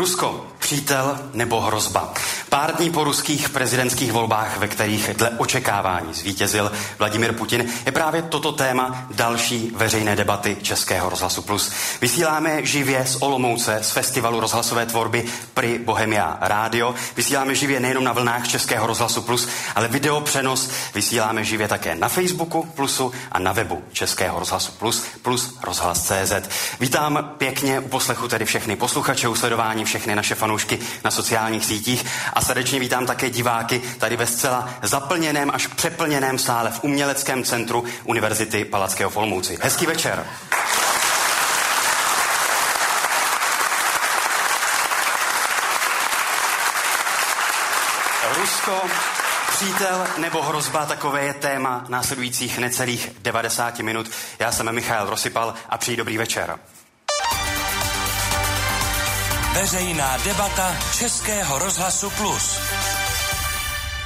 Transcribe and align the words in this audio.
Rusko, 0.00 0.46
přítel 0.70 1.18
nebo 1.34 1.60
hrozba. 1.60 2.12
Pár 2.48 2.76
dní 2.76 2.90
po 2.90 3.04
ruských 3.04 3.48
prezidentských 3.48 4.12
volbách, 4.12 4.58
ve 4.58 4.68
kterých 4.68 5.10
dle 5.14 5.30
očekávání 5.30 6.14
zvítězil 6.14 6.72
Vladimir 6.98 7.32
Putin, 7.32 7.66
je 7.86 7.92
právě 7.92 8.22
toto 8.22 8.52
téma 8.52 9.06
další 9.10 9.72
veřejné 9.76 10.16
debaty 10.16 10.56
Českého 10.62 11.10
rozhlasu 11.10 11.42
Plus. 11.42 11.72
Vysíláme 12.00 12.66
živě 12.66 13.06
z 13.06 13.16
Olomouce, 13.16 13.78
z 13.82 13.90
festivalu 13.90 14.40
rozhlasové 14.40 14.86
tvorby 14.86 15.24
Pri 15.54 15.78
Bohemia 15.78 16.38
Radio. 16.40 16.94
Vysíláme 17.16 17.54
živě 17.54 17.80
nejenom 17.80 18.04
na 18.04 18.12
vlnách 18.12 18.48
Českého 18.48 18.86
rozhlasu 18.86 19.22
Plus, 19.22 19.48
ale 19.74 19.88
video 19.88 20.20
přenos 20.20 20.70
vysíláme 20.94 21.44
živě 21.44 21.68
také 21.68 21.94
na 21.94 22.08
Facebooku 22.08 22.62
Plusu 22.62 23.12
a 23.32 23.38
na 23.38 23.52
webu 23.52 23.82
Českého 23.92 24.38
rozhlasu 24.38 24.72
Plus 24.72 25.04
plus 25.22 25.58
rozhlas.cz. 25.62 26.32
Vítám 26.80 27.34
pěkně 27.38 27.80
u 27.80 27.88
poslechu 27.88 28.28
tedy 28.28 28.44
všechny 28.44 28.76
posluchače, 28.76 29.28
u 29.28 29.34
sledování 29.34 29.84
všechny 29.84 30.14
naše 30.16 30.34
fanoušky 30.34 30.59
na 31.04 31.10
sociálních 31.10 31.64
sítích 31.64 32.04
a 32.32 32.40
srdečně 32.40 32.80
vítám 32.80 33.06
také 33.06 33.30
diváky 33.30 33.82
tady 33.98 34.16
ve 34.16 34.26
zcela 34.26 34.74
zaplněném 34.82 35.50
až 35.54 35.66
přeplněném 35.66 36.38
sále 36.38 36.70
v 36.70 36.84
Uměleckém 36.84 37.44
centru 37.44 37.84
Univerzity 38.04 38.64
Palackého 38.64 39.10
v. 39.10 39.58
Hezký 39.62 39.86
večer. 39.86 40.26
Rusko, 48.36 48.82
přítel 49.50 50.06
nebo 50.18 50.42
hrozba, 50.42 50.86
takové 50.86 51.24
je 51.24 51.34
téma 51.34 51.84
následujících 51.88 52.58
necelých 52.58 53.10
90 53.18 53.78
minut. 53.78 54.10
Já 54.38 54.52
jsem 54.52 54.74
Michal 54.74 55.10
Rosypal 55.10 55.54
a 55.68 55.78
přeji 55.78 55.96
dobrý 55.96 56.18
večer. 56.18 56.58
Veřejná 59.54 60.16
debata 60.16 60.76
Českého 60.98 61.58
rozhlasu 61.58 62.10
Plus. 62.10 62.60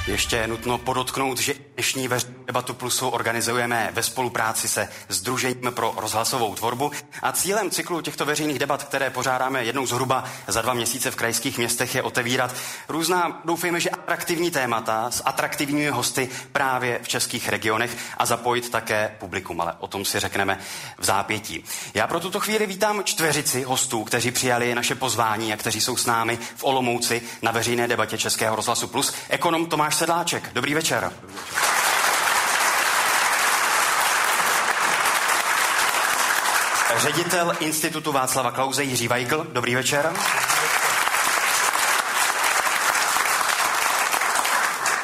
Ještě 0.07 0.35
je 0.35 0.47
nutno 0.47 0.77
podotknout, 0.77 1.39
že 1.39 1.53
dnešní 1.75 2.09
debatu 2.45 2.73
plusu 2.73 3.09
organizujeme 3.09 3.89
ve 3.93 4.03
spolupráci 4.03 4.67
se 4.67 4.89
Združením 5.09 5.71
pro 5.71 5.93
rozhlasovou 5.97 6.55
tvorbu 6.55 6.91
a 7.21 7.31
cílem 7.31 7.69
cyklu 7.69 8.01
těchto 8.01 8.25
veřejných 8.25 8.59
debat, 8.59 8.83
které 8.83 9.09
pořádáme 9.09 9.63
jednou 9.63 9.85
zhruba 9.85 10.23
za 10.47 10.61
dva 10.61 10.73
měsíce 10.73 11.11
v 11.11 11.15
krajských 11.15 11.57
městech, 11.57 11.95
je 11.95 12.03
otevírat 12.03 12.55
různá, 12.89 13.41
doufejme, 13.45 13.79
že 13.79 13.89
atraktivní 13.89 14.51
témata 14.51 15.11
s 15.11 15.23
atraktivními 15.25 15.89
hosty 15.89 16.29
právě 16.51 16.99
v 17.03 17.07
českých 17.07 17.49
regionech 17.49 17.97
a 18.17 18.25
zapojit 18.25 18.69
také 18.69 19.15
publikum, 19.19 19.61
ale 19.61 19.73
o 19.79 19.87
tom 19.87 20.05
si 20.05 20.19
řekneme 20.19 20.59
v 20.97 21.05
zápětí. 21.05 21.63
Já 21.93 22.07
pro 22.07 22.19
tuto 22.19 22.39
chvíli 22.39 22.67
vítám 22.67 23.03
čtveřici 23.03 23.63
hostů, 23.63 24.03
kteří 24.03 24.31
přijali 24.31 24.75
naše 24.75 24.95
pozvání 24.95 25.53
a 25.53 25.57
kteří 25.57 25.81
jsou 25.81 25.97
s 25.97 26.05
námi 26.05 26.39
v 26.55 26.63
Olomouci 26.63 27.21
na 27.41 27.51
veřejné 27.51 27.87
debatě 27.87 28.17
Českého 28.17 28.55
rozhlasu 28.55 28.87
Plus. 28.87 29.13
Ekonom 29.29 29.65
Tomáš 29.65 29.95
Tomáš 29.95 29.95
Sedláček. 29.95 30.49
Dobrý 30.53 30.73
večer. 30.73 31.11
Ředitel 36.95 37.55
Institutu 37.59 38.11
Václava 38.11 38.51
Klauze 38.51 38.83
Jiří 38.83 39.07
Weigl. 39.07 39.47
Dobrý 39.51 39.75
večer. 39.75 40.13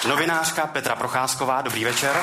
Novinářka 0.08 0.68
Petra 0.68 0.96
Procházková. 0.96 1.62
Dobrý 1.62 1.84
večer. 1.84 2.22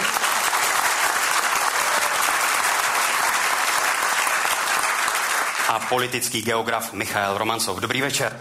A 5.69 5.79
politický 5.79 6.43
geograf 6.43 6.93
Michal 6.93 7.39
Romancov. 7.39 7.79
Dobrý 7.79 8.01
večer. 8.01 8.41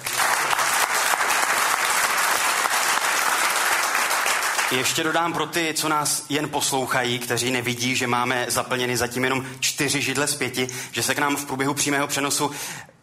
Ještě 4.71 5.03
dodám 5.03 5.33
pro 5.33 5.45
ty, 5.45 5.73
co 5.73 5.89
nás 5.89 6.25
jen 6.29 6.49
poslouchají, 6.49 7.19
kteří 7.19 7.51
nevidí, 7.51 7.95
že 7.95 8.07
máme 8.07 8.45
zaplněny 8.49 8.97
zatím 8.97 9.23
jenom 9.23 9.45
čtyři 9.59 10.01
židle 10.01 10.27
z 10.27 10.35
pěti, 10.35 10.67
že 10.91 11.03
se 11.03 11.15
k 11.15 11.19
nám 11.19 11.35
v 11.35 11.45
průběhu 11.45 11.73
přímého 11.73 12.07
přenosu 12.07 12.51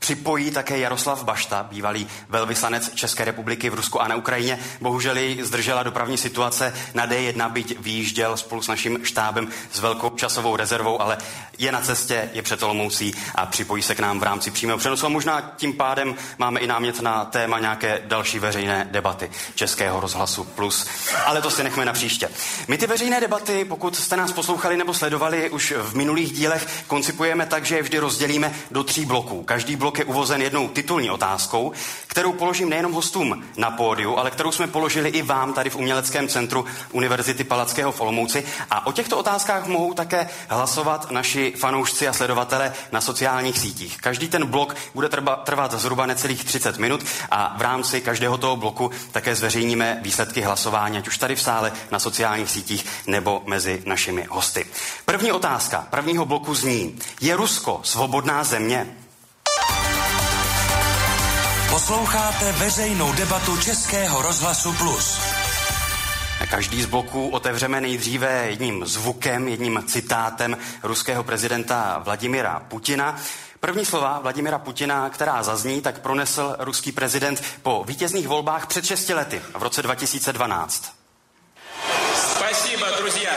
připojí 0.05 0.51
také 0.51 0.79
Jaroslav 0.79 1.25
Bašta, 1.25 1.63
bývalý 1.63 2.07
velvyslanec 2.29 2.91
České 2.95 3.25
republiky 3.25 3.71
v 3.71 3.75
Rusku 3.75 4.01
a 4.01 4.09
na 4.09 4.17
Ukrajině. 4.17 4.59
Bohužel 4.81 5.17
ji 5.17 5.45
zdržela 5.45 5.83
dopravní 5.83 6.19
situace 6.19 6.75
na 6.95 7.07
D1, 7.07 7.51
byť 7.53 7.79
výjížděl 7.79 8.37
spolu 8.37 8.63
s 8.63 8.69
naším 8.69 8.99
štábem 9.03 9.49
s 9.73 9.81
velkou 9.81 10.11
časovou 10.11 10.57
rezervou, 10.57 11.03
ale 11.03 11.19
je 11.59 11.73
na 11.73 11.81
cestě, 11.81 12.31
je 12.33 12.43
před 12.43 12.63
Olomoucí 12.63 13.15
a 13.35 13.47
připojí 13.47 13.83
se 13.83 13.95
k 13.95 14.01
nám 14.01 14.21
v 14.21 14.23
rámci 14.23 14.51
přímého 14.51 14.79
přenosu. 14.79 15.07
A 15.07 15.09
možná 15.09 15.53
tím 15.57 15.73
pádem 15.73 16.15
máme 16.39 16.61
i 16.61 16.67
námět 16.67 17.01
na 17.01 17.25
téma 17.25 17.59
nějaké 17.59 18.03
další 18.05 18.39
veřejné 18.39 18.89
debaty 18.91 19.31
Českého 19.55 20.01
rozhlasu 20.01 20.45
plus. 20.45 20.87
Ale 21.27 21.43
to 21.43 21.51
si 21.51 21.65
nechme 21.65 21.85
na 21.85 21.93
příště. 21.93 22.29
My 22.69 22.79
ty 22.79 22.87
veřejné 22.87 23.21
debaty, 23.21 23.65
pokud 23.65 23.97
jste 23.97 24.17
nás 24.17 24.33
poslouchali 24.33 24.77
nebo 24.77 24.95
sledovali 24.95 25.51
už 25.51 25.75
v 25.83 25.95
minulých 25.95 26.33
dílech, 26.33 26.85
koncipujeme 26.87 27.47
tak, 27.47 27.65
že 27.65 27.77
je 27.77 27.83
vždy 27.83 27.99
rozdělíme 27.99 28.55
do 28.71 28.85
tří 28.85 29.05
bloků. 29.05 29.43
Každý 29.43 29.77
blok 29.77 29.94
blok 29.95 29.99
je 29.99 30.15
uvozen 30.15 30.43
jednou 30.43 30.69
titulní 30.69 31.11
otázkou, 31.11 31.73
kterou 32.07 32.33
položím 32.33 32.69
nejenom 32.69 32.93
hostům 32.93 33.45
na 33.57 33.71
pódiu, 33.71 34.17
ale 34.17 34.31
kterou 34.31 34.53
jsme 34.53 34.67
položili 34.67 35.09
i 35.09 35.23
vám 35.23 35.53
tady 35.53 35.71
v 35.71 35.77
Uměleckém 35.77 36.29
centru 36.29 36.65
Univerzity 36.93 37.45
Palackého 37.45 37.93
v 37.93 38.01
Olomouci. 38.01 38.45
A 38.71 38.87
o 38.87 38.93
těchto 38.93 39.19
otázkách 39.19 39.67
mohou 39.67 39.95
také 39.95 40.29
hlasovat 40.49 41.11
naši 41.11 41.55
fanoušci 41.59 42.09
a 42.09 42.13
sledovatele 42.13 42.73
na 42.93 43.01
sociálních 43.01 43.59
sítích. 43.59 43.99
Každý 44.01 44.29
ten 44.29 44.47
blok 44.47 44.75
bude 44.95 45.09
trvat 45.45 45.75
zhruba 45.75 46.07
necelých 46.07 46.45
30 46.45 46.79
minut 46.79 47.05
a 47.31 47.55
v 47.59 47.63
rámci 47.63 48.01
každého 48.01 48.39
toho 48.39 48.57
bloku 48.57 48.91
také 49.13 49.35
zveřejníme 49.35 49.99
výsledky 50.03 50.41
hlasování, 50.41 50.99
ať 50.99 51.09
už 51.09 51.19
tady 51.19 51.37
v 51.37 51.43
sále, 51.43 51.73
na 51.91 51.99
sociálních 51.99 52.51
sítích 52.51 52.87
nebo 53.07 53.43
mezi 53.47 53.83
našimi 53.87 54.27
hosty. 54.31 54.67
První 55.05 55.33
otázka 55.33 55.87
prvního 55.91 56.25
bloku 56.25 56.55
zní, 56.55 56.99
je 57.21 57.37
Rusko 57.37 57.81
svobodná 57.85 58.45
země? 58.45 59.04
Posloucháte 61.74 62.52
veřejnou 62.52 63.14
debatu 63.14 63.58
Českého 63.58 64.22
rozhlasu 64.22 64.74
Plus. 64.74 65.20
Každý 66.50 66.82
z 66.82 66.86
bloků 66.86 67.30
otevřeme 67.30 67.82
nejdříve 67.82 68.46
jedním 68.50 68.86
zvukem, 68.86 69.48
jedním 69.48 69.84
citátem 69.88 70.58
ruského 70.84 71.24
prezidenta 71.24 72.02
Vladimira 72.06 72.60
Putina. 72.68 73.20
První 73.60 73.86
slova 73.86 74.20
Vladimira 74.20 74.60
Putina, 74.60 75.10
která 75.10 75.44
zazní, 75.44 75.82
tak 75.82 76.00
pronesl 76.00 76.56
ruský 76.60 76.92
prezident 76.92 77.44
po 77.64 77.84
vítězných 77.88 78.28
volbách 78.28 78.68
před 78.68 78.86
6 78.86 79.10
lety 79.10 79.42
v 79.58 79.64
roce 79.64 79.82
2012. 79.82 80.94
Спасибо, 82.16 82.86
друзья. 82.98 83.32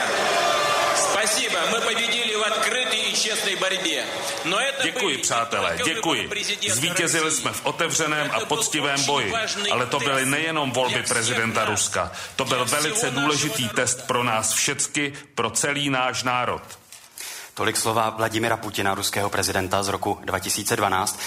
Děkuji, 4.82 5.18
přátelé, 5.18 5.78
děkuji. 5.84 6.30
Zvítězili 6.68 7.30
jsme 7.30 7.52
v 7.52 7.66
otevřeném 7.66 8.30
a 8.30 8.40
poctivém 8.40 9.04
boji, 9.04 9.32
ale 9.72 9.86
to 9.86 9.98
byly 9.98 10.26
nejenom 10.26 10.70
volby 10.70 11.02
prezidenta 11.02 11.64
Ruska. 11.64 12.12
To 12.36 12.44
byl 12.44 12.64
velice 12.64 13.10
důležitý 13.10 13.68
test 13.68 14.06
pro 14.06 14.24
nás 14.24 14.52
všecky, 14.52 15.12
pro 15.34 15.50
celý 15.50 15.90
náš 15.90 16.22
národ. 16.22 16.62
Tolik 17.54 17.76
slova 17.76 18.10
Vladimira 18.10 18.56
Putina, 18.56 18.94
ruského 18.94 19.30
prezidenta 19.30 19.82
z 19.82 19.88
roku 19.88 20.18
2012. 20.24 21.20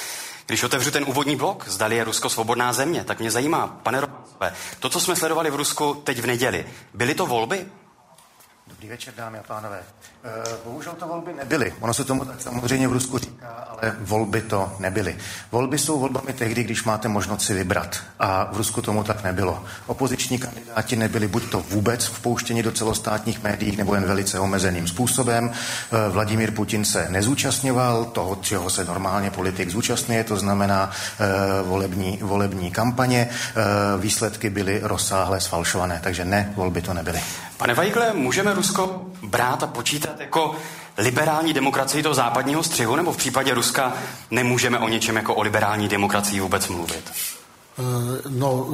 Když 0.45 0.63
otevřu 0.63 0.91
ten 0.91 1.03
úvodní 1.07 1.35
blok, 1.35 1.67
zdali 1.67 1.95
je 1.95 2.03
Rusko 2.03 2.29
svobodná 2.29 2.73
země, 2.73 3.03
tak 3.03 3.19
mě 3.19 3.31
zajímá, 3.31 3.67
pane 3.67 4.01
Romancové, 4.01 4.53
to, 4.79 4.89
co 4.89 4.99
jsme 4.99 5.15
sledovali 5.15 5.51
v 5.51 5.55
Rusku 5.55 5.93
teď 5.93 6.19
v 6.19 6.25
neděli, 6.25 6.65
byly 6.93 7.15
to 7.15 7.25
volby? 7.25 7.65
Dobrý 8.67 8.87
večer, 8.87 9.13
dámy 9.13 9.39
a 9.39 9.43
pánové. 9.43 9.83
Eh, 10.23 10.29
bohužel 10.65 10.93
to 10.93 11.07
volby 11.07 11.33
nebyly. 11.33 11.73
Ono 11.79 11.93
se 11.93 12.03
tomu 12.03 12.25
tak 12.25 12.41
samozřejmě 12.41 12.87
v 12.87 12.91
Rusku 12.93 13.17
říká, 13.17 13.47
ale 13.47 13.95
volby 13.99 14.41
to 14.41 14.73
nebyly. 14.79 15.15
Volby 15.51 15.77
jsou 15.77 15.99
volbami 15.99 16.33
tehdy, 16.33 16.63
když 16.63 16.83
máte 16.83 17.07
možnost 17.07 17.41
si 17.41 17.53
vybrat. 17.53 17.97
A 18.19 18.49
v 18.51 18.57
Rusku 18.57 18.81
tomu 18.81 19.03
tak 19.03 19.23
nebylo. 19.23 19.63
Opoziční 19.87 20.37
kandidáti 20.37 20.95
nebyli 20.95 21.27
buď 21.27 21.43
to 21.49 21.59
vůbec 21.59 22.05
vpouštěni 22.05 22.63
do 22.63 22.71
celostátních 22.71 23.43
médií, 23.43 23.77
nebo 23.77 23.95
jen 23.95 24.03
velice 24.03 24.39
omezeným 24.39 24.87
způsobem. 24.87 25.51
Eh, 25.51 26.09
Vladimír 26.09 26.51
Putin 26.51 26.85
se 26.85 27.07
nezúčastňoval 27.09 28.05
toho, 28.05 28.35
čeho 28.35 28.69
se 28.69 28.85
normálně 28.85 29.31
politik 29.31 29.69
zúčastňuje, 29.69 30.23
to 30.23 30.37
znamená 30.37 30.91
eh, 31.19 31.27
volební, 31.63 32.19
volební 32.21 32.71
kampaně. 32.71 33.29
Výsledky 33.97 34.49
byly 34.49 34.79
rozsáhle 34.83 35.41
sfalšované, 35.41 35.99
takže 36.03 36.25
ne, 36.25 36.53
volby 36.55 36.81
to 36.81 36.93
nebyly. 36.93 37.21
Pane 37.57 37.73
Vajgle, 37.73 38.13
můžeme 38.13 38.53
Rusko 38.53 39.10
brát 39.23 39.63
a 39.63 39.67
počítat 39.67 40.19
jako 40.19 40.55
liberální 40.97 41.53
demokracii 41.53 42.03
do 42.03 42.13
západního 42.13 42.63
střihu, 42.63 42.95
nebo 42.95 43.13
v 43.13 43.17
případě 43.17 43.53
Ruska 43.53 43.93
nemůžeme 44.31 44.79
o 44.79 44.87
něčem 44.87 45.15
jako 45.15 45.35
o 45.35 45.41
liberální 45.41 45.87
demokracii 45.87 46.39
vůbec 46.39 46.67
mluvit? 46.67 47.11
Eh, 47.11 47.83
no, 48.29 48.67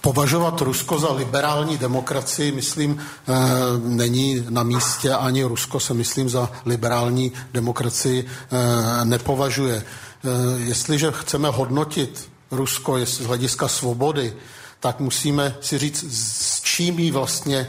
považovat 0.00 0.60
Rusko 0.60 0.98
za 0.98 1.12
liberální 1.12 1.78
demokracii, 1.78 2.52
myslím, 2.52 2.98
eh, 2.98 3.32
není 3.78 4.46
na 4.48 4.62
místě, 4.62 5.12
ani 5.12 5.44
Rusko 5.44 5.80
se, 5.80 5.94
myslím, 5.94 6.28
za 6.28 6.50
liberální 6.66 7.32
demokracii 7.52 8.26
eh, 8.26 9.04
nepovažuje. 9.04 9.84
Jestliže 10.56 11.12
chceme 11.12 11.48
hodnotit 11.48 12.30
Rusko 12.50 13.06
z 13.06 13.20
hlediska 13.20 13.68
svobody, 13.68 14.34
tak 14.80 15.00
musíme 15.00 15.56
si 15.60 15.78
říct, 15.78 16.04
s 16.10 16.62
čím 16.62 16.98
jí 16.98 17.10
vlastně 17.10 17.58
Eh, 17.58 17.68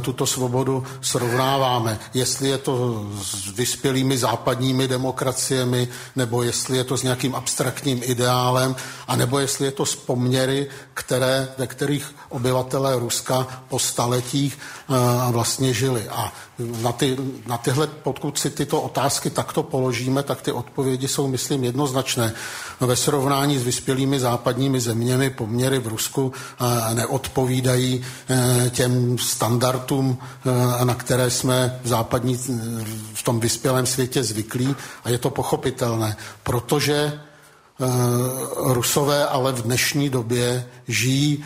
tuto 0.00 0.26
svobodu 0.26 0.84
srovnáváme. 1.00 1.98
Jestli 2.14 2.48
je 2.48 2.58
to 2.58 3.06
s 3.22 3.56
vyspělými 3.56 4.18
západními 4.18 4.88
demokraciemi, 4.88 5.88
nebo 6.16 6.42
jestli 6.42 6.76
je 6.76 6.84
to 6.84 6.96
s 6.96 7.02
nějakým 7.02 7.34
abstraktním 7.34 8.00
ideálem, 8.02 8.76
anebo 9.08 9.38
jestli 9.38 9.64
je 9.64 9.72
to 9.72 9.86
s 9.86 9.96
poměry, 9.96 10.68
které, 10.94 11.48
ve 11.58 11.66
kterých 11.66 12.14
obyvatelé 12.28 12.98
Ruska 12.98 13.46
po 13.68 13.78
staletích 13.78 14.58
eh, 14.58 15.32
vlastně 15.32 15.74
žili. 15.74 16.08
A 16.08 16.32
na, 16.58 16.92
ty, 16.92 17.16
na 17.46 17.58
tyhle, 17.58 17.86
pokud 17.86 18.38
si 18.38 18.50
tyto 18.50 18.80
otázky 18.80 19.30
takto 19.30 19.62
položíme, 19.62 20.22
tak 20.22 20.42
ty 20.42 20.52
odpovědi 20.52 21.08
jsou, 21.08 21.28
myslím, 21.28 21.64
jednoznačné. 21.64 22.32
Ve 22.80 22.96
srovnání 22.96 23.58
s 23.58 23.62
vyspělými 23.62 24.20
západními 24.20 24.80
zeměmi 24.80 25.30
poměry 25.30 25.78
v 25.78 25.86
Rusku 25.86 26.32
eh, 26.60 26.94
neodpovídají 26.94 28.04
těm 28.70 29.18
standardům 29.18 30.18
eh, 30.80 30.84
na 30.84 30.94
které 30.94 31.30
jsme 31.30 31.80
v 31.82 31.88
západní, 31.88 32.36
v 33.14 33.22
tom 33.24 33.40
vyspělém 33.40 33.86
světě 33.86 34.22
zvyklí 34.22 34.76
a 35.04 35.10
je 35.10 35.18
to 35.18 35.30
pochopitelné, 35.30 36.16
protože 36.42 36.94
eh, 36.94 37.86
Rusové 38.56 39.26
ale 39.26 39.52
v 39.52 39.62
dnešní 39.62 40.10
době 40.10 40.66
žijí 40.88 41.44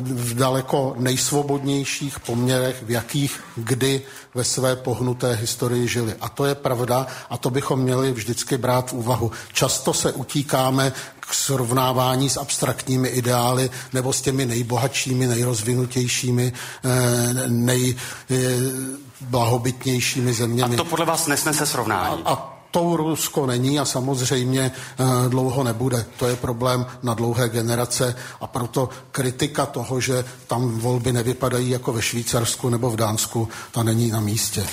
v 0.00 0.34
daleko 0.34 0.94
nejsvobodnějších 0.98 2.20
poměrech, 2.20 2.82
v 2.82 2.90
jakých 2.90 3.40
kdy 3.56 4.02
ve 4.34 4.44
své 4.44 4.76
pohnuté 4.76 5.32
historii 5.32 5.88
žili. 5.88 6.14
A 6.20 6.28
to 6.28 6.44
je 6.44 6.54
pravda 6.54 7.06
a 7.30 7.38
to 7.38 7.50
bychom 7.50 7.80
měli 7.80 8.12
vždycky 8.12 8.58
brát 8.58 8.90
v 8.90 8.92
úvahu. 8.92 9.30
Často 9.52 9.94
se 9.94 10.12
utíkáme 10.12 10.92
k 11.20 11.34
srovnávání 11.34 12.30
s 12.30 12.36
abstraktními 12.36 13.08
ideály 13.08 13.70
nebo 13.92 14.12
s 14.12 14.20
těmi 14.20 14.46
nejbohatšími, 14.46 15.26
nejrozvinutějšími, 15.26 16.52
eh, 16.84 17.34
nejblahobytnějšími 17.48 20.34
zeměmi. 20.34 20.74
A 20.74 20.76
to 20.76 20.84
podle 20.84 21.06
vás 21.06 21.26
nesnese 21.26 21.66
srovnání? 21.66 22.22
A, 22.24 22.32
a 22.32 22.57
tou 22.70 22.96
Rusko 22.96 23.46
není 23.46 23.80
a 23.80 23.84
samozřejmě 23.84 24.70
eh, 24.70 25.04
dlouho 25.28 25.64
nebude. 25.64 26.06
To 26.18 26.26
je 26.26 26.36
problém 26.36 26.86
na 27.02 27.14
dlouhé 27.14 27.48
generace 27.48 28.16
a 28.40 28.46
proto 28.46 28.88
kritika 29.10 29.66
toho, 29.66 30.00
že 30.00 30.24
tam 30.46 30.78
volby 30.78 31.12
nevypadají 31.12 31.70
jako 31.70 31.92
ve 31.92 32.02
Švýcarsku 32.02 32.68
nebo 32.68 32.90
v 32.90 32.96
Dánsku, 32.96 33.48
ta 33.70 33.82
není 33.82 34.10
na 34.10 34.20
místě. 34.20 34.66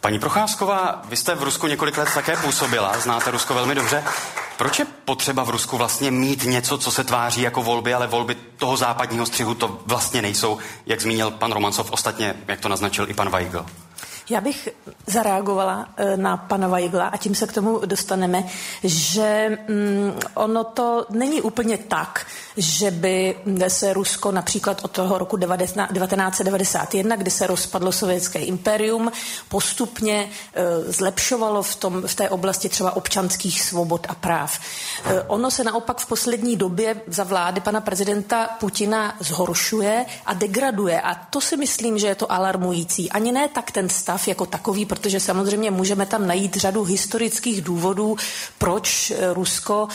Paní 0.00 0.18
Procházková, 0.18 1.02
vy 1.08 1.16
jste 1.16 1.34
v 1.34 1.42
Rusku 1.42 1.66
několik 1.66 1.98
let 1.98 2.08
také 2.14 2.36
působila, 2.36 2.98
znáte 3.00 3.30
Rusko 3.30 3.54
velmi 3.54 3.74
dobře. 3.74 4.04
Proč 4.58 4.78
je 4.78 4.86
potřeba 5.04 5.44
v 5.44 5.50
Rusku 5.50 5.76
vlastně 5.76 6.10
mít 6.10 6.44
něco, 6.44 6.78
co 6.78 6.90
se 6.90 7.04
tváří 7.04 7.42
jako 7.42 7.62
volby, 7.62 7.94
ale 7.94 8.06
volby 8.06 8.36
toho 8.56 8.76
západního 8.76 9.26
střihu 9.26 9.54
to 9.54 9.80
vlastně 9.86 10.22
nejsou, 10.22 10.58
jak 10.86 11.00
zmínil 11.00 11.30
pan 11.30 11.52
Romancov, 11.52 11.90
ostatně, 11.90 12.34
jak 12.48 12.60
to 12.60 12.68
naznačil 12.68 13.10
i 13.10 13.14
pan 13.14 13.30
Weigl? 13.30 13.66
Já 14.30 14.40
bych 14.40 14.68
zareagovala 15.06 15.88
eh, 15.96 16.16
na 16.16 16.36
pana 16.36 16.68
Vajgla 16.68 17.06
a 17.06 17.16
tím 17.16 17.34
se 17.34 17.46
k 17.46 17.52
tomu 17.52 17.80
dostaneme, 17.86 18.44
že 18.84 19.58
mm, 19.68 20.12
ono 20.34 20.64
to 20.64 21.06
není 21.10 21.42
úplně 21.42 21.78
tak, 21.78 22.26
že 22.56 22.90
by 22.90 23.36
se 23.68 23.92
Rusko 23.92 24.32
například 24.32 24.84
od 24.84 24.90
toho 24.90 25.18
roku 25.18 25.38
1991, 25.38 27.16
kdy 27.16 27.30
se 27.30 27.46
rozpadlo 27.46 27.92
sovětské 27.92 28.38
imperium, 28.38 29.12
postupně 29.48 30.28
eh, 30.54 30.62
zlepšovalo 30.92 31.62
v, 31.62 31.76
tom, 31.76 32.02
v 32.06 32.14
té 32.14 32.30
oblasti 32.30 32.68
třeba 32.68 32.96
občanských 32.96 33.62
svobod 33.62 34.06
a 34.08 34.14
práv. 34.14 34.58
Eh, 35.04 35.22
ono 35.22 35.50
se 35.50 35.64
naopak 35.64 36.00
v 36.00 36.06
poslední 36.06 36.56
době 36.56 37.00
za 37.06 37.24
vlády 37.24 37.60
pana 37.60 37.80
prezidenta 37.80 38.48
Putina 38.60 39.16
zhoršuje 39.20 40.04
a 40.26 40.34
degraduje 40.34 41.00
a 41.00 41.14
to 41.14 41.40
si 41.40 41.56
myslím, 41.56 41.98
že 41.98 42.06
je 42.06 42.14
to 42.14 42.32
alarmující. 42.32 43.10
Ani 43.10 43.32
ne 43.32 43.48
tak 43.48 43.70
ten 43.70 43.88
stav, 43.88 44.28
jako 44.28 44.46
takový, 44.46 44.86
protože 44.86 45.20
samozřejmě 45.20 45.70
můžeme 45.70 46.06
tam 46.06 46.26
najít 46.26 46.56
řadu 46.56 46.84
historických 46.84 47.62
důvodů, 47.62 48.16
proč 48.58 49.12
Rusko 49.32 49.88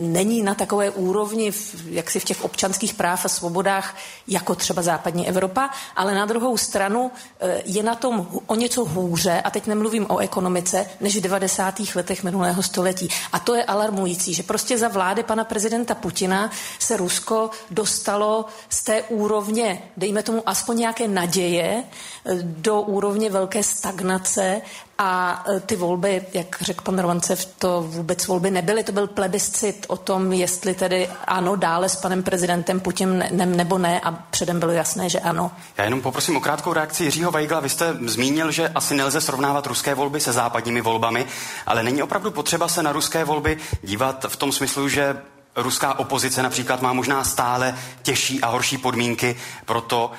není 0.00 0.42
na 0.42 0.54
takové 0.54 0.90
úrovni, 0.90 1.52
jak 1.84 1.87
si 2.06 2.20
v 2.20 2.24
těch 2.24 2.44
občanských 2.44 2.94
práv 2.94 3.24
a 3.24 3.28
svobodách, 3.28 3.96
jako 4.28 4.54
třeba 4.54 4.82
západní 4.82 5.28
Evropa, 5.28 5.70
ale 5.96 6.14
na 6.14 6.26
druhou 6.26 6.56
stranu 6.56 7.10
eh, 7.40 7.62
je 7.64 7.82
na 7.82 7.94
tom 7.94 8.28
o 8.46 8.54
něco 8.54 8.84
hůře, 8.84 9.40
a 9.44 9.50
teď 9.50 9.66
nemluvím 9.66 10.06
o 10.08 10.18
ekonomice, 10.18 10.86
než 11.00 11.16
v 11.16 11.20
90. 11.20 11.74
letech 11.94 12.24
minulého 12.24 12.62
století. 12.62 13.08
A 13.32 13.38
to 13.38 13.54
je 13.54 13.64
alarmující, 13.64 14.34
že 14.34 14.42
prostě 14.42 14.78
za 14.78 14.88
vlády 14.88 15.22
pana 15.22 15.44
prezidenta 15.44 15.94
Putina 15.94 16.50
se 16.78 16.96
Rusko 16.96 17.50
dostalo 17.70 18.44
z 18.68 18.82
té 18.82 19.02
úrovně, 19.02 19.82
dejme 19.96 20.22
tomu 20.22 20.42
aspoň 20.46 20.78
nějaké 20.78 21.08
naděje, 21.08 21.84
eh, 21.84 22.34
do 22.42 22.80
úrovně 22.80 23.30
velké 23.30 23.62
stagnace 23.62 24.62
a 24.98 25.44
e, 25.56 25.60
ty 25.60 25.76
volby, 25.76 26.26
jak 26.32 26.56
řekl 26.60 26.84
pan 26.84 26.98
Rovancev, 26.98 27.46
to 27.58 27.82
vůbec 27.82 28.26
volby 28.26 28.50
nebyly, 28.50 28.84
to 28.84 28.92
byl 28.92 29.06
plebiscit 29.06 29.86
o 29.88 29.96
tom, 29.96 30.32
jestli 30.32 30.74
tedy 30.74 31.08
ano, 31.26 31.56
dále 31.56 31.88
s 31.88 31.96
panem 31.96 32.22
prezidentem 32.22 32.80
Putinem 32.80 33.56
nebo 33.56 33.78
ne 33.78 34.00
a 34.00 34.12
předem 34.12 34.60
bylo 34.60 34.72
jasné, 34.72 35.08
že 35.08 35.20
ano. 35.20 35.50
Já 35.76 35.84
jenom 35.84 36.00
poprosím 36.00 36.36
o 36.36 36.40
krátkou 36.40 36.72
reakci 36.72 37.04
Jiřího 37.04 37.30
Weigla. 37.30 37.60
Vy 37.60 37.68
jste 37.68 37.96
zmínil, 38.06 38.50
že 38.50 38.68
asi 38.68 38.94
nelze 38.94 39.20
srovnávat 39.20 39.66
ruské 39.66 39.94
volby 39.94 40.20
se 40.20 40.32
západními 40.32 40.80
volbami, 40.80 41.26
ale 41.66 41.82
není 41.82 42.02
opravdu 42.02 42.30
potřeba 42.30 42.68
se 42.68 42.82
na 42.82 42.92
ruské 42.92 43.24
volby 43.24 43.58
dívat 43.82 44.26
v 44.28 44.36
tom 44.36 44.52
smyslu, 44.52 44.88
že 44.88 45.16
ruská 45.56 45.98
opozice 45.98 46.42
například 46.42 46.82
má 46.82 46.92
možná 46.92 47.24
stále 47.24 47.74
těžší 48.02 48.40
a 48.40 48.48
horší 48.48 48.78
podmínky 48.78 49.36
pro 49.64 49.80
to, 49.80 50.12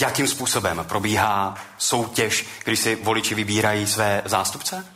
jakým 0.00 0.28
způsobem 0.28 0.84
probíhá 0.88 1.54
soutěž, 1.78 2.46
když 2.64 2.80
si 2.80 2.98
voliči 3.02 3.34
vybírají 3.34 3.86
své 3.86 4.22
zástupce? 4.24 4.86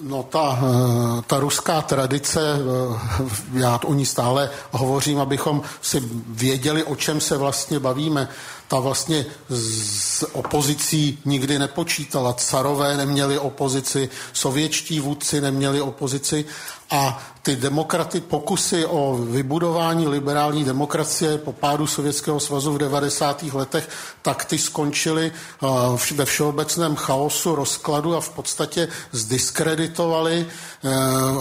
No 0.00 0.22
ta, 0.22 0.58
eh, 0.62 1.22
ta 1.26 1.38
ruská 1.38 1.82
tradice, 1.82 2.40
eh, 2.40 3.30
já 3.52 3.80
o 3.84 3.94
ní 3.94 4.06
stále 4.06 4.50
hovořím, 4.70 5.20
abychom 5.20 5.62
si 5.82 6.02
věděli, 6.28 6.84
o 6.84 6.96
čem 6.96 7.20
se 7.20 7.36
vlastně 7.36 7.78
bavíme. 7.78 8.28
Ta 8.74 8.80
vlastně 8.80 9.26
s 9.50 10.26
opozicí 10.34 11.18
nikdy 11.24 11.58
nepočítala. 11.58 12.32
Carové 12.32 12.96
neměli 12.96 13.38
opozici, 13.38 14.08
sovětští 14.32 15.00
vůdci 15.00 15.40
neměli 15.40 15.80
opozici 15.80 16.44
a 16.90 17.22
ty 17.42 17.56
demokraty, 17.56 18.20
pokusy 18.20 18.86
o 18.86 19.18
vybudování 19.30 20.08
liberální 20.08 20.64
demokracie 20.64 21.38
po 21.38 21.52
pádu 21.52 21.86
Sovětského 21.86 22.40
svazu 22.40 22.72
v 22.72 22.78
90. 22.78 23.42
letech, 23.42 23.88
tak 24.22 24.44
ty 24.44 24.58
skončily 24.58 25.32
uh, 25.60 25.98
ve 26.14 26.24
všeobecném 26.24 26.96
chaosu, 26.96 27.54
rozkladu 27.54 28.16
a 28.16 28.20
v 28.20 28.28
podstatě 28.28 28.88
zdiskreditovali 29.12 30.46
uh, 30.46 30.90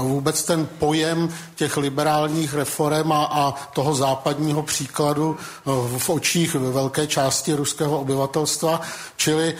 vůbec 0.01 0.43
ten 0.43 0.67
pojem 0.79 1.29
těch 1.55 1.77
liberálních 1.77 2.53
reform 2.53 3.11
a, 3.11 3.23
a 3.25 3.51
toho 3.73 3.95
západního 3.95 4.63
příkladu 4.63 5.37
uh, 5.65 5.97
v 5.97 6.09
očích 6.09 6.55
velké 6.55 7.07
části 7.07 7.22
ruského 7.55 7.99
obyvatelstva, 7.99 8.81
čili 9.15 9.55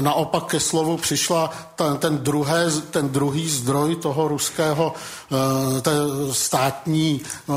naopak 0.00 0.44
ke 0.44 0.60
slovu 0.60 0.96
přišla 0.96 1.50
ten, 1.76 1.96
ten, 1.96 2.18
druhé, 2.18 2.70
ten 2.90 3.08
druhý 3.08 3.48
zdroj 3.48 3.96
toho 3.96 4.28
ruského 4.28 4.94
Eh, 5.34 5.80
té 5.80 5.90
státní 6.32 7.20
eh, 7.24 7.52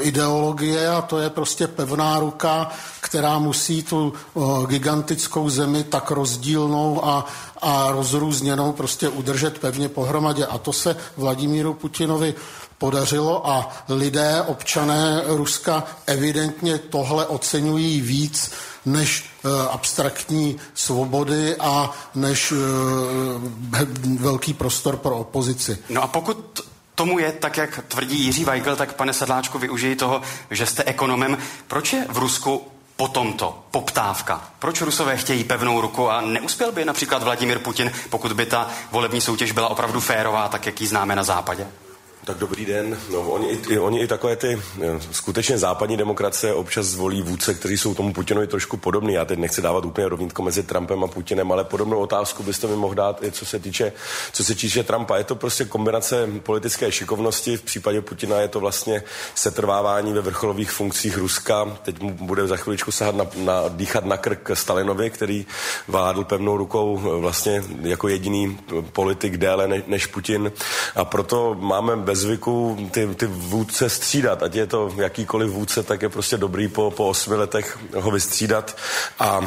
ideologie 0.00 0.88
a 0.88 1.02
to 1.02 1.18
je 1.18 1.30
prostě 1.30 1.66
pevná 1.66 2.18
ruka, 2.18 2.70
která 3.00 3.38
musí 3.38 3.82
tu 3.82 4.12
eh, 4.12 4.40
gigantickou 4.66 5.48
zemi 5.48 5.84
tak 5.84 6.10
rozdílnou 6.10 7.04
a, 7.04 7.26
a 7.62 7.92
rozrůzněnou 7.92 8.72
prostě 8.72 9.08
udržet 9.08 9.58
pevně 9.58 9.88
pohromadě. 9.88 10.46
A 10.46 10.58
to 10.58 10.72
se 10.72 10.96
Vladimíru 11.16 11.74
Putinovi 11.74 12.34
podařilo 12.78 13.48
a 13.48 13.70
lidé, 13.88 14.42
občané 14.46 15.22
Ruska 15.26 15.84
evidentně 16.06 16.78
tohle 16.78 17.26
oceňují 17.26 18.00
víc 18.00 18.50
než 18.86 19.24
e, 19.24 19.68
abstraktní 19.68 20.56
svobody 20.74 21.56
a 21.56 21.90
než 22.14 22.52
e, 22.52 22.56
velký 24.18 24.54
prostor 24.54 24.96
pro 24.96 25.16
opozici. 25.16 25.78
No 25.88 26.02
a 26.02 26.06
pokud 26.06 26.60
tomu 26.94 27.18
je, 27.18 27.32
tak 27.32 27.56
jak 27.56 27.80
tvrdí 27.88 28.24
Jiří 28.24 28.44
Weigl, 28.44 28.76
tak 28.76 28.92
pane 28.94 29.12
Sedláčku, 29.12 29.58
využijí 29.58 29.96
toho, 29.96 30.22
že 30.50 30.66
jste 30.66 30.84
ekonomem. 30.84 31.38
Proč 31.68 31.92
je 31.92 32.06
v 32.10 32.18
Rusku 32.18 32.62
po 32.96 33.08
tomto 33.08 33.64
poptávka? 33.70 34.50
Proč 34.58 34.80
Rusové 34.80 35.16
chtějí 35.16 35.44
pevnou 35.44 35.80
ruku 35.80 36.10
a 36.10 36.20
neuspěl 36.20 36.72
by 36.72 36.84
například 36.84 37.22
Vladimir 37.22 37.58
Putin, 37.58 37.92
pokud 38.10 38.32
by 38.32 38.46
ta 38.46 38.70
volební 38.90 39.20
soutěž 39.20 39.52
byla 39.52 39.68
opravdu 39.68 40.00
férová, 40.00 40.48
tak 40.48 40.66
jak 40.66 40.80
ji 40.80 40.86
známe 40.86 41.16
na 41.16 41.22
západě? 41.22 41.66
Tak 42.24 42.38
dobrý 42.38 42.66
den. 42.66 42.98
No, 43.12 43.20
oni, 43.20 43.48
i, 43.48 43.78
oni 43.78 44.00
i 44.00 44.06
takové 44.06 44.36
ty 44.36 44.62
eh, 44.82 45.00
skutečně 45.10 45.58
západní 45.58 45.96
demokracie 45.96 46.54
občas 46.54 46.86
zvolí 46.86 47.22
vůdce, 47.22 47.54
kteří 47.54 47.78
jsou 47.78 47.94
tomu 47.94 48.12
Putinovi 48.12 48.46
trošku 48.46 48.76
podobný. 48.76 49.14
Já 49.14 49.24
teď 49.24 49.38
nechci 49.38 49.62
dávat 49.62 49.84
úplně 49.84 50.08
rovnítko 50.08 50.42
mezi 50.42 50.62
Trumpem 50.62 51.04
a 51.04 51.06
Putinem, 51.06 51.52
ale 51.52 51.64
podobnou 51.64 51.98
otázku 51.98 52.42
byste 52.42 52.66
mi 52.66 52.76
mohl 52.76 52.94
dát 52.94 53.22
co 53.30 53.46
se 53.46 53.58
týče, 53.58 53.92
co 54.32 54.44
se 54.44 54.54
týče 54.54 54.82
Trumpa. 54.82 55.16
Je 55.16 55.24
to 55.24 55.34
prostě 55.34 55.64
kombinace 55.64 56.28
politické 56.42 56.92
šikovnosti. 56.92 57.56
V 57.56 57.62
případě 57.62 58.00
Putina 58.00 58.40
je 58.40 58.48
to 58.48 58.60
vlastně 58.60 59.02
setrvávání 59.34 60.12
ve 60.12 60.20
vrcholových 60.20 60.70
funkcích 60.70 61.16
Ruska. 61.16 61.78
Teď 61.82 62.00
mu 62.00 62.14
bude 62.14 62.46
za 62.46 62.56
chviličku 62.56 62.92
sahat 62.92 63.14
na, 63.14 63.26
na, 63.36 63.68
dýchat 63.68 64.04
na 64.04 64.16
krk 64.16 64.50
Stalinovi, 64.54 65.10
který 65.10 65.46
vládl 65.88 66.24
pevnou 66.24 66.56
rukou 66.56 67.00
eh, 67.04 67.20
vlastně 67.20 67.64
jako 67.82 68.08
jediný 68.08 68.58
politik 68.92 69.36
déle 69.36 69.68
než, 69.68 69.82
než 69.86 70.06
Putin. 70.06 70.52
A 70.94 71.04
proto 71.04 71.54
máme 71.54 72.11
ve 72.12 72.16
zvyku 72.16 72.88
ty, 72.90 73.08
ty 73.14 73.26
vůdce 73.26 73.88
střídat. 73.88 74.42
Ať 74.42 74.54
je 74.54 74.66
to 74.66 74.92
jakýkoliv 74.96 75.50
vůdce, 75.50 75.82
tak 75.82 76.02
je 76.02 76.08
prostě 76.08 76.36
dobrý 76.36 76.68
po, 76.68 76.90
po 76.90 77.08
osmi 77.08 77.36
letech 77.36 77.78
ho 77.94 78.10
vystřídat. 78.10 78.76
A 79.18 79.40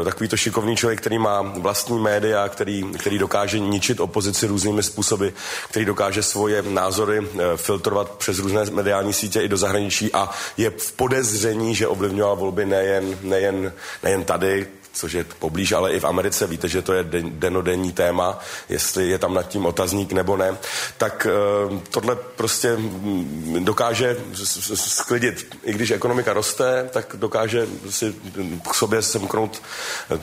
e, 0.00 0.04
takový 0.04 0.28
to 0.28 0.36
šikovný 0.36 0.76
člověk, 0.76 1.00
který 1.00 1.18
má 1.18 1.42
vlastní 1.42 1.98
média, 1.98 2.48
který, 2.48 2.84
který 2.98 3.18
dokáže 3.18 3.58
ničit 3.58 4.00
opozici 4.00 4.46
různými 4.46 4.82
způsoby, 4.82 5.28
který 5.70 5.84
dokáže 5.84 6.22
svoje 6.22 6.62
názory 6.62 7.18
e, 7.18 7.56
filtrovat 7.56 8.10
přes 8.10 8.38
různé 8.38 8.64
mediální 8.70 9.12
sítě 9.12 9.40
i 9.40 9.48
do 9.48 9.56
zahraničí 9.56 10.12
a 10.12 10.30
je 10.56 10.70
v 10.70 10.92
podezření, 10.92 11.74
že 11.74 11.88
ovlivňoval 11.88 12.36
volby 12.36 12.66
nejen, 12.66 13.18
nejen, 13.22 13.72
nejen 14.02 14.24
tady, 14.24 14.66
což 14.92 15.12
je 15.12 15.24
poblíž, 15.24 15.72
ale 15.72 15.92
i 15.92 16.00
v 16.00 16.04
Americe, 16.04 16.46
víte, 16.46 16.68
že 16.68 16.82
to 16.82 16.92
je 16.92 17.04
denodenní 17.30 17.92
téma, 17.92 18.38
jestli 18.68 19.08
je 19.08 19.18
tam 19.18 19.34
nad 19.34 19.48
tím 19.48 19.66
otazník 19.66 20.12
nebo 20.12 20.36
ne, 20.36 20.56
tak 20.98 21.26
uh, 21.70 21.78
tohle 21.90 22.16
prostě 22.16 22.76
mm, 22.76 23.64
dokáže 23.64 24.16
sklidit. 24.74 25.56
I 25.62 25.72
když 25.72 25.90
ekonomika 25.90 26.32
roste, 26.32 26.88
tak 26.92 27.06
dokáže 27.14 27.66
si 27.90 28.14
k 28.70 28.74
sobě 28.74 29.02
semknout 29.02 29.62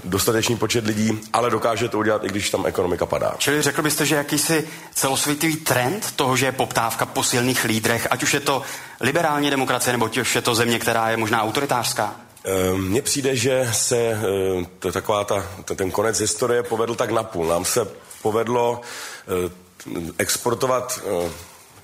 dostatečný 0.03 0.57
počet 0.57 0.85
lidí, 0.85 1.19
ale 1.33 1.49
dokáže 1.49 1.89
to 1.89 1.99
udělat, 1.99 2.23
i 2.23 2.27
když 2.27 2.49
tam 2.49 2.65
ekonomika 2.65 3.05
padá. 3.05 3.35
Čili 3.38 3.61
řekl 3.61 3.81
byste, 3.81 4.05
že 4.05 4.15
jakýsi 4.15 4.67
celosvětový 4.93 5.55
trend 5.55 6.11
toho, 6.15 6.38
že 6.38 6.45
je 6.45 6.51
poptávka 6.51 7.05
po 7.05 7.23
silných 7.23 7.63
lídrech, 7.63 8.07
ať 8.11 8.23
už 8.23 8.33
je 8.33 8.39
to 8.39 8.61
liberální 8.99 9.49
demokracie, 9.49 9.93
nebo 9.93 10.05
ať 10.05 10.17
už 10.17 10.35
je 10.35 10.41
to 10.41 10.55
země, 10.55 10.79
která 10.79 11.09
je 11.09 11.17
možná 11.17 11.43
autoritářská? 11.43 12.28
Ehm, 12.43 12.89
mně 12.89 13.01
přijde, 13.01 13.36
že 13.36 13.69
se 13.72 13.98
ehm, 13.98 14.67
to, 14.79 14.91
taková 14.91 15.24
ta, 15.24 15.46
ten 15.75 15.91
konec 15.91 16.19
historie 16.19 16.63
povedl 16.63 16.96
tak 16.96 17.12
napůl. 17.12 17.48
Nám 17.48 17.65
se 17.65 17.88
povedlo 18.22 18.81
ehm, 19.27 20.13
exportovat 20.17 21.00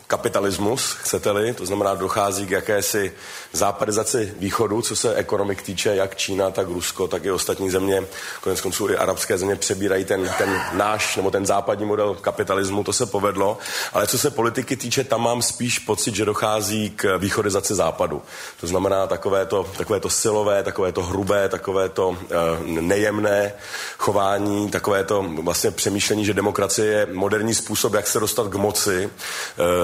kapitalismus, 0.08 0.92
chcete-li, 0.92 1.54
to 1.54 1.66
znamená, 1.66 1.96
dochází 1.96 2.46
k 2.46 2.52
jakési 2.52 3.14
západizaci 3.54 4.34
východu, 4.40 4.82
co 4.82 4.96
se 4.96 5.16
ekonomik 5.16 5.62
týče, 5.62 5.96
jak 5.96 6.16
Čína, 6.16 6.52
tak 6.52 6.68
Rusko, 6.68 7.08
tak 7.08 7.26
i 7.26 7.32
ostatní 7.32 7.70
země, 7.70 8.04
konec 8.42 8.62
konců 8.62 8.90
i 8.90 8.98
arabské 8.98 9.38
země 9.38 9.56
přebírají 9.56 10.06
ten, 10.06 10.34
ten 10.38 10.62
náš 10.74 11.16
nebo 11.16 11.32
ten 11.32 11.46
západní 11.46 11.86
model 11.86 12.16
kapitalismu, 12.16 12.84
to 12.84 12.94
se 12.94 13.06
povedlo, 13.06 13.58
ale 13.94 14.08
co 14.08 14.18
se 14.18 14.32
politiky 14.32 14.76
týče, 14.76 15.04
tam 15.04 15.22
mám 15.22 15.42
spíš 15.42 15.80
pocit, 15.80 16.16
že 16.16 16.26
dochází 16.26 16.90
k 16.90 17.18
východizaci 17.18 17.76
západu. 17.76 18.22
To 18.62 18.68
znamená 18.68 19.08
takové 19.08 19.46
to, 19.46 19.70
takové 19.78 20.00
to 20.00 20.10
silové, 20.10 20.64
takové 20.64 20.92
to 20.92 21.04
hrubé, 21.04 21.50
takové 21.50 21.90
to 21.90 22.10
uh, 22.10 22.18
nejemné 22.66 23.54
chování, 23.98 24.70
takové 24.70 25.04
to 25.04 25.26
vlastně 25.42 25.72
přemýšlení, 25.72 26.26
že 26.26 26.34
demokracie 26.34 26.92
je 26.92 27.08
moderní 27.12 27.54
způsob, 27.54 27.94
jak 27.94 28.08
se 28.08 28.20
dostat 28.20 28.48
k 28.48 28.56
moci, 28.56 29.10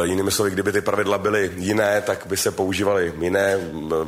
uh, 0.05 0.10
Jinými 0.11 0.31
slovy, 0.31 0.51
kdyby 0.51 0.71
ty 0.71 0.81
pravidla 0.81 1.17
byly 1.17 1.51
jiné, 1.55 2.01
tak 2.01 2.25
by 2.25 2.37
se 2.37 2.51
používaly 2.51 3.13
jiné, 3.19 3.57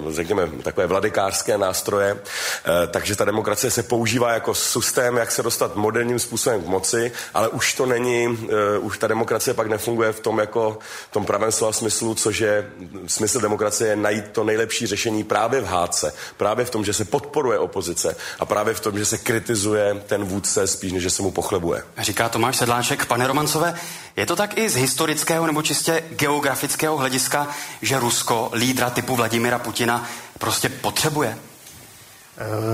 řekněme, 0.10 0.50
takové 0.63 0.88
vladikářské 0.88 1.57
nástroje. 1.57 2.17
Eh, 2.17 2.88
takže 2.88 3.15
ta 3.15 3.25
demokracie 3.25 3.72
se 3.72 3.83
používá 3.83 4.33
jako 4.33 4.53
systém, 4.53 5.17
jak 5.17 5.31
se 5.31 5.43
dostat 5.43 5.75
moderním 5.75 6.19
způsobem 6.19 6.63
k 6.63 6.67
moci, 6.67 7.12
ale 7.33 7.50
už 7.50 7.74
to 7.74 7.86
není, 7.86 8.48
eh, 8.50 8.77
už 8.77 8.98
ta 8.98 9.07
demokracie 9.07 9.53
pak 9.53 9.67
nefunguje 9.67 10.12
v 10.12 10.19
tom 10.19 10.39
jako 10.39 10.77
v 11.10 11.13
tom 11.13 11.25
pravém 11.25 11.51
slova 11.51 11.74
smyslu, 11.74 12.15
což 12.15 12.39
je 12.39 12.67
smysl 13.07 13.39
demokracie 13.39 13.89
je 13.89 13.95
najít 13.95 14.25
to 14.31 14.43
nejlepší 14.43 14.88
řešení 14.88 15.24
právě 15.24 15.62
v 15.62 15.65
hádce, 15.65 16.13
právě 16.38 16.65
v 16.65 16.69
tom, 16.69 16.86
že 16.86 16.93
se 16.93 17.05
podporuje 17.05 17.60
opozice 17.60 18.15
a 18.39 18.45
právě 18.45 18.74
v 18.74 18.79
tom, 18.79 18.98
že 18.98 19.05
se 19.05 19.17
kritizuje 19.17 20.01
ten 20.07 20.24
vůdce 20.24 20.67
spíš, 20.67 20.91
než 20.91 21.03
že 21.03 21.10
se 21.10 21.22
mu 21.22 21.31
pochlebuje. 21.31 21.83
Říká 21.98 22.29
Tomáš 22.29 22.57
Sedláček. 22.57 23.05
Pane 23.05 23.27
Romancové, 23.27 23.75
je 24.15 24.25
to 24.25 24.36
tak 24.36 24.57
i 24.57 24.69
z 24.69 24.75
historického 24.75 25.48
nebo 25.48 25.62
čistě 25.62 25.92
geografického 26.01 26.97
hlediska, 26.97 27.47
že 27.81 28.00
Rusko, 28.00 28.51
lídra 28.53 28.89
typu 28.89 29.15
Vladimira 29.15 29.59
Putina, 29.59 30.09
prostě 30.39 30.69
potřebuje? 30.69 31.38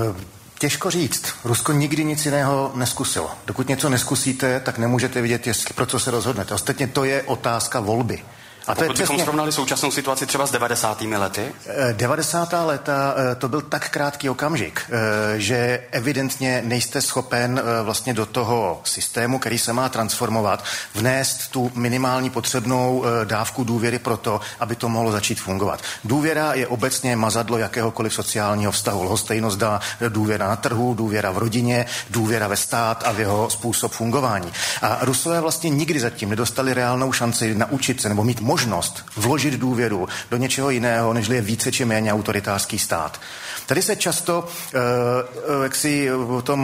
Uh... 0.08 0.16
Těžko 0.60 0.90
říct. 0.90 1.24
Rusko 1.44 1.72
nikdy 1.72 2.04
nic 2.04 2.24
jiného 2.24 2.72
neskusilo. 2.74 3.30
Dokud 3.46 3.68
něco 3.68 3.88
neskusíte, 3.88 4.60
tak 4.60 4.78
nemůžete 4.78 5.20
vidět, 5.20 5.46
jestli, 5.46 5.74
pro 5.74 5.86
co 5.86 5.98
se 5.98 6.10
rozhodnete. 6.10 6.54
Ostatně 6.54 6.86
to 6.86 7.04
je 7.04 7.22
otázka 7.22 7.80
volby. 7.80 8.24
A 8.66 8.74
to 8.74 8.80
Pokud 8.80 8.82
je 8.82 8.88
bychom 8.88 9.04
přesně... 9.04 9.24
srovnali 9.24 9.52
současnou 9.52 9.90
situaci 9.90 10.26
třeba 10.26 10.46
s 10.46 10.50
90. 10.50 11.00
lety? 11.00 11.52
90. 11.92 12.52
Eh, 12.52 12.56
leta 12.56 13.14
eh, 13.16 13.34
to 13.34 13.48
byl 13.48 13.60
tak 13.60 13.90
krátký 13.90 14.30
okamžik, 14.30 14.82
eh, 14.86 15.40
že 15.40 15.82
evidentně 15.90 16.62
nejste 16.64 17.02
schopen 17.02 17.62
vlastně 17.82 18.14
do 18.14 18.26
toho 18.26 18.80
systému, 18.84 19.38
který 19.38 19.58
se 19.58 19.72
má 19.72 19.88
transformovat, 19.88 20.64
vnést 20.94 21.48
tu 21.50 21.72
minimální 21.74 22.30
potřebnou 22.30 23.04
dávku 23.24 23.64
důvěry 23.64 23.98
pro 23.98 24.16
to, 24.16 24.40
aby 24.60 24.76
to 24.76 24.88
mohlo 24.88 25.12
začít 25.12 25.40
fungovat. 25.40 25.82
Důvěra 26.04 26.54
je 26.54 26.66
obecně 26.66 27.16
mazadlo 27.16 27.58
jakéhokoliv 27.58 28.14
sociálního 28.14 28.72
vztahu. 28.72 29.02
Lhostejnost 29.02 29.58
dá 29.58 29.80
důvěra 30.08 30.48
na 30.48 30.56
trhu, 30.56 30.94
důvěra 30.94 31.30
v 31.30 31.38
rodině, 31.38 31.86
důvěra 32.10 32.48
ve 32.48 32.56
stát 32.56 33.02
a 33.06 33.12
v 33.12 33.20
jeho 33.20 33.50
způsob 33.50 33.92
fungování. 33.92 34.52
A 34.82 34.98
Rusové 35.00 35.40
vlastně 35.40 35.70
nikdy 35.70 36.00
zatím 36.00 36.30
nedostali 36.30 36.74
reálnou 36.74 37.12
šanci 37.12 37.54
naučit 37.54 38.00
se 38.00 38.08
nebo 38.08 38.24
mít 38.24 38.40
možnost 38.50 39.04
vložit 39.16 39.54
důvěru 39.54 40.08
do 40.30 40.36
něčeho 40.36 40.70
jiného, 40.70 41.12
než 41.12 41.28
je 41.28 41.40
více 41.40 41.72
či 41.72 41.84
méně 41.84 42.12
autoritářský 42.12 42.78
stát. 42.78 43.20
Tady 43.66 43.82
se 43.82 43.96
často, 43.96 44.34
uh, 44.42 45.62
jak 45.62 45.74
si 45.74 46.12
o 46.12 46.42
tom 46.42 46.60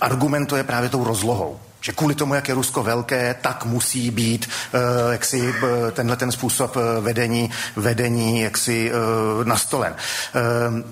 argumentuje 0.00 0.64
právě 0.64 0.88
tou 0.88 1.04
rozlohou 1.04 1.60
že 1.84 1.92
kvůli 1.92 2.14
tomu, 2.14 2.34
jak 2.34 2.48
je 2.48 2.54
Rusko 2.54 2.82
velké, 2.82 3.34
tak 3.42 3.64
musí 3.64 4.10
být 4.10 4.46
uh, 4.46 5.12
jaksi 5.12 5.54
tenhle 5.92 6.16
ten 6.16 6.32
způsob 6.32 6.76
vedení, 7.00 7.50
vedení 7.76 8.40
jaksi 8.40 8.92
uh, 8.92 9.44
nastolen. 9.44 9.94
Uh, 9.94 10.00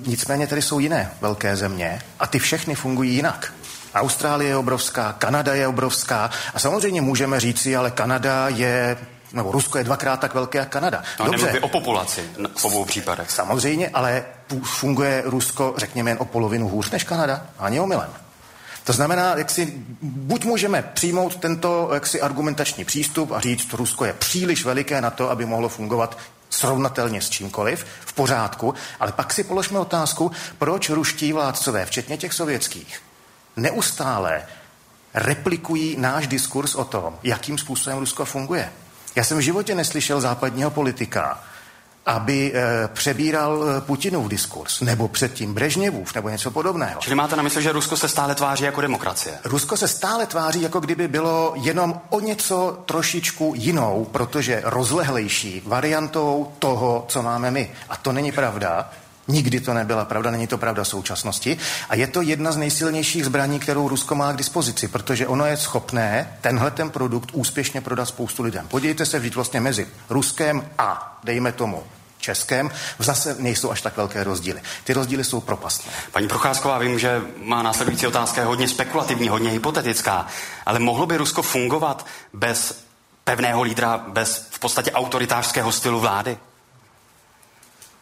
nicméně 0.07 0.47
tady 0.47 0.63
jsou 0.63 0.79
jiné 0.79 1.11
velké 1.21 1.57
země 1.57 2.03
a 2.19 2.27
ty 2.27 2.39
všechny 2.39 2.75
fungují 2.75 3.15
jinak. 3.15 3.53
Austrálie 3.95 4.51
je 4.51 4.57
obrovská, 4.57 5.13
Kanada 5.13 5.55
je 5.55 5.67
obrovská 5.67 6.31
a 6.55 6.59
samozřejmě 6.59 7.01
můžeme 7.01 7.41
říci, 7.41 7.77
ale 7.77 7.91
Kanada 7.91 8.49
je 8.49 8.97
nebo 9.33 9.53
Rusko 9.53 9.79
je 9.79 9.85
dvakrát 9.85 10.21
tak 10.21 10.35
velké 10.35 10.59
jak 10.59 10.69
Kanada. 10.69 11.03
No, 11.19 11.27
Dobře. 11.27 11.61
o 11.61 11.69
populaci 11.69 12.31
v 12.57 12.65
obou 12.65 12.85
případech. 12.85 13.31
Samozřejmě, 13.31 13.89
ale 13.89 14.25
funguje 14.63 15.23
Rusko, 15.27 15.75
řekněme, 15.77 16.11
jen 16.11 16.19
o 16.21 16.25
polovinu 16.25 16.69
hůř 16.69 16.91
než 16.91 17.05
Kanada. 17.05 17.47
Ani 17.59 17.81
omylem. 17.81 18.11
To 18.85 18.93
znamená, 18.93 19.35
jak 19.37 19.51
si 19.51 19.75
buď 20.03 20.45
můžeme 20.45 20.83
přijmout 20.83 21.37
tento 21.37 21.91
jaksi 21.95 22.21
argumentační 22.21 22.85
přístup 22.85 23.33
a 23.33 23.41
říct, 23.41 23.71
že 23.71 23.77
Rusko 23.77 24.05
je 24.05 24.13
příliš 24.13 24.65
veliké 24.65 25.01
na 25.01 25.11
to, 25.11 25.31
aby 25.31 25.47
mohlo 25.47 25.69
fungovat 25.69 26.19
srovnatelně 26.51 27.23
s 27.23 27.31
čímkoliv, 27.31 27.87
v 28.01 28.13
pořádku, 28.13 28.75
ale 29.01 29.13
pak 29.13 29.33
si 29.33 29.45
položme 29.45 29.79
otázku, 29.79 30.31
proč 30.59 30.91
ruští 30.91 31.33
vládcové, 31.33 31.87
včetně 31.87 32.17
těch 32.17 32.33
sovětských, 32.33 33.03
neustále 33.57 34.43
replikují 35.15 35.97
náš 35.99 36.27
diskurs 36.27 36.75
o 36.75 36.85
tom, 36.85 37.19
jakým 37.23 37.59
způsobem 37.59 37.99
Rusko 37.99 38.25
funguje. 38.25 38.73
Já 39.17 39.25
jsem 39.25 39.39
v 39.39 39.41
životě 39.41 39.75
neslyšel 39.75 40.21
západního 40.21 40.71
politika, 40.71 41.41
aby 42.07 42.53
e, 42.55 42.89
přebíral 42.89 43.65
e, 43.65 43.81
Putinův 43.81 44.29
diskurs, 44.29 44.81
nebo 44.81 45.09
předtím 45.09 45.55
Brežněvův, 45.55 46.15
nebo 46.15 46.29
něco 46.29 46.51
podobného. 46.51 47.01
Čili 47.01 47.17
máte 47.17 47.37
na 47.37 47.43
mysli, 47.43 47.63
že 47.63 47.73
Rusko 47.73 47.97
se 47.97 48.09
stále 48.09 48.35
tváří 48.35 48.65
jako 48.65 48.81
demokracie? 48.81 49.39
Rusko 49.45 49.77
se 49.77 49.89
stále 49.89 50.27
tváří, 50.27 50.63
jako 50.63 50.81
kdyby 50.81 51.09
bylo 51.09 51.53
jenom 51.57 52.01
o 52.09 52.21
něco 52.21 52.83
trošičku 52.87 53.53
jinou, 53.57 54.09
protože 54.13 54.63
rozlehlejší 54.65 55.63
variantou 55.67 56.53
toho, 56.59 57.05
co 57.09 57.23
máme 57.23 57.51
my. 57.51 57.71
A 57.89 57.97
to 57.97 58.13
není 58.13 58.33
pravda. 58.33 58.91
Nikdy 59.31 59.61
to 59.61 59.75
nebyla 59.75 60.05
pravda, 60.05 60.31
není 60.31 60.47
to 60.47 60.59
pravda 60.59 60.85
současnosti. 60.85 61.59
A 61.89 61.95
je 61.95 62.07
to 62.07 62.23
jedna 62.23 62.53
z 62.53 62.57
nejsilnějších 62.57 63.25
zbraní, 63.25 63.61
kterou 63.61 63.89
Rusko 63.89 64.15
má 64.15 64.33
k 64.33 64.37
dispozici, 64.37 64.89
protože 64.89 65.27
ono 65.27 65.47
je 65.47 65.57
schopné 65.57 66.39
tenhle 66.41 66.71
ten 66.71 66.91
produkt 66.91 67.31
úspěšně 67.33 67.81
prodat 67.81 68.05
spoustu 68.05 68.43
lidem. 68.43 68.69
Podívejte 68.69 69.07
se 69.07 69.19
vždyť 69.19 69.35
vlastně 69.35 69.61
mezi 69.61 69.89
Ruskem 70.09 70.71
a, 70.79 71.21
dejme 71.25 71.53
tomu, 71.53 71.83
Českém, 72.19 72.71
zase 72.99 73.37
nejsou 73.39 73.71
až 73.71 73.81
tak 73.81 73.97
velké 73.97 74.25
rozdíly. 74.25 74.61
Ty 74.85 74.93
rozdíly 74.93 75.25
jsou 75.25 75.41
propastné. 75.41 75.93
Paní 76.13 76.29
Procházková, 76.29 76.79
vím, 76.79 76.99
že 76.99 77.23
má 77.37 77.63
následující 77.63 78.07
otázka 78.07 78.41
je 78.41 78.47
hodně 78.47 78.69
spekulativní, 78.69 79.29
hodně 79.29 79.51
hypotetická, 79.51 80.27
ale 80.67 80.79
mohlo 80.79 81.07
by 81.07 81.17
Rusko 81.17 81.43
fungovat 81.43 82.07
bez 82.33 82.85
pevného 83.25 83.63
lídra 83.63 84.05
bez 84.09 84.47
v 84.51 84.59
podstatě 84.59 84.93
autoritářského 84.93 85.73
stylu 85.73 86.01
vlády? 86.01 86.39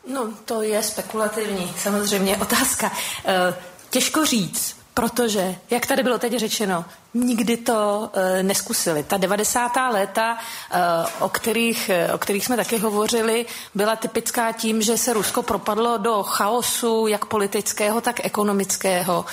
No, 0.08 0.28
to 0.44 0.62
je 0.62 0.82
spekulativní, 0.82 1.72
samozřejmě 1.78 2.36
otázka. 2.36 2.92
Eh, 3.24 3.54
těžko 3.90 4.24
říct, 4.24 4.78
protože, 4.98 5.54
jak 5.70 5.86
tady 5.86 6.02
bylo 6.02 6.18
teď 6.18 6.36
řečeno, 6.36 6.84
nikdy 7.14 7.56
to 7.56 8.10
e, 8.12 8.42
neskusili. 8.42 9.02
Ta 9.02 9.16
90. 9.16 9.72
léta, 9.92 10.38
e, 10.70 10.78
o, 11.20 11.28
kterých, 11.28 11.90
o 12.14 12.18
kterých 12.18 12.44
jsme 12.44 12.56
taky 12.56 12.78
hovořili, 12.78 13.46
byla 13.74 13.96
typická 13.96 14.52
tím, 14.52 14.82
že 14.82 14.98
se 14.98 15.12
Rusko 15.12 15.42
propadlo 15.42 15.98
do 15.98 16.22
chaosu, 16.22 17.06
jak 17.06 17.24
politického, 17.24 18.00
tak 18.00 18.24
ekonomického. 18.24 19.24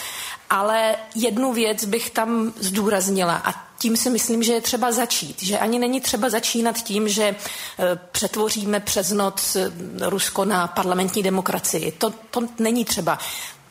Ale 0.49 0.95
jednu 1.15 1.53
věc 1.53 1.85
bych 1.85 2.09
tam 2.09 2.53
zdůraznila 2.59 3.41
a 3.45 3.64
tím 3.77 3.97
si 3.97 4.09
myslím, 4.09 4.43
že 4.43 4.53
je 4.53 4.61
třeba 4.61 4.91
začít. 4.91 5.43
Že 5.43 5.59
ani 5.59 5.79
není 5.79 6.01
třeba 6.01 6.29
začínat 6.29 6.77
tím, 6.83 7.09
že 7.09 7.23
e, 7.23 7.35
přetvoříme 8.11 8.79
přes 8.79 9.11
noc 9.11 9.57
Rusko 10.01 10.45
na 10.45 10.67
parlamentní 10.67 11.23
demokracii. 11.23 11.91
To, 11.91 12.09
to 12.09 12.41
není 12.59 12.85
třeba 12.85 13.19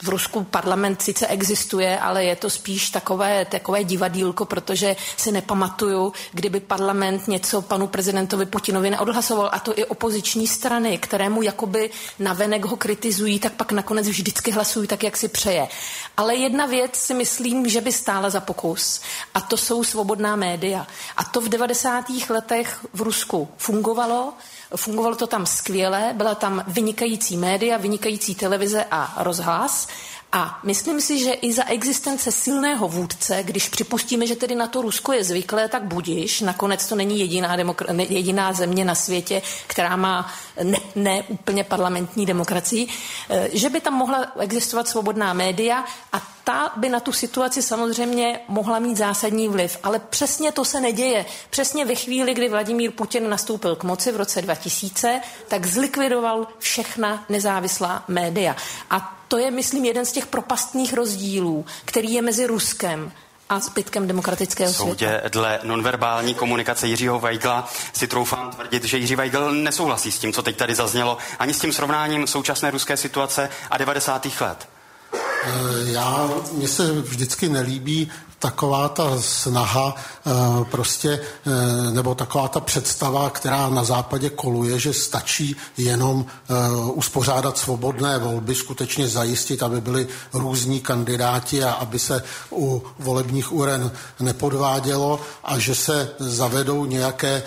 v 0.04 0.08
Rusku 0.08 0.44
parlament 0.44 1.02
sice 1.02 1.26
existuje, 1.26 1.98
ale 1.98 2.24
je 2.24 2.36
to 2.36 2.50
spíš 2.50 2.90
takové, 2.90 3.44
takové 3.44 3.84
divadílko, 3.84 4.44
protože 4.44 4.96
si 5.16 5.32
nepamatuju, 5.32 6.12
kdyby 6.32 6.60
parlament 6.60 7.28
něco 7.28 7.62
panu 7.62 7.86
prezidentovi 7.86 8.46
Putinovi 8.46 8.90
neodhlasoval, 8.90 9.50
a 9.52 9.58
to 9.58 9.78
i 9.78 9.84
opoziční 9.84 10.46
strany, 10.46 10.98
kterému 10.98 11.42
jakoby 11.42 11.90
navenek 12.18 12.64
ho 12.64 12.76
kritizují, 12.76 13.40
tak 13.40 13.52
pak 13.52 13.72
nakonec 13.72 14.08
vždycky 14.08 14.50
hlasují 14.50 14.88
tak, 14.88 15.02
jak 15.02 15.16
si 15.16 15.28
přeje. 15.28 15.68
Ale 16.16 16.34
jedna 16.34 16.66
věc 16.66 16.96
si 16.96 17.14
myslím, 17.14 17.68
že 17.68 17.80
by 17.80 17.92
stála 17.92 18.30
za 18.30 18.40
pokus, 18.40 19.00
a 19.34 19.40
to 19.40 19.56
jsou 19.56 19.84
svobodná 19.84 20.36
média. 20.36 20.86
A 21.16 21.24
to 21.24 21.40
v 21.40 21.48
90. 21.48 22.04
letech 22.30 22.86
v 22.92 23.00
Rusku 23.02 23.48
fungovalo, 23.56 24.32
Fungovalo 24.76 25.16
to 25.16 25.26
tam 25.26 25.46
skvěle, 25.46 26.12
byla 26.16 26.34
tam 26.34 26.64
vynikající 26.66 27.36
média, 27.36 27.76
vynikající 27.76 28.34
televize 28.34 28.84
a 28.90 29.22
rozhlas. 29.22 29.88
A 30.36 30.58
myslím 30.62 31.00
si, 31.00 31.18
že 31.18 31.32
i 31.32 31.52
za 31.52 31.64
existence 31.68 32.32
silného 32.32 32.88
vůdce, 32.88 33.42
když 33.42 33.68
připustíme, 33.68 34.26
že 34.26 34.36
tedy 34.36 34.54
na 34.54 34.66
to 34.66 34.82
Rusko 34.82 35.12
je 35.12 35.24
zvyklé, 35.24 35.68
tak 35.68 35.82
budiš. 35.82 36.40
Nakonec 36.40 36.86
to 36.86 36.94
není 36.94 37.20
jediná, 37.20 37.56
demokra- 37.56 38.06
jediná 38.08 38.52
země 38.52 38.84
na 38.84 38.94
světě, 38.94 39.42
která 39.66 39.96
má 39.96 40.32
ne, 40.62 40.78
ne 40.94 41.22
úplně 41.28 41.64
parlamentní 41.64 42.26
demokracii, 42.26 42.88
eh, 43.30 43.48
že 43.52 43.70
by 43.70 43.80
tam 43.80 43.94
mohla 43.94 44.32
existovat 44.38 44.88
svobodná 44.88 45.32
média 45.32 45.84
a 46.12 46.22
ta 46.44 46.72
by 46.76 46.88
na 46.88 47.00
tu 47.00 47.12
situaci 47.12 47.62
samozřejmě 47.62 48.40
mohla 48.48 48.78
mít 48.78 48.96
zásadní 48.96 49.48
vliv. 49.48 49.78
Ale 49.82 49.98
přesně 49.98 50.52
to 50.52 50.64
se 50.64 50.80
neděje. 50.80 51.26
Přesně 51.50 51.84
ve 51.84 51.94
chvíli, 51.94 52.34
kdy 52.34 52.48
Vladimír 52.48 52.90
Putin 52.90 53.28
nastoupil 53.28 53.76
k 53.76 53.84
moci 53.84 54.12
v 54.12 54.16
roce 54.16 54.42
2000, 54.42 55.20
tak 55.48 55.66
zlikvidoval 55.66 56.46
všechna 56.58 57.24
nezávislá 57.28 58.04
média. 58.08 58.56
A 58.90 59.23
to 59.34 59.38
je, 59.38 59.50
myslím, 59.50 59.84
jeden 59.84 60.06
z 60.06 60.12
těch 60.12 60.26
propastných 60.26 60.94
rozdílů, 60.94 61.66
který 61.84 62.12
je 62.12 62.22
mezi 62.22 62.46
Ruskem 62.46 63.12
a 63.48 63.60
zbytkem 63.60 64.06
demokratického 64.06 64.72
Soudě 64.72 65.08
světa. 65.08 65.28
dle 65.28 65.60
nonverbální 65.62 66.34
komunikace 66.34 66.86
Jiřího 66.86 67.20
Weigla 67.20 67.68
si 67.92 68.06
troufám 68.08 68.50
tvrdit, 68.50 68.84
že 68.84 68.98
Jiří 68.98 69.16
Weigl 69.16 69.52
nesouhlasí 69.52 70.12
s 70.12 70.18
tím, 70.18 70.32
co 70.32 70.42
teď 70.42 70.56
tady 70.56 70.74
zaznělo, 70.74 71.18
ani 71.38 71.54
s 71.54 71.60
tím 71.60 71.72
srovnáním 71.72 72.26
současné 72.26 72.70
ruské 72.70 72.96
situace 72.96 73.50
a 73.70 73.78
90. 73.78 74.26
let. 74.40 74.68
Eh, 75.14 75.50
já, 75.84 76.30
mně 76.52 76.68
se 76.68 76.92
vždycky 76.92 77.48
nelíbí 77.48 78.10
taková 78.44 78.88
ta 78.88 79.16
snaha 79.20 79.94
eh, 79.96 80.30
prostě, 80.70 81.10
eh, 81.16 81.90
nebo 81.90 82.14
taková 82.14 82.48
ta 82.48 82.60
představa, 82.60 83.30
která 83.30 83.68
na 83.68 83.84
západě 83.84 84.30
koluje, 84.30 84.78
že 84.78 84.92
stačí 84.92 85.56
jenom 85.76 86.26
eh, 86.28 86.54
uspořádat 86.92 87.58
svobodné 87.58 88.18
volby, 88.18 88.54
skutečně 88.54 89.08
zajistit, 89.08 89.62
aby 89.62 89.80
byli 89.80 90.06
různí 90.32 90.80
kandidáti 90.80 91.64
a 91.64 91.72
aby 91.72 91.98
se 91.98 92.22
u 92.52 92.82
volebních 92.98 93.52
uren 93.52 93.90
nepodvádělo 94.20 95.20
a 95.44 95.58
že 95.58 95.74
se 95.74 96.10
zavedou 96.18 96.84
nějaké, 96.84 97.42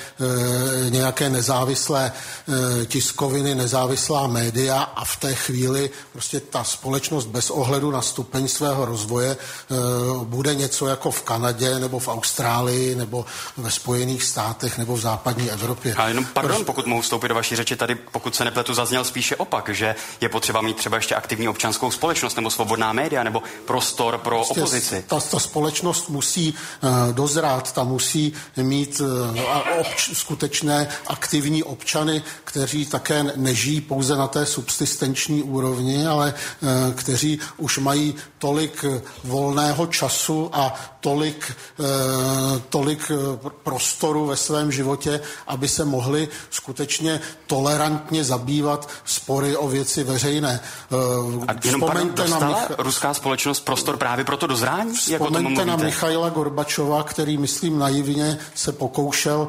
nějaké 0.90 1.30
nezávislé 1.30 2.12
tiskoviny, 2.86 3.56
nezávislá 3.56 4.28
média 4.28 4.82
a 4.82 5.06
v 5.06 5.16
té 5.16 5.36
chvíli 5.36 5.90
prostě 6.14 6.40
ta 6.40 6.64
společnost 6.64 7.26
bez 7.26 7.50
ohledu 7.50 7.92
na 7.92 8.02
stupeň 8.02 8.48
svého 8.48 8.86
rozvoje 8.86 9.38
bude 10.24 10.56
něco 10.56 10.87
jako 10.88 11.12
v 11.12 11.22
Kanadě, 11.22 11.80
nebo 11.80 12.00
v 12.00 12.08
Austrálii, 12.08 12.96
nebo 12.96 13.26
ve 13.58 13.72
Spojených 13.72 14.24
státech, 14.24 14.78
nebo 14.78 14.96
v 14.96 15.00
západní 15.00 15.52
Evropě. 15.52 15.96
A 15.96 16.08
jenom, 16.08 16.26
pardon, 16.26 16.66
pokud 16.66 16.86
mohu 16.86 17.02
vstoupit 17.02 17.28
do 17.28 17.36
vaší 17.36 17.56
řeči, 17.56 17.76
tady, 17.76 17.96
pokud 17.96 18.36
se 18.36 18.46
nepletu, 18.46 18.74
zazněl 18.74 19.04
spíše 19.04 19.36
opak, 19.36 19.70
že 19.70 19.96
je 20.22 20.30
potřeba 20.30 20.62
mít 20.62 20.78
třeba 20.78 20.98
ještě 20.98 21.16
aktivní 21.16 21.50
občanskou 21.50 21.92
společnost, 21.92 22.36
nebo 22.36 22.50
svobodná 22.50 22.94
média, 22.94 23.24
nebo 23.24 23.44
prostor 23.66 24.18
pro 24.18 24.36
prostě 24.36 24.62
opozici. 24.62 25.04
Ta, 25.08 25.20
ta 25.20 25.40
společnost 25.40 26.10
musí 26.10 26.54
uh, 26.54 27.14
dozrát, 27.14 27.72
ta 27.72 27.84
musí 27.84 28.34
mít 28.58 29.00
uh, 29.00 29.80
obč, 29.80 30.10
skutečné 30.14 30.88
aktivní 31.08 31.64
občany, 31.64 32.24
kteří 32.44 32.86
také 32.86 33.24
nežijí 33.36 33.82
pouze 33.82 34.16
na 34.16 34.28
té 34.28 34.46
subsistenční 34.46 35.44
úrovni, 35.44 36.08
ale 36.08 36.34
uh, 36.62 36.94
kteří 36.94 37.40
už 37.58 37.78
mají 37.78 38.16
tolik 38.38 38.86
volného 39.24 39.88
času 39.88 40.50
a 40.54 40.67
tolik, 41.00 41.56
eh, 41.80 41.84
tolik 42.70 43.12
eh, 43.12 43.50
prostoru 43.64 44.26
ve 44.26 44.38
svém 44.38 44.72
životě, 44.72 45.22
aby 45.48 45.68
se 45.68 45.86
mohli 45.86 46.28
skutečně 46.50 47.22
tolerantně 47.48 48.24
zabývat 48.24 48.90
spory 49.06 49.58
o 49.58 49.68
věci 49.68 50.04
veřejné. 50.04 50.60
Eh, 50.60 51.46
a 51.48 51.56
jenom 51.64 51.82
pardon, 51.82 52.12
dostala 52.16 52.40
na 52.40 52.60
Mich- 52.60 52.76
ruská 52.78 53.14
společnost 53.14 53.60
prostor 53.60 53.98
právě 53.98 54.26
pro 54.26 54.38
to 54.38 54.48
dozrání? 54.48 54.94
Jako 55.08 55.26
Vzpomeňte 55.26 55.66
na 55.66 55.76
Michaila 55.76 56.30
Gorbačova, 56.30 57.04
který, 57.04 57.38
myslím, 57.38 57.80
naivně 57.80 58.38
se 58.56 58.72
pokoušel 58.72 59.48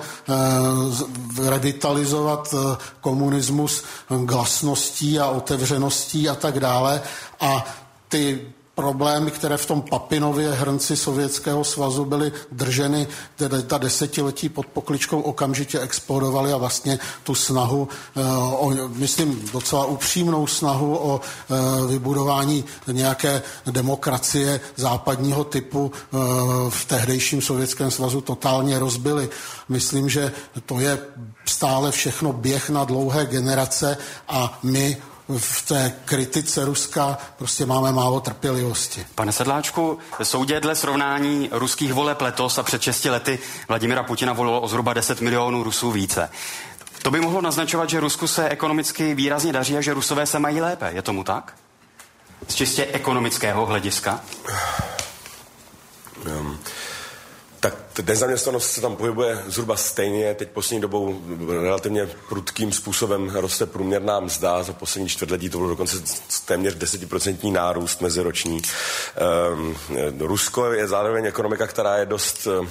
revitalizovat 1.45 2.55
komunismus 3.01 3.85
glasností 4.25 5.19
a 5.19 5.27
otevřeností 5.27 6.29
a 6.29 6.35
tak 6.35 6.61
dále. 6.61 7.03
A 7.41 7.65
ty 8.09 8.53
problémy, 8.79 9.31
které 9.31 9.57
v 9.57 9.67
tom 9.67 9.83
Papinově 9.83 10.53
hrnci 10.53 10.97
Sovětského 10.97 11.65
svazu 11.65 12.05
byly 12.05 12.33
drženy 12.53 13.07
ta 13.67 13.79
desetiletí 13.79 14.49
pod 14.49 14.67
pokličkou, 14.67 15.21
okamžitě 15.21 15.81
explodovaly 15.81 16.53
a 16.53 16.57
vlastně 16.57 16.99
tu 17.25 17.35
snahu, 17.35 17.89
eh, 18.17 18.23
o, 18.39 18.71
myslím 18.95 19.51
docela 19.53 19.85
upřímnou 19.85 20.47
snahu 20.47 20.99
o 20.99 21.21
eh, 21.21 21.55
vybudování 21.87 22.65
nějaké 22.87 23.43
demokracie 23.67 24.61
západního 24.77 25.45
typu 25.45 25.91
eh, 25.91 26.17
v 26.71 26.85
tehdejším 26.85 27.43
Sovětském 27.43 27.91
svazu 27.91 28.21
totálně 28.21 28.79
rozbily. 28.79 29.29
Myslím, 29.69 30.09
že 30.09 30.33
to 30.67 30.81
je 30.81 30.99
stále 31.45 31.91
všechno 31.91 32.33
běh 32.33 32.71
na 32.71 32.85
dlouhé 32.85 33.27
generace 33.27 33.99
a 34.29 34.59
my 34.63 35.18
v 35.37 35.63
té 35.63 35.93
kritice 36.05 36.65
Ruska 36.65 37.19
prostě 37.37 37.67
máme 37.67 37.93
málo 37.93 38.21
trpělivosti. 38.21 39.07
Pane 39.15 39.33
Sedláčku, 39.33 39.99
soudě 40.23 40.61
dle 40.61 40.75
srovnání 40.75 41.49
ruských 41.53 41.93
voleb 41.93 42.21
letos 42.21 42.59
a 42.59 42.63
před 42.63 42.83
6 42.83 43.05
lety 43.05 43.39
Vladimira 43.69 44.03
Putina 44.03 44.33
volilo 44.33 44.61
o 44.61 44.69
zhruba 44.69 44.95
10 44.95 45.21
milionů 45.21 45.63
Rusů 45.63 45.91
více. 45.91 46.31
To 47.03 47.11
by 47.11 47.21
mohlo 47.21 47.41
naznačovat, 47.41 47.91
že 47.91 48.01
Rusku 48.01 48.27
se 48.27 48.49
ekonomicky 48.49 49.15
výrazně 49.15 49.53
daří 49.53 49.77
a 49.77 49.81
že 49.81 49.95
Rusové 49.95 50.27
se 50.27 50.39
mají 50.39 50.61
lépe. 50.61 50.91
Je 50.95 51.03
tomu 51.03 51.25
tak? 51.25 51.55
Z 52.49 52.55
čistě 52.55 52.87
ekonomického 52.93 53.67
hlediska? 53.67 54.21
Um, 56.27 56.59
nezaměstnanost 58.03 58.71
se 58.71 58.81
tam 58.81 58.97
pohybuje 58.97 59.43
zhruba 59.47 59.77
stejně. 59.77 60.35
Teď 60.35 60.49
poslední 60.49 60.81
dobou 60.81 61.21
relativně 61.63 62.09
prudkým 62.29 62.73
způsobem 62.73 63.31
roste 63.35 63.67
průměrná 63.67 64.21
mzda. 64.21 64.63
Za 64.63 64.73
poslední 64.73 65.09
čtvrtletí 65.09 65.51
to 65.51 65.59
bylo 65.59 65.71
dokonce 65.71 65.97
téměř 66.45 66.75
desetiprocentní 66.75 67.51
nárůst 67.51 68.01
meziroční. 68.01 68.63
Um, 69.53 69.77
Rusko 70.21 70.73
je 70.73 70.89
zároveň 70.89 71.27
ekonomika, 71.27 71.67
která 71.67 71.97
je 71.97 72.07
dost 72.07 72.47
uh, 72.47 72.67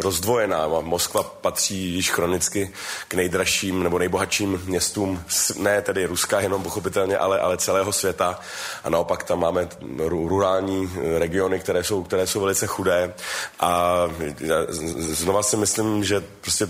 rozdvojená. 0.00 0.68
Moskva 0.80 1.22
patří 1.22 1.94
již 1.94 2.10
chronicky 2.10 2.72
k 3.08 3.14
nejdražším 3.14 3.82
nebo 3.82 3.98
nejbohatším 3.98 4.62
městům, 4.64 5.24
ne 5.58 5.82
tedy 5.82 6.06
Ruska 6.06 6.40
jenom 6.40 6.62
pochopitelně, 6.62 7.18
ale, 7.18 7.40
ale 7.40 7.56
celého 7.56 7.92
světa. 7.92 8.40
A 8.84 8.90
naopak 8.90 9.22
tam 9.24 9.40
máme 9.40 9.68
rurální 9.98 10.90
regiony, 11.18 11.60
které 11.60 11.84
jsou, 11.84 12.02
které 12.02 12.26
jsou 12.26 12.40
velice 12.40 12.66
chudé. 12.66 13.14
A 13.60 14.02
já 14.46 14.56
znova 14.98 15.42
si 15.42 15.56
myslím, 15.56 16.04
že 16.04 16.22
prostě 16.40 16.68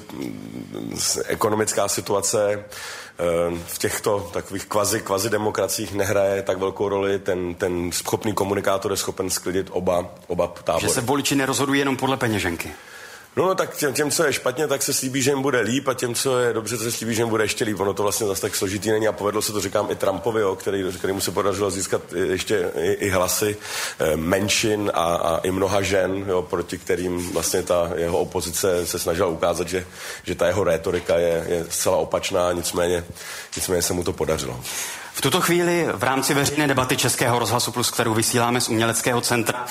ekonomická 1.26 1.88
situace 1.88 2.52
eh, 2.52 3.24
v 3.66 3.78
těchto 3.78 4.30
takových 4.32 4.66
kvazi, 4.66 5.00
kvazi 5.00 5.30
demokraciích 5.30 5.94
nehraje 5.94 6.42
tak 6.42 6.58
velkou 6.58 6.88
roli. 6.88 7.18
Ten, 7.18 7.54
ten 7.54 7.92
schopný 7.92 8.32
komunikátor 8.32 8.90
je 8.90 8.96
schopen 8.96 9.30
sklidit 9.30 9.66
oba, 9.70 10.14
oba 10.26 10.46
tábory. 10.64 10.86
Že 10.86 10.94
se 10.94 11.00
voliči 11.00 11.34
nerozhodují 11.34 11.78
jenom 11.78 11.96
podle 11.96 12.16
peněženky. 12.16 12.70
No, 13.38 13.46
no 13.46 13.54
tak 13.54 13.76
těm, 13.76 13.92
těm, 13.92 14.10
co 14.10 14.24
je 14.24 14.32
špatně, 14.32 14.66
tak 14.66 14.82
se 14.82 14.94
slíbí, 14.94 15.22
že 15.22 15.30
jim 15.30 15.42
bude 15.42 15.60
líp 15.60 15.88
a 15.88 15.94
těm, 15.94 16.14
co 16.14 16.38
je 16.38 16.52
dobře, 16.52 16.78
se 16.78 16.92
slíbí, 16.92 17.14
že 17.14 17.22
jim 17.22 17.28
bude 17.28 17.44
ještě 17.44 17.64
líp. 17.64 17.80
Ono 17.80 17.94
to 17.94 18.02
vlastně 18.02 18.26
zase 18.26 18.40
tak 18.40 18.56
složitý 18.56 18.90
není 18.90 19.08
a 19.08 19.12
povedlo 19.12 19.42
se 19.42 19.52
to, 19.52 19.60
říkám, 19.60 19.90
i 19.90 19.94
Trumpovi, 19.94 20.40
jo, 20.40 20.56
který, 20.56 21.12
mu 21.12 21.20
se 21.20 21.30
podařilo 21.30 21.70
získat 21.70 22.02
ještě 22.12 22.70
i, 22.76 22.92
i 22.92 23.10
hlasy 23.10 23.56
e, 23.98 24.16
menšin 24.16 24.90
a, 24.94 25.04
a, 25.04 25.38
i 25.38 25.50
mnoha 25.50 25.82
žen, 25.82 26.24
jo, 26.28 26.42
proti 26.42 26.78
kterým 26.78 27.32
vlastně 27.32 27.62
ta 27.62 27.90
jeho 27.94 28.18
opozice 28.18 28.86
se 28.86 28.98
snažila 28.98 29.28
ukázat, 29.28 29.68
že, 29.68 29.86
že 30.24 30.34
ta 30.34 30.46
jeho 30.46 30.64
rétorika 30.64 31.16
je, 31.16 31.44
je 31.48 31.66
zcela 31.68 31.96
opačná, 31.96 32.52
nicméně, 32.52 33.04
nicméně 33.56 33.82
se 33.82 33.92
mu 33.92 34.04
to 34.04 34.12
podařilo. 34.12 34.60
V 35.12 35.20
tuto 35.20 35.40
chvíli 35.40 35.86
v 35.94 36.02
rámci 36.02 36.34
veřejné 36.34 36.68
debaty 36.68 36.96
Českého 36.96 37.38
rozhlasu 37.38 37.72
Plus, 37.72 37.90
kterou 37.90 38.14
vysíláme 38.14 38.60
z 38.60 38.68
uměleckého 38.68 39.20
centra, 39.20 39.66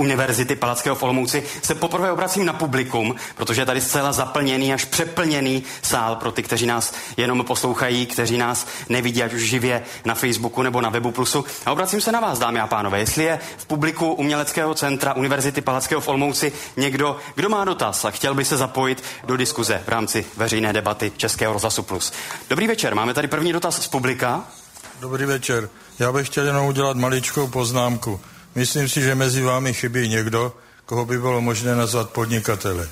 Univerzity 0.00 0.56
Palackého 0.56 0.96
v 0.96 1.02
Olomouci 1.02 1.42
se 1.62 1.74
poprvé 1.74 2.12
obracím 2.12 2.46
na 2.46 2.52
publikum, 2.52 3.14
protože 3.36 3.60
je 3.60 3.66
tady 3.66 3.80
zcela 3.80 4.12
zaplněný 4.12 4.74
až 4.74 4.84
přeplněný 4.84 5.62
sál 5.82 6.16
pro 6.16 6.32
ty, 6.32 6.42
kteří 6.42 6.66
nás 6.66 6.94
jenom 7.16 7.44
poslouchají, 7.44 8.06
kteří 8.06 8.38
nás 8.38 8.66
nevidí, 8.88 9.22
ať 9.22 9.32
už 9.32 9.42
živě 9.42 9.82
na 10.04 10.14
Facebooku 10.14 10.62
nebo 10.62 10.80
na 10.80 10.88
webu 10.88 11.10
Plusu. 11.10 11.44
A 11.66 11.72
obracím 11.72 12.00
se 12.00 12.12
na 12.12 12.20
vás, 12.20 12.38
dámy 12.38 12.60
a 12.60 12.66
pánové, 12.66 12.98
jestli 12.98 13.24
je 13.24 13.38
v 13.56 13.66
publiku 13.66 14.12
Uměleckého 14.12 14.74
centra 14.74 15.14
Univerzity 15.14 15.60
Palackého 15.60 16.00
v 16.00 16.08
Olomouci 16.08 16.52
někdo, 16.76 17.16
kdo 17.34 17.48
má 17.48 17.64
dotaz 17.64 18.04
a 18.04 18.10
chtěl 18.10 18.34
by 18.34 18.44
se 18.44 18.56
zapojit 18.56 19.04
do 19.24 19.36
diskuze 19.36 19.82
v 19.84 19.88
rámci 19.88 20.26
veřejné 20.36 20.72
debaty 20.72 21.12
Českého 21.16 21.52
rozhlasu 21.52 21.82
Plus. 21.82 22.12
Dobrý 22.50 22.66
večer, 22.66 22.94
máme 22.94 23.14
tady 23.14 23.28
první 23.28 23.52
dotaz 23.52 23.82
z 23.82 23.88
publika. 23.88 24.44
Dobrý 25.00 25.24
večer. 25.24 25.68
Já 25.98 26.12
bych 26.12 26.26
chtěl 26.26 26.46
jenom 26.46 26.66
udělat 26.66 26.96
maličkou 26.96 27.46
poznámku. 27.46 28.20
Myslím 28.54 28.88
si, 28.88 29.02
že 29.02 29.14
mezi 29.14 29.42
vámi 29.42 29.74
chybí 29.74 30.08
někdo, 30.08 30.56
koho 30.86 31.04
by 31.04 31.18
bylo 31.18 31.40
možné 31.40 31.74
nazvat 31.74 32.10
podnikatele. 32.10 32.88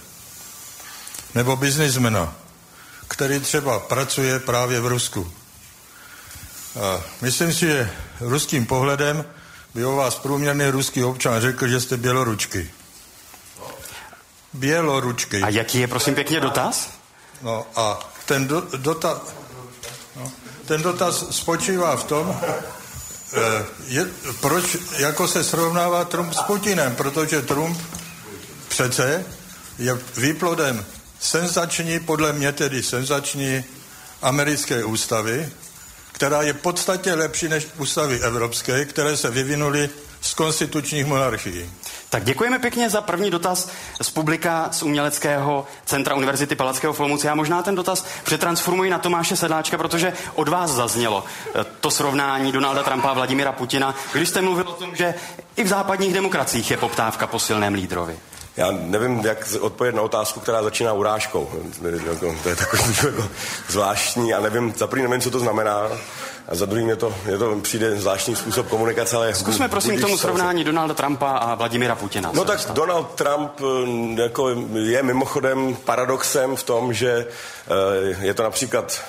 Nebo 1.34 1.56
biznismena, 1.56 2.34
který 3.08 3.40
třeba 3.40 3.78
pracuje 3.78 4.38
právě 4.38 4.80
v 4.80 4.86
Rusku. 4.86 5.32
A 6.82 7.00
myslím 7.20 7.52
si, 7.52 7.66
že 7.66 7.90
ruským 8.20 8.66
pohledem 8.66 9.24
by 9.74 9.84
o 9.84 9.96
vás 9.96 10.14
průměrný 10.14 10.68
ruský 10.68 11.04
občan 11.04 11.40
řekl, 11.40 11.68
že 11.68 11.80
jste 11.80 11.96
běloručky. 11.96 12.70
Běloručky. 14.52 15.42
A 15.42 15.48
jaký 15.48 15.78
je, 15.78 15.88
prosím, 15.88 16.14
pěkně 16.14 16.40
dotaz? 16.40 16.90
No 17.42 17.66
a 17.76 18.10
ten, 18.26 18.48
do, 18.48 18.60
dotaz, 18.76 19.18
no, 20.16 20.32
ten 20.66 20.82
dotaz 20.82 21.24
spočívá 21.30 21.96
v 21.96 22.04
tom, 22.04 22.40
je, 23.86 24.06
proč 24.40 24.76
jako 24.98 25.28
se 25.28 25.44
srovnává 25.44 26.04
Trump 26.04 26.34
s 26.34 26.42
Putinem? 26.42 26.96
Protože 26.96 27.42
Trump 27.42 27.80
přece 28.68 29.24
je 29.78 29.98
výplodem 30.16 30.86
senzační, 31.20 32.00
podle 32.00 32.32
mě 32.32 32.52
tedy 32.52 32.82
senzační 32.82 33.64
americké 34.22 34.84
ústavy, 34.84 35.48
která 36.12 36.42
je 36.42 36.54
podstatně 36.54 37.14
lepší 37.14 37.48
než 37.48 37.66
ústavy 37.78 38.20
evropské, 38.20 38.84
které 38.84 39.16
se 39.16 39.30
vyvinuly 39.30 39.90
z 40.20 40.34
konstitučních 40.34 41.06
monarchií. 41.06 41.70
Tak 42.10 42.24
děkujeme 42.24 42.58
pěkně 42.58 42.90
za 42.90 43.00
první 43.00 43.30
dotaz 43.30 43.70
z 44.02 44.10
publika 44.10 44.68
z 44.72 44.82
Uměleckého 44.82 45.66
centra 45.84 46.14
Univerzity 46.14 46.54
Palackého 46.56 46.92
v 46.92 47.00
Olomouci. 47.00 47.26
Já 47.26 47.34
možná 47.34 47.62
ten 47.62 47.74
dotaz 47.74 48.04
přetransformuji 48.24 48.90
na 48.90 48.98
Tomáše 48.98 49.36
Sedláčka, 49.36 49.78
protože 49.78 50.12
od 50.34 50.48
vás 50.48 50.70
zaznělo 50.70 51.24
eh, 51.54 51.64
to 51.80 51.90
srovnání 51.90 52.52
Donalda 52.52 52.82
Trumpa 52.82 53.08
a 53.08 53.12
Vladimira 53.12 53.52
Putina, 53.52 53.94
když 54.12 54.28
jste 54.28 54.42
mluvil 54.42 54.68
o 54.68 54.72
tom, 54.72 54.96
že 54.96 55.14
i 55.56 55.64
v 55.64 55.68
západních 55.68 56.14
demokraciích 56.14 56.70
je 56.70 56.76
poptávka 56.76 57.26
po 57.26 57.38
silném 57.38 57.74
lídrovi. 57.74 58.18
Já 58.56 58.70
nevím, 58.70 59.20
jak 59.20 59.48
odpovědět 59.60 59.96
na 59.96 60.02
otázku, 60.02 60.40
která 60.40 60.62
začíná 60.62 60.92
urážkou. 60.92 61.50
To 62.42 62.48
je 62.48 62.56
takový 62.56 62.82
jako 63.04 63.28
zvláštní 63.68 64.34
a 64.34 64.40
nevím, 64.40 64.74
za 64.76 64.86
první 64.86 65.02
nevím, 65.02 65.20
co 65.20 65.30
to 65.30 65.40
znamená. 65.40 65.82
A 66.48 66.54
za 66.54 66.66
druhý 66.66 66.84
mě 66.84 66.96
to, 66.96 67.14
mě 67.26 67.38
to 67.38 67.56
přijde 67.62 67.96
zvláštní 67.96 68.36
způsob 68.36 68.68
komunikace, 68.68 69.16
ale... 69.16 69.34
Zkusme 69.34 69.68
prosím 69.68 69.96
k 69.96 70.00
tomu 70.00 70.18
srovnání 70.18 70.64
Donalda 70.64 70.94
Trumpa 70.94 71.30
a 71.30 71.54
Vladimira 71.54 71.94
Putina. 71.94 72.30
No 72.34 72.44
tak 72.44 72.60
Donald 72.72 73.14
Trump 73.14 73.52
eh, 73.60 74.22
jako 74.22 74.48
je 74.74 75.02
mimochodem 75.02 75.76
paradoxem 75.84 76.56
v 76.56 76.62
tom, 76.62 76.92
že 76.92 77.26
eh, 77.68 78.26
je 78.26 78.34
to 78.34 78.42
například 78.42 79.02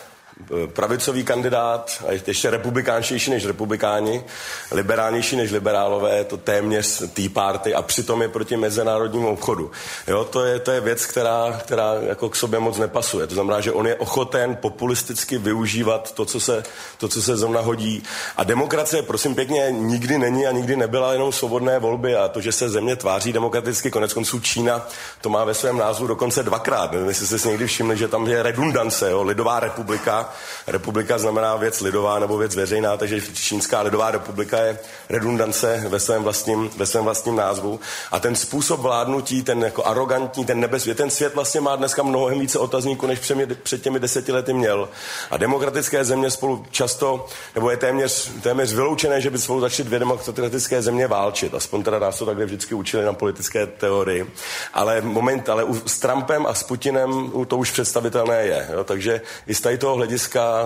pravicový 0.67 1.23
kandidát 1.23 2.03
a 2.07 2.11
ještě 2.27 2.49
republikánštější 2.49 3.31
než 3.31 3.45
republikáni, 3.45 4.23
liberálnější 4.71 5.35
než 5.35 5.51
liberálové, 5.51 6.23
to 6.23 6.37
téměř 6.37 7.03
Tea 7.13 7.29
Party 7.33 7.73
a 7.75 7.81
přitom 7.81 8.21
je 8.21 8.29
proti 8.29 8.57
mezinárodnímu 8.57 9.29
obchodu. 9.29 9.71
Jo, 10.07 10.25
to 10.25 10.45
je, 10.45 10.59
to 10.59 10.71
je 10.71 10.81
věc, 10.81 11.05
která, 11.05 11.59
která 11.59 11.93
jako 11.93 12.29
k 12.29 12.35
sobě 12.35 12.59
moc 12.59 12.77
nepasuje. 12.77 13.27
To 13.27 13.33
znamená, 13.33 13.61
že 13.61 13.71
on 13.71 13.87
je 13.87 13.95
ochoten 13.95 14.55
populisticky 14.55 15.37
využívat 15.37 16.11
to, 16.11 16.25
co 16.25 16.39
se, 16.39 16.63
to, 16.97 17.07
co 17.07 17.21
se 17.21 17.37
zrovna 17.37 17.61
hodí. 17.61 18.03
A 18.37 18.43
demokracie, 18.43 19.01
prosím 19.01 19.35
pěkně, 19.35 19.67
nikdy 19.71 20.17
není 20.17 20.47
a 20.47 20.51
nikdy 20.51 20.75
nebyla 20.75 21.13
jenom 21.13 21.31
svobodné 21.31 21.79
volby 21.79 22.15
a 22.15 22.27
to, 22.27 22.41
že 22.41 22.51
se 22.51 22.69
země 22.69 22.95
tváří 22.95 23.33
demokraticky, 23.33 23.91
konec 23.91 24.13
konců 24.13 24.39
Čína 24.39 24.87
to 25.21 25.29
má 25.29 25.43
ve 25.43 25.53
svém 25.53 25.77
názvu 25.77 26.07
dokonce 26.07 26.43
dvakrát. 26.43 26.91
Nevím, 26.91 27.07
jestli 27.07 27.27
jste 27.27 27.39
si 27.39 27.47
někdy 27.47 27.67
všimli, 27.67 27.97
že 27.97 28.07
tam 28.07 28.27
je 28.27 28.43
redundance, 28.43 29.11
jo, 29.11 29.23
lidová 29.23 29.59
republika 29.59 30.28
republika 30.67 31.17
znamená 31.17 31.55
věc 31.55 31.81
lidová 31.81 32.19
nebo 32.19 32.37
věc 32.37 32.55
veřejná, 32.55 32.97
takže 32.97 33.21
Čínská 33.33 33.81
lidová 33.81 34.11
republika 34.11 34.59
je 34.59 34.79
redundance 35.09 35.85
ve 35.87 35.99
svém 35.99 36.23
vlastním, 36.23 36.69
ve 36.77 36.85
svém 36.85 37.03
vlastním 37.03 37.35
názvu. 37.35 37.79
A 38.11 38.19
ten 38.19 38.35
způsob 38.35 38.79
vládnutí, 38.79 39.43
ten 39.43 39.63
jako 39.63 39.83
arrogantní, 39.83 40.45
ten 40.45 40.59
nebezpečný, 40.59 40.93
ten 40.95 41.09
svět 41.09 41.35
vlastně 41.35 41.61
má 41.61 41.75
dneska 41.75 42.03
mnohem 42.03 42.39
více 42.39 42.59
otazníků, 42.59 43.07
než 43.07 43.19
před 43.63 43.81
těmi 43.81 43.99
deseti 43.99 44.31
lety 44.31 44.53
měl. 44.53 44.89
A 45.31 45.37
demokratické 45.37 46.05
země 46.05 46.31
spolu 46.31 46.65
často, 46.71 47.25
nebo 47.55 47.69
je 47.71 47.77
téměř, 47.77 48.31
téměř 48.41 48.73
vyloučené, 48.73 49.21
že 49.21 49.29
by 49.29 49.37
spolu 49.37 49.61
začaly 49.61 49.87
dvě 49.87 49.99
demokratické 49.99 50.81
země 50.81 51.07
válčit. 51.07 51.53
Aspoň 51.53 51.83
teda 51.83 51.99
nás 51.99 52.19
to 52.19 52.25
takhle 52.25 52.45
vždycky 52.45 52.75
učili 52.75 53.05
na 53.05 53.13
politické 53.13 53.67
teorii. 53.67 54.31
Ale 54.73 55.01
moment, 55.01 55.49
ale 55.49 55.65
s 55.85 55.99
Trumpem 55.99 56.45
a 56.45 56.53
s 56.53 56.63
Putinem 56.63 57.31
to 57.47 57.57
už 57.57 57.71
představitelné 57.71 58.41
je. 58.41 58.67
Jo? 58.73 58.83
Takže 58.83 59.21
i 59.47 59.55
z 59.55 59.61
tady 59.61 59.77
toho 59.77 59.95
hlediska 59.95 60.18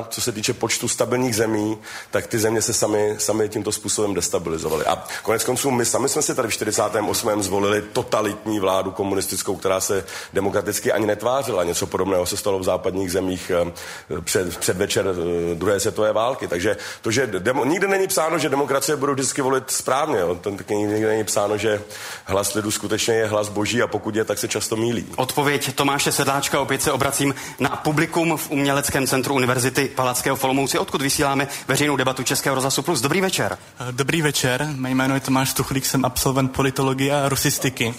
co 0.09 0.21
se 0.21 0.31
týče 0.31 0.53
počtu 0.53 0.87
stabilních 0.87 1.35
zemí, 1.35 1.77
tak 2.11 2.27
ty 2.27 2.39
země 2.39 2.61
se 2.61 2.73
sami, 2.73 3.15
sami 3.17 3.49
tímto 3.49 3.71
způsobem 3.71 4.13
destabilizovaly. 4.13 4.85
A 4.85 5.03
konec 5.23 5.43
konců 5.43 5.71
my 5.71 5.85
sami 5.85 6.09
jsme 6.09 6.21
si 6.21 6.35
tady 6.35 6.47
v 6.47 6.53
48. 6.53 7.43
zvolili 7.43 7.81
totalitní 7.81 8.59
vládu 8.59 8.91
komunistickou, 8.91 9.55
která 9.55 9.79
se 9.79 10.05
demokraticky 10.33 10.91
ani 10.91 11.05
netvářila. 11.05 11.63
Něco 11.63 11.87
podobného 11.87 12.25
se 12.25 12.37
stalo 12.37 12.59
v 12.59 12.63
západních 12.63 13.11
zemích 13.11 13.51
eh, 13.51 14.21
před, 14.21 14.57
předvečer 14.57 15.05
eh, 15.07 15.55
druhé 15.55 15.79
světové 15.79 16.13
války. 16.13 16.47
Takže 16.47 16.77
to, 17.01 17.11
že 17.11 17.27
demo, 17.27 17.65
nikde 17.65 17.87
není 17.87 18.07
psáno, 18.07 18.39
že 18.39 18.49
demokracie 18.49 18.95
budou 18.95 19.13
vždycky 19.13 19.41
volit 19.41 19.71
správně. 19.71 20.19
Jo. 20.19 20.35
Ten, 20.35 20.57
taky 20.57 20.75
nikde 20.75 21.07
není 21.07 21.23
psáno, 21.23 21.57
že 21.57 21.81
hlas 22.25 22.53
lidu 22.53 22.71
skutečně 22.71 23.13
je 23.13 23.27
hlas 23.27 23.49
boží 23.49 23.81
a 23.81 23.87
pokud 23.87 24.15
je, 24.15 24.25
tak 24.25 24.39
se 24.39 24.47
často 24.47 24.75
mílí. 24.75 25.05
Odpověď 25.15 25.75
Tomáše 25.75 26.11
Sedláčka, 26.11 26.59
opět 26.59 26.81
se 26.81 26.91
obracím 26.91 27.35
na 27.59 27.69
publikum 27.69 28.37
v 28.37 28.51
Uměleckém 28.51 29.07
centru 29.07 29.35
Univerzity 29.43 29.87
Palackého 29.95 30.35
v 30.35 30.43
Olomouci, 30.43 30.79
odkud 30.79 31.01
vysíláme 31.01 31.47
veřejnou 31.67 31.95
debatu 31.95 32.23
Českého 32.23 32.55
rozhlasu 32.55 32.81
Plus. 32.81 33.01
Dobrý 33.01 33.21
večer. 33.21 33.57
Dobrý 33.91 34.21
večer, 34.21 34.69
mé 34.75 34.89
jméno 34.91 35.15
je 35.15 35.19
Tomáš 35.19 35.53
Tuchlík, 35.53 35.85
jsem 35.85 36.05
absolvent 36.05 36.51
politologie 36.51 37.15
a 37.15 37.29
rusistiky. 37.29 37.93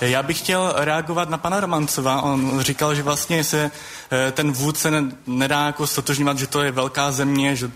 Eh, 0.00 0.08
já 0.08 0.22
bych 0.22 0.38
chtěl 0.38 0.74
reagovat 0.76 1.28
na 1.28 1.38
pana 1.38 1.60
Romancova. 1.60 2.22
On 2.22 2.60
říkal, 2.60 2.94
že 2.94 3.02
vlastně 3.02 3.44
se 3.44 3.70
eh, 4.10 4.32
ten 4.32 4.52
vůdce 4.52 5.04
nedá 5.26 5.66
jako 5.66 5.86
stotožňovat, 5.86 6.38
že 6.38 6.46
to 6.46 6.62
je 6.62 6.72
velká 6.72 7.12
země, 7.12 7.56
že, 7.56 7.70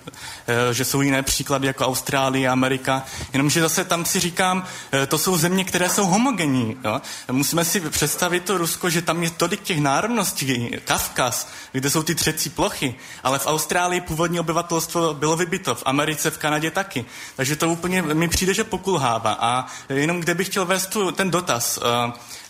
že 0.72 0.84
jsou 0.84 1.00
jiné 1.00 1.22
příklady 1.22 1.66
jako 1.66 1.86
Austrálie, 1.86 2.48
Amerika. 2.48 3.02
Jenomže 3.32 3.60
zase 3.60 3.84
tam 3.84 4.04
si 4.04 4.20
říkám, 4.20 4.64
to 5.08 5.18
jsou 5.18 5.36
země, 5.36 5.64
které 5.64 5.88
jsou 5.88 6.06
homogenní. 6.06 6.76
Jo? 6.84 7.00
Musíme 7.32 7.64
si 7.64 7.80
představit 7.80 8.44
to 8.44 8.58
Rusko, 8.58 8.90
že 8.90 9.02
tam 9.02 9.22
je 9.22 9.30
tolik 9.30 9.62
těch 9.62 9.80
národností, 9.80 10.70
Kavkaz, 10.84 11.48
kde 11.72 11.90
jsou 11.90 12.02
ty 12.02 12.14
třecí 12.14 12.50
plochy, 12.50 12.94
ale 13.24 13.38
v 13.38 13.46
Austrálii 13.46 14.00
původní 14.00 14.40
obyvatelstvo 14.40 15.14
bylo 15.14 15.36
vybito, 15.36 15.74
v 15.74 15.82
Americe, 15.86 16.30
v 16.30 16.38
Kanadě 16.38 16.70
taky. 16.70 17.04
Takže 17.36 17.56
to 17.56 17.68
úplně 17.68 18.02
mi 18.02 18.28
přijde, 18.28 18.54
že 18.54 18.64
pokulhává. 18.64 19.32
A 19.40 19.66
jenom 19.88 20.20
kde 20.20 20.34
bych 20.34 20.46
chtěl 20.46 20.66
vést 20.66 20.86
tu, 20.86 21.12
ten 21.12 21.30
dotaz. 21.30 21.78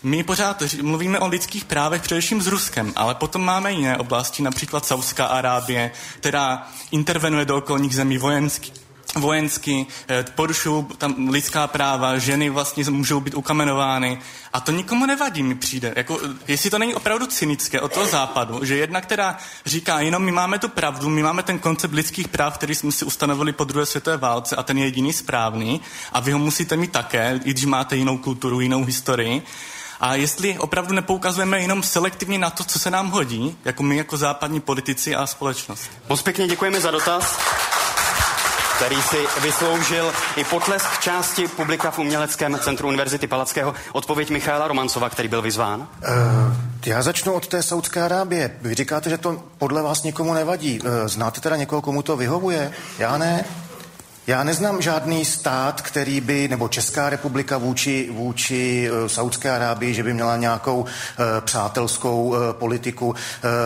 My 0.03 0.23
pořád 0.23 0.63
mluvíme 0.81 1.19
o 1.19 1.27
lidských 1.27 1.65
právech 1.65 2.01
především 2.01 2.41
s 2.41 2.47
Ruskem, 2.47 2.93
ale 2.95 3.15
potom 3.15 3.41
máme 3.45 3.71
jiné 3.71 3.97
oblasti, 3.97 4.43
například 4.43 4.85
Saudská 4.85 5.25
Arábie, 5.25 5.91
která 6.19 6.67
intervenuje 6.91 7.45
do 7.45 7.57
okolních 7.57 7.95
zemí 7.95 8.17
vojensky 8.17 8.71
vojensky, 9.15 9.85
eh, 10.09 10.25
porušují 10.35 10.85
tam 10.97 11.29
lidská 11.29 11.67
práva, 11.67 12.17
ženy 12.17 12.49
vlastně 12.49 12.83
můžou 12.89 13.19
být 13.19 13.35
ukamenovány 13.35 14.19
a 14.53 14.59
to 14.59 14.71
nikomu 14.71 15.05
nevadí, 15.05 15.43
mi 15.43 15.55
přijde. 15.55 15.93
Jako, 15.95 16.19
jestli 16.47 16.69
to 16.69 16.79
není 16.79 16.95
opravdu 16.95 17.25
cynické 17.25 17.81
od 17.81 17.93
toho 17.93 18.05
západu, 18.05 18.65
že 18.65 18.77
jedna, 18.77 19.01
která 19.01 19.37
říká, 19.65 19.99
jenom 19.99 20.23
my 20.23 20.31
máme 20.31 20.59
tu 20.59 20.69
pravdu, 20.69 21.09
my 21.09 21.23
máme 21.23 21.43
ten 21.43 21.59
koncept 21.59 21.93
lidských 21.93 22.27
práv, 22.27 22.57
který 22.57 22.75
jsme 22.75 22.91
si 22.91 23.05
ustanovili 23.05 23.53
po 23.53 23.63
druhé 23.63 23.85
světové 23.85 24.17
válce 24.17 24.55
a 24.55 24.63
ten 24.63 24.77
je 24.77 24.85
jediný 24.85 25.13
správný 25.13 25.81
a 26.11 26.19
vy 26.19 26.31
ho 26.31 26.39
musíte 26.39 26.77
mít 26.77 26.91
také, 26.91 27.39
i 27.43 27.51
když 27.51 27.65
máte 27.65 27.95
jinou 27.95 28.17
kulturu, 28.17 28.59
jinou 28.59 28.83
historii. 28.83 29.43
A 29.99 30.15
jestli 30.15 30.57
opravdu 30.57 30.93
nepoukazujeme 30.93 31.61
jenom 31.61 31.83
selektivně 31.83 32.39
na 32.39 32.49
to, 32.49 32.63
co 32.63 32.79
se 32.79 32.91
nám 32.91 33.09
hodí, 33.09 33.57
jako 33.65 33.83
my 33.83 33.97
jako 33.97 34.17
západní 34.17 34.59
politici 34.59 35.15
a 35.15 35.27
společnost. 35.27 35.89
Moc 36.09 36.21
pěkně 36.21 36.47
děkujeme 36.47 36.81
za 36.81 36.91
dotaz 36.91 37.39
který 38.81 39.01
si 39.01 39.17
vysloužil 39.41 40.11
i 40.35 40.43
potlesk 40.43 40.99
části 40.99 41.47
publika 41.47 41.91
v 41.91 41.99
Uměleckém 41.99 42.59
centru 42.59 42.87
Univerzity 42.87 43.27
Palackého. 43.27 43.73
Odpověď 43.93 44.29
Michaela 44.29 44.67
Romancova, 44.67 45.09
který 45.09 45.27
byl 45.27 45.41
vyzván. 45.41 45.79
Uh, 45.79 45.87
já 46.85 47.01
začnu 47.01 47.33
od 47.33 47.47
té 47.47 47.63
Saudské 47.63 48.01
Arábie. 48.01 48.51
Vy 48.61 48.75
říkáte, 48.75 49.09
že 49.09 49.17
to 49.17 49.43
podle 49.57 49.81
vás 49.81 50.03
někomu 50.03 50.33
nevadí. 50.33 50.79
Uh, 50.81 50.87
znáte 51.05 51.41
teda 51.41 51.55
někoho, 51.55 51.81
komu 51.81 52.01
to 52.01 52.17
vyhovuje? 52.17 52.71
Já 52.99 53.17
ne. 53.17 53.45
Já 54.27 54.43
neznám 54.43 54.81
žádný 54.81 55.25
stát, 55.25 55.81
který 55.81 56.21
by, 56.21 56.47
nebo 56.47 56.67
Česká 56.67 57.09
republika 57.09 57.57
vůči, 57.57 58.09
vůči 58.11 58.89
uh, 58.91 59.07
Saudské 59.07 59.51
Arábii, 59.51 59.93
že 59.93 60.03
by 60.03 60.13
měla 60.13 60.37
nějakou 60.37 60.79
uh, 60.79 60.87
přátelskou 61.39 62.23
uh, 62.23 62.37
politiku. 62.51 63.07
Uh, 63.07 63.15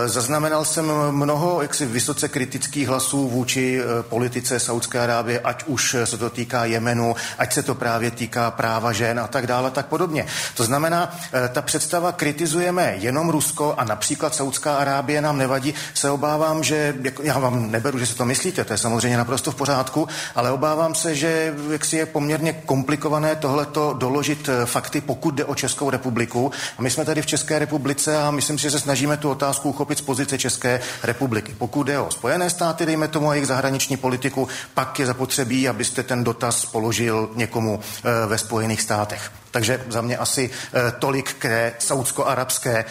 zaznamenal 0.06 0.64
jsem 0.64 0.92
mnoho 1.10 1.62
jaksi 1.62 1.86
vysoce 1.86 2.28
kritických 2.28 2.88
hlasů 2.88 3.28
vůči 3.28 3.80
uh, 3.80 4.02
politice 4.02 4.60
Saudské 4.60 5.00
Arábie, 5.00 5.40
ať 5.40 5.64
už 5.66 5.96
se 6.04 6.18
to 6.18 6.30
týká 6.30 6.64
Jemenu, 6.64 7.16
ať 7.38 7.52
se 7.52 7.62
to 7.62 7.74
právě 7.74 8.10
týká 8.10 8.50
práva 8.50 8.92
žen 8.92 9.20
a 9.20 9.26
tak 9.26 9.46
dále, 9.46 9.70
tak 9.70 9.86
podobně. 9.86 10.26
To 10.54 10.64
znamená, 10.64 11.12
uh, 11.12 11.48
ta 11.48 11.62
představa 11.62 12.12
kritizujeme 12.12 12.94
jenom 12.98 13.28
Rusko 13.28 13.74
a 13.78 13.84
například 13.84 14.34
Saudská 14.34 14.76
Arábie 14.76 15.20
nám 15.20 15.38
nevadí, 15.38 15.74
se 15.94 16.10
obávám, 16.10 16.62
že, 16.64 16.94
jako, 17.02 17.22
já 17.22 17.38
vám 17.38 17.70
neberu, 17.70 17.98
že 17.98 18.06
si 18.06 18.14
to 18.14 18.24
myslíte, 18.24 18.64
to 18.64 18.72
je 18.72 18.78
samozřejmě 18.78 19.18
naprosto 19.18 19.50
v 19.50 19.54
pořádku, 19.54 20.08
ale 20.34 20.46
obávám 20.56 20.94
se, 20.94 21.14
že 21.14 21.54
jaksi 21.70 21.96
je 21.96 22.06
poměrně 22.06 22.52
komplikované 22.52 23.36
tohleto 23.36 23.92
doložit 23.92 24.48
eh, 24.48 24.66
fakty, 24.66 25.00
pokud 25.00 25.34
jde 25.34 25.44
o 25.44 25.54
Českou 25.54 25.90
republiku. 25.90 26.52
A 26.78 26.82
my 26.82 26.90
jsme 26.90 27.04
tady 27.04 27.22
v 27.22 27.26
České 27.26 27.58
republice 27.58 28.16
a 28.16 28.30
myslím 28.30 28.58
si, 28.58 28.62
že 28.62 28.70
se 28.70 28.80
snažíme 28.80 29.16
tu 29.16 29.30
otázku 29.30 29.68
uchopit 29.68 29.98
z 29.98 30.00
pozice 30.00 30.38
České 30.38 30.80
republiky. 31.02 31.54
Pokud 31.58 31.84
jde 31.84 31.98
o 31.98 32.10
Spojené 32.10 32.50
státy, 32.50 32.86
dejme 32.86 33.08
tomu 33.08 33.30
a 33.30 33.34
jejich 33.34 33.46
zahraniční 33.46 33.96
politiku, 33.96 34.48
pak 34.74 34.98
je 34.98 35.06
zapotřebí, 35.06 35.68
abyste 35.68 36.02
ten 36.02 36.24
dotaz 36.24 36.64
položil 36.64 37.30
někomu 37.34 37.80
e, 37.80 38.26
ve 38.26 38.38
Spojených 38.38 38.82
státech. 38.82 39.30
Takže 39.50 39.84
za 39.88 40.00
mě 40.00 40.16
asi 40.16 40.50
e, 40.50 40.92
tolik 40.92 41.32
k 41.32 41.42
té 41.42 41.72
saudsko-arabské 41.78 42.84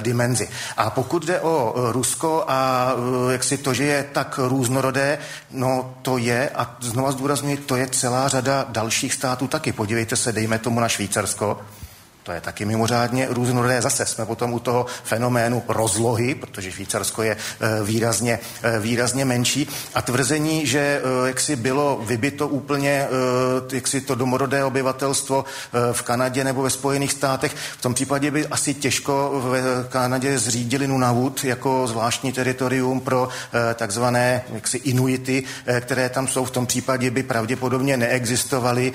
dimenzi. 0.00 0.48
A 0.76 0.90
pokud 0.90 1.24
jde 1.24 1.40
o 1.40 1.74
Rusko 1.92 2.44
a 2.48 2.92
jak 3.30 3.44
si 3.44 3.58
to, 3.58 3.74
že 3.74 3.84
je 3.84 4.06
tak 4.12 4.40
různorodé, 4.42 5.18
no 5.50 5.94
to 6.02 6.18
je, 6.18 6.50
a 6.54 6.69
znova 6.80 7.12
zdůraznuju, 7.12 7.56
to 7.56 7.76
je 7.76 7.86
celá 7.86 8.28
řada 8.28 8.66
dalších 8.68 9.14
států 9.14 9.48
taky. 9.48 9.72
Podívejte 9.72 10.16
se, 10.16 10.32
dejme 10.32 10.58
tomu 10.58 10.80
na 10.80 10.88
Švýcarsko, 10.88 11.60
to 12.22 12.32
je 12.32 12.40
taky 12.40 12.64
mimořádně 12.64 13.26
různorodé. 13.30 13.82
Zase 13.82 14.06
jsme 14.06 14.26
potom 14.26 14.52
u 14.52 14.58
toho 14.58 14.86
fenoménu 15.04 15.62
rozlohy, 15.68 16.34
protože 16.34 16.72
Švýcarsko 16.72 17.22
je 17.22 17.36
eh, 17.36 17.84
výrazně, 17.84 18.38
eh, 18.62 18.78
výrazně 18.78 19.24
menší. 19.24 19.68
A 19.94 20.02
tvrzení, 20.02 20.66
že 20.66 20.78
eh, 20.78 21.28
jak 21.28 21.40
si 21.40 21.56
bylo 21.56 22.00
vybito 22.04 22.48
úplně 22.48 23.08
jak 23.72 23.88
si 23.88 24.00
to 24.00 24.14
domorodé 24.14 24.64
obyvatelstvo 24.64 25.44
v 25.92 26.02
Kanadě 26.02 26.44
nebo 26.44 26.62
ve 26.62 26.70
Spojených 26.70 27.12
státech, 27.12 27.54
v 27.78 27.82
tom 27.82 27.94
případě 27.94 28.30
by 28.30 28.46
asi 28.46 28.74
těžko 28.74 29.30
v 29.44 29.86
Kanadě 29.88 30.38
zřídili 30.38 30.86
Nunavut 30.86 31.44
jako 31.44 31.86
zvláštní 31.86 32.32
teritorium 32.32 33.00
pro 33.00 33.28
takzvané 33.74 34.42
jaksi 34.52 34.76
Inuity, 34.76 35.44
které 35.80 36.08
tam 36.08 36.28
jsou. 36.28 36.44
V 36.44 36.50
tom 36.50 36.66
případě 36.66 37.10
by 37.10 37.22
pravděpodobně 37.22 37.96
neexistovaly 37.96 38.92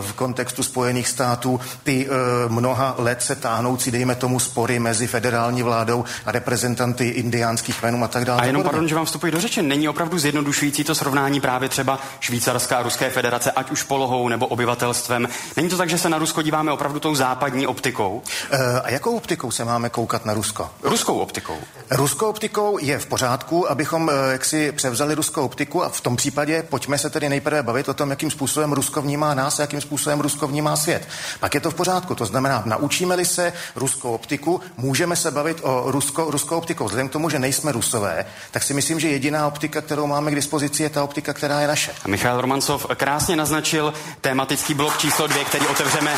v 0.00 0.12
kontextu 0.12 0.62
Spojených 0.62 1.08
států 1.08 1.60
ty 1.82 2.08
mnoha 2.54 2.94
let 2.98 3.22
se 3.22 3.34
táhnoucí, 3.34 3.90
dejme 3.90 4.14
tomu, 4.14 4.40
spory 4.40 4.78
mezi 4.78 5.06
federální 5.06 5.62
vládou 5.62 6.04
a 6.26 6.32
reprezentanty 6.32 7.08
indiánských 7.08 7.80
kmenů 7.80 8.04
a 8.04 8.08
tak 8.08 8.24
dále. 8.24 8.42
A 8.42 8.44
jenom 8.44 8.62
pardon, 8.62 8.88
že 8.88 8.94
vám 8.94 9.06
vstupuji 9.06 9.32
do 9.32 9.40
řeči. 9.40 9.62
Není 9.62 9.88
opravdu 9.88 10.18
zjednodušující 10.18 10.84
to 10.84 10.94
srovnání 10.94 11.40
právě 11.40 11.68
třeba 11.68 11.98
Švýcarská 12.20 12.76
a 12.76 12.82
Ruské 12.82 13.10
federace, 13.10 13.52
ať 13.52 13.70
už 13.70 13.82
polohou 13.82 14.28
nebo 14.28 14.46
obyvatelstvem. 14.46 15.28
Není 15.56 15.68
to 15.68 15.76
tak, 15.76 15.90
že 15.90 15.98
se 15.98 16.08
na 16.08 16.18
Rusko 16.18 16.42
díváme 16.42 16.72
opravdu 16.72 17.00
tou 17.00 17.14
západní 17.14 17.66
optikou? 17.66 18.22
E, 18.50 18.80
a 18.80 18.90
jakou 18.90 19.16
optikou 19.16 19.50
se 19.50 19.64
máme 19.64 19.88
koukat 19.88 20.24
na 20.24 20.34
Rusko? 20.34 20.70
Ruskou 20.82 21.18
optikou. 21.18 21.56
Ruskou 21.90 22.26
optikou 22.26 22.78
je 22.78 22.98
v 22.98 23.06
pořádku, 23.06 23.70
abychom 23.70 24.10
e, 24.10 24.32
jaksi 24.32 24.72
převzali 24.72 25.14
ruskou 25.14 25.44
optiku 25.44 25.84
a 25.84 25.88
v 25.88 26.00
tom 26.00 26.16
případě 26.16 26.62
pojďme 26.62 26.98
se 26.98 27.10
tedy 27.10 27.28
nejprve 27.28 27.62
bavit 27.62 27.88
o 27.88 27.94
tom, 27.94 28.10
jakým 28.10 28.30
způsobem 28.30 28.72
Rusko 28.72 29.02
vnímá 29.02 29.34
nás 29.34 29.58
a 29.58 29.62
jakým 29.62 29.80
způsobem 29.80 30.20
Rusko 30.20 30.46
vnímá 30.46 30.76
svět. 30.76 31.08
Pak 31.40 31.54
je 31.54 31.60
to 31.60 31.70
v 31.70 31.74
pořádku. 31.74 32.14
To 32.14 32.26
znamená, 32.26 32.43
naučíme-li 32.64 33.24
se 33.24 33.52
ruskou 33.76 34.14
optiku, 34.14 34.60
můžeme 34.76 35.16
se 35.16 35.30
bavit 35.30 35.60
o 35.62 35.82
rusko, 35.86 36.30
ruskou 36.30 36.56
optikou. 36.56 36.84
Vzhledem 36.84 37.08
k 37.08 37.12
tomu, 37.12 37.30
že 37.30 37.38
nejsme 37.38 37.72
rusové, 37.72 38.24
tak 38.50 38.62
si 38.62 38.74
myslím, 38.74 39.00
že 39.00 39.08
jediná 39.08 39.46
optika, 39.46 39.80
kterou 39.80 40.06
máme 40.06 40.30
k 40.30 40.34
dispozici, 40.34 40.82
je 40.82 40.90
ta 40.90 41.04
optika, 41.04 41.32
která 41.32 41.60
je 41.60 41.68
naše. 41.68 41.94
A 42.04 42.08
Michal 42.08 42.40
Romancov 42.40 42.86
krásně 42.96 43.36
naznačil 43.36 43.94
tematický 44.20 44.74
blok 44.74 44.98
číslo 44.98 45.26
dvě, 45.26 45.44
který 45.44 45.66
otevřeme 45.66 46.16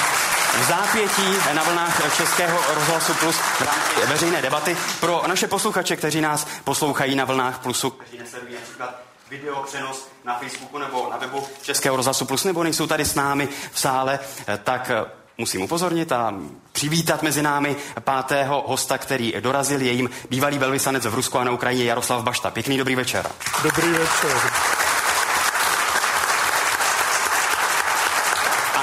v 0.61 0.69
zápětí 0.69 1.35
na 1.55 1.63
vlnách 1.63 2.17
Českého 2.17 2.59
rozhlasu 2.75 3.15
Plus 3.15 3.37
v 3.37 3.61
rámci 3.61 4.07
veřejné 4.13 4.43
debaty 4.43 4.77
pro 5.01 5.23
naše 5.27 5.47
posluchače, 5.47 5.97
kteří 5.97 6.21
nás 6.21 6.47
poslouchají 6.65 7.15
na 7.15 7.25
vlnách 7.25 7.59
Plusu, 7.59 7.91
kteří 7.91 8.19
nesledují 8.19 8.55
například 8.55 9.01
video 9.31 9.63
přenos 9.63 10.09
na 10.25 10.39
Facebooku 10.39 10.79
nebo 10.79 11.09
na 11.11 11.17
webu 11.17 11.47
Českého 11.63 11.97
rozhlasu 11.97 12.25
Plus, 12.25 12.45
nebo 12.45 12.63
nejsou 12.63 12.87
tady 12.87 13.05
s 13.05 13.15
námi 13.15 13.49
v 13.73 13.81
sále, 13.81 14.19
tak 14.65 14.91
musím 15.39 15.63
upozornit 15.63 16.13
a 16.13 16.35
přivítat 16.73 17.23
mezi 17.23 17.43
námi 17.43 17.77
pátého 18.01 18.65
hosta, 18.67 18.99
který 18.99 19.35
dorazil, 19.41 19.81
je 19.81 19.93
jim 19.93 20.11
bývalý 20.31 20.59
velvyslanec 20.59 21.07
v 21.07 21.15
Rusku 21.15 21.39
a 21.39 21.45
na 21.45 21.51
Ukrajině 21.51 21.85
Jaroslav 21.85 22.23
Bašta. 22.23 22.51
Pěkný 22.51 22.79
dobrý 22.79 22.95
večer. 22.95 23.27
Dobrý 23.63 23.89
večer. 23.89 24.51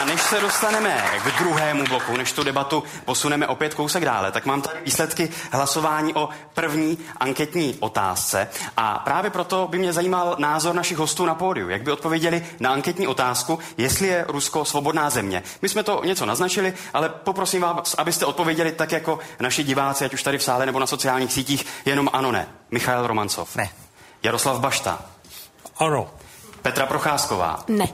než 0.06 0.22
se 0.34 0.41
dostaneme 0.41 1.04
k 1.24 1.39
druhému 1.39 1.84
bloku, 1.84 2.17
než 2.17 2.32
tu 2.32 2.43
debatu 2.43 2.84
posuneme 3.06 3.48
opět 3.48 3.74
kousek 3.74 4.06
dále, 4.06 4.32
tak 4.32 4.46
mám 4.46 4.62
tady 4.62 4.80
výsledky 4.86 5.30
hlasování 5.52 6.13
o 6.13 6.30
první 6.54 6.98
anketní 7.17 7.78
otázce. 7.80 8.48
A 8.78 9.00
právě 9.00 9.32
proto 9.32 9.67
by 9.72 9.78
mě 9.78 9.93
zajímal 9.93 10.36
názor 10.39 10.76
našich 10.76 10.98
hostů 10.98 11.26
na 11.26 11.36
pódiu. 11.36 11.69
Jak 11.69 11.84
by 11.84 11.91
odpověděli 11.91 12.46
na 12.60 12.69
anketní 12.69 13.08
otázku, 13.08 13.60
jestli 13.78 14.08
je 14.08 14.26
Rusko 14.28 14.65
svobodná 14.65 15.10
země. 15.10 15.43
My 15.62 15.69
jsme 15.69 15.84
to 15.84 16.02
něco 16.06 16.26
naznačili, 16.26 16.74
ale 16.93 17.10
poprosím 17.10 17.62
vás, 17.62 17.96
abyste 17.98 18.26
odpověděli 18.26 18.72
tak 18.72 18.91
jako 18.91 19.19
naši 19.39 19.63
diváci, 19.63 20.06
ať 20.06 20.13
už 20.13 20.24
tady 20.24 20.38
v 20.38 20.43
sále 20.43 20.65
nebo 20.65 20.80
na 20.80 20.88
sociálních 20.88 21.34
sítích, 21.34 21.65
jenom 21.86 22.10
ano, 22.13 22.32
ne. 22.32 22.48
Michal 22.72 23.08
Romancov. 23.08 23.56
Ne. 23.56 23.69
Jaroslav 24.24 24.60
Bašta. 24.60 25.00
Ano. 25.78 26.10
Petra 26.62 26.86
Procházková. 26.86 27.63
Ne. 27.67 27.88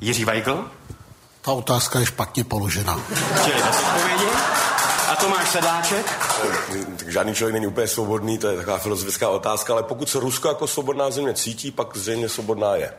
Jiří 0.00 0.24
Weigl. 0.24 0.70
Ta 1.46 1.52
otázka 1.52 2.00
je 2.00 2.06
špatně 2.06 2.44
položena. 2.44 3.00
Čili 3.44 3.62
bez 3.62 3.76
odpovědi. 3.80 4.26
A 5.08 5.16
Tomáš 5.16 5.50
Sedláček? 5.50 6.06
Tak 6.96 7.08
žádný 7.08 7.34
člověk 7.34 7.52
není 7.54 7.66
úplně 7.66 7.86
svobodný, 7.86 8.38
to 8.38 8.48
je 8.48 8.56
taková 8.56 8.78
filozofická 8.78 9.28
otázka, 9.28 9.72
ale 9.72 9.82
pokud 9.82 10.08
se 10.08 10.20
Rusko 10.20 10.48
jako 10.48 10.66
svobodná 10.66 11.10
země 11.10 11.34
cítí, 11.34 11.70
pak 11.70 11.96
zřejmě 11.96 12.28
svobodná 12.28 12.76
je. 12.76 12.92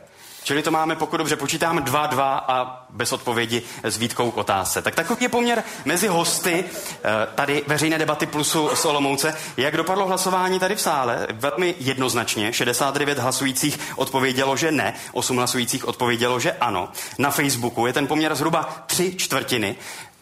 Čili 0.48 0.62
to 0.62 0.70
máme, 0.70 0.96
pokud 0.96 1.16
dobře 1.16 1.36
počítám, 1.36 1.78
2-2 1.78 2.20
a 2.22 2.86
bez 2.90 3.12
odpovědi 3.12 3.62
s 3.82 3.96
výtkou 3.96 4.30
k 4.30 4.36
otázce. 4.36 4.82
Tak 4.82 4.94
takový 4.94 5.22
je 5.22 5.28
poměr 5.28 5.62
mezi 5.84 6.08
hosty 6.08 6.64
eh, 6.64 7.28
tady 7.34 7.64
veřejné 7.66 7.98
debaty 7.98 8.26
plusu 8.26 8.70
z 8.74 8.84
Olomouce. 8.84 9.34
Jak 9.56 9.76
dopadlo 9.76 10.06
hlasování 10.06 10.58
tady 10.58 10.74
v 10.74 10.80
sále? 10.80 11.26
Velmi 11.32 11.74
jednoznačně. 11.78 12.52
69 12.52 13.18
hlasujících 13.18 13.78
odpovědělo, 13.96 14.56
že 14.56 14.72
ne, 14.72 14.94
8 15.12 15.36
hlasujících 15.36 15.88
odpovědělo, 15.88 16.40
že 16.40 16.52
ano. 16.52 16.88
Na 17.18 17.30
Facebooku 17.30 17.86
je 17.86 17.92
ten 17.92 18.06
poměr 18.06 18.34
zhruba 18.34 18.84
tři 18.86 19.14
čtvrtiny 19.14 19.76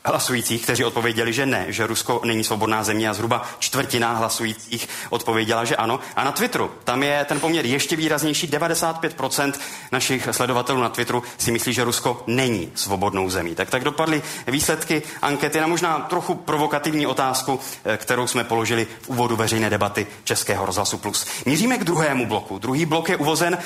hlasujících, 0.06 0.62
kteří 0.62 0.84
odpověděli, 0.84 1.32
že 1.32 1.46
ne, 1.46 1.66
že 1.68 1.86
Rusko 1.86 2.20
není 2.24 2.44
svobodná 2.44 2.84
země 2.84 3.08
a 3.08 3.14
zhruba 3.14 3.48
čtvrtina 3.58 4.12
hlasujících 4.12 4.88
odpověděla, 5.10 5.64
že 5.64 5.76
ano. 5.76 6.00
A 6.16 6.24
na 6.24 6.32
Twitteru, 6.32 6.70
tam 6.84 7.02
je 7.02 7.24
ten 7.24 7.40
poměr 7.40 7.66
ještě 7.66 7.96
výraznější, 7.96 8.48
95% 8.48 9.52
našich 9.92 10.28
sledovatelů 10.30 10.80
na 10.80 10.88
Twitteru 10.88 11.22
si 11.38 11.50
myslí, 11.50 11.72
že 11.72 11.84
Rusko 11.84 12.22
není 12.26 12.72
svobodnou 12.74 13.30
zemí. 13.30 13.54
Tak 13.54 13.70
tak 13.70 13.84
dopadly 13.84 14.22
výsledky 14.46 15.02
ankety 15.22 15.60
na 15.60 15.66
možná 15.66 15.98
trochu 15.98 16.34
provokativní 16.34 17.06
otázku, 17.06 17.60
eh, 17.84 17.96
kterou 17.96 18.26
jsme 18.26 18.44
položili 18.44 18.86
v 19.02 19.08
úvodu 19.08 19.36
veřejné 19.36 19.70
debaty 19.70 20.06
Českého 20.24 20.66
rozhlasu 20.66 20.98
Plus. 20.98 21.26
Míříme 21.46 21.78
k 21.78 21.84
druhému 21.84 22.26
bloku. 22.26 22.58
Druhý 22.58 22.86
blok 22.86 23.08
je 23.08 23.16
uvozen 23.16 23.58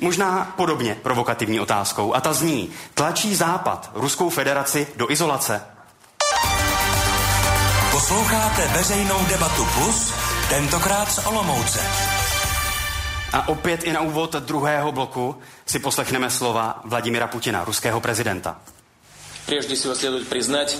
možná 0.00 0.52
podobně 0.56 0.96
provokativní 1.02 1.60
otázkou 1.60 2.14
a 2.14 2.20
ta 2.20 2.32
zní, 2.32 2.70
tlačí 2.94 3.36
Západ 3.36 3.90
Ruskou 3.94 4.30
federaci 4.30 4.86
do 4.96 5.10
izolace? 5.10 5.73
Posloucháte 7.94 8.68
veřejnou 8.68 9.24
debatu 9.28 9.62
plus, 9.74 10.14
tentokrát 10.48 11.12
z 11.12 11.26
Olomouce. 11.26 11.80
A 13.32 13.48
opět 13.48 13.84
i 13.84 13.92
na 13.92 14.00
úvod 14.00 14.34
druhého 14.34 14.92
bloku 14.92 15.36
si 15.66 15.78
poslechneme 15.78 16.30
slova 16.30 16.80
Vladimira 16.84 17.26
Putina, 17.26 17.64
ruského 17.64 18.00
prezidenta. 18.00 18.56
Прежде 19.49 19.75
всего 19.75 19.95
следует 19.95 20.27
признать, 20.27 20.77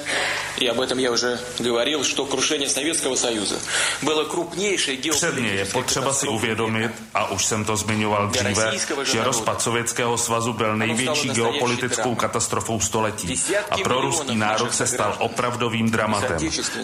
и 0.60 0.68
об 0.68 0.80
этом 0.80 1.00
я 1.00 1.12
уже 1.12 1.40
говорил, 1.58 2.04
что 2.04 2.26
крушение 2.26 2.70
Советского 2.70 3.16
Союза 3.16 3.56
было 4.04 4.26
крупнейшей 4.26 4.98
Předně 4.98 5.50
je 5.50 5.66
potřeba 5.66 6.14
si 6.14 6.28
uvědomit, 6.28 6.92
a 7.14 7.32
už 7.32 7.46
jsem 7.46 7.66
to 7.66 7.78
zmiňoval 7.78 8.28
dříve, 8.28 8.74
že 9.04 9.24
rozpad 9.24 9.62
Sovětského 9.62 10.18
svazu 10.18 10.54
byl 10.54 10.78
největší 10.78 11.30
geopolitickou 11.30 12.16
katastrofou 12.16 12.80
století 12.80 13.42
a 13.72 13.78
pro 13.78 14.02
ruský 14.02 14.36
národ 14.36 14.76
se 14.76 14.88
stal 14.88 15.16
opravdovým 15.20 15.92
dramatem. 15.92 16.38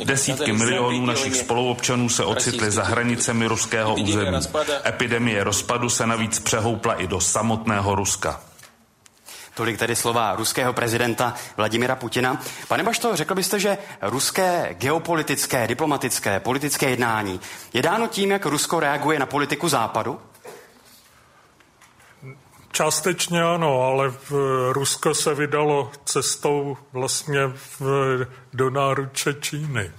Desítky 0.03 0.53
milionů 0.53 1.05
našich 1.05 1.35
spoluobčanů 1.35 2.09
se 2.09 2.23
ocitly 2.23 2.71
za 2.71 2.83
hranicemi 2.83 3.47
ruského 3.47 3.95
území. 3.95 4.37
Epidemie 4.85 5.43
rozpadu 5.43 5.89
se 5.89 6.07
navíc 6.07 6.39
přehoupla 6.39 6.93
i 6.93 7.07
do 7.07 7.21
samotného 7.21 7.95
Ruska. 7.95 8.41
Tolik 9.60 9.78
tedy 9.78 9.96
slova 9.96 10.34
ruského 10.36 10.72
prezidenta 10.72 11.34
Vladimira 11.56 11.96
Putina. 11.96 12.40
Pane 12.68 12.82
Bašto, 12.82 13.16
řekl 13.16 13.34
byste, 13.34 13.60
že 13.60 13.78
ruské 14.02 14.74
geopolitické, 14.78 15.66
diplomatické, 15.68 16.40
politické 16.40 16.90
jednání 16.90 17.40
je 17.72 17.82
dáno 17.82 18.06
tím, 18.06 18.30
jak 18.30 18.46
Rusko 18.46 18.80
reaguje 18.80 19.18
na 19.18 19.26
politiku 19.26 19.68
Západu? 19.68 20.20
Částečně 22.72 23.42
ano, 23.42 23.82
ale 23.82 24.10
v 24.30 24.32
Rusko 24.72 25.14
se 25.14 25.34
vydalo 25.34 25.90
cestou 26.04 26.76
vlastně 26.92 27.40
v, 27.80 27.82
do 28.52 28.70
náruče 28.70 29.34
Číny. 29.34 29.92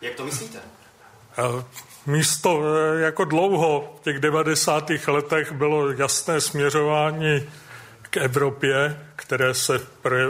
Jak 0.00 0.14
to 0.14 0.24
myslíte? 0.24 0.58
Místo, 2.06 2.62
jako 2.98 3.24
dlouho 3.24 3.96
v 4.00 4.04
těch 4.04 4.18
90. 4.18 4.90
letech 5.06 5.52
bylo 5.52 5.92
jasné 5.92 6.40
směřování 6.40 7.48
k 8.10 8.16
Evropě, 8.16 9.00
které 9.16 9.54
se 9.54 9.80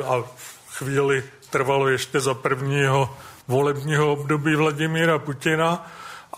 a 0.04 0.22
chvíli 0.68 1.24
trvalo 1.50 1.88
ještě 1.88 2.20
za 2.20 2.34
prvního 2.34 3.16
volebního 3.48 4.12
období 4.12 4.54
Vladimíra 4.54 5.18
Putina, 5.18 5.90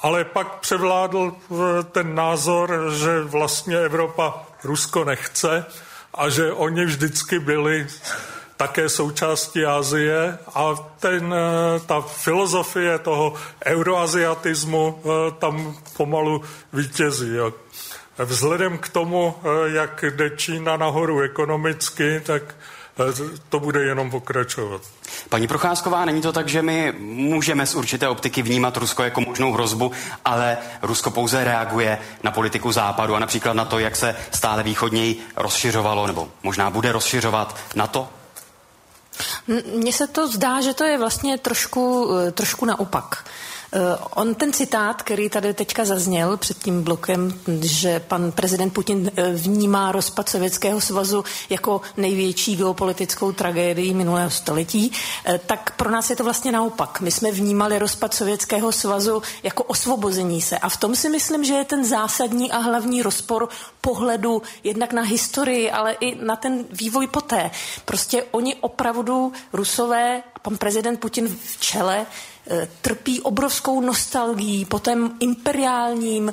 ale 0.02 0.24
pak 0.24 0.58
převládl 0.60 1.32
ten 1.92 2.14
názor, 2.14 2.90
že 2.96 3.20
vlastně 3.22 3.78
Evropa 3.78 4.46
Rusko 4.64 5.04
nechce 5.04 5.64
a 6.14 6.28
že 6.28 6.52
oni 6.52 6.84
vždycky 6.84 7.38
byli 7.38 7.86
také 8.56 8.88
součástí 8.88 9.64
Asie 9.64 10.38
a 10.54 10.74
ten, 11.00 11.34
ta 11.86 12.00
filozofie 12.00 12.98
toho 12.98 13.34
euroaziatismu 13.66 15.02
tam 15.38 15.76
pomalu 15.96 16.42
vítězí. 16.72 17.30
Vzhledem 18.18 18.78
k 18.78 18.88
tomu, 18.88 19.34
jak 19.64 20.04
jde 20.10 20.30
Čína 20.30 20.76
nahoru 20.76 21.20
ekonomicky, 21.20 22.20
tak 22.26 22.42
to 23.48 23.60
bude 23.60 23.82
jenom 23.82 24.10
pokračovat. 24.10 24.82
Paní 25.28 25.48
Procházková, 25.48 26.04
není 26.04 26.22
to 26.22 26.32
tak, 26.32 26.48
že 26.48 26.62
my 26.62 26.94
můžeme 26.98 27.66
z 27.66 27.74
určité 27.74 28.08
optiky 28.08 28.42
vnímat 28.42 28.76
Rusko 28.76 29.02
jako 29.02 29.20
možnou 29.20 29.52
hrozbu, 29.52 29.92
ale 30.24 30.58
Rusko 30.82 31.10
pouze 31.10 31.44
reaguje 31.44 31.98
na 32.22 32.30
politiku 32.30 32.72
západu 32.72 33.14
a 33.14 33.18
například 33.18 33.52
na 33.52 33.64
to, 33.64 33.78
jak 33.78 33.96
se 33.96 34.16
stále 34.32 34.62
východněji 34.62 35.26
rozšiřovalo, 35.36 36.06
nebo 36.06 36.28
možná 36.42 36.70
bude 36.70 36.92
rozšiřovat 36.92 37.56
na 37.74 37.86
to? 37.86 38.08
Mně 39.74 39.92
se 39.92 40.06
to 40.06 40.28
zdá, 40.28 40.60
že 40.60 40.74
to 40.74 40.84
je 40.84 40.98
vlastně 40.98 41.38
trošku, 41.38 42.10
trošku 42.32 42.66
naopak. 42.66 43.24
Eh, 43.74 43.98
on 44.10 44.34
ten 44.34 44.52
citát, 44.52 45.02
který 45.02 45.28
tady 45.28 45.54
teďka 45.54 45.84
zazněl 45.84 46.36
před 46.36 46.58
tím 46.58 46.82
blokem, 46.82 47.40
že 47.60 48.00
pan 48.00 48.32
prezident 48.32 48.70
Putin 48.70 49.10
eh, 49.16 49.32
vnímá 49.32 49.92
rozpad 49.92 50.28
Sovětského 50.28 50.80
svazu 50.80 51.24
jako 51.50 51.80
největší 51.96 52.56
geopolitickou 52.56 53.32
tragédii 53.32 53.94
minulého 53.94 54.30
století, 54.30 54.92
eh, 55.24 55.40
tak 55.46 55.76
pro 55.76 55.90
nás 55.90 56.10
je 56.10 56.16
to 56.16 56.24
vlastně 56.24 56.52
naopak. 56.52 57.00
My 57.00 57.10
jsme 57.10 57.32
vnímali 57.32 57.78
rozpad 57.78 58.14
Sovětského 58.14 58.72
svazu 58.72 59.22
jako 59.42 59.62
osvobození 59.62 60.42
se 60.42 60.58
a 60.58 60.68
v 60.68 60.76
tom 60.76 60.96
si 60.96 61.08
myslím, 61.08 61.44
že 61.44 61.54
je 61.54 61.64
ten 61.64 61.84
zásadní 61.84 62.52
a 62.52 62.58
hlavní 62.58 63.02
rozpor 63.02 63.48
pohledu 63.80 64.42
jednak 64.64 64.92
na 64.92 65.02
historii, 65.02 65.70
ale 65.70 65.92
i 65.92 66.24
na 66.24 66.36
ten 66.36 66.64
vývoj 66.70 67.06
poté. 67.06 67.50
Prostě 67.84 68.24
oni 68.30 68.54
opravdu, 68.54 69.32
Rusové, 69.52 70.22
pan 70.42 70.56
prezident 70.56 71.00
Putin 71.00 71.28
v 71.28 71.60
čele, 71.60 72.06
trpí 72.80 73.20
obrovskou 73.20 73.80
nostalgií 73.80 74.64
po 74.64 74.78
tom 74.78 75.10
imperiálním, 75.20 76.32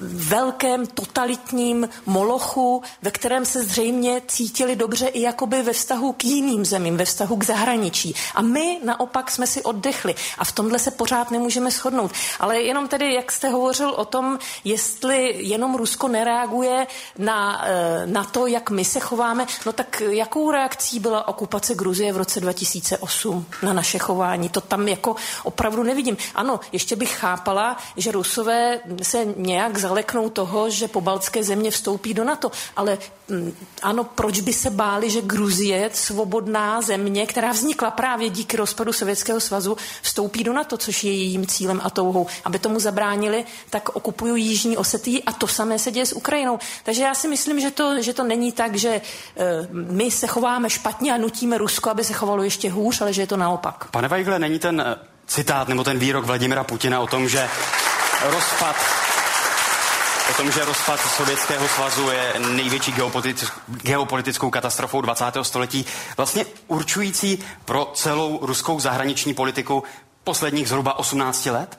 velkém, 0.00 0.86
totalitním 0.86 1.88
molochu, 2.06 2.82
ve 3.02 3.10
kterém 3.10 3.44
se 3.44 3.62
zřejmě 3.62 4.22
cítili 4.26 4.76
dobře 4.76 5.06
i 5.06 5.20
jakoby 5.20 5.62
ve 5.62 5.72
vztahu 5.72 6.12
k 6.12 6.24
jiným 6.24 6.64
zemím, 6.64 6.96
ve 6.96 7.04
vztahu 7.04 7.36
k 7.36 7.44
zahraničí. 7.44 8.14
A 8.34 8.42
my 8.42 8.80
naopak 8.84 9.30
jsme 9.30 9.46
si 9.46 9.62
oddechli 9.62 10.14
a 10.38 10.44
v 10.44 10.52
tomhle 10.52 10.78
se 10.78 10.90
pořád 10.90 11.30
nemůžeme 11.30 11.70
shodnout. 11.70 12.12
Ale 12.40 12.60
jenom 12.60 12.88
tedy, 12.88 13.14
jak 13.14 13.32
jste 13.32 13.48
hovořil 13.48 13.90
o 13.90 14.04
tom, 14.04 14.38
jestli 14.64 15.36
jenom 15.38 15.74
Rusko 15.74 16.08
nereaguje 16.08 16.86
na, 17.18 17.64
eh, 17.66 18.06
na 18.06 18.24
to, 18.24 18.46
jak 18.46 18.70
my 18.70 18.84
se 18.84 19.00
chováme, 19.00 19.46
no 19.66 19.72
tak 19.72 20.02
jakou 20.08 20.50
reakcí 20.50 21.00
byla 21.00 21.28
okupace 21.28 21.74
Gruzie 21.74 22.12
v 22.12 22.16
roce 22.16 22.40
2008 22.40 23.46
na 23.62 23.72
naše 23.72 23.98
chování? 23.98 24.48
To 24.48 24.60
tam 24.60 24.88
jako 24.88 25.16
opravdu 25.50 25.82
nevidím. 25.82 26.16
Ano, 26.34 26.60
ještě 26.72 26.96
bych 26.96 27.18
chápala, 27.18 27.76
že 27.96 28.12
Rusové 28.12 28.80
se 29.02 29.26
nějak 29.36 29.78
zaleknou 29.78 30.30
toho, 30.30 30.70
že 30.70 30.88
pobaltské 30.88 31.42
země 31.44 31.70
vstoupí 31.70 32.14
do 32.14 32.24
NATO, 32.24 32.50
ale 32.76 32.98
mm, 33.28 33.52
ano, 33.82 34.04
proč 34.04 34.40
by 34.40 34.52
se 34.52 34.70
báli, 34.70 35.10
že 35.10 35.26
Gruzie, 35.26 35.90
svobodná 35.92 36.82
země, 36.82 37.26
která 37.26 37.50
vznikla 37.52 37.90
právě 37.90 38.30
díky 38.30 38.56
rozpadu 38.56 38.92
Sovětského 38.92 39.40
svazu, 39.40 39.76
vstoupí 40.02 40.44
do 40.44 40.52
NATO, 40.52 40.76
což 40.78 41.04
je 41.04 41.12
jejím 41.12 41.46
cílem 41.46 41.80
a 41.84 41.90
touhou. 41.90 42.26
Aby 42.44 42.58
tomu 42.58 42.80
zabránili, 42.80 43.44
tak 43.70 43.96
okupují 43.96 44.46
Jižní 44.46 44.76
Osetii 44.76 45.22
a 45.26 45.32
to 45.32 45.46
samé 45.46 45.78
se 45.78 45.90
děje 45.90 46.06
s 46.06 46.12
Ukrajinou. 46.12 46.58
Takže 46.84 47.02
já 47.02 47.14
si 47.14 47.28
myslím, 47.28 47.60
že 47.60 47.70
to, 47.70 48.02
že 48.02 48.14
to 48.14 48.24
není 48.24 48.52
tak, 48.52 48.74
že 48.74 48.88
e, 48.88 49.02
my 49.72 50.10
se 50.10 50.26
chováme 50.26 50.70
špatně 50.70 51.12
a 51.14 51.16
nutíme 51.16 51.58
Rusko, 51.58 51.90
aby 51.90 52.04
se 52.04 52.12
chovalo 52.12 52.42
ještě 52.42 52.70
hůř, 52.70 53.00
ale 53.00 53.12
že 53.12 53.22
je 53.22 53.26
to 53.26 53.36
naopak. 53.36 53.90
Pane 53.90 54.08
Weigle, 54.08 54.38
není 54.38 54.58
ten 54.58 54.80
eh, 54.80 55.09
citát 55.30 55.68
nebo 55.68 55.84
ten 55.84 55.98
výrok 55.98 56.24
Vladimira 56.24 56.64
Putina 56.64 57.00
o 57.00 57.06
tom, 57.06 57.28
že 57.28 57.48
rozpad 58.22 58.76
o 60.30 60.34
tom, 60.34 60.52
že 60.52 60.64
rozpad 60.64 61.00
Sovětského 61.00 61.68
svazu 61.68 62.10
je 62.10 62.34
největší 62.38 62.94
geopolitickou 63.82 64.50
katastrofou 64.50 65.00
20. 65.00 65.24
století, 65.42 65.86
vlastně 66.16 66.46
určující 66.66 67.38
pro 67.64 67.90
celou 67.94 68.38
ruskou 68.42 68.80
zahraniční 68.80 69.34
politiku 69.34 69.82
posledních 70.24 70.68
zhruba 70.68 70.98
18 70.98 71.46
let? 71.46 71.78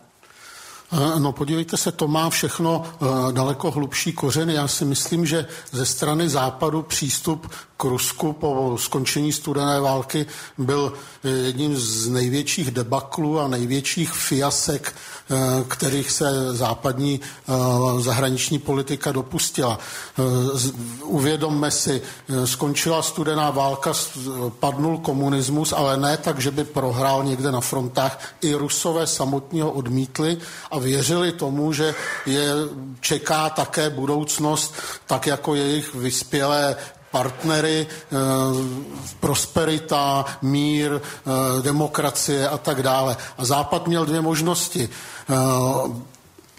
Eh, 0.94 1.20
no 1.20 1.32
podívejte 1.32 1.78
se, 1.78 1.92
to 1.92 2.08
má 2.08 2.30
všechno 2.30 2.84
uh, 3.00 3.32
daleko 3.32 3.72
hlubší 3.72 4.14
kořeny. 4.14 4.54
Já 4.54 4.68
si 4.68 4.86
myslím, 4.86 5.26
že 5.26 5.46
ze 5.72 5.86
strany 5.86 6.30
západu 6.30 6.82
přístup 6.82 7.48
k 7.82 7.84
Rusku 7.84 8.34
po 8.34 8.78
skončení 8.80 9.34
studené 9.34 9.80
války 9.80 10.26
byl 10.58 10.94
eh, 11.24 11.30
jedním 11.30 11.78
z 11.78 12.08
největších 12.08 12.72
debaklů 12.72 13.40
a 13.40 13.48
největších 13.48 14.12
fiasek, 14.12 14.94
eh, 14.94 15.21
kterých 15.67 16.12
se 16.12 16.56
západní 16.56 17.20
eh, 17.22 17.54
zahraniční 18.02 18.60
politika 18.60 19.12
dopustila. 19.12 19.80
Uvědomme 21.04 21.72
si, 21.72 22.02
skončila 22.46 23.02
studená 23.02 23.52
válka, 23.52 23.94
padnul 24.50 24.98
komunismus, 24.98 25.74
ale 25.74 25.98
ne 25.98 26.17
tak, 26.17 26.39
že 26.39 26.52
by 26.52 26.63
prohrál 26.63 27.24
někde 27.24 27.52
na 27.52 27.62
frontách. 27.62 28.20
I 28.41 28.54
Rusové 28.54 29.08
samotní 29.08 29.62
ho 29.62 29.72
odmítli 29.72 30.38
a 30.72 30.80
věřili 30.80 31.32
tomu, 31.32 31.74
že 31.74 31.96
je 32.26 32.54
čeká 33.00 33.50
také 33.50 33.89
budoucnost, 33.89 34.76
tak 35.06 35.28
jako 35.28 35.56
jejich 35.56 35.96
vyspělé 35.96 36.76
partnery, 37.12 37.88
eh, 37.88 38.15
prosperita, 39.19 40.26
mír, 40.41 41.02
eh, 41.02 41.62
demokracie 41.62 42.50
a 42.50 42.58
tak 42.58 42.84
dále. 42.84 43.17
A 43.38 43.45
Západ 43.45 43.88
měl 43.88 44.06
dvě 44.06 44.21
možnosti 44.21 44.89
eh, 45.30 45.34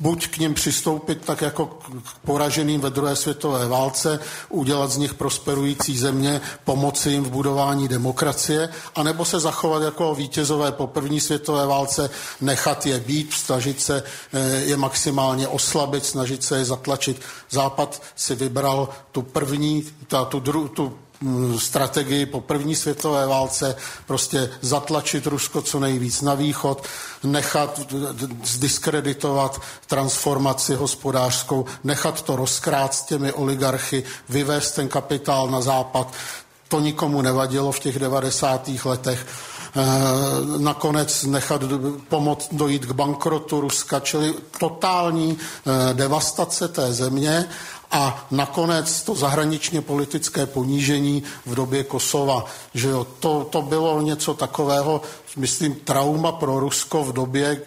buď 0.02 0.28
k 0.28 0.38
ním 0.38 0.54
přistoupit 0.54 1.24
tak 1.24 1.40
jako 1.40 1.66
k 1.66 2.18
poraženým 2.26 2.80
ve 2.80 2.90
druhé 2.90 3.16
světové 3.16 3.68
válce, 3.68 4.18
udělat 4.48 4.90
z 4.90 4.96
nich 4.96 5.14
prosperující 5.14 5.98
země, 5.98 6.40
pomoci 6.64 7.10
jim 7.10 7.24
v 7.24 7.30
budování 7.30 7.88
demokracie, 7.88 8.68
anebo 8.94 9.24
se 9.24 9.40
zachovat 9.40 9.82
jako 9.82 10.14
vítězové 10.14 10.72
po 10.72 10.86
první 10.86 11.20
světové 11.20 11.66
válce, 11.66 12.10
nechat 12.40 12.86
je 12.86 13.00
být, 13.00 13.32
snažit 13.32 13.80
se 13.80 14.02
je 14.64 14.76
maximálně 14.76 15.48
oslabit, 15.48 16.04
snažit 16.04 16.44
se 16.44 16.58
je 16.58 16.64
zatlačit. 16.64 17.22
Západ 17.50 18.02
si 18.16 18.34
vybral 18.34 18.88
tu 19.12 19.22
první, 19.22 19.84
ta, 20.08 20.24
tu, 20.24 20.40
dru, 20.40 20.68
tu 20.68 20.98
strategii 21.56 22.26
po 22.26 22.40
první 22.40 22.76
světové 22.76 23.26
válce, 23.26 23.76
prostě 24.06 24.50
zatlačit 24.60 25.26
Rusko 25.26 25.62
co 25.62 25.80
nejvíc 25.80 26.22
na 26.22 26.34
východ, 26.34 26.86
nechat 27.24 27.80
zdiskreditovat 28.44 29.60
transformaci 29.86 30.74
hospodářskou, 30.74 31.64
nechat 31.84 32.22
to 32.22 32.36
rozkrát 32.36 32.94
s 32.94 33.02
těmi 33.02 33.32
oligarchy, 33.32 34.04
vyvést 34.28 34.74
ten 34.74 34.88
kapitál 34.88 35.50
na 35.50 35.60
západ, 35.60 36.12
to 36.68 36.80
nikomu 36.80 37.22
nevadilo 37.22 37.72
v 37.72 37.78
těch 37.78 37.98
90. 37.98 38.70
letech. 38.84 39.26
Eh, 39.76 40.58
nakonec 40.58 41.24
nechat 41.24 41.62
pomoct 42.08 42.48
dojít 42.52 42.86
k 42.86 42.92
bankrotu 42.92 43.60
Ruska, 43.60 44.00
čili 44.00 44.34
totální 44.58 45.38
eh, 45.40 45.94
devastace 45.94 46.68
té 46.68 46.92
země 46.92 47.48
a 47.92 48.26
nakonec 48.30 49.02
to 49.02 49.14
zahraničně 49.14 49.80
politické 49.80 50.46
ponížení 50.46 51.22
v 51.46 51.54
době 51.54 51.84
Kosova. 51.84 52.44
Že 52.74 52.88
jo, 52.88 53.06
to, 53.20 53.46
to 53.50 53.62
bylo 53.62 54.00
něco 54.00 54.34
takového, 54.34 55.02
myslím, 55.36 55.74
trauma 55.74 56.32
pro 56.32 56.60
Rusko 56.60 57.04
v 57.04 57.12
době, 57.12 57.60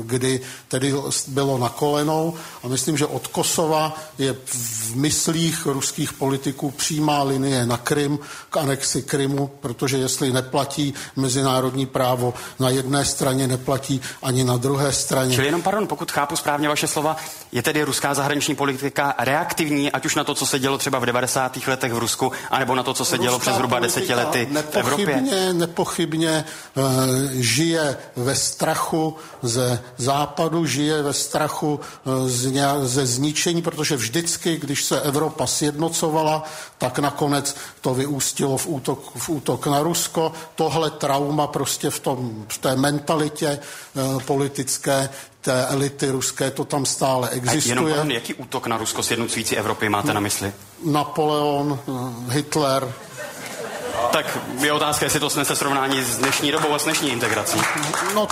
kdy 0.00 0.40
tedy 0.68 0.94
bylo 1.26 1.58
na 1.58 1.68
kolenou 1.68 2.34
a 2.64 2.68
myslím, 2.68 2.96
že 2.96 3.06
od 3.06 3.26
Kosova 3.26 3.96
je 4.18 4.36
v 4.44 4.96
myslích 4.96 5.66
ruských 5.66 6.12
politiků 6.12 6.70
přímá 6.70 7.22
linie 7.22 7.66
na 7.66 7.76
Krym, 7.76 8.18
k 8.50 8.56
anexi 8.56 9.02
Krymu, 9.02 9.46
protože 9.46 9.98
jestli 9.98 10.32
neplatí 10.32 10.94
mezinárodní 11.16 11.86
právo 11.86 12.34
na 12.58 12.68
jedné 12.68 13.04
straně, 13.04 13.46
neplatí 13.48 14.00
ani 14.22 14.44
na 14.44 14.56
druhé 14.56 14.92
straně. 14.92 15.34
Čili 15.34 15.46
jenom, 15.46 15.62
pardon, 15.62 15.86
pokud 15.86 16.10
chápu 16.10 16.36
správně 16.36 16.68
vaše 16.68 16.86
slova, 16.86 17.16
je 17.52 17.62
tedy 17.62 17.82
ruská 17.82 18.14
zahraniční 18.14 18.54
politika 18.54 19.14
reaktivní, 19.48 19.92
ať 19.92 20.06
už 20.06 20.14
na 20.14 20.24
to, 20.24 20.34
co 20.34 20.46
se 20.46 20.58
dělo 20.58 20.78
třeba 20.78 20.98
v 20.98 21.06
90. 21.06 21.56
letech 21.66 21.92
v 21.92 21.98
Rusku, 21.98 22.32
anebo 22.50 22.74
na 22.74 22.82
to, 22.82 22.94
co 22.94 23.04
se 23.04 23.16
Ruská 23.16 23.22
dělo 23.22 23.38
přes 23.38 23.54
zhruba 23.54 23.78
deseti 23.80 24.14
lety 24.14 24.48
v 24.70 24.76
Evropě? 24.76 25.22
Nepochybně 25.52 26.44
eh, 26.44 26.82
žije 27.32 27.96
ve 28.16 28.34
strachu 28.34 29.16
ze 29.42 29.80
západu, 29.96 30.66
žije 30.66 31.02
ve 31.02 31.12
strachu 31.12 31.80
eh, 31.80 32.86
ze 32.86 33.06
zničení, 33.06 33.62
protože 33.62 33.96
vždycky, 33.96 34.56
když 34.56 34.84
se 34.84 35.00
Evropa 35.00 35.46
sjednocovala, 35.46 36.44
tak 36.78 36.98
nakonec 36.98 37.56
to 37.80 37.94
vyústilo 37.94 38.58
v 38.58 38.66
útok, 38.66 39.00
v 39.16 39.28
útok 39.28 39.66
na 39.66 39.82
Rusko. 39.82 40.32
Tohle 40.54 40.90
trauma 40.90 41.46
prostě 41.46 41.90
v, 41.90 42.00
tom, 42.00 42.44
v 42.48 42.58
té 42.58 42.76
mentalitě 42.76 43.48
eh, 43.48 44.24
politické 44.24 45.08
té 45.48 45.66
elity 45.66 46.10
ruské, 46.10 46.50
to 46.50 46.64
tam 46.64 46.86
stále 46.86 47.28
existuje. 47.28 47.72
A 47.72 47.76
jenom 47.76 47.90
pardon, 47.90 48.10
jaký 48.10 48.34
útok 48.34 48.66
na 48.66 48.76
Rusko 48.76 49.02
sjednocující 49.02 49.56
Evropy 49.56 49.88
máte 49.88 50.14
na 50.14 50.20
mysli? 50.20 50.52
Napoleon, 50.84 51.78
Hitler, 52.28 52.92
tak 54.12 54.38
je 54.60 54.72
otázka, 54.72 55.06
jestli 55.06 55.20
to 55.20 55.30
snese 55.30 55.56
srovnání 55.56 56.02
s 56.02 56.16
dnešní 56.16 56.52
dobou 56.52 56.74
a 56.74 56.78
s 56.78 56.84
dnešní 56.84 57.10
integrací. 57.10 57.60
No, 58.14 58.28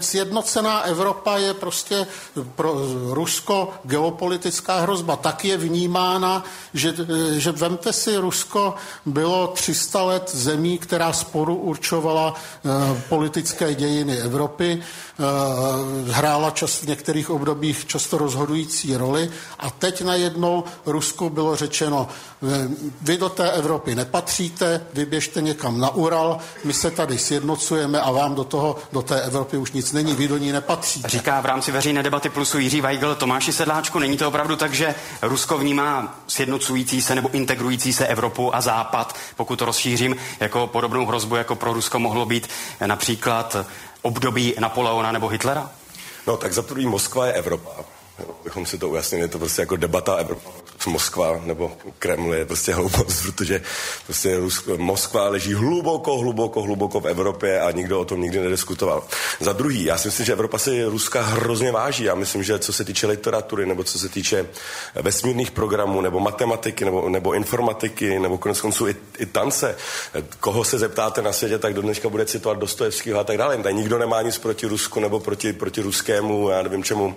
sjednocená 0.00 0.80
Evropa 0.80 1.36
je 1.36 1.54
prostě 1.54 2.06
pro 2.54 2.74
Rusko 3.10 3.74
geopolitická 3.84 4.80
hrozba. 4.80 5.16
Tak 5.16 5.44
je 5.44 5.56
vnímána, 5.56 6.44
že, 6.74 6.94
že 7.36 7.52
vemte 7.52 7.92
si, 7.92 8.16
Rusko 8.16 8.74
bylo 9.06 9.46
300 9.46 10.02
let 10.02 10.30
zemí, 10.34 10.78
která 10.78 11.12
sporu 11.12 11.56
určovala 11.56 12.34
uh, 12.34 12.72
politické 13.08 13.74
dějiny 13.74 14.18
Evropy, 14.18 14.82
uh, 15.18 16.10
hrála 16.10 16.50
čas 16.50 16.82
v 16.82 16.88
některých 16.88 17.30
obdobích 17.30 17.86
často 17.86 18.18
rozhodující 18.18 18.96
roli 18.96 19.30
a 19.58 19.70
teď 19.70 20.02
najednou 20.02 20.64
Rusku 20.86 21.30
bylo 21.30 21.56
řečeno, 21.56 22.08
vy 23.02 23.18
do 23.18 23.28
té 23.28 23.50
Evropy 23.50 23.94
nepatříte, 23.94 24.86
vyběžte 24.94 25.40
někam 25.40 25.80
na 25.80 25.90
Ural, 25.94 26.38
my 26.64 26.72
se 26.72 26.90
tady 26.90 27.18
sjednocujeme 27.18 28.00
a 28.00 28.10
vám 28.10 28.34
do 28.34 28.44
toho, 28.44 28.76
do 28.92 29.02
té 29.02 29.15
Evropy 29.20 29.56
už 29.56 29.72
nic 29.72 29.92
není, 29.92 30.14
vy 30.14 30.28
do 30.28 30.38
ní 30.38 30.52
nepatříte. 30.52 31.08
Říká 31.08 31.40
v 31.40 31.46
rámci 31.46 31.72
veřejné 31.72 32.02
debaty 32.02 32.28
plusu 32.28 32.58
Jiří 32.58 32.80
Weigl, 32.80 33.14
Tomáši 33.14 33.52
Sedláčku, 33.52 33.98
není 33.98 34.16
to 34.16 34.28
opravdu 34.28 34.56
tak, 34.56 34.74
že 34.74 34.94
Rusko 35.22 35.58
vnímá 35.58 36.20
sjednocující 36.28 37.02
se 37.02 37.14
nebo 37.14 37.30
integrující 37.30 37.92
se 37.92 38.06
Evropu 38.06 38.56
a 38.56 38.60
Západ, 38.60 39.16
pokud 39.36 39.58
to 39.58 39.64
rozšířím, 39.64 40.16
jako 40.40 40.66
podobnou 40.66 41.06
hrozbu, 41.06 41.36
jako 41.36 41.54
pro 41.54 41.72
Rusko 41.72 41.98
mohlo 41.98 42.26
být 42.26 42.48
například 42.86 43.56
období 44.02 44.54
Napoleona 44.60 45.12
nebo 45.12 45.28
Hitlera? 45.28 45.70
No 46.26 46.36
tak 46.36 46.52
za 46.52 46.62
prvý 46.62 46.86
Moskva 46.86 47.26
je 47.26 47.32
Evropa 47.32 47.70
bychom 48.44 48.66
si 48.66 48.78
to 48.78 48.88
ujasnili, 48.88 49.24
je 49.24 49.28
to 49.28 49.38
prostě 49.38 49.62
jako 49.62 49.76
debata 49.76 50.14
Evropa, 50.14 50.50
Moskva 50.86 51.40
nebo 51.44 51.72
Kreml 51.98 52.34
je 52.34 52.46
prostě 52.46 52.74
hloupost, 52.74 53.22
protože 53.22 53.62
prostě 54.04 54.38
Moskva 54.76 55.28
leží 55.28 55.54
hluboko, 55.54 56.18
hluboko, 56.18 56.62
hluboko 56.62 57.00
v 57.00 57.08
Evropě 57.08 57.60
a 57.60 57.70
nikdo 57.70 58.00
o 58.00 58.04
tom 58.04 58.20
nikdy 58.20 58.40
nediskutoval. 58.40 59.02
Za 59.40 59.52
druhý, 59.52 59.84
já 59.84 59.98
si 59.98 60.08
myslím, 60.08 60.26
že 60.26 60.32
Evropa 60.32 60.58
si 60.58 60.84
Ruska 60.84 61.22
hrozně 61.22 61.72
váží. 61.72 62.04
Já 62.04 62.14
myslím, 62.14 62.42
že 62.42 62.58
co 62.58 62.72
se 62.72 62.84
týče 62.84 63.06
literatury, 63.06 63.66
nebo 63.66 63.84
co 63.84 63.98
se 63.98 64.08
týče 64.08 64.46
vesmírných 64.94 65.50
programů, 65.50 66.00
nebo 66.00 66.20
matematiky, 66.20 66.84
nebo, 66.84 67.08
nebo 67.08 67.32
informatiky, 67.32 68.18
nebo 68.18 68.38
konec 68.38 68.60
konců 68.60 68.88
i, 68.88 68.96
i 69.18 69.26
tance, 69.26 69.76
koho 70.40 70.64
se 70.64 70.78
zeptáte 70.78 71.22
na 71.22 71.32
světě, 71.32 71.58
tak 71.58 71.74
do 71.74 71.82
dneška 71.82 72.08
bude 72.08 72.24
citovat 72.24 72.58
Dostojevského 72.58 73.20
a 73.20 73.24
tak 73.24 73.38
dále. 73.38 73.56
Tady 73.56 73.74
nikdo 73.74 73.98
nemá 73.98 74.22
nic 74.22 74.38
proti 74.38 74.66
Rusku 74.66 75.00
nebo 75.00 75.20
proti, 75.20 75.52
proti 75.52 75.82
ruskému, 75.82 76.48
já 76.48 76.62
nevím 76.62 76.84
čemu, 76.84 77.06
uh, 77.06 77.14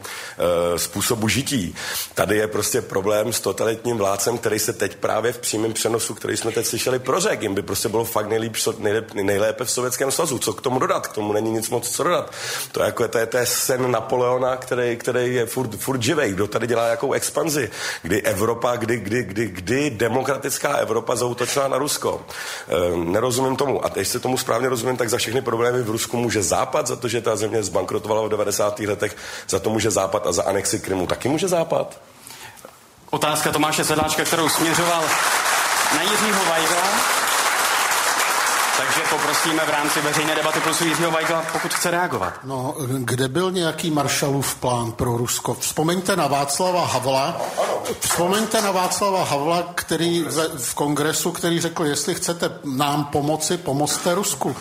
způsobu 0.78 1.28
žití. 1.28 1.76
Tady 2.14 2.38
je 2.38 2.47
prostě 2.47 2.82
problém 2.82 3.34
s 3.34 3.39
totalitním 3.53 3.97
vládcem, 3.97 4.37
který 4.37 4.59
se 4.59 4.73
teď 4.73 4.95
právě 4.95 5.33
v 5.33 5.37
přímém 5.37 5.73
přenosu, 5.73 6.13
který 6.13 6.37
jsme 6.37 6.51
teď 6.51 6.65
slyšeli, 6.65 6.99
prořek. 6.99 7.41
Jim 7.41 7.55
by 7.55 7.61
prostě 7.61 7.89
bylo 7.89 8.05
fakt 8.05 8.29
nejlíp, 8.29 8.55
nejlépe, 8.77 9.23
nejlépe 9.23 9.65
v 9.65 9.71
Sovětském 9.71 10.11
svazu. 10.11 10.39
Co 10.39 10.53
k 10.53 10.61
tomu 10.61 10.79
dodat? 10.79 11.07
K 11.07 11.13
tomu 11.13 11.33
není 11.33 11.51
nic 11.51 11.69
moc 11.69 11.89
co 11.89 12.03
dodat. 12.03 12.31
To 12.71 12.81
je 12.81 12.85
jako 12.85 13.07
to 13.07 13.17
je, 13.17 13.25
to 13.25 13.37
je 13.37 13.45
sen 13.45 13.91
Napoleona, 13.91 14.57
který, 14.57 14.97
který 14.97 15.35
je 15.35 15.45
furt, 15.45 15.75
furt 15.75 16.01
živej. 16.01 16.31
Kdo 16.31 16.47
tady 16.47 16.67
dělá 16.67 16.87
jakou 16.87 17.13
expanzi? 17.13 17.69
Kdy 18.01 18.21
Evropa, 18.21 18.75
kdy, 18.75 18.97
kdy, 18.97 19.23
kdy, 19.23 19.45
kdy 19.45 19.89
demokratická 19.89 20.77
Evropa 20.77 21.15
zautočila 21.15 21.67
na 21.67 21.77
Rusko? 21.77 22.25
Ehm, 22.67 23.11
nerozumím 23.11 23.55
tomu. 23.55 23.85
A 23.85 23.89
teď 23.89 24.07
se 24.07 24.19
tomu 24.19 24.37
správně 24.37 24.69
rozumím, 24.69 24.97
tak 24.97 25.09
za 25.09 25.17
všechny 25.17 25.41
problémy 25.41 25.81
v 25.81 25.89
Rusku 25.89 26.17
může 26.17 26.43
Západ, 26.43 26.87
za 26.87 26.95
to, 26.95 27.07
že 27.07 27.21
ta 27.21 27.35
země 27.35 27.63
zbankrotovala 27.63 28.21
v 28.21 28.29
90. 28.29 28.79
letech, 28.79 29.15
za 29.49 29.59
to 29.59 29.69
může 29.69 29.91
Západ 29.91 30.27
a 30.27 30.31
za 30.31 30.43
anexi 30.43 30.79
Krymu 30.79 31.07
taky 31.07 31.29
může 31.29 31.47
Západ? 31.47 32.09
Otázka 33.12 33.51
Tomáše 33.51 33.84
Sedláčka, 33.84 34.24
kterou 34.24 34.49
směřoval 34.49 35.03
na 35.95 36.01
Jiřího 36.01 36.45
Weigla. 36.45 36.84
Takže 38.78 39.01
poprosíme 39.10 39.66
v 39.66 39.70
rámci 39.70 40.01
veřejné 40.01 40.36
debaty 40.36 40.60
plus 40.60 40.82
Jiřího 40.82 41.12
Weigla, 41.12 41.43
pokud 41.51 41.74
chce 41.74 41.91
reagovat. 41.91 42.34
No, 42.43 42.76
kde 42.88 43.28
byl 43.28 43.51
nějaký 43.51 43.91
Marshallův 43.91 44.55
plán 44.55 44.91
pro 44.91 45.18
Rusko? 45.18 45.53
Vzpomeňte 45.53 46.16
na 46.16 46.28
Václava 46.28 46.86
Havla. 46.86 47.41
Vzpomeňte 47.99 48.62
na 48.62 48.72
Václava 48.72 49.24
Havla, 49.24 49.64
který 49.76 50.26
v 50.57 50.74
kongresu, 50.74 51.32
který 51.32 51.62
řekl, 51.62 51.86
jestli 51.86 52.16
chcete 52.16 52.51
nám 52.64 53.05
pomoci, 53.05 53.57
pomozte 53.57 54.16
Rusku 54.16 54.55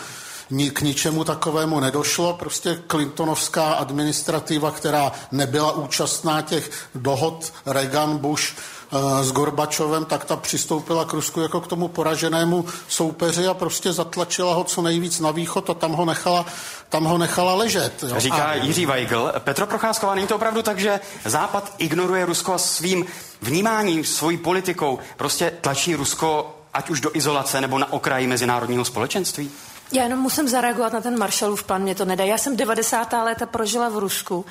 k 0.49 0.81
ničemu 0.81 1.23
takovému 1.23 1.79
nedošlo. 1.79 2.33
Prostě 2.33 2.81
Clintonovská 2.87 3.73
administrativa, 3.73 4.71
která 4.71 5.11
nebyla 5.31 5.71
účastná 5.71 6.41
těch 6.41 6.71
dohod 6.95 7.53
Reagan, 7.65 8.17
Bush, 8.17 8.43
eh, 8.43 9.23
s 9.23 9.31
Gorbačovem, 9.31 10.05
tak 10.05 10.25
ta 10.25 10.35
přistoupila 10.35 11.05
k 11.05 11.13
Rusku 11.13 11.41
jako 11.41 11.61
k 11.61 11.67
tomu 11.67 11.87
poraženému 11.87 12.65
soupeři 12.87 13.47
a 13.47 13.53
prostě 13.53 13.93
zatlačila 13.93 14.53
ho 14.53 14.63
co 14.63 14.81
nejvíc 14.81 15.19
na 15.19 15.31
východ 15.31 15.69
a 15.69 15.73
tam 15.73 15.91
ho 15.91 16.05
nechala, 16.05 16.45
tam 16.89 17.03
ho 17.03 17.17
nechala 17.17 17.55
ležet. 17.55 18.03
Jo. 18.07 18.19
Říká 18.19 18.43
a... 18.43 18.53
Jiří 18.53 18.85
Weigl. 18.85 19.33
Petro 19.39 19.67
Procházková, 19.67 20.15
není 20.15 20.27
to 20.27 20.35
opravdu 20.35 20.61
tak, 20.61 20.79
že 20.79 20.99
Západ 21.25 21.73
ignoruje 21.77 22.25
Rusko 22.25 22.57
svým 22.57 23.05
vnímáním, 23.41 24.03
svojí 24.03 24.37
politikou, 24.37 24.99
prostě 25.17 25.51
tlačí 25.61 25.95
Rusko 25.95 26.55
ať 26.73 26.89
už 26.89 27.01
do 27.01 27.15
izolace 27.15 27.61
nebo 27.61 27.77
na 27.77 27.93
okraji 27.93 28.27
mezinárodního 28.27 28.85
společenství? 28.85 29.51
Já 29.91 30.03
jenom 30.03 30.19
musím 30.19 30.47
zareagovat 30.47 30.93
na 30.93 31.01
ten 31.01 31.19
Marshallův 31.19 31.63
plán, 31.63 31.81
mě 31.81 31.95
to 31.95 32.05
nedá. 32.05 32.23
Já 32.23 32.37
jsem 32.37 32.57
90. 32.57 33.13
léta 33.13 33.45
prožila 33.45 33.89
v 33.89 33.97
Rusku 33.97 34.45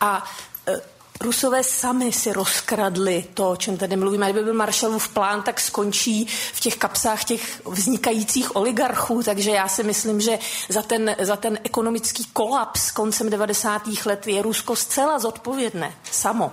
a 0.00 0.24
e, 0.68 0.80
Rusové 1.20 1.62
sami 1.62 2.12
si 2.12 2.32
rozkradli 2.32 3.24
to, 3.34 3.50
o 3.50 3.56
čem 3.56 3.76
tady 3.76 3.96
mluvíme. 3.96 4.26
Kdyby 4.26 4.44
byl 4.44 4.54
Marshallův 4.54 5.08
plán, 5.08 5.42
tak 5.42 5.60
skončí 5.60 6.26
v 6.52 6.60
těch 6.60 6.76
kapsách 6.76 7.24
těch 7.24 7.66
vznikajících 7.66 8.56
oligarchů, 8.56 9.22
takže 9.22 9.50
já 9.50 9.68
si 9.68 9.82
myslím, 9.82 10.20
že 10.20 10.38
za 10.68 10.82
ten, 10.82 11.16
za 11.20 11.36
ten 11.36 11.58
ekonomický 11.64 12.24
kolaps 12.32 12.90
koncem 12.90 13.30
90. 13.30 13.82
let 14.06 14.26
je 14.26 14.42
Rusko 14.42 14.76
zcela 14.76 15.18
zodpovědné 15.18 15.94
samo. 16.10 16.52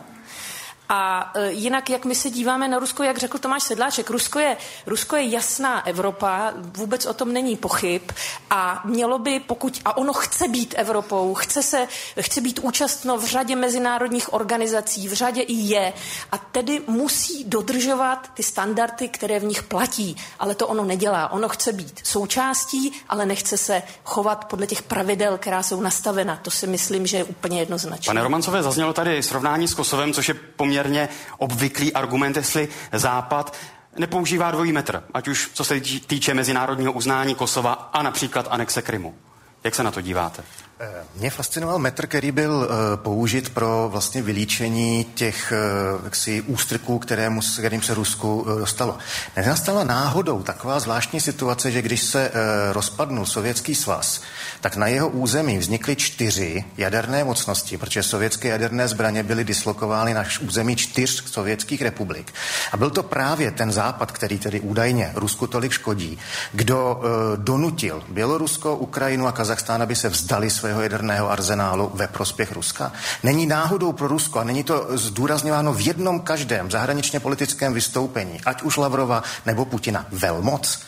A 0.89 1.31
e, 1.35 1.51
jinak, 1.51 1.89
jak 1.89 2.05
my 2.05 2.15
se 2.15 2.29
díváme 2.29 2.67
na 2.67 2.79
Rusko, 2.79 3.03
jak 3.03 3.17
řekl 3.17 3.38
Tomáš 3.38 3.63
Sedláček, 3.63 4.09
Rusko 4.09 4.39
je, 4.39 4.57
Rusko 4.85 5.15
je 5.15 5.23
jasná 5.23 5.88
Evropa, 5.88 6.53
vůbec 6.55 7.05
o 7.05 7.13
tom 7.13 7.33
není 7.33 7.55
pochyb 7.55 8.01
a 8.49 8.81
mělo 8.85 9.19
by, 9.19 9.39
pokud, 9.39 9.81
a 9.85 9.97
ono 9.97 10.13
chce 10.13 10.47
být 10.47 10.73
Evropou, 10.77 11.33
chce, 11.33 11.63
se, 11.63 11.88
chce 12.19 12.41
být 12.41 12.59
účastno 12.59 13.17
v 13.17 13.25
řadě 13.25 13.55
mezinárodních 13.55 14.33
organizací, 14.33 15.07
v 15.07 15.13
řadě 15.13 15.41
i 15.41 15.53
je 15.53 15.93
a 16.31 16.38
tedy 16.38 16.81
musí 16.88 17.43
dodržovat 17.43 18.29
ty 18.33 18.43
standardy, 18.43 19.09
které 19.09 19.39
v 19.39 19.43
nich 19.43 19.63
platí, 19.63 20.15
ale 20.39 20.55
to 20.55 20.67
ono 20.67 20.85
nedělá. 20.85 21.31
Ono 21.31 21.49
chce 21.49 21.73
být 21.73 21.99
součástí, 22.03 22.91
ale 23.09 23.25
nechce 23.25 23.57
se 23.57 23.83
chovat 24.03 24.45
podle 24.45 24.67
těch 24.67 24.81
pravidel, 24.81 25.38
která 25.38 25.63
jsou 25.63 25.81
nastavena. 25.81 26.39
To 26.41 26.51
si 26.51 26.67
myslím, 26.67 27.07
že 27.07 27.17
je 27.17 27.23
úplně 27.23 27.59
jednoznačné. 27.59 28.05
Pane 28.05 28.23
Romancové, 28.23 28.63
zaznělo 28.63 28.93
tady 28.93 29.23
srovnání 29.23 29.67
s 29.67 29.73
Kosovem, 29.73 30.13
což 30.13 30.27
je 30.27 30.33
poměrně 30.33 30.76
poměrně 30.78 31.09
obvyklý 31.38 31.93
argument, 31.93 32.38
jestli 32.38 32.67
Západ 32.93 33.55
nepoužívá 33.97 34.51
dvojí 34.51 34.71
metr, 34.71 35.03
ať 35.13 35.28
už 35.28 35.49
co 35.53 35.63
se 35.63 35.80
týče 36.07 36.34
mezinárodního 36.34 36.91
uznání 36.91 37.36
Kosova 37.36 37.73
a 37.73 38.03
například 38.03 38.47
anexe 38.49 38.82
Krymu. 38.82 39.15
Jak 39.63 39.75
se 39.75 39.84
na 39.84 39.91
to 39.91 40.01
díváte? 40.01 40.43
Eh, 40.80 41.03
mě 41.15 41.30
fascinoval 41.30 41.80
metr, 41.80 42.07
který 42.07 42.32
byl 42.32 42.51
uh, 42.51 42.67
použit 42.95 43.49
pro 43.49 43.89
vlastně 43.91 44.21
vylíčení 44.21 45.03
těch 45.03 45.53
uh, 45.97 46.05
jaksi, 46.05 46.41
ústrků, 46.41 46.99
kterému, 46.99 47.41
kterým 47.57 47.82
se 47.82 47.93
Rusku 47.93 48.45
dostalo. 48.59 48.97
Nenastala 49.36 49.84
náhodou 49.84 50.43
taková 50.43 50.80
zvláštní 50.80 51.21
situace, 51.21 51.71
že 51.71 51.82
když 51.82 52.03
se 52.03 52.32
rozpadnul 52.71 53.25
Sovětský 53.25 53.75
svaz, 53.75 54.21
tak 54.61 54.75
na 54.75 54.88
jeho 54.88 55.09
území 55.09 55.57
vznikly 55.57 55.95
čtyři 55.95 56.65
jaderné 56.78 57.23
mocnosti, 57.23 57.78
protože 57.78 58.03
sovětské 58.03 58.47
jaderné 58.47 58.88
zbraně 58.88 59.23
byly 59.23 59.43
dislokovány 59.43 60.13
na 60.13 60.23
území 60.41 60.75
čtyř 60.75 61.32
sovětských 61.32 61.82
republik. 61.82 62.34
A 62.71 62.78
byl 62.78 62.89
to 62.89 63.03
právě 63.03 63.51
ten 63.51 63.71
západ, 63.71 64.11
který 64.11 64.39
tedy 64.39 64.59
údajně 64.59 65.11
Rusku 65.15 65.47
tolik 65.47 65.71
škodí, 65.71 66.19
kdo 66.51 67.01
donutil 67.36 68.03
Bělorusko, 68.09 68.75
Ukrajinu 68.75 69.28
a 69.28 69.32
Kazachstán, 69.32 69.82
aby 69.82 69.95
se 69.95 70.09
vzdali 70.09 70.49
své 70.49 70.66
svého 70.68 70.82
jaderného 70.82 71.32
arzenálu 71.32 71.91
ve 71.93 72.07
prospěch 72.07 72.51
Ruska? 72.51 72.91
Není 73.24 73.45
náhodou 73.45 73.91
pro 73.91 74.07
Rusko, 74.07 74.39
a 74.39 74.43
není 74.43 74.63
to 74.63 74.88
zdůrazňováno 74.91 75.74
v 75.74 75.88
jednom 75.88 76.20
každém 76.20 76.72
zahraničně 76.72 77.20
politickém 77.20 77.74
vystoupení, 77.74 78.41
ať 78.45 78.61
už 78.61 78.78
Lavrova 78.78 79.24
nebo 79.45 79.65
Putina, 79.65 80.05
velmoc? 80.11 80.80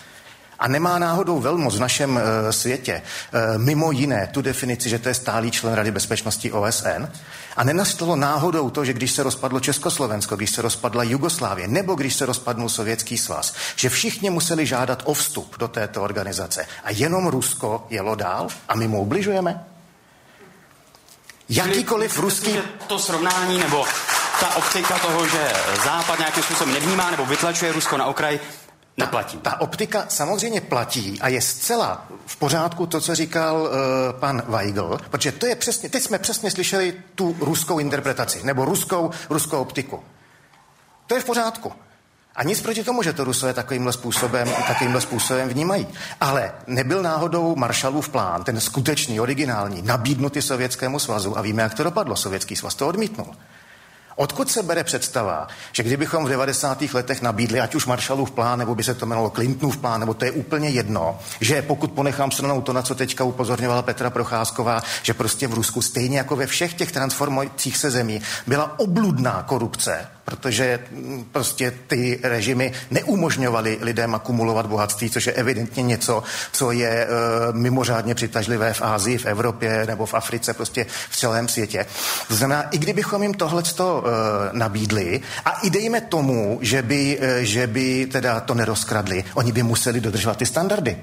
A 0.59 0.67
nemá 0.67 0.99
náhodou 0.99 1.39
velmoc 1.39 1.75
v 1.75 1.79
našem 1.79 2.19
e, 2.19 2.53
světě 2.53 2.93
e, 2.93 3.57
mimo 3.57 3.91
jiné 3.91 4.27
tu 4.27 4.41
definici, 4.41 4.89
že 4.89 4.99
to 4.99 5.07
je 5.09 5.13
stálý 5.13 5.51
člen 5.51 5.73
Rady 5.73 5.91
bezpečnosti 5.91 6.51
OSN. 6.51 7.07
A 7.55 7.63
nenastalo 7.63 8.15
náhodou 8.15 8.69
to, 8.69 8.85
že 8.85 8.93
když 8.93 9.11
se 9.11 9.23
rozpadlo 9.23 9.59
Československo, 9.59 10.35
když 10.35 10.49
se 10.49 10.61
rozpadla 10.61 11.03
Jugoslávie, 11.03 11.67
nebo 11.67 11.95
když 11.95 12.15
se 12.15 12.25
rozpadnul 12.25 12.69
Sovětský 12.69 13.17
svaz, 13.17 13.53
že 13.75 13.89
všichni 13.89 14.29
museli 14.29 14.65
žádat 14.65 15.03
o 15.05 15.13
vstup 15.13 15.55
do 15.59 15.67
této 15.67 16.03
organizace. 16.03 16.67
A 16.83 16.91
jenom 16.91 17.27
Rusko 17.27 17.87
jelo 17.89 18.15
dál 18.15 18.47
a 18.67 18.75
my 18.75 18.87
mu 18.87 19.01
ubližujeme? 19.01 19.68
Jakýkoliv 21.49 22.19
ruský... 22.19 22.55
To 22.87 22.99
srovnání 22.99 23.57
nebo 23.57 23.85
ta 24.39 24.55
optika 24.55 24.99
toho, 24.99 25.27
že 25.27 25.53
Západ 25.85 26.19
nějakým 26.19 26.43
způsobem 26.43 26.73
nevnímá 26.73 27.11
nebo 27.11 27.25
vytlačuje 27.25 27.71
Rusko 27.71 27.97
na 27.97 28.05
okraj, 28.05 28.39
neplatí. 28.97 29.37
Ta, 29.37 29.49
ta 29.49 29.61
optika 29.61 30.05
samozřejmě 30.07 30.61
platí 30.61 31.21
a 31.21 31.27
je 31.27 31.41
zcela 31.41 32.07
v 32.25 32.37
pořádku 32.37 32.85
to, 32.85 33.01
co 33.01 33.15
říkal 33.15 33.61
uh, 33.61 33.69
pan 34.19 34.43
Weigl, 34.47 34.97
protože 35.09 35.31
to 35.31 35.45
je 35.45 35.55
přesně, 35.55 35.89
teď 35.89 36.03
jsme 36.03 36.19
přesně 36.19 36.51
slyšeli 36.51 36.93
tu 37.15 37.35
ruskou 37.39 37.79
interpretaci, 37.79 38.41
nebo 38.43 38.65
ruskou, 38.65 39.11
ruskou 39.29 39.61
optiku. 39.61 40.03
To 41.07 41.15
je 41.15 41.21
v 41.21 41.25
pořádku. 41.25 41.73
A 42.39 42.43
nic 42.43 42.61
proti 42.61 42.83
tomu, 42.83 43.03
že 43.03 43.13
to 43.13 43.23
Rusové 43.23 43.53
takovýmhle 43.53 43.93
způsobem, 43.93 44.49
takovýmhle 44.67 45.01
způsobem 45.01 45.49
vnímají. 45.49 45.87
Ale 46.21 46.51
nebyl 46.67 47.03
náhodou 47.03 47.55
Marshallův 47.55 48.09
plán, 48.09 48.43
ten 48.43 48.59
skutečný, 48.59 49.19
originální, 49.19 49.81
nabídnutý 49.81 50.41
Sovětskému 50.41 50.99
svazu 50.99 51.37
a 51.37 51.41
víme, 51.41 51.63
jak 51.63 51.73
to 51.73 51.83
dopadlo. 51.83 52.15
Sovětský 52.15 52.55
svaz 52.55 52.75
to 52.75 52.87
odmítnul. 52.87 53.27
Odkud 54.15 54.51
se 54.51 54.63
bere 54.63 54.83
představa, 54.83 55.47
že 55.71 55.83
kdybychom 55.83 56.25
v 56.25 56.29
90. 56.29 56.81
letech 56.93 57.21
nabídli, 57.21 57.59
ať 57.59 57.75
už 57.75 57.85
Marshallův 57.85 58.31
plán, 58.31 58.59
nebo 58.59 58.75
by 58.75 58.83
se 58.83 58.93
to 58.93 59.05
jmenovalo 59.05 59.29
Clintonův 59.29 59.77
plán, 59.77 59.99
nebo 59.99 60.13
to 60.13 60.25
je 60.25 60.31
úplně 60.31 60.69
jedno, 60.69 61.19
že 61.41 61.61
pokud 61.61 61.91
ponechám 61.91 62.31
stranou 62.31 62.61
to, 62.61 62.73
na 62.73 62.81
co 62.81 62.95
teďka 62.95 63.23
upozorňovala 63.23 63.81
Petra 63.81 64.09
Procházková, 64.09 64.81
že 65.03 65.13
prostě 65.13 65.47
v 65.47 65.53
Rusku, 65.53 65.81
stejně 65.81 66.17
jako 66.17 66.35
ve 66.35 66.47
všech 66.47 66.73
těch 66.73 66.91
transformujících 66.91 67.77
se 67.77 67.91
zemí, 67.91 68.21
byla 68.47 68.79
obludná 68.79 69.43
korupce, 69.43 70.07
protože 70.29 70.79
mm, 70.91 71.25
prostě 71.31 71.73
ty 71.87 72.19
režimy 72.23 72.71
neumožňovaly 72.91 73.77
lidem 73.81 74.15
akumulovat 74.15 74.65
bohatství, 74.65 75.09
což 75.09 75.27
je 75.27 75.33
evidentně 75.33 75.83
něco, 75.83 76.23
co 76.51 76.71
je 76.71 76.89
e, 76.89 77.07
mimořádně 77.51 78.15
přitažlivé 78.15 78.73
v 78.73 78.81
Ázii, 78.81 79.17
v 79.17 79.25
Evropě 79.25 79.85
nebo 79.87 80.05
v 80.05 80.13
Africe, 80.13 80.53
prostě 80.53 80.85
v 81.09 81.17
celém 81.17 81.47
světě. 81.47 81.85
To 82.27 82.35
znamená, 82.35 82.61
i 82.61 82.77
kdybychom 82.77 83.23
jim 83.23 83.33
tohleto 83.33 84.03
e, 84.05 84.09
nabídli 84.57 85.21
a 85.45 85.51
i 85.51 85.69
dejme 85.69 86.01
tomu, 86.01 86.59
že 86.61 86.81
by, 86.81 87.17
e, 87.21 87.45
že 87.45 87.67
by 87.67 88.05
teda 88.05 88.39
to 88.39 88.53
nerozkradli, 88.53 89.23
oni 89.33 89.51
by 89.51 89.63
museli 89.63 90.01
dodržovat 90.01 90.37
ty 90.37 90.45
standardy. 90.45 90.97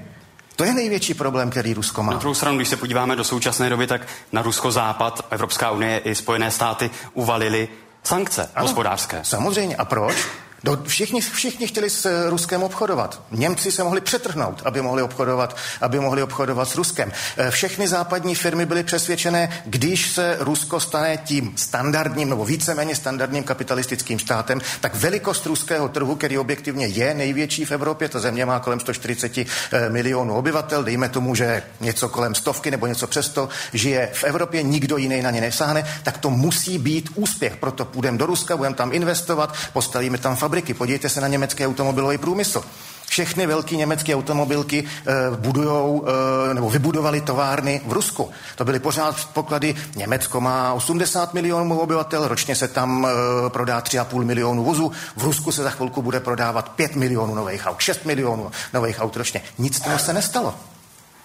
To 0.55 0.63
je 0.63 0.73
největší 0.73 1.13
problém, 1.13 1.49
který 1.49 1.73
Rusko 1.73 2.03
má. 2.03 2.13
Na 2.13 2.19
druhou 2.19 2.33
stranu, 2.33 2.57
když 2.57 2.69
se 2.69 2.77
podíváme 2.77 3.15
do 3.15 3.23
současné 3.23 3.69
doby, 3.69 3.87
tak 3.87 4.01
na 4.31 4.41
Rusko-Západ, 4.41 5.25
Evropská 5.29 5.71
unie 5.71 5.97
i 5.99 6.15
Spojené 6.15 6.51
státy 6.51 6.89
uvalili 7.13 7.67
sankce 8.07 8.49
ano, 8.55 8.67
hospodářské. 8.67 9.19
Samozřejmě. 9.23 9.75
A 9.75 9.85
proč? 9.85 10.15
Do, 10.63 10.83
všichni, 10.87 11.21
všichni 11.21 11.67
chtěli 11.67 11.89
s 11.89 12.29
Ruskem 12.29 12.63
obchodovat. 12.63 13.21
Němci 13.31 13.71
se 13.71 13.83
mohli 13.83 14.01
přetrhnout, 14.01 14.61
aby 14.65 14.81
mohli 14.81 15.01
obchodovat, 15.01 15.57
aby 15.81 15.99
mohli 15.99 16.23
obchodovat 16.23 16.69
s 16.69 16.75
Ruskem. 16.75 17.11
E, 17.37 17.51
všechny 17.51 17.87
západní 17.87 18.35
firmy 18.35 18.65
byly 18.65 18.83
přesvědčené, 18.83 19.63
když 19.65 20.11
se 20.11 20.37
Rusko 20.39 20.79
stane 20.79 21.17
tím 21.17 21.53
standardním 21.55 22.29
nebo 22.29 22.45
víceméně 22.45 22.95
standardním 22.95 23.43
kapitalistickým 23.43 24.19
státem, 24.19 24.61
tak 24.81 24.95
velikost 24.95 25.45
ruského 25.45 25.89
trhu, 25.89 26.15
který 26.15 26.37
objektivně 26.37 26.87
je 26.87 27.13
největší 27.13 27.65
v 27.65 27.71
Evropě, 27.71 28.09
ta 28.09 28.19
země 28.19 28.45
má 28.45 28.59
kolem 28.59 28.79
140 28.79 29.37
e, 29.37 29.45
milionů 29.89 30.35
obyvatel, 30.35 30.83
dejme 30.83 31.09
tomu, 31.09 31.35
že 31.35 31.63
něco 31.79 32.09
kolem 32.09 32.35
stovky 32.35 32.71
nebo 32.71 32.87
něco 32.87 33.07
přesto 33.07 33.49
žije 33.73 34.09
v 34.13 34.23
Evropě, 34.23 34.63
nikdo 34.63 34.97
jiný 34.97 35.21
na 35.21 35.31
ně 35.31 35.41
nesáhne, 35.41 35.85
tak 36.03 36.17
to 36.17 36.29
musí 36.29 36.77
být 36.77 37.09
úspěch. 37.15 37.55
Proto 37.55 37.85
půjdeme 37.85 38.17
do 38.17 38.25
Ruska, 38.25 38.57
budeme 38.57 38.75
tam 38.75 38.93
investovat, 38.93 39.53
postavíme 39.73 40.17
tam 40.17 40.35
fabriky. 40.47 40.73
Podívejte 40.73 41.09
se 41.09 41.21
na 41.21 41.27
německý 41.27 41.65
automobilový 41.65 42.17
průmysl. 42.17 42.63
Všechny 43.05 43.47
velké 43.47 43.75
německé 43.75 44.15
automobilky 44.15 44.83
e, 44.83 45.13
budujou, 45.35 46.07
e, 46.51 46.53
nebo 46.53 46.69
vybudovali 46.69 47.21
továrny 47.21 47.81
v 47.85 47.93
Rusku. 47.93 48.31
To 48.55 48.65
byly 48.65 48.79
pořád 48.79 49.29
poklady. 49.33 49.75
Německo 49.95 50.41
má 50.41 50.73
80 50.73 51.33
milionů 51.33 51.79
obyvatel, 51.79 52.27
ročně 52.27 52.55
se 52.55 52.67
tam 52.67 53.07
e, 53.07 53.49
prodá 53.49 53.79
3,5 53.79 54.23
milionu 54.23 54.63
vozů. 54.63 54.91
V 55.17 55.23
Rusku 55.23 55.51
se 55.51 55.63
za 55.63 55.69
chvilku 55.69 56.01
bude 56.01 56.19
prodávat 56.19 56.69
5 56.69 56.95
milionů 56.95 57.35
nových 57.35 57.67
aut, 57.67 57.79
6 57.79 58.05
milionů 58.05 58.51
nových 58.73 59.01
aut 59.01 59.15
ročně. 59.15 59.41
Nic 59.57 59.79
toho 59.79 59.99
se 59.99 60.13
nestalo 60.13 60.55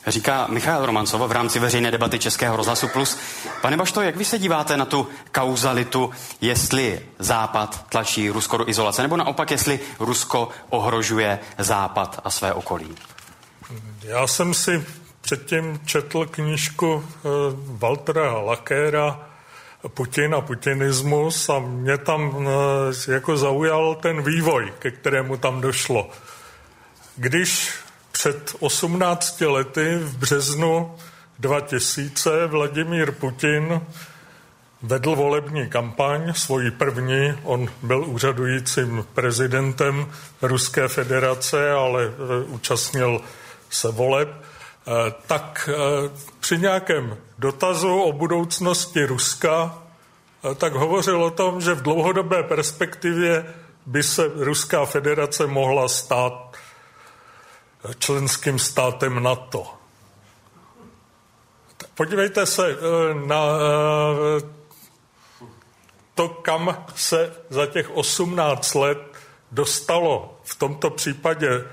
říká 0.06 0.46
Michal 0.50 0.86
Romancov 0.86 1.20
v 1.20 1.32
rámci 1.32 1.58
veřejné 1.58 1.90
debaty 1.90 2.18
Českého 2.18 2.56
rozhlasu 2.56 2.88
Plus. 2.88 3.18
Pane 3.60 3.76
Bašto, 3.76 4.02
jak 4.02 4.16
vy 4.16 4.24
se 4.24 4.38
díváte 4.38 4.76
na 4.76 4.84
tu 4.84 5.08
kauzalitu, 5.32 6.10
jestli 6.40 7.00
Západ 7.18 7.86
tlačí 7.88 8.30
Rusko 8.30 8.56
do 8.56 8.68
izolace, 8.68 9.02
nebo 9.02 9.16
naopak, 9.16 9.50
jestli 9.50 9.80
Rusko 10.00 10.48
ohrožuje 10.68 11.38
Západ 11.58 12.20
a 12.24 12.30
své 12.30 12.52
okolí? 12.52 12.96
Já 14.02 14.26
jsem 14.26 14.54
si 14.54 14.84
předtím 15.20 15.80
četl 15.84 16.26
knížku 16.26 17.04
e, 17.06 17.28
Waltera 17.54 18.38
Lakéra 18.38 19.28
Putin 19.88 20.34
a 20.34 20.40
putinismus 20.40 21.48
a 21.48 21.58
mě 21.58 21.98
tam 21.98 22.48
e, 23.08 23.12
jako 23.12 23.36
zaujal 23.36 23.94
ten 23.94 24.22
vývoj, 24.22 24.72
ke 24.78 24.90
kterému 24.90 25.36
tam 25.36 25.60
došlo. 25.60 26.10
Když 27.16 27.70
před 28.12 28.56
18 28.60 29.40
lety 29.40 29.98
v 29.98 30.16
březnu 30.16 30.96
2000 31.38 32.46
Vladimír 32.46 33.12
Putin 33.12 33.80
vedl 34.82 35.16
volební 35.16 35.68
kampaň, 35.68 36.32
svoji 36.34 36.70
první, 36.70 37.34
on 37.42 37.68
byl 37.82 38.04
úřadujícím 38.04 39.06
prezidentem 39.14 40.12
Ruské 40.42 40.88
federace, 40.88 41.70
ale 41.70 42.04
e, 42.04 42.44
účastnil 42.44 43.20
se 43.70 43.90
voleb, 43.90 44.28
e, 44.28 45.14
tak 45.26 45.70
e, 45.72 45.76
při 46.40 46.58
nějakém 46.58 47.16
dotazu 47.38 48.00
o 48.00 48.12
budoucnosti 48.12 49.06
Ruska, 49.06 49.78
tak 50.56 50.72
hovořil 50.72 51.24
o 51.24 51.30
tom, 51.30 51.60
že 51.60 51.74
v 51.74 51.82
dlouhodobé 51.82 52.42
perspektivě 52.42 53.54
by 53.86 54.02
se 54.02 54.30
Ruská 54.34 54.84
federace 54.84 55.46
mohla 55.46 55.88
stát 55.88 56.51
členským 57.98 58.58
státem 58.58 59.22
NATO. 59.22 59.74
Podívejte 61.94 62.46
se 62.46 62.70
eh, 62.70 62.74
na 63.26 63.44
eh, 63.46 64.48
to, 66.14 66.28
kam 66.28 66.84
se 66.94 67.32
za 67.50 67.66
těch 67.66 67.90
18 67.90 68.74
let 68.74 68.98
dostalo 69.52 70.40
v 70.44 70.54
tomto 70.56 70.90
případě 70.90 71.64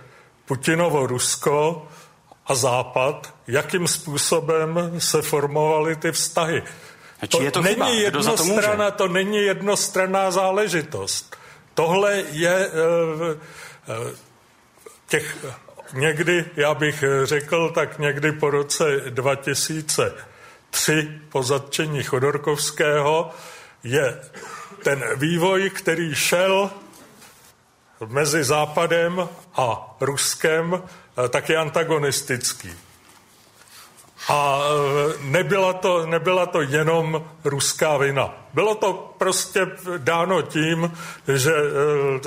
Putinovo 0.45 1.07
Rusko 1.07 1.87
a 2.45 2.55
Západ, 2.55 3.33
jakým 3.47 3.87
způsobem 3.87 4.95
se 4.97 5.21
formovaly 5.21 5.95
ty 5.95 6.11
vztahy. 6.11 6.63
To, 7.29 7.41
je 7.41 7.51
to 7.51 7.61
není 7.61 7.75
chyba? 7.75 7.89
jednostrana, 7.89 8.91
to 8.91 9.07
není 9.07 9.37
jednostranná 9.37 10.31
záležitost. 10.31 11.35
Tohle 11.73 12.23
je 12.31 12.69
uh, 12.69 13.35
těch 15.07 15.37
někdy, 15.93 16.45
já 16.55 16.73
bych 16.73 17.03
řekl, 17.23 17.69
tak 17.69 17.99
někdy 17.99 18.31
po 18.31 18.49
roce 18.49 18.83
2003 19.09 21.19
po 21.29 21.43
zatčení 21.43 22.03
Chodorkovského 22.03 23.31
je 23.83 24.19
ten 24.83 25.03
vývoj, 25.15 25.69
který 25.69 26.15
šel 26.15 26.71
mezi 28.07 28.43
Západem 28.43 29.29
a 29.55 29.95
Ruskem 29.99 30.83
eh, 30.83 31.29
tak 31.29 31.49
je 31.49 31.57
antagonistický. 31.57 32.71
A 34.29 34.59
eh, 34.59 35.13
nebyla 35.21 35.73
to, 35.73 36.05
nebyla 36.05 36.45
to 36.45 36.61
jenom 36.61 37.25
ruská 37.43 37.97
vina. 37.97 38.33
Bylo 38.53 38.75
to 38.75 39.13
prostě 39.17 39.67
dáno 39.97 40.41
tím, 40.41 40.97
že 41.35 41.53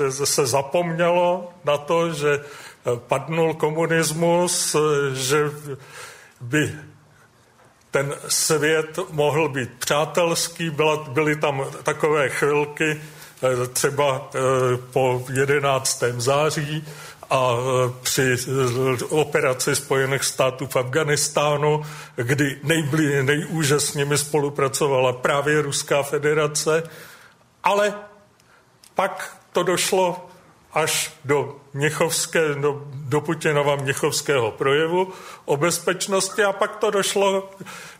eh, 0.05 0.11
se 0.11 0.45
zapomnělo 0.45 1.53
na 1.65 1.77
to, 1.77 2.13
že 2.13 2.39
padnul 3.07 3.53
komunismus, 3.53 4.75
že 5.13 5.51
by 6.41 6.75
ten 7.91 8.13
svět 8.27 8.99
mohl 9.11 9.49
být 9.49 9.69
přátelský, 9.79 10.71
byly 11.09 11.35
tam 11.35 11.65
takové 11.83 12.29
chvilky, 12.29 13.01
Eh, 13.43 13.67
třeba 13.67 14.29
eh, 14.35 14.39
po 14.93 15.25
11. 15.33 16.03
září 16.17 16.87
a 17.29 17.51
eh, 17.53 17.93
při 18.01 18.35
operaci 19.09 19.75
Spojených 19.75 20.23
států 20.23 20.67
v 20.67 20.75
Afganistánu, 20.75 21.83
kdy 22.15 22.59
nejblí, 22.63 23.23
nejúžasněji 23.23 24.17
spolupracovala 24.17 25.13
právě 25.13 25.61
Ruská 25.61 26.03
federace, 26.03 26.83
ale 27.63 27.93
pak 28.95 29.37
to 29.51 29.63
došlo 29.63 30.29
až 30.73 31.13
do, 31.25 31.55
Měchovské, 31.73 32.55
do, 32.55 32.81
do 32.91 33.21
Putinova 33.21 33.75
Měchovského 33.75 34.51
projevu 34.51 35.13
o 35.45 35.57
bezpečnosti 35.57 36.43
a 36.43 36.53
pak 36.53 36.75
to 36.75 36.91
došlo 36.91 37.49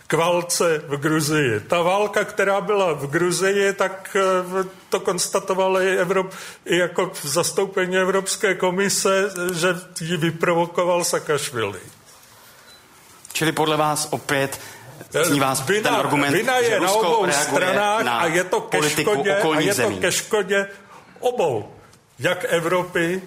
k 0.08 0.14
válce 0.14 0.82
v 0.88 0.98
Gruzii. 0.98 1.60
Ta 1.60 1.82
válka, 1.82 2.24
která 2.24 2.62
byla 2.62 2.94
v 2.94 3.08
Gruzii, 3.08 3.74
tak 3.74 4.16
eh, 4.20 4.66
to 4.90 5.00
konstatovala 5.00 5.82
i, 5.82 5.98
Evrop, 5.98 6.34
i 6.66 6.78
jako 6.78 7.12
v 7.14 7.26
zastoupení 7.26 7.98
Evropské 7.98 8.56
komise, 8.56 9.30
že 9.54 9.76
ji 10.02 10.18
vyprovokoval 10.18 11.04
Sakašvili. 11.04 11.80
Čili 13.34 13.52
podle 13.52 13.78
vás 13.78 14.08
opět 14.12 14.60
zní 15.24 15.40
vás 15.40 15.66
vina, 15.66 15.90
ten 15.90 16.00
argument, 16.00 16.34
vina 16.34 16.58
je 16.58 16.70
že 16.70 16.80
na 16.80 16.88
Rusko 16.88 17.18
obou 17.18 17.32
stranách 17.32 18.04
na 18.04 18.18
a 18.18 18.26
je 18.26 18.44
to 18.44 18.62
ke 18.62 18.90
škodě, 18.90 19.36
a 19.36 19.60
je 19.60 19.76
to 19.76 19.92
ke 19.92 20.12
škodě 20.12 20.68
obou. 21.20 21.73
Jak 22.24 22.46
Evropy, 22.50 23.22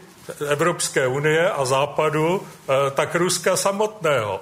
Evropské 0.49 1.07
unie 1.07 1.51
a 1.51 1.65
Západu, 1.65 2.43
eh, 2.43 2.91
tak 2.91 3.15
Ruska 3.15 3.57
samotného. 3.57 4.41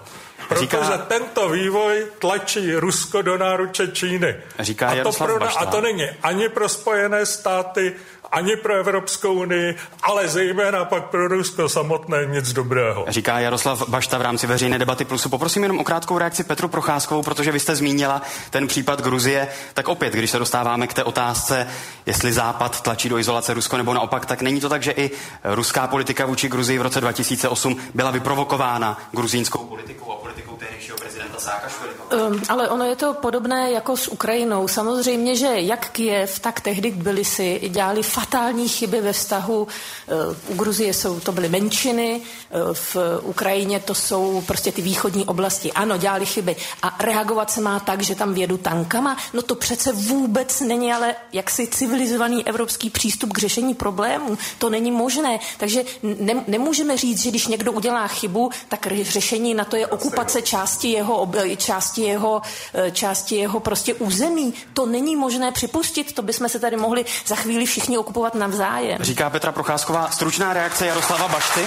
Protože 0.48 0.60
říká, 0.60 0.98
tento 0.98 1.48
vývoj 1.48 2.06
tlačí 2.18 2.74
Rusko 2.74 3.22
do 3.22 3.38
náruče 3.38 3.88
Číny. 3.88 4.36
Říká 4.58 4.88
a, 4.88 5.02
to 5.02 5.12
pro, 5.12 5.58
a 5.58 5.66
to 5.66 5.80
není 5.80 6.10
ani 6.22 6.48
pro 6.48 6.68
Spojené 6.68 7.26
státy, 7.26 7.94
ani 8.34 8.56
pro 8.56 8.74
Evropskou 8.74 9.34
unii, 9.34 9.74
ale 10.02 10.28
zejména 10.28 10.84
pak 10.84 11.04
pro 11.04 11.28
Rusko 11.28 11.68
samotné 11.68 12.26
nic 12.26 12.52
dobrého. 12.52 13.04
Říká 13.08 13.38
Jaroslav 13.38 13.88
Bašta 13.88 14.18
v 14.18 14.22
rámci 14.22 14.46
veřejné 14.46 14.78
debaty 14.78 15.04
plusu. 15.04 15.28
Poprosím 15.28 15.62
jenom 15.62 15.78
o 15.78 15.84
krátkou 15.84 16.18
reakci 16.18 16.44
Petru 16.44 16.68
Procházkovou, 16.68 17.22
protože 17.22 17.52
vy 17.52 17.60
jste 17.60 17.76
zmínila 17.76 18.22
ten 18.50 18.66
případ 18.66 19.02
Gruzie. 19.02 19.48
Tak 19.74 19.88
opět, 19.88 20.12
když 20.12 20.30
se 20.30 20.38
dostáváme 20.38 20.86
k 20.86 20.94
té 20.94 21.04
otázce, 21.04 21.66
jestli 22.06 22.32
Západ 22.32 22.80
tlačí 22.80 23.08
do 23.08 23.18
izolace 23.18 23.54
Rusko 23.54 23.76
nebo 23.76 23.94
naopak, 23.94 24.26
tak 24.26 24.42
není 24.42 24.60
to 24.60 24.68
tak, 24.68 24.82
že 24.82 24.92
i 24.92 25.10
ruská 25.44 25.86
politika 25.86 26.26
vůči 26.26 26.48
Gruzii 26.48 26.78
v 26.78 26.82
roce 26.82 27.00
2008 27.00 27.76
byla 27.94 28.10
vyprovokována 28.10 28.98
gruzínskou 29.12 29.64
politikou 29.64 30.12
a 30.12 30.16
politikou 30.16 30.56
tehdejšího 30.56 30.96
prezidenta 30.96 31.38
Sákašviliho. 31.38 31.83
Um, 32.14 32.42
ale 32.48 32.68
ono 32.68 32.84
je 32.84 32.96
to 32.96 33.14
podobné 33.14 33.70
jako 33.70 33.96
s 33.96 34.08
Ukrajinou. 34.08 34.68
Samozřejmě, 34.68 35.36
že 35.36 35.46
jak 35.46 35.90
Kiev, 35.90 36.38
tak 36.38 36.60
tehdy 36.60 36.90
Tbilisi 36.90 37.60
dělali 37.68 38.02
fatální 38.02 38.68
chyby 38.68 39.00
ve 39.00 39.12
vztahu. 39.12 39.62
Uh, 39.62 40.54
u 40.54 40.54
Gruzie 40.54 40.94
jsou, 40.94 41.20
to 41.20 41.32
byly 41.32 41.48
menšiny, 41.48 42.20
uh, 42.20 42.74
v 42.74 42.96
Ukrajině 43.22 43.80
to 43.80 43.94
jsou 43.94 44.42
prostě 44.46 44.72
ty 44.72 44.82
východní 44.82 45.24
oblasti. 45.24 45.72
Ano, 45.72 45.96
dělali 45.96 46.26
chyby. 46.26 46.56
A 46.82 46.96
reagovat 47.00 47.50
se 47.50 47.60
má 47.60 47.80
tak, 47.80 48.02
že 48.02 48.14
tam 48.14 48.34
vědu 48.34 48.56
tankama? 48.56 49.16
No 49.32 49.42
to 49.42 49.54
přece 49.54 49.92
vůbec 49.92 50.60
není 50.60 50.92
ale 50.92 51.14
jaksi 51.32 51.66
civilizovaný 51.66 52.46
evropský 52.46 52.90
přístup 52.90 53.32
k 53.32 53.38
řešení 53.38 53.74
problémů. 53.74 54.38
To 54.58 54.70
není 54.70 54.90
možné. 54.90 55.38
Takže 55.58 55.84
ne, 56.02 56.44
nemůžeme 56.46 56.96
říct, 56.96 57.22
že 57.22 57.30
když 57.30 57.46
někdo 57.46 57.72
udělá 57.72 58.06
chybu, 58.06 58.50
tak 58.68 58.86
řešení 59.02 59.54
na 59.54 59.64
to 59.64 59.76
je 59.76 59.86
okupace 59.86 60.42
části 60.42 60.88
jeho, 60.88 61.32
části 61.56 62.03
jeho, 62.06 62.42
eh, 62.74 62.90
části 62.90 63.36
jeho 63.36 63.60
prostě 63.60 63.94
území. 63.94 64.54
To 64.74 64.86
není 64.86 65.16
možné 65.16 65.52
připustit, 65.52 66.14
to 66.14 66.22
bychom 66.22 66.48
se 66.48 66.58
tady 66.58 66.76
mohli 66.76 67.04
za 67.26 67.36
chvíli 67.36 67.66
všichni 67.66 67.98
okupovat 67.98 68.34
navzájem. 68.34 68.98
Říká 69.02 69.30
Petra 69.30 69.52
Procházková. 69.52 70.10
Stručná 70.10 70.52
reakce 70.52 70.86
Jaroslava 70.86 71.28
Bašty. 71.28 71.60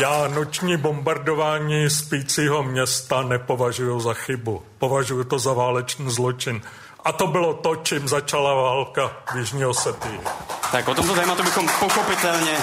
Já 0.00 0.28
noční 0.28 0.76
bombardování 0.76 1.90
spícího 1.90 2.62
města 2.62 3.22
nepovažuji 3.22 4.00
za 4.00 4.14
chybu. 4.14 4.62
Považuji 4.78 5.24
to 5.24 5.38
za 5.38 5.52
válečný 5.52 6.10
zločin. 6.10 6.62
A 7.04 7.12
to 7.12 7.26
bylo 7.26 7.54
to, 7.54 7.76
čím 7.76 8.08
začala 8.08 8.54
válka 8.54 9.12
v 9.32 9.36
Jižní 9.38 9.66
Osetii. 9.66 10.20
Tak 10.72 10.88
o 10.88 10.94
tomto 10.94 11.14
tématu 11.14 11.42
bychom 11.42 11.70
pochopitelně 11.80 12.56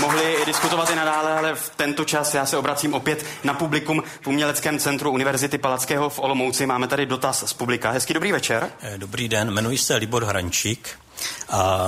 mohli 0.00 0.36
diskutovat 0.46 0.90
i 0.90 0.96
nadále, 0.96 1.38
ale 1.38 1.54
v 1.54 1.70
tento 1.76 2.04
čas 2.04 2.34
já 2.34 2.46
se 2.46 2.56
obracím 2.56 2.94
opět 2.94 3.26
na 3.44 3.54
publikum 3.54 4.02
v 4.20 4.26
Uměleckém 4.26 4.78
centru 4.78 5.10
Univerzity 5.10 5.58
Palackého 5.58 6.10
v 6.10 6.18
Olomouci. 6.18 6.66
Máme 6.66 6.88
tady 6.88 7.06
dotaz 7.06 7.44
z 7.46 7.52
publika. 7.52 7.90
Hezký 7.90 8.14
dobrý 8.14 8.32
večer. 8.32 8.70
Eh, 8.80 8.98
dobrý 8.98 9.28
den, 9.28 9.50
jmenuji 9.50 9.78
se 9.78 9.96
Libor 9.96 10.24
Hrančík 10.24 10.88
a 11.48 11.86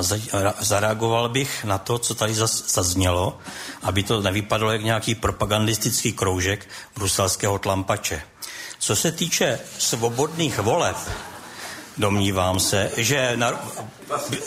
zareagoval 0.61 1.29
bych 1.29 1.65
na 1.65 1.79
to, 1.79 1.99
co 1.99 2.15
tady 2.15 2.35
zaznělo, 2.35 3.39
aby 3.83 4.03
to 4.03 4.23
nevypadalo 4.23 4.73
jak 4.73 4.83
nějaký 4.83 5.15
propagandistický 5.15 6.13
kroužek 6.13 6.69
bruselského 6.97 7.59
tlampače. 7.59 8.23
Co 8.79 8.97
se 8.97 9.13
týče 9.13 9.61
svobodných 9.79 10.59
voleb, 10.59 10.97
domnívám 11.99 12.61
se, 12.61 12.91
že 12.97 13.33
na, 13.37 13.71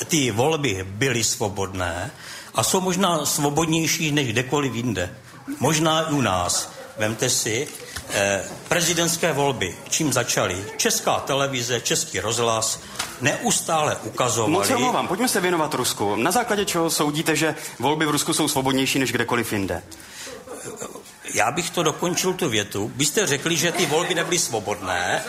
ty 0.08 0.32
volby 0.32 0.86
byly 0.90 1.24
svobodné 1.24 2.12
a 2.56 2.64
jsou 2.64 2.82
možná 2.82 3.26
svobodnější 3.26 4.12
než 4.12 4.28
kdekoliv 4.28 4.76
jinde. 4.76 5.16
Možná 5.60 6.10
i 6.10 6.14
u 6.14 6.22
nás. 6.22 6.72
Vemte 6.98 7.30
si, 7.30 7.68
eh, 8.10 8.44
prezidentské 8.68 9.34
volby, 9.34 9.76
čím 9.90 10.14
začaly? 10.14 10.66
Česká 10.78 11.20
televize, 11.20 11.82
Český 11.82 12.20
rozhlas 12.20 12.80
neustále 13.22 13.96
ukazovali... 13.96 14.54
Moc 14.54 14.70
omlouvám, 14.70 15.08
pojďme 15.08 15.28
se 15.28 15.42
věnovat 15.42 15.74
Rusku. 15.74 16.16
Na 16.16 16.32
základě 16.32 16.66
čeho 16.66 16.90
soudíte, 16.90 17.36
že 17.36 17.56
volby 17.80 18.06
v 18.06 18.10
Rusku 18.10 18.34
jsou 18.34 18.48
svobodnější 18.48 19.00
než 19.00 19.12
kdekoliv 19.12 19.54
jinde? 19.54 19.84
Já 21.34 21.52
bych 21.52 21.70
to 21.70 21.84
dokončil 21.84 22.34
tu 22.34 22.50
větu. 22.50 22.92
Byste 22.96 23.28
řekli, 23.28 23.58
že 23.58 23.72
ty 23.72 23.86
volby 23.86 24.16
nebyly 24.16 24.40
svobodné. 24.40 25.24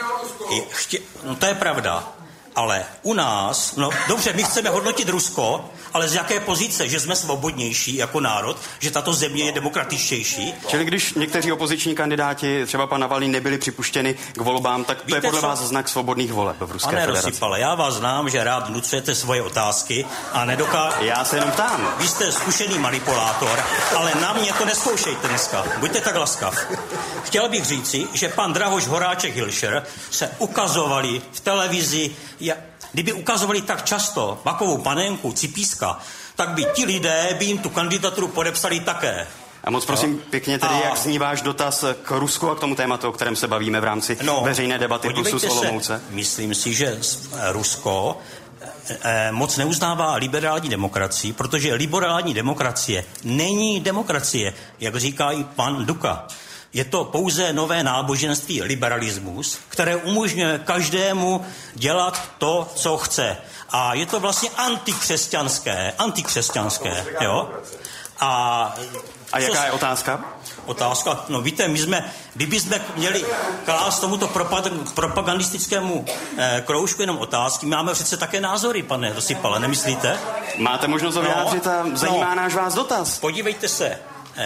Chtě... 0.71 0.99
No 1.25 1.37
to 1.37 1.47
je 1.47 1.55
pravda. 1.55 2.13
Ale 2.55 2.85
u 3.03 3.15
nás, 3.15 3.77
no 3.77 3.91
dobře, 4.09 4.33
my 4.33 4.45
chceme 4.45 4.71
hodnotit 4.71 5.09
Rusko, 5.09 5.71
ale 5.93 6.09
z 6.09 6.15
jaké 6.15 6.41
pozice? 6.41 6.89
Že 6.89 7.01
jsme 7.01 7.17
svobodnější 7.17 7.97
jako 7.97 8.21
národ? 8.21 8.57
Že 8.79 8.91
tato 8.91 9.13
země 9.13 9.45
je 9.45 9.53
demokratičtější? 9.53 10.55
Čili 10.67 10.85
když 10.85 11.15
někteří 11.15 11.53
opoziční 11.53 11.95
kandidáti, 11.95 12.67
třeba 12.67 12.87
pan 12.87 13.01
Navalny, 13.01 13.29
nebyli 13.29 13.59
připuštěni 13.59 14.15
k 14.33 14.41
volbám, 14.41 14.85
tak 14.85 14.99
to 14.99 15.07
Víte, 15.07 15.17
je 15.17 15.21
podle 15.21 15.41
co? 15.41 15.47
vás 15.47 15.59
znak 15.59 15.89
svobodných 15.89 16.33
voleb 16.33 16.57
v 16.61 16.73
Ruské 16.73 16.91
Pane 16.91 17.01
federaci. 17.01 17.27
Rozsypale, 17.27 17.61
já 17.61 17.75
vás 17.75 17.95
znám, 17.95 18.31
že 18.31 18.45
rád 18.45 18.69
nucujete 18.69 19.15
svoje 19.15 19.43
otázky 19.43 20.07
a 20.33 20.45
nedoká... 20.45 20.95
Já 21.01 21.25
se 21.25 21.37
jenom 21.37 21.51
ptám. 21.51 21.95
Vy 21.99 22.09
jste 22.09 22.33
zkušený 22.33 22.79
manipulátor, 22.79 23.65
ale 23.97 24.13
na 24.21 24.33
mě 24.33 24.53
to 24.53 24.65
neskoušejte 24.65 25.29
dneska. 25.29 25.65
Buďte 25.79 26.01
tak 26.01 26.17
laskav. 26.17 26.55
Chtěl 27.25 27.49
bych 27.49 27.65
říci, 27.65 28.07
že 28.13 28.29
pan 28.29 28.53
Drahoš 28.53 28.87
Horáček 28.87 29.35
Hilšer 29.35 29.87
se 30.11 30.31
ukazovali 30.39 31.23
v 31.33 31.41
televizi 31.41 32.11
Kdyby 32.93 33.13
ukazovali 33.13 33.63
tak 33.63 33.85
často 33.85 34.41
makovou 34.45 34.79
panenku, 34.79 35.33
cipíska, 35.33 35.99
tak 36.37 36.49
by 36.49 36.65
ti 36.75 36.85
lidé 36.85 37.37
by 37.39 37.45
jim 37.45 37.59
tu 37.59 37.69
kandidaturu 37.69 38.29
podepsali 38.29 38.81
také. 38.81 39.27
A 39.65 39.71
moc 39.71 39.85
prosím 39.85 40.13
no. 40.13 40.19
pěkně 40.31 40.59
tedy, 40.59 40.75
a... 40.75 40.85
jak 40.85 40.97
zní 40.97 41.19
váš 41.19 41.43
dotaz 41.43 41.85
k 42.03 42.11
Rusku 42.11 42.51
a 42.51 42.55
k 42.55 42.61
tomu 42.61 42.75
tématu, 42.75 43.09
o 43.09 43.13
kterém 43.13 43.37
se 43.37 43.49
bavíme 43.49 43.81
v 43.81 43.85
rámci 43.85 44.19
no, 44.23 44.41
veřejné 44.45 44.79
debaty 44.79 45.09
plusu 45.09 45.39
z 45.39 45.45
Olomouce? 45.45 45.99
Se, 46.09 46.15
myslím 46.15 46.55
si, 46.55 46.75
že 46.75 46.99
Rusko 47.53 48.19
eh, 49.03 49.33
moc 49.33 49.57
neuznává 49.57 50.15
liberální 50.15 50.69
demokracii, 50.69 51.33
protože 51.33 51.75
liberální 51.75 52.35
demokracie 52.35 53.05
není 53.25 53.81
demokracie, 53.81 54.55
jak 54.81 54.97
říká 54.97 55.31
i 55.31 55.45
pan 55.45 55.87
Duka. 55.87 56.27
Je 56.73 56.85
to 56.85 57.05
pouze 57.05 57.53
nové 57.53 57.83
náboženství, 57.83 58.63
liberalismus, 58.63 59.59
které 59.69 59.97
umožňuje 59.97 60.59
každému 60.59 61.47
dělat 61.75 62.23
to, 62.39 62.69
co 62.75 62.99
chce. 62.99 63.37
A 63.71 63.95
je 63.95 64.07
to 64.07 64.21
vlastně 64.21 64.51
antikřesťanské, 64.57 65.93
antikřesťanské, 65.99 67.05
jo? 67.21 67.51
A, 68.21 68.75
a 69.33 69.39
jaká 69.39 69.65
je 69.65 69.73
otázka? 69.73 70.25
Otázka, 70.67 71.25
no 71.29 71.41
víte, 71.41 71.69
my 71.69 71.79
jsme, 71.79 72.13
kdybychom 72.35 72.79
měli 72.97 73.25
klást 73.65 74.01
tomuto 74.01 74.31
propagandistickému 74.95 76.05
eh, 76.39 76.63
kroužku 76.67 77.03
jenom 77.03 77.19
otázky, 77.19 77.67
máme 77.67 77.93
přece 77.93 78.17
také 78.17 78.41
názory, 78.41 78.83
pane 78.83 79.11
Dosypale, 79.11 79.61
nemyslíte? 79.61 80.19
Máte 80.59 80.89
možnost 80.89 81.15
to 81.15 81.23
vyjádřit 81.23 81.65
no, 81.65 81.73
a 81.73 81.85
zajímá 81.95 82.29
no, 82.29 82.35
náš 82.35 82.55
vás 82.55 82.75
dotaz. 82.75 83.19
Podívejte 83.19 83.69
se, 83.69 83.99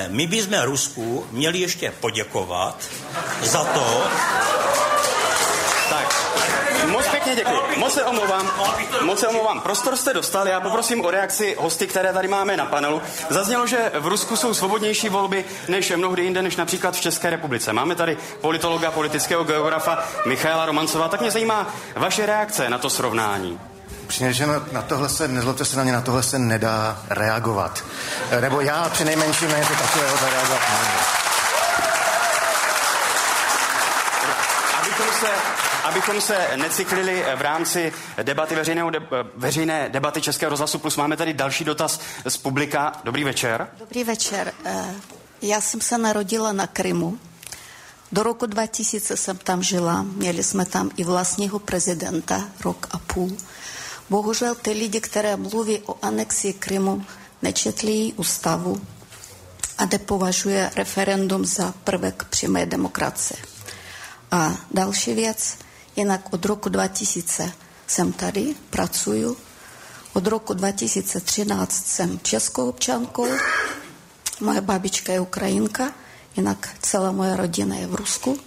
my 0.09 0.27
bychom 0.27 0.61
Rusku 0.63 1.27
měli 1.31 1.59
ještě 1.59 1.91
poděkovat 2.01 2.85
za 3.43 3.65
to, 3.65 4.05
Moc 6.87 7.09
pěkně 7.09 7.37
děkuji. 7.37 7.61
Moc 7.77 7.95
se 7.95 8.05
omlouvám. 8.05 8.51
Moc 9.03 9.21
se 9.21 9.29
omlouvám. 9.29 9.61
Prostor 9.61 9.97
jste 9.97 10.15
dostal. 10.15 10.49
Já 10.49 10.61
poprosím 10.61 11.05
o 11.05 11.11
reakci 11.11 11.57
hosty, 11.59 11.87
které 11.87 12.13
tady 12.13 12.29
máme 12.29 12.57
na 12.57 12.67
panelu. 12.67 13.03
Zaznělo, 13.31 13.67
že 13.67 13.93
v 14.01 14.07
Rusku 14.07 14.37
jsou 14.37 14.55
svobodnější 14.55 15.09
volby 15.09 15.45
než 15.69 15.91
mnohdy 15.91 16.23
jinde, 16.23 16.43
než 16.43 16.57
například 16.57 16.97
v 16.97 17.01
České 17.01 17.31
republice. 17.31 17.73
Máme 17.73 17.95
tady 17.95 18.17
politologa, 18.41 18.91
politického 18.91 19.45
geografa 19.45 20.05
Michaela 20.27 20.67
Romancova. 20.67 21.09
Tak 21.09 21.21
mě 21.21 21.31
zajímá 21.31 21.75
vaše 21.97 22.27
reakce 22.27 22.71
na 22.71 22.79
to 22.79 22.91
srovnání. 22.91 23.61
Že 24.09 24.47
na 24.73 24.83
tohle 24.83 25.09
se, 25.09 25.29
nezlobte 25.29 25.65
se 25.65 25.77
na 25.77 25.83
mě, 25.83 25.93
na 25.93 26.01
tohle 26.01 26.23
se 26.23 26.39
nedá 26.39 27.03
reagovat. 27.11 27.85
Nebo 28.41 28.61
já 28.61 28.89
při 28.89 29.05
nejmenším 29.05 29.51
na 29.51 29.59
něco 29.59 29.73
takového 29.73 30.17
zareagovat 30.17 30.61
nemůžu. 30.71 31.25
se, 35.21 35.31
abychom 35.85 36.21
se 36.21 36.49
necyklili 36.57 37.25
v 37.37 37.41
rámci 37.41 37.93
debaty 38.23 38.55
veřejného, 38.55 38.91
de, 38.91 39.01
veřejné 39.37 39.89
debaty 39.89 40.21
Českého 40.21 40.51
rozhlasu 40.51 40.79
Plus, 40.79 40.97
máme 40.97 41.17
tady 41.17 41.35
další 41.35 41.65
dotaz 41.65 42.01
z 42.29 42.37
publika. 42.37 42.93
Dobrý 43.05 43.25
večer. 43.25 43.69
Dobrý 43.79 44.05
večer. 44.05 44.53
Eh, 44.65 44.95
já 45.43 45.61
jsem 45.61 45.81
se 45.81 45.99
narodila 45.99 46.53
na 46.53 46.67
Krymu. 46.67 47.19
Do 48.13 48.23
roku 48.23 48.47
2000 48.47 49.17
jsem 49.17 49.39
tam 49.39 49.63
žila. 49.63 50.03
Měli 50.03 50.43
jsme 50.43 50.65
tam 50.65 50.91
i 50.97 51.05
vlastního 51.05 51.59
prezidenta 51.59 52.45
rok 52.65 52.87
a 52.91 52.99
půl. 52.99 53.37
Bohužel 54.11 54.55
ty 54.55 54.71
lidi, 54.71 55.01
které 55.01 55.37
mluví 55.37 55.79
o 55.87 55.97
anexi 56.03 56.53
Krymu, 56.53 57.07
nečetli 57.43 58.13
ústavu 58.17 58.81
a 59.79 59.85
nepovažuje 59.87 60.71
referendum 60.77 61.45
za 61.45 61.75
prvek 61.85 62.25
přímé 62.25 62.67
demokracie. 62.67 63.41
A 64.31 64.57
další 64.71 65.15
věc, 65.15 65.57
jinak 65.97 66.33
od 66.33 66.45
roku 66.45 66.69
2000 66.69 67.53
jsem 67.87 68.13
tady, 68.13 68.55
pracuju. 68.71 69.37
Od 70.13 70.27
roku 70.27 70.55
2013 70.55 71.87
jsem 71.87 72.19
českou 72.23 72.69
občankou, 72.69 73.27
moje 74.41 74.61
babička 74.61 75.13
je 75.13 75.21
Ukrajinka, 75.21 75.93
jinak 76.37 76.69
celá 76.83 77.13
moje 77.13 77.37
rodina 77.37 77.77
je 77.77 77.87
v 77.87 77.95
Rusku. 77.95 78.39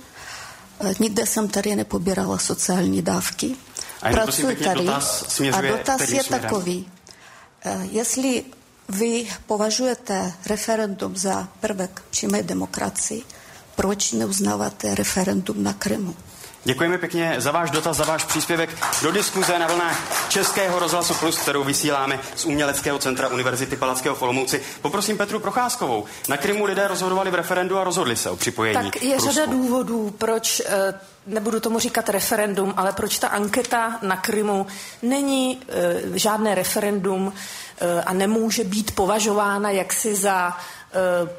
E, 0.80 0.94
nikde 1.00 1.26
jsem 1.26 1.48
tady 1.48 1.76
nepobírala 1.76 2.38
sociální 2.38 3.02
dávky. 3.02 3.56
A 4.02 4.10
Pracuji 4.10 4.56
tady 4.56 4.86
dotaz 4.86 5.40
a 5.54 5.62
dotaz 5.62 6.02
je 6.02 6.08
směrem? 6.08 6.26
takový. 6.30 6.92
E, 7.66 7.88
jestli 7.92 8.44
vy 8.90 9.28
považujete 9.46 10.34
referendum 10.46 11.16
za 11.16 11.48
prvek 11.60 12.04
přímé 12.10 12.44
demokracii, 12.44 13.24
proč 13.76 14.12
neuznáváte 14.12 14.96
referendum 14.96 15.64
na 15.64 15.74
Krymu? 15.74 16.16
Děkujeme 16.68 16.98
pěkně 16.98 17.36
za 17.38 17.52
váš 17.52 17.72
dotaz, 17.72 17.98
za 17.98 18.06
váš 18.06 18.24
příspěvek 18.24 18.70
do 19.02 19.12
diskuze 19.12 19.60
na 19.60 19.68
vlnách 19.68 20.30
Českého 20.30 20.80
rozhlasu 20.80 21.14
Plus, 21.14 21.38
kterou 21.38 21.64
vysíláme 21.64 22.20
z 22.36 22.46
Uměleckého 22.46 23.00
centra 23.00 23.28
Univerzity 23.28 23.76
Palackého 23.76 24.16
v 24.16 24.22
Olomouci. 24.22 24.62
Poprosím 24.82 25.18
Petru 25.18 25.40
Procházkovou. 25.40 26.06
Na 26.30 26.38
Krymu 26.38 26.66
lidé 26.66 26.88
rozhodovali 26.88 27.32
v 27.32 27.36
referendu 27.36 27.78
a 27.78 27.84
rozhodli 27.84 28.16
se 28.16 28.30
o 28.30 28.36
připojení. 28.36 28.92
Tak 28.92 29.04
je 29.04 29.20
řada 29.20 29.46
důvodů, 29.46 30.16
proč 30.18 30.62
eh, 30.66 30.94
nebudu 31.28 31.60
tomu 31.60 31.80
říkat 31.80 32.10
referendum, 32.10 32.74
ale 32.78 32.92
proč 32.92 33.20
ta 33.20 33.28
anketa 33.28 34.00
na 34.02 34.18
Krymu 34.18 34.68
není 35.02 35.60
e, 35.70 36.20
žádné 36.20 36.56
referendum 36.56 37.34
e, 37.80 38.02
a 38.02 38.14
nemůže 38.14 38.64
být 38.64 38.96
považována 38.96 39.70
jaksi 39.70 40.16
za 40.16 40.54
Eh, 40.54 40.77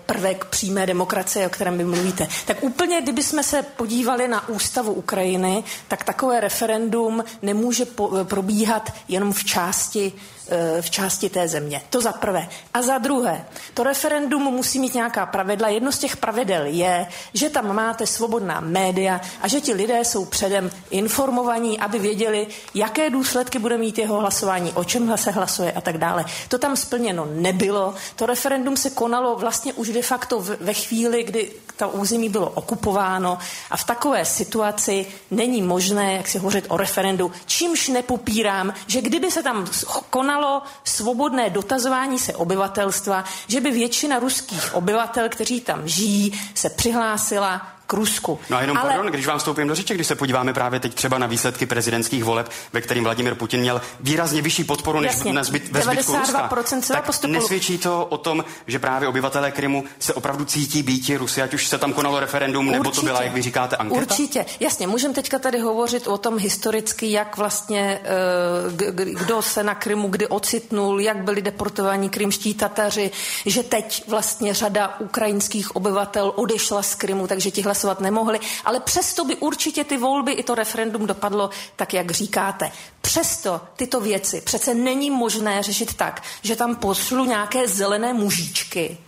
prvek 0.06 0.44
přímé 0.44 0.86
demokracie, 0.86 1.46
o 1.46 1.50
kterém 1.50 1.78
vy 1.78 1.84
mluvíte. 1.84 2.28
Tak 2.46 2.62
úplně, 2.64 3.00
kdyby 3.00 3.22
jsme 3.22 3.42
se 3.42 3.62
podívali 3.62 4.28
na 4.28 4.48
ústavu 4.48 4.92
Ukrajiny, 4.92 5.64
tak 5.88 6.04
takové 6.04 6.40
referendum 6.40 7.24
nemůže 7.42 7.84
po, 7.84 8.16
eh, 8.16 8.24
probíhat 8.24 8.92
jenom 9.08 9.32
v 9.32 9.44
části 9.44 10.12
Eh, 10.12 10.37
v 10.80 10.90
části 10.90 11.28
té 11.28 11.48
země. 11.48 11.82
To 11.90 12.00
za 12.00 12.12
prvé. 12.12 12.48
A 12.74 12.82
za 12.82 12.98
druhé, 12.98 13.44
to 13.74 13.82
referendum 13.82 14.42
musí 14.42 14.78
mít 14.78 14.94
nějaká 14.94 15.26
pravidla. 15.26 15.68
Jedno 15.68 15.92
z 15.92 15.98
těch 15.98 16.16
pravidel 16.16 16.66
je, 16.66 17.06
že 17.34 17.50
tam 17.50 17.74
máte 17.74 18.06
svobodná 18.06 18.60
média 18.60 19.20
a 19.42 19.48
že 19.48 19.60
ti 19.60 19.74
lidé 19.74 20.04
jsou 20.04 20.24
předem 20.24 20.70
informovaní, 20.90 21.80
aby 21.80 21.98
věděli, 21.98 22.46
jaké 22.74 23.10
důsledky 23.10 23.58
bude 23.58 23.78
mít 23.78 23.98
jeho 23.98 24.20
hlasování, 24.20 24.72
o 24.72 24.84
čem 24.84 25.16
se 25.16 25.30
hlasuje 25.30 25.72
a 25.72 25.80
tak 25.80 25.98
dále. 25.98 26.24
To 26.48 26.58
tam 26.58 26.76
splněno 26.76 27.28
nebylo. 27.32 27.94
To 28.16 28.26
referendum 28.26 28.76
se 28.76 28.90
konalo 28.90 29.36
vlastně 29.36 29.72
už 29.72 29.88
de 29.88 30.02
facto 30.02 30.40
ve 30.60 30.74
chvíli, 30.74 31.24
kdy 31.24 31.50
to 31.76 31.88
území 31.88 32.28
bylo 32.28 32.50
okupováno 32.50 33.38
a 33.70 33.76
v 33.76 33.84
takové 33.84 34.24
situaci 34.24 35.06
není 35.30 35.62
možné, 35.62 36.14
jak 36.14 36.28
si 36.28 36.38
hovořit 36.38 36.64
o 36.68 36.76
referendu, 36.76 37.32
čímž 37.46 37.88
nepopírám, 37.88 38.74
že 38.86 39.00
kdyby 39.00 39.30
se 39.30 39.42
tam 39.42 39.66
konalo 40.10 40.37
svobodné 40.84 41.50
dotazování 41.50 42.18
se 42.18 42.36
obyvatelstva, 42.36 43.24
že 43.46 43.60
by 43.60 43.70
většina 43.70 44.18
ruských 44.18 44.74
obyvatel, 44.74 45.28
kteří 45.28 45.60
tam 45.60 45.88
žijí, 45.88 46.40
se 46.54 46.70
přihlásila 46.70 47.77
k 47.88 47.92
Rusku. 47.92 48.38
No 48.50 48.56
a 48.56 48.60
jenom 48.60 48.76
Ale... 48.76 48.88
pardon, 48.88 49.06
když 49.12 49.26
vám 49.26 49.38
vstoupím 49.38 49.68
do 49.68 49.74
řeči, 49.74 49.94
když 49.94 50.06
se 50.06 50.14
podíváme 50.14 50.52
právě 50.52 50.80
teď 50.80 50.94
třeba 50.94 51.18
na 51.18 51.26
výsledky 51.26 51.66
prezidentských 51.66 52.24
voleb, 52.24 52.50
ve 52.72 52.80
kterým 52.80 53.04
Vladimir 53.04 53.34
Putin 53.34 53.60
měl 53.60 53.80
výrazně 54.00 54.42
vyšší 54.42 54.64
podporu 54.64 55.00
než 55.00 55.12
Jasně, 55.12 55.32
na 55.32 55.44
zbyt, 55.44 55.72
ve 55.72 55.82
zbytku 55.82 56.16
Ruska, 56.16 56.50
tak 56.88 57.04
postupu. 57.04 57.32
nesvědčí 57.32 57.78
to 57.78 58.06
o 58.06 58.18
tom, 58.18 58.44
že 58.66 58.78
právě 58.78 59.08
obyvatelé 59.08 59.50
Krymu 59.50 59.84
se 59.98 60.14
opravdu 60.14 60.44
cítí 60.44 60.82
býti 60.82 61.16
Rusy, 61.16 61.42
ať 61.42 61.54
už 61.54 61.66
se 61.66 61.78
tam 61.78 61.92
konalo 61.92 62.20
referendum, 62.20 62.66
Určitě. 62.66 62.78
nebo 62.78 62.90
to 62.90 63.02
byla, 63.02 63.22
jak 63.22 63.32
vy 63.32 63.42
říkáte, 63.42 63.76
anketa? 63.76 64.00
Určitě, 64.00 64.46
jasně, 64.60 64.86
můžeme 64.86 65.14
teďka 65.14 65.38
tady 65.38 65.58
hovořit 65.58 66.06
o 66.06 66.18
tom 66.18 66.38
historicky, 66.38 67.12
jak 67.12 67.36
vlastně, 67.36 68.00
eh, 68.04 68.92
kdo 68.92 69.42
se 69.42 69.62
na 69.62 69.74
Krymu 69.74 70.08
kdy 70.08 70.26
ocitnul, 70.26 71.00
jak 71.00 71.16
byli 71.24 71.42
deportovaní 71.42 72.08
krymští 72.10 72.54
Tataři, 72.54 73.10
že 73.46 73.62
teď 73.62 74.04
vlastně 74.08 74.54
řada 74.54 75.00
ukrajinských 75.00 75.76
obyvatel 75.76 76.32
odešla 76.36 76.82
z 76.82 76.94
Krymu, 76.94 77.26
takže 77.26 77.50
tihle 77.50 77.77
hlasovat 77.78 78.00
nemohli, 78.00 78.40
ale 78.64 78.80
přesto 78.80 79.24
by 79.24 79.36
určitě 79.36 79.84
ty 79.84 79.96
volby 79.96 80.32
i 80.32 80.42
to 80.42 80.54
referendum 80.54 81.06
dopadlo 81.06 81.50
tak, 81.76 81.94
jak 81.94 82.10
říkáte. 82.10 82.72
Přesto 83.00 83.60
tyto 83.76 84.00
věci 84.00 84.40
přece 84.40 84.74
není 84.74 85.10
možné 85.10 85.62
řešit 85.62 85.94
tak, 85.94 86.22
že 86.42 86.56
tam 86.56 86.76
poslu 86.76 87.24
nějaké 87.24 87.68
zelené 87.68 88.12
mužičky, 88.12 88.98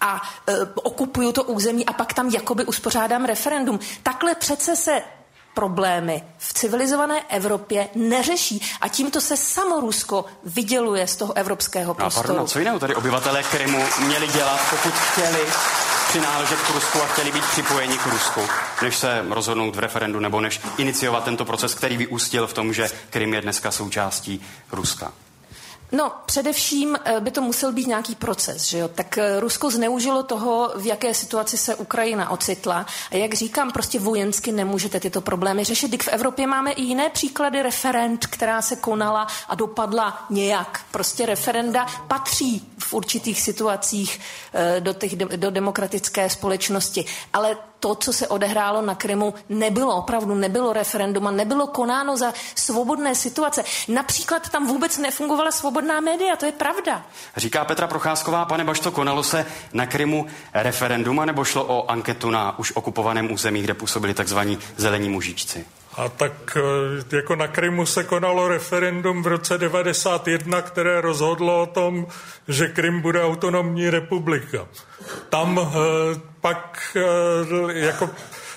a 0.00 0.22
e, 0.48 0.52
okupuju 0.74 1.32
to 1.32 1.44
území 1.44 1.86
a 1.86 1.92
pak 1.92 2.12
tam 2.12 2.28
jakoby 2.28 2.64
uspořádám 2.64 3.24
referendum. 3.24 3.80
Takhle 4.02 4.34
přece 4.34 4.76
se 4.76 5.02
problémy 5.54 6.22
v 6.38 6.52
civilizované 6.52 7.22
Evropě 7.28 7.88
neřeší. 7.94 8.62
A 8.80 8.88
tímto 8.88 9.20
se 9.20 9.36
samo 9.36 9.80
Rusko 9.80 10.24
vyděluje 10.44 11.06
z 11.06 11.16
toho 11.16 11.36
evropského 11.36 11.94
prostoru. 11.94 12.28
No, 12.28 12.34
pardon, 12.34 12.48
co 12.48 12.58
jiného 12.58 12.78
tady 12.78 12.94
obyvatelé 12.94 13.42
Krymu 13.42 13.84
měli 14.06 14.28
dělat, 14.28 14.60
pokud 14.70 14.92
chtěli 14.94 15.40
přináležet 16.08 16.58
k 16.60 16.70
Rusku 16.70 17.02
a 17.02 17.06
chtěli 17.06 17.32
být 17.32 17.44
připojeni 17.44 17.98
k 17.98 18.06
Rusku, 18.06 18.40
než 18.82 18.96
se 18.96 19.24
rozhodnout 19.30 19.76
v 19.76 19.78
referendu 19.78 20.20
nebo 20.20 20.40
než 20.40 20.60
iniciovat 20.78 21.24
tento 21.24 21.44
proces, 21.44 21.74
který 21.74 21.96
vyústil 21.96 22.46
v 22.46 22.52
tom, 22.52 22.72
že 22.72 22.90
Krym 23.10 23.34
je 23.34 23.40
dneska 23.40 23.70
součástí 23.70 24.40
Ruska. 24.72 25.12
No, 25.92 26.12
především 26.26 26.98
eh, 27.04 27.20
by 27.20 27.30
to 27.30 27.40
musel 27.40 27.72
být 27.72 27.86
nějaký 27.86 28.14
proces, 28.14 28.64
že 28.64 28.78
jo? 28.78 28.88
Tak 28.88 29.18
eh, 29.18 29.40
Rusko 29.40 29.70
zneužilo 29.70 30.22
toho, 30.22 30.72
v 30.76 30.86
jaké 30.86 31.14
situaci 31.14 31.58
se 31.58 31.74
Ukrajina 31.74 32.30
ocitla. 32.30 32.86
A 33.10 33.16
jak 33.16 33.34
říkám, 33.34 33.72
prostě 33.72 33.98
vojensky 33.98 34.52
nemůžete 34.52 35.00
tyto 35.00 35.20
problémy 35.20 35.64
řešit. 35.64 35.90
Dik 35.90 36.02
v 36.02 36.08
Evropě 36.08 36.46
máme 36.46 36.72
i 36.72 36.82
jiné 36.82 37.08
příklady 37.08 37.62
referend, 37.62 38.26
která 38.26 38.62
se 38.62 38.76
konala 38.76 39.26
a 39.48 39.54
dopadla 39.54 40.26
nějak. 40.30 40.80
Prostě 40.90 41.26
referenda 41.26 41.86
patří 42.08 42.72
v 42.78 42.94
určitých 42.94 43.40
situacích 43.40 44.20
eh, 44.54 44.80
do, 44.80 44.92
těch, 44.92 45.16
do 45.16 45.50
demokratické 45.50 46.30
společnosti. 46.30 47.04
Ale 47.32 47.56
to, 47.84 47.94
co 47.94 48.12
se 48.12 48.28
odehrálo 48.28 48.82
na 48.82 48.94
Krymu, 48.94 49.34
nebylo 49.48 49.96
opravdu, 49.96 50.34
nebylo 50.34 50.72
referendum 50.72 51.26
a 51.26 51.30
nebylo 51.30 51.66
konáno 51.66 52.16
za 52.16 52.32
svobodné 52.54 53.14
situace. 53.14 53.64
Například 53.88 54.48
tam 54.48 54.66
vůbec 54.66 54.98
nefungovala 54.98 55.50
svobodná 55.50 56.00
média, 56.00 56.36
to 56.36 56.46
je 56.46 56.52
pravda. 56.52 57.04
Říká 57.36 57.64
Petra 57.64 57.86
Procházková, 57.86 58.44
pane 58.44 58.64
Bašto, 58.64 58.90
konalo 58.90 59.22
se 59.22 59.46
na 59.72 59.86
Krymu 59.86 60.26
referendum, 60.54 61.26
nebo 61.26 61.44
šlo 61.44 61.64
o 61.64 61.90
anketu 61.90 62.30
na 62.30 62.58
už 62.58 62.72
okupovaném 62.72 63.32
území, 63.32 63.62
kde 63.62 63.74
působili 63.74 64.14
takzvaní 64.14 64.58
zelení 64.76 65.08
mužičci? 65.08 65.83
A 65.96 66.08
tak 66.08 66.56
eh, 66.56 67.16
jako 67.16 67.36
na 67.36 67.48
Krymu 67.48 67.86
se 67.86 68.04
konalo 68.04 68.48
referendum 68.48 69.22
v 69.22 69.26
roce 69.26 69.58
91, 69.58 70.62
které 70.62 71.00
rozhodlo 71.00 71.62
o 71.62 71.66
tom, 71.66 72.06
že 72.48 72.68
Krym 72.68 73.00
bude 73.00 73.24
autonomní 73.24 73.90
republika. 73.90 74.68
Tam 75.28 75.60
eh, 75.60 76.20
pak 76.40 76.96
eh, 76.96 77.78
jako 77.78 78.10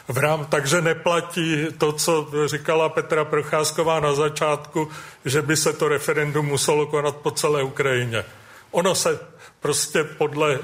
v 0.08 0.18
rám, 0.18 0.46
takže 0.46 0.82
neplatí 0.82 1.68
to, 1.78 1.92
co 1.92 2.28
říkala 2.46 2.90
Petra 2.90 3.26
Procházková 3.26 4.00
na 4.00 4.14
začátku, 4.14 4.90
že 5.26 5.42
by 5.42 5.58
se 5.58 5.74
to 5.74 5.88
referendum 5.88 6.46
muselo 6.46 6.86
konat 6.86 7.16
po 7.16 7.32
celé 7.32 7.64
Ukrajině. 7.64 8.26
Ono 8.72 8.96
se 8.96 9.20
prostě 9.60 10.04
podle, 10.04 10.60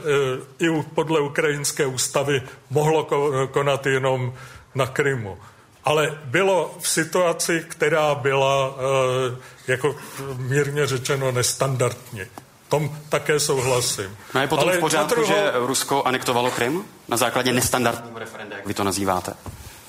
i 0.60 0.82
podle 0.96 1.20
ukrajinské 1.20 1.86
ústavy 1.86 2.42
mohlo 2.70 3.08
konat 3.52 3.86
jenom 3.86 4.34
na 4.76 4.88
Krymu 4.88 5.38
ale 5.86 6.18
bylo 6.26 6.76
v 6.82 6.90
situaci, 6.90 7.66
která 7.68 8.16
byla 8.16 8.76
eh, 8.78 9.36
jako 9.68 9.96
mírně 10.38 10.88
řečeno 10.88 11.32
nestandardní. 11.32 12.22
Tom 12.70 12.98
také 13.10 13.40
souhlasím. 13.40 14.18
No 14.36 14.42
je 14.42 14.48
potom 14.48 14.68
ale 14.68 14.78
v 14.78 14.80
pořádku, 14.80 15.16
druhou... 15.16 15.30
že 15.30 15.52
Rusko 15.54 16.04
anektovalo 16.04 16.52
Krym 16.52 16.84
na 17.08 17.18
základě 17.18 17.54
nestandardního 17.54 18.20
referenda, 18.20 18.56
jak 18.56 18.66
vy 18.66 18.74
to 18.74 18.84
nazýváte? 18.84 19.34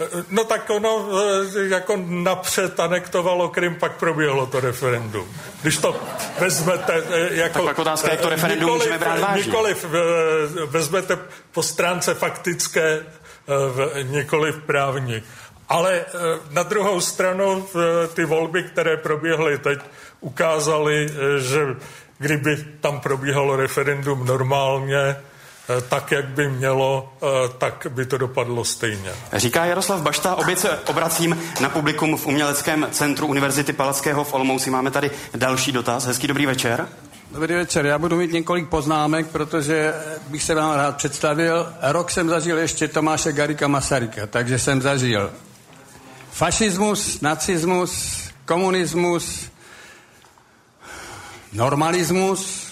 Eh, 0.00 0.24
no 0.30 0.44
tak 0.44 0.70
ono 0.70 1.06
eh, 1.56 1.68
jako 1.68 1.96
napřed 2.06 2.80
anektovalo 2.80 3.48
Krym, 3.48 3.74
pak 3.74 3.96
proběhlo 3.96 4.46
to 4.46 4.60
referendum. 4.60 5.28
Když 5.62 5.76
to 5.78 5.96
vezmete 6.38 7.02
jako... 7.30 7.58
Tak 7.58 7.64
pak 7.64 7.78
otázka, 7.78 8.10
jak 8.10 8.20
to 8.20 8.28
referendum 8.28 8.60
nikoliv, 8.60 8.82
můžeme 8.82 8.98
brát 8.98 9.20
vážně. 9.20 9.42
Nikoliv 9.46 9.86
vezmete 10.66 11.18
po 11.52 11.62
stránce 11.62 12.14
faktické, 12.14 13.06
nikoliv 14.02 14.58
právní. 14.66 15.22
Ale 15.68 16.00
eh, 16.00 16.04
na 16.50 16.62
druhou 16.62 17.00
stranu 17.00 17.66
eh, 17.66 18.08
ty 18.08 18.24
volby, 18.24 18.62
které 18.62 18.96
proběhly 18.96 19.58
teď, 19.58 19.78
ukázaly, 20.20 21.06
eh, 21.10 21.40
že 21.40 21.66
kdyby 22.18 22.64
tam 22.80 23.00
probíhalo 23.00 23.56
referendum 23.56 24.26
normálně, 24.26 25.16
tak, 25.88 26.12
jak 26.12 26.24
by 26.24 26.48
mělo, 26.48 27.12
tak 27.58 27.86
by 27.90 28.06
to 28.06 28.18
dopadlo 28.18 28.64
stejně. 28.64 29.12
Říká 29.32 29.64
Jaroslav 29.64 30.02
Bašta, 30.02 30.34
opět 30.34 30.58
se 30.58 30.78
obracím 30.86 31.42
na 31.60 31.68
publikum 31.68 32.16
v 32.16 32.26
Uměleckém 32.26 32.86
centru 32.90 33.26
Univerzity 33.26 33.72
Palackého 33.72 34.24
v 34.24 34.34
Olomouci. 34.34 34.70
Máme 34.70 34.90
tady 34.90 35.10
další 35.34 35.72
dotaz. 35.72 36.06
Hezký 36.06 36.26
dobrý 36.26 36.46
večer. 36.46 36.88
Dobrý 37.30 37.54
večer, 37.54 37.86
já 37.86 37.98
budu 37.98 38.16
mít 38.16 38.32
několik 38.32 38.68
poznámek, 38.68 39.26
protože 39.26 39.94
bych 40.28 40.42
se 40.42 40.54
vám 40.54 40.76
rád 40.76 40.96
představil. 40.96 41.72
Rok 41.82 42.10
jsem 42.10 42.28
zažil 42.28 42.58
ještě 42.58 42.88
Tomáše 42.88 43.32
Garika 43.32 43.68
Masaryka, 43.68 44.26
takže 44.26 44.58
jsem 44.58 44.82
zažil 44.82 45.30
fašismus, 46.34 47.20
nacismus, 47.20 48.20
komunismus, 48.44 49.46
normalismus 51.52 52.66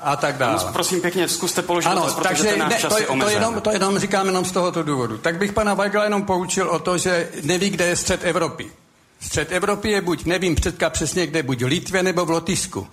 a 0.00 0.16
tak 0.16 0.36
dále. 0.36 0.72
Prosím 0.72 1.00
pěkně, 1.00 1.28
zkuste 1.28 1.62
položit 1.62 1.88
ano, 1.88 2.02
protože 2.02 2.28
takže 2.28 2.44
ten 2.44 2.58
náš 2.58 2.70
ne, 2.70 2.78
čas 2.80 2.92
to, 2.92 2.98
je 2.98 3.06
to, 3.06 3.28
jenom, 3.28 3.60
to 3.60 3.70
jenom 3.70 3.98
říkám 3.98 4.26
jenom 4.26 4.44
z 4.44 4.52
tohoto 4.52 4.82
důvodu. 4.82 5.18
Tak 5.18 5.38
bych 5.38 5.52
pana 5.52 5.74
Weigla 5.74 6.04
jenom 6.04 6.22
poučil 6.22 6.70
o 6.70 6.78
to, 6.78 6.98
že 6.98 7.28
neví, 7.42 7.70
kde 7.70 7.86
je 7.86 7.96
střed 7.96 8.24
Evropy. 8.24 8.72
Střed 9.20 9.52
Evropy 9.52 9.90
je 9.90 10.00
buď, 10.00 10.24
nevím 10.24 10.54
předka 10.54 10.90
přesně 10.90 11.26
kde, 11.26 11.42
buď 11.42 11.62
v 11.62 11.66
Litvě 11.66 12.02
nebo 12.02 12.26
v 12.26 12.30
Lotisku. 12.30 12.88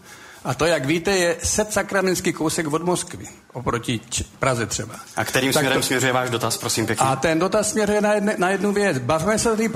A 0.45 0.53
to, 0.53 0.65
jak 0.65 0.85
víte, 0.85 1.11
je 1.11 1.37
set 1.43 1.73
sakramenský 1.73 2.33
kousek 2.33 2.73
od 2.73 2.83
Moskvy, 2.83 3.27
oproti 3.53 3.99
Č- 4.09 4.23
Praze 4.39 4.65
třeba. 4.65 4.95
A 5.15 5.25
kterým 5.25 5.53
tak 5.53 5.61
směrem 5.61 5.81
to... 5.81 5.87
směřuje 5.87 6.13
váš 6.13 6.29
dotaz, 6.29 6.57
prosím 6.57 6.85
pěkně? 6.85 7.05
A 7.05 7.15
ten 7.15 7.39
dotaz 7.39 7.69
směřuje 7.69 8.01
na, 8.01 8.13
jedne, 8.13 8.35
na 8.37 8.49
jednu 8.49 8.73
věc. 8.73 8.97
Bavme 8.97 9.39
se 9.39 9.49
tady, 9.49 9.69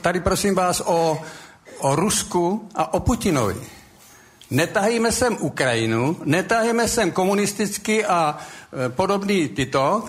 tady 0.00 0.20
prosím 0.20 0.54
vás 0.54 0.82
o, 0.84 1.22
o 1.78 1.96
Rusku 1.96 2.68
a 2.74 2.94
o 2.94 3.00
Putinovi. 3.00 3.56
Netahejme 4.50 5.12
sem 5.12 5.36
Ukrajinu, 5.40 6.16
netahejme 6.24 6.88
sem 6.88 7.10
komunistický 7.10 8.04
a 8.04 8.38
e, 8.86 8.88
podobný 8.88 9.48
tyto 9.48 10.04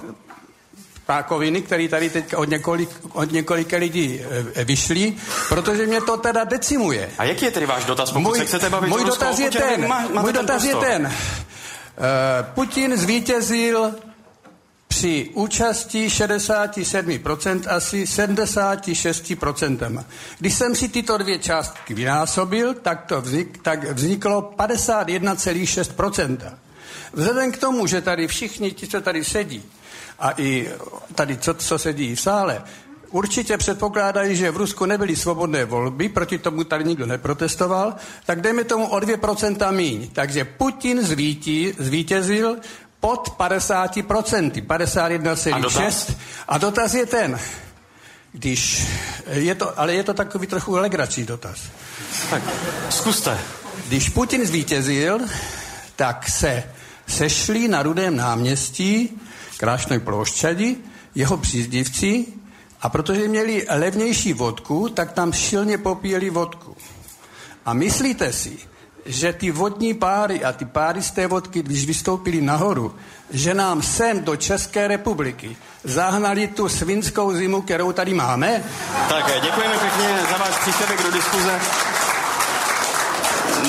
pákoviny, 1.08 1.62
které 1.62 1.88
tady 1.88 2.10
teď 2.10 2.36
od, 2.36 2.50
několik, 2.50 2.90
od 3.14 3.32
několika 3.32 3.78
lidí 3.78 4.22
e, 4.56 4.66
vyšly, 4.66 5.14
protože 5.50 5.86
mě 5.86 6.02
to 6.02 6.18
teda 6.18 6.44
decimuje. 6.44 7.10
A 7.18 7.24
jaký 7.24 7.46
je 7.46 7.52
tedy 7.52 7.66
váš 7.66 7.86
dotaz, 7.86 8.12
pokud 8.12 8.24
můj, 8.24 8.38
se 8.38 8.46
chcete 8.46 8.70
bavit 8.70 8.90
můj 8.90 9.06
dotaz 9.06 9.40
je 9.40 9.52
ten, 9.52 9.88
má, 9.88 10.02
můj 10.02 10.34
ten 10.34 10.46
dotaz 10.46 10.64
je 10.64 10.76
ten. 10.76 11.06
Uh, 11.06 11.12
Putin 12.54 12.98
zvítězil 12.98 13.96
při 14.88 15.30
účasti 15.34 16.08
67% 16.08 17.62
asi 17.68 18.04
76%. 18.04 20.04
Když 20.40 20.54
jsem 20.54 20.76
si 20.76 20.90
tyto 20.90 21.18
dvě 21.18 21.40
částky 21.40 21.94
vynásobil, 21.94 22.74
tak, 22.74 23.06
to 23.06 23.22
vznik, 23.22 23.60
tak 23.62 23.92
vzniklo 23.92 24.54
51,6%. 24.58 26.38
Vzhledem 27.14 27.52
k 27.52 27.58
tomu, 27.58 27.88
že 27.88 28.02
tady 28.02 28.28
všichni 28.28 28.72
ti, 28.72 28.88
co 28.88 29.02
tady 29.02 29.24
sedí, 29.24 29.64
a 30.20 30.32
i 30.38 30.70
tady, 31.16 31.38
co, 31.38 31.54
co 31.54 31.78
sedí 31.78 32.16
v 32.16 32.22
sále, 32.22 32.64
určitě 33.10 33.58
předpokládají, 33.58 34.36
že 34.36 34.52
v 34.52 34.58
Rusku 34.58 34.86
nebyly 34.86 35.16
svobodné 35.16 35.66
volby, 35.66 36.10
proti 36.10 36.38
tomu 36.38 36.64
tady 36.64 36.84
nikdo 36.84 37.06
neprotestoval, 37.06 37.96
tak 38.26 38.42
dejme 38.42 38.64
tomu 38.64 38.88
o 38.88 38.98
2% 38.98 39.72
míň. 39.72 40.10
Takže 40.14 40.46
Putin 40.46 41.06
zvítí, 41.06 41.74
zvítězil 41.78 42.58
pod 43.00 43.30
50%, 43.38 44.52
51,6%. 44.52 45.56
A 45.56 45.60
dotaz? 45.60 46.12
A 46.48 46.58
dotaz 46.58 46.94
je 46.94 47.06
ten, 47.06 47.40
když, 48.32 48.88
je 49.32 49.56
to, 49.56 49.80
ale 49.80 49.94
je 49.94 50.04
to 50.04 50.14
takový 50.14 50.48
trochu 50.48 50.76
legračí 50.76 51.26
dotaz. 51.26 51.60
Tak, 52.30 52.42
zkuste. 52.90 53.38
Když 53.88 54.10
Putin 54.10 54.48
zvítězil, 54.48 55.20
tak 55.96 56.30
se 56.30 56.64
sešli 57.08 57.68
na 57.68 57.84
Rudém 57.84 58.16
náměstí 58.16 59.22
Krášnej 59.58 60.00
plošťadi, 60.00 60.78
jeho 61.16 61.38
přízdivci 61.38 62.26
a 62.82 62.90
protože 62.90 63.28
měli 63.28 63.66
levnější 63.70 64.34
vodku, 64.34 64.90
tak 64.90 65.12
tam 65.12 65.34
šilně 65.34 65.78
popíjeli 65.78 66.30
vodku. 66.30 66.78
A 67.66 67.74
myslíte 67.74 68.34
si, 68.34 68.58
že 69.06 69.34
ty 69.34 69.52
vodní 69.52 69.94
páry 69.94 70.44
a 70.44 70.54
ty 70.54 70.66
páry 70.66 71.02
z 71.02 71.12
té 71.12 71.28
vodky, 71.28 71.64
když 71.64 71.86
vystoupili 71.86 72.42
nahoru, 72.42 72.96
že 73.32 73.54
nám 73.54 73.82
sem 73.82 74.24
do 74.24 74.36
České 74.36 74.88
republiky 74.88 75.58
zahnali 75.84 76.48
tu 76.48 76.70
svinskou 76.70 77.34
zimu, 77.34 77.62
kterou 77.62 77.92
tady 77.92 78.14
máme? 78.14 78.64
Tak 79.10 79.42
děkujeme 79.42 79.78
pěkně 79.78 80.20
za 80.32 80.38
váš 80.38 80.58
příspěvek 80.58 81.04
do 81.04 81.12
diskuze. 81.12 81.60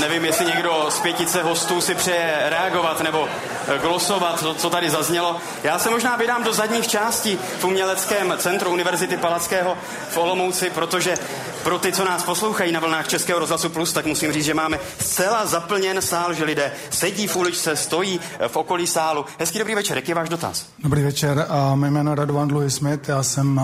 Nevím, 0.01 0.24
jestli 0.24 0.46
někdo 0.46 0.86
z 0.90 1.01
pětice 1.01 1.42
hostů 1.42 1.80
si 1.80 1.94
přeje 1.94 2.36
reagovat 2.49 3.03
nebo 3.03 3.28
eh, 3.68 3.78
glosovat, 3.78 4.44
co 4.57 4.70
tady 4.70 4.90
zaznělo. 4.90 5.36
Já 5.64 5.78
se 5.78 5.90
možná 5.90 6.16
vydám 6.16 6.44
do 6.44 6.53
zadních 6.53 6.88
částí 6.88 7.38
v 7.59 7.64
Uměleckém 7.64 8.34
centru 8.38 8.70
Univerzity 8.70 9.16
Palackého 9.16 9.76
v 10.11 10.16
Olomouci, 10.16 10.70
protože 10.70 11.16
pro 11.62 11.78
ty, 11.78 11.92
co 11.92 12.05
nás 12.05 12.22
poslouchají 12.22 12.72
na 12.72 12.80
vlnách 12.80 13.09
Českého 13.09 13.38
rozhlasu 13.38 13.68
Plus, 13.68 13.92
tak 13.92 14.07
musím 14.07 14.32
říct, 14.32 14.44
že 14.44 14.55
máme 14.55 14.78
zcela 15.01 15.46
zaplněn 15.46 16.03
sál, 16.03 16.34
že 16.34 16.44
lidé 16.44 16.72
sedí 16.90 17.26
v 17.26 17.36
uličce, 17.36 17.76
stojí 17.76 18.20
eh, 18.38 18.49
v 18.49 18.57
okolí 18.57 18.86
sálu. 18.86 19.24
Hezký 19.38 19.59
dobrý 19.59 19.74
večer, 19.74 19.96
jaký 19.96 20.11
je 20.11 20.14
váš 20.14 20.28
dotaz? 20.28 20.66
Dobrý 20.78 21.03
večer, 21.03 21.46
a 21.49 21.74
mé 21.74 21.90
jméno 21.90 22.12
je 22.12 22.16
Radovan 22.16 22.53
Louis 22.53 22.74
Smith, 22.74 23.09
já 23.09 23.22
jsem 23.22 23.61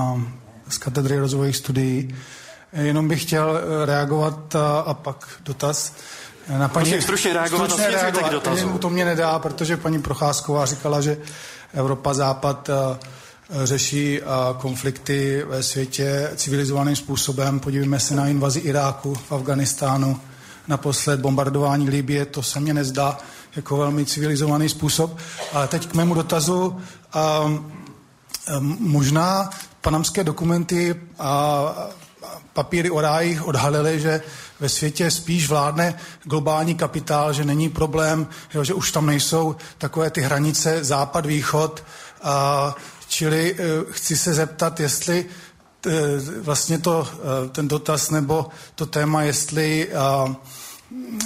z 0.69 0.79
katedry 0.79 1.19
rozvojových 1.19 1.57
studií. 1.57 2.15
Jenom 2.73 3.09
bych 3.09 3.23
chtěl 3.23 3.59
eh, 3.59 3.87
reagovat 3.87 4.57
a 4.87 4.95
pak 4.95 5.27
dotaz. 5.45 5.93
Na 6.49 6.69
paní, 6.69 6.85
Prosím 6.85 7.03
stručně 7.03 7.33
reagovat 7.33 7.71
stručně 7.71 7.91
reagovat, 7.91 8.33
dotazu. 8.33 8.79
To 8.79 8.91
mě 8.91 9.05
nedá, 9.05 9.39
protože 9.39 9.77
paní 9.77 10.03
Procházková 10.03 10.67
říkala, 10.67 11.01
že 11.01 11.17
Evropa, 11.75 12.15
Západ 12.15 12.69
eh, 12.69 12.99
řeší 13.67 14.21
eh, 14.21 14.25
konflikty 14.59 15.45
ve 15.49 15.63
světě 15.63 16.31
civilizovaným 16.37 16.97
způsobem. 16.97 17.61
Podívejme 17.61 18.01
se 18.01 18.15
na 18.15 18.27
invazi 18.27 18.61
Iráku 18.61 19.15
v 19.15 19.33
Afganistánu, 19.33 20.21
naposled 20.69 21.21
bombardování 21.21 21.91
Libie, 21.91 22.27
to 22.27 22.43
se 22.43 22.61
mně 22.61 22.75
nezdá 22.75 23.19
jako 23.57 23.77
velmi 23.77 24.05
civilizovaný 24.05 24.69
způsob. 24.69 25.19
Ale 25.53 25.69
teď 25.69 25.87
k 25.87 25.95
mému 25.95 26.15
dotazu. 26.15 26.81
Um, 27.47 27.73
možná 28.79 29.51
panamské 29.81 30.25
dokumenty 30.25 31.01
a 31.19 31.75
papíry 32.55 32.91
o 32.91 33.01
rájích 33.01 33.47
odhalily, 33.47 34.01
že 34.01 34.23
ve 34.61 34.69
světě 34.69 35.11
spíš 35.11 35.49
vládne 35.49 35.95
globální 36.23 36.75
kapitál, 36.75 37.33
že 37.33 37.45
není 37.45 37.69
problém, 37.69 38.27
jo, 38.55 38.65
že 38.65 38.75
už 38.75 38.93
tam 38.93 39.07
nejsou 39.07 39.57
takové 39.79 40.11
ty 40.11 40.21
hranice 40.21 40.85
západ-východ, 40.85 41.85
a 42.23 42.75
Čili 43.15 43.57
chci 43.91 44.17
se 44.17 44.35
zeptat, 44.35 44.81
jestli 44.81 45.27
vlastně 46.41 46.79
to, 46.79 47.09
ten 47.53 47.69
dotaz 47.69 48.11
nebo 48.11 48.47
to 48.75 48.87
téma, 48.87 49.23
jestli, 49.23 49.91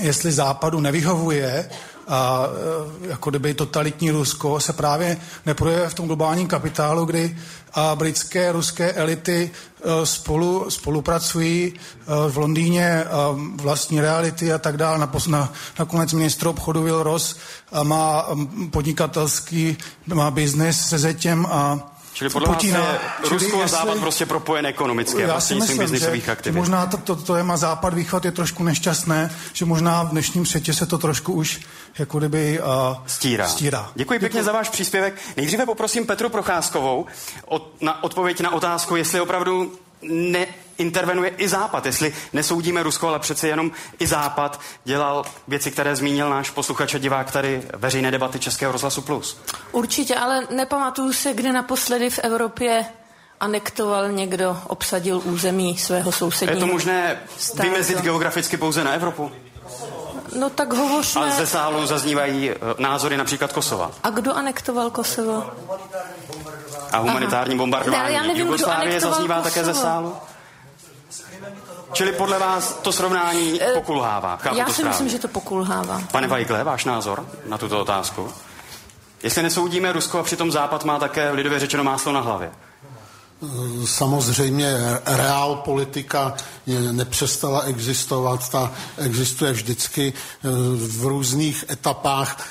jestli 0.01 0.33
západu 0.33 0.81
nevyhovuje 0.81 1.71
a 2.09 2.47
jako 3.01 3.31
kdyby 3.31 3.55
totalitní 3.55 4.11
Rusko 4.11 4.61
se 4.61 4.73
právě 4.73 5.17
neprojevuje 5.47 5.89
v 5.89 5.95
tom 5.95 6.07
globálním 6.07 6.47
kapitálu, 6.47 7.05
kdy 7.05 7.37
a 7.75 7.95
britské, 7.95 8.53
ruské 8.53 8.93
elity 8.93 9.51
e, 9.51 10.07
spolu, 10.07 10.71
spolupracují 10.71 11.73
e, 11.73 12.31
v 12.31 12.39
Londýně 12.39 12.85
e, 12.87 13.07
vlastní 13.55 14.01
reality 14.01 14.53
a 14.53 14.59
tak 14.59 14.77
dále. 14.77 15.09
Na, 15.29 15.53
nakonec 15.79 16.13
ministr 16.13 16.47
obchodu 16.47 16.83
Will 16.83 17.03
Ross 17.03 17.37
má 17.83 18.27
podnikatelský, 18.71 19.77
má 20.15 20.31
biznis 20.31 20.81
se 20.81 20.99
zetěm 20.99 21.47
a 21.51 21.93
Čili 22.19 22.31
podle 22.31 22.49
Putina, 22.49 22.81
vás 22.81 22.91
je 23.23 23.29
Rusko 23.29 23.63
a 23.63 23.67
Západ 23.67 23.99
prostě 23.99 24.27
propojen 24.27 24.67
ekonomicky 24.67 25.23
já 25.23 25.41
si 25.41 25.55
myslím, 25.55 25.79
biznisových 25.79 26.29
aktivit. 26.29 26.59
Možná 26.59 26.87
to, 26.87 26.97
to, 26.97 27.17
to 27.17 27.35
téma 27.35 27.57
Západ 27.57 27.95
východ 27.95 28.25
je 28.25 28.33
trošku 28.33 28.65
nešťastné, 28.65 29.31
že 29.53 29.65
možná 29.65 30.03
v 30.03 30.09
dnešním 30.09 30.47
světě 30.47 30.75
se 30.75 30.87
to 30.87 30.99
trošku 30.99 31.33
už 31.33 31.61
jako 31.99 32.19
kdyby 32.19 32.61
uh, 32.61 32.97
stírá. 33.07 33.49
stírá. 33.49 33.91
Děkuji 33.95 34.19
pěkně 34.19 34.41
Děkuji. 34.41 34.47
za 34.47 34.53
váš 34.53 34.69
příspěvek. 34.69 35.15
Nejdříve 35.37 35.67
poprosím 35.67 36.07
Petru 36.07 36.29
Procházkovou 36.29 37.07
od, 37.47 37.83
na 37.83 38.05
odpověď 38.05 38.41
na 38.41 38.53
otázku, 38.53 38.97
jestli 38.97 39.21
opravdu 39.21 39.73
ne, 40.03 40.47
intervenuje 40.79 41.31
i 41.31 41.49
Západ, 41.49 41.87
jestli 41.87 42.15
nesoudíme 42.33 42.83
Rusko, 42.83 43.09
ale 43.09 43.19
přece 43.19 43.49
jenom 43.49 43.71
i 43.99 44.07
Západ 44.07 44.61
dělal 44.85 45.25
věci, 45.49 45.71
které 45.71 45.97
zmínil 45.97 46.31
náš 46.31 46.51
posluchač 46.51 46.95
a 46.95 46.99
divák 46.99 47.33
tady 47.33 47.63
veřejné 47.77 48.11
debaty 48.11 48.39
Českého 48.39 48.73
rozhlasu 48.73 49.03
Plus. 49.03 49.41
Určitě, 49.73 50.15
ale 50.15 50.47
nepamatuju 50.51 51.13
se, 51.13 51.35
kde 51.35 51.53
naposledy 51.53 52.11
v 52.11 52.19
Evropě 52.19 52.87
anektoval 53.41 54.13
někdo, 54.13 54.57
obsadil 54.67 55.21
území 55.25 55.79
svého 55.79 56.13
sousedního. 56.13 56.57
Je 56.57 56.61
to 56.61 56.73
možné 56.73 57.21
státu. 57.39 57.69
vymezit 57.69 58.01
geograficky 58.01 58.57
pouze 58.57 58.85
na 58.85 58.93
Evropu? 58.93 59.33
No 60.39 60.51
tak 60.51 60.73
hovořme... 60.73 61.23
A 61.23 61.31
ze 61.31 61.47
sálu 61.47 61.87
zaznívají 61.87 62.51
eh, 62.51 62.55
názory 62.79 63.17
například 63.17 63.53
Kosova. 63.53 63.91
A 64.03 64.11
kdo 64.11 64.35
anektoval 64.35 64.91
Kosovo? 64.91 65.51
A 66.93 66.99
humanitární 66.99 67.55
Aha. 67.55 67.59
bombardování. 67.59 68.15
Nevím, 68.15 68.37
Jugoslávie 68.37 69.01
zaznívá 69.01 69.35
Kosovo. 69.37 69.51
také 69.55 69.65
ze 69.65 69.75
sálu? 69.75 70.17
Čili 71.93 72.13
podle 72.13 72.39
vás 72.39 72.73
to 72.83 72.93
srovnání 72.93 73.63
eh, 73.63 73.73
pokulhává. 73.75 74.37
Chápu 74.37 74.57
Já 74.57 74.65
to 74.65 74.71
si 74.71 74.75
správně. 74.75 74.89
myslím, 74.91 75.09
že 75.09 75.19
to 75.19 75.29
pokulhává. 75.29 76.03
Pane 76.13 76.29
Weigle, 76.29 76.65
váš 76.65 76.85
názor 76.85 77.27
na 77.47 77.59
tuto 77.59 77.81
otázku? 77.81 78.33
Jestli 79.23 79.43
nesoudíme 79.43 79.93
Rusko 79.93 80.19
a 80.19 80.23
přitom 80.23 80.51
Západ 80.53 80.85
má 80.85 80.99
také 80.99 81.31
lidově 81.31 81.59
řečeno 81.59 81.85
máslo 81.85 82.13
na 82.13 82.21
hlavě. 82.21 82.51
Samozřejmě 83.85 84.77
reál 85.07 85.57
politika 85.57 86.35
nepřestala 86.93 87.61
existovat, 87.61 88.49
ta 88.49 88.73
existuje 88.97 89.53
vždycky. 89.53 90.13
V 90.75 91.05
různých 91.05 91.65
etapách, 91.71 92.47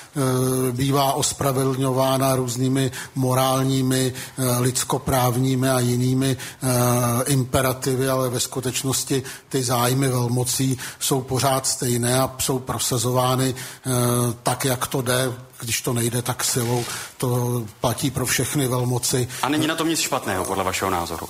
bývá 0.72 1.14
ospravedlňována 1.14 2.36
různými 2.36 2.92
morálními, 3.16 4.14
lidskoprávními 4.60 5.70
a 5.70 5.80
jinými 5.80 6.38
imperativy, 7.26 8.10
ale 8.10 8.30
ve 8.30 8.40
skutečnosti 8.40 9.24
ty 9.50 9.64
zájmy 9.64 10.08
velmocí 10.08 10.78
jsou 11.00 11.22
pořád 11.22 11.68
stejné 11.68 12.20
a 12.20 12.36
jsou 12.40 12.60
prosazovány 12.60 13.56
tak, 14.44 14.66
jak 14.66 14.88
to 14.88 15.02
jde 15.02 15.34
když 15.60 15.82
to 15.82 15.94
nejde, 15.94 16.22
tak 16.22 16.44
silou. 16.44 16.86
To 17.18 17.64
platí 17.82 18.12
pro 18.12 18.26
všechny 18.26 18.68
velmoci. 18.68 19.28
A 19.42 19.50
není 19.50 19.68
na 19.68 19.76
tom 19.76 19.90
nic 19.90 20.00
špatného, 20.00 20.46
podle 20.46 20.64
vašeho 20.64 20.92
názoru? 20.92 21.30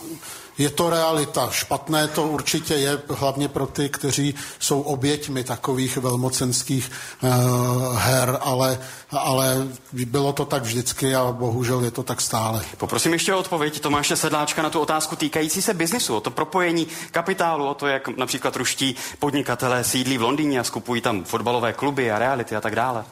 Je 0.58 0.70
to 0.70 0.90
realita. 0.90 1.50
Špatné 1.52 2.08
to 2.08 2.24
určitě 2.24 2.74
je, 2.74 3.02
hlavně 3.10 3.48
pro 3.48 3.68
ty, 3.68 3.90
kteří 3.90 4.36
jsou 4.60 4.82
oběťmi 4.82 5.44
takových 5.44 5.98
velmocenských 5.98 6.92
uh, 7.22 7.98
her, 7.98 8.38
ale, 8.42 8.80
ale 9.12 9.68
bylo 9.92 10.34
to 10.34 10.46
tak 10.46 10.64
vždycky 10.64 11.16
a 11.16 11.32
bohužel 11.32 11.84
je 11.84 11.92
to 11.92 12.04
tak 12.04 12.22
stále. 12.22 12.62
Poprosím 12.78 13.14
ještě 13.14 13.34
o 13.34 13.40
odpověď 13.40 13.80
Tomáše 13.80 14.16
Sedláčka 14.16 14.62
na 14.62 14.70
tu 14.70 14.80
otázku 14.80 15.16
týkající 15.16 15.62
se 15.62 15.74
biznisu, 15.74 16.16
o 16.16 16.22
to 16.22 16.32
propojení 16.32 16.88
kapitálu, 17.12 17.68
o 17.68 17.74
to, 17.74 17.88
jak 17.88 18.08
například 18.08 18.56
ruští 18.56 18.96
podnikatelé 19.20 19.84
sídlí 19.84 20.18
v 20.18 20.22
Londýně 20.22 20.60
a 20.60 20.64
skupují 20.64 21.02
tam 21.02 21.24
fotbalové 21.24 21.74
kluby 21.74 22.12
a 22.12 22.20
reality 22.20 22.56
a 22.56 22.62
tak 22.62 22.76
dále. 22.76 23.06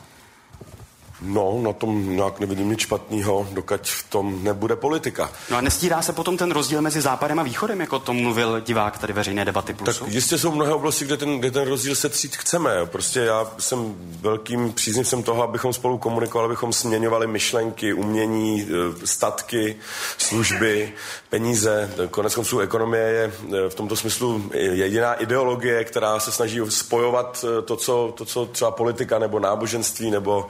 No, 1.25 1.59
na 1.61 1.73
tom 1.73 2.15
nějak 2.15 2.39
nevidím 2.39 2.69
nic 2.69 2.79
špatného, 2.79 3.47
dokud 3.51 3.81
v 3.87 4.09
tom 4.09 4.43
nebude 4.43 4.75
politika. 4.75 5.31
No 5.51 5.57
a 5.57 5.61
nestírá 5.61 6.01
se 6.01 6.13
potom 6.13 6.37
ten 6.37 6.51
rozdíl 6.51 6.81
mezi 6.81 7.01
západem 7.01 7.39
a 7.39 7.43
východem, 7.43 7.81
jako 7.81 7.95
o 7.95 7.99
tom 7.99 8.21
mluvil 8.21 8.61
divák 8.61 8.97
tady 8.97 9.13
veřejné 9.13 9.45
debaty 9.45 9.73
plusu? 9.73 10.05
Tak 10.05 10.13
jistě 10.13 10.37
jsou 10.37 10.51
mnohé 10.51 10.73
oblasti, 10.73 11.05
kde 11.05 11.17
ten, 11.17 11.39
kde 11.39 11.51
ten 11.51 11.67
rozdíl 11.67 11.95
se 11.95 12.09
třít 12.09 12.35
chceme. 12.35 12.85
Prostě 12.85 13.19
já 13.19 13.47
jsem 13.59 13.95
velkým 14.21 14.73
příznivcem 14.73 15.23
toho, 15.23 15.43
abychom 15.43 15.73
spolu 15.73 15.97
komunikovali, 15.97 16.45
abychom 16.45 16.73
směňovali 16.73 17.27
myšlenky, 17.27 17.93
umění, 17.93 18.61
e, 18.61 19.07
statky, 19.07 19.75
služby, 20.17 20.93
peníze. 21.29 21.91
Konec 22.11 22.35
konců 22.35 22.59
ekonomie 22.59 23.03
je 23.03 23.23
e, 23.65 23.69
v 23.69 23.75
tomto 23.75 23.95
smyslu 23.95 24.49
jediná 24.53 25.13
ideologie, 25.13 25.83
která 25.83 26.19
se 26.19 26.31
snaží 26.31 26.59
spojovat 26.69 27.45
e, 27.59 27.61
to, 27.61 27.75
co, 27.75 28.13
to, 28.17 28.25
co 28.25 28.45
třeba 28.45 28.71
politika 28.71 29.19
nebo 29.19 29.39
náboženství 29.39 30.11
nebo 30.11 30.47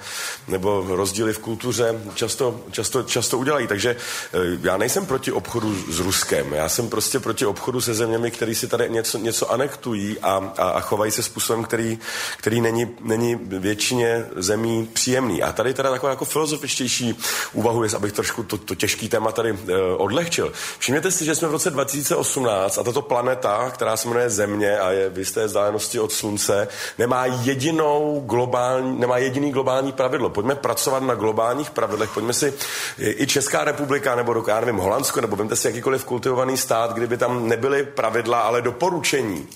nebo 0.47 0.64
rozdíly 0.87 1.33
v 1.33 1.39
kultuře 1.39 2.01
často, 2.15 2.59
často, 2.71 3.03
často 3.03 3.37
udělají. 3.37 3.67
Takže 3.67 3.95
eh, 4.33 4.37
já 4.61 4.77
nejsem 4.77 5.05
proti 5.05 5.31
obchodu 5.31 5.75
s 5.89 5.99
Ruskem. 5.99 6.53
Já 6.53 6.69
jsem 6.69 6.89
prostě 6.89 7.19
proti 7.19 7.45
obchodu 7.45 7.81
se 7.81 7.93
zeměmi, 7.93 8.31
které 8.31 8.55
si 8.55 8.67
tady 8.67 8.89
něco, 8.89 9.17
něco 9.17 9.51
anektují 9.51 10.17
a, 10.21 10.53
a, 10.57 10.69
a 10.69 10.79
chovají 10.79 11.11
se 11.11 11.23
způsobem, 11.23 11.63
který, 11.63 11.99
který 12.37 12.61
není, 12.61 12.87
není 13.01 13.35
většině 13.35 14.25
zemí 14.35 14.89
příjemný. 14.93 15.43
A 15.43 15.51
tady 15.51 15.73
teda 15.73 15.91
taková 15.91 16.09
jako 16.09 16.25
filozofičtější 16.25 17.17
úvahu 17.53 17.83
je, 17.83 17.89
abych 17.95 18.11
trošku 18.11 18.43
to, 18.43 18.57
to 18.57 18.75
těžký 18.75 19.09
téma 19.09 19.31
tady 19.31 19.51
uh, 19.51 19.57
odlehčil. 19.97 20.53
Všimněte 20.79 21.11
si, 21.11 21.25
že 21.25 21.35
jsme 21.35 21.47
v 21.47 21.51
roce 21.51 21.69
2018 21.71 22.77
a 22.77 22.83
tato 22.83 23.01
planeta, 23.01 23.69
která 23.69 23.97
se 23.97 24.07
jmenuje 24.07 24.29
Země 24.29 24.79
a 24.79 24.91
je 24.91 25.09
v 25.09 25.17
jisté 25.17 25.45
vzdálenosti 25.45 25.99
od 25.99 26.11
Slunce, 26.11 26.67
nemá 26.97 27.25
jedinou 27.25 28.23
globální, 28.25 28.99
nemá 28.99 29.17
jediný 29.17 29.51
globální 29.51 29.91
pravidlo 29.91 30.29
pojďme 30.45 30.61
pracovat 30.61 31.03
na 31.03 31.15
globálních 31.15 31.69
pravidlech, 31.69 32.09
pojďme 32.09 32.33
si 32.33 32.53
i 32.97 33.27
Česká 33.27 33.63
republika, 33.63 34.15
nebo 34.15 34.43
já 34.47 34.59
nevím, 34.59 34.77
Holandsko, 34.77 35.21
nebo 35.21 35.35
vemte 35.35 35.55
si 35.55 35.67
jakýkoliv 35.67 36.05
kultivovaný 36.05 36.57
stát, 36.57 36.93
kdyby 36.93 37.17
tam 37.17 37.47
nebyly 37.47 37.83
pravidla, 37.83 38.41
ale 38.41 38.61
doporučení 38.61 39.47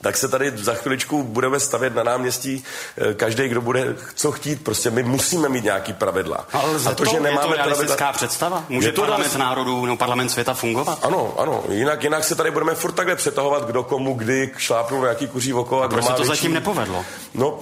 tak 0.00 0.16
se 0.16 0.28
tady 0.28 0.52
za 0.56 0.74
chviličku 0.74 1.22
budeme 1.22 1.60
stavět 1.60 1.94
na 1.94 2.02
náměstí 2.02 2.64
eh, 3.10 3.14
každý, 3.14 3.48
kdo 3.48 3.60
bude 3.60 3.96
co 4.14 4.32
chtít. 4.32 4.64
Prostě 4.64 4.90
my 4.90 5.02
musíme 5.02 5.48
mít 5.48 5.64
nějaký 5.64 5.92
pravidla. 5.92 6.46
Ale 6.52 6.74
a 6.86 6.88
to, 6.88 6.94
to, 6.94 7.04
že 7.04 7.20
nemáme 7.20 7.56
je 7.56 7.62
to 7.62 7.68
pravidla... 7.68 8.12
představa? 8.12 8.64
Může 8.68 8.88
je 8.88 8.92
to 8.92 9.00
parlament 9.00 9.36
národů 9.36 9.84
nebo 9.84 9.96
parlament 9.96 10.28
světa 10.28 10.54
fungovat? 10.54 10.98
Ano, 11.02 11.34
ano. 11.38 11.64
Jinak, 11.68 12.04
jinak 12.04 12.24
se 12.24 12.34
tady 12.34 12.50
budeme 12.50 12.74
furt 12.74 12.92
takhle 12.92 13.16
přetahovat, 13.16 13.66
kdo 13.66 13.82
komu 13.82 14.14
kdy 14.14 14.50
šlápnou 14.56 15.04
jaký 15.04 15.26
kuří 15.26 15.54
oko. 15.54 15.82
A, 15.82 15.84
a 15.84 15.88
proč 15.88 16.04
se 16.04 16.12
to 16.12 16.16
větší... 16.16 16.28
zatím 16.28 16.54
nepovedlo? 16.54 17.04
No, 17.34 17.58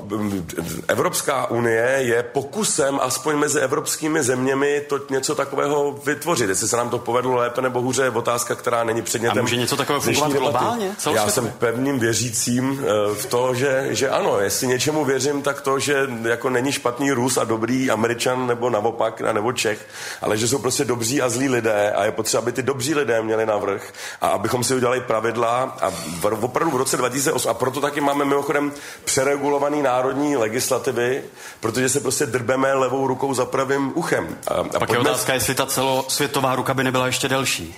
Evropská 0.89 1.51
unie 1.51 1.97
je 2.01 2.23
pokusem 2.23 3.01
aspoň 3.03 3.37
mezi 3.37 3.61
evropskými 3.61 4.23
zeměmi 4.23 4.83
to 4.89 5.01
něco 5.11 5.35
takového 5.35 6.01
vytvořit. 6.05 6.49
Jestli 6.49 6.69
se 6.69 6.77
nám 6.77 6.91
to 6.91 6.99
povedlo 6.99 7.35
lépe 7.35 7.63
nebo 7.63 7.81
hůře, 7.81 8.03
je 8.03 8.11
otázka, 8.11 8.55
která 8.55 8.85
není 8.85 9.03
předmětem. 9.03 9.39
A 9.39 9.43
může 9.43 9.57
něco 9.57 9.77
takového 9.77 10.01
fungovat 10.01 10.33
globálně? 10.33 10.97
Já 11.15 11.29
jsem 11.29 11.53
pevným 11.59 11.99
věří 11.99 12.28
věřícím 12.29 12.81
eh, 12.83 13.15
v 13.15 13.27
to, 13.27 13.55
že, 13.55 13.87
že 13.91 14.09
ano, 14.09 14.41
jestli 14.41 14.67
něčemu 14.67 15.05
věřím, 15.05 15.43
tak 15.43 15.61
to, 15.61 15.79
že 15.79 16.07
jako 16.23 16.51
není 16.51 16.73
špatný 16.73 17.13
Rus 17.13 17.37
a 17.37 17.45
dobrý 17.45 17.91
Američan 17.91 18.47
nebo 18.47 18.71
naopak, 18.71 19.23
a 19.23 19.33
nebo 19.33 19.53
Čech, 19.53 19.87
ale 20.23 20.37
že 20.37 20.49
jsou 20.49 20.59
prostě 20.59 20.85
dobří 20.85 21.23
a 21.23 21.29
zlí 21.29 21.49
lidé 21.49 21.93
a 21.93 22.05
je 22.05 22.13
potřeba, 22.13 22.43
aby 22.43 22.53
ty 22.53 22.63
dobří 22.63 22.95
lidé 22.95 23.23
měli 23.23 23.47
navrh 23.47 23.93
a 24.21 24.29
abychom 24.29 24.65
si 24.65 24.75
udělali 24.75 25.01
pravidla 25.01 25.77
a 25.81 25.91
v, 26.21 26.45
opravdu 26.45 26.71
v 26.71 26.77
roce 26.77 26.97
2008 26.97 27.49
a 27.49 27.55
proto 27.55 27.81
taky 27.81 28.01
máme 28.01 28.25
mimochodem 28.25 28.73
přeregulovaný 29.05 29.83
národní 29.83 30.37
legislativy, 30.37 31.23
protože 31.61 31.89
se 31.89 32.01
prostě 32.01 32.27
drbeme 32.27 32.75
levou 32.75 33.07
rukou 33.07 33.35
za 33.35 33.45
pravým 33.45 33.93
uchem. 33.95 34.37
A, 34.49 34.55
a 34.55 34.63
Pak 34.63 34.79
pojďme... 34.79 34.97
je 34.97 35.01
otázka, 35.01 35.35
jestli 35.35 35.55
ta 35.55 35.67
celosvětová 35.67 36.55
ruka 36.55 36.75
by 36.75 36.85
nebyla 36.85 37.07
ještě 37.07 37.29
delší. 37.29 37.75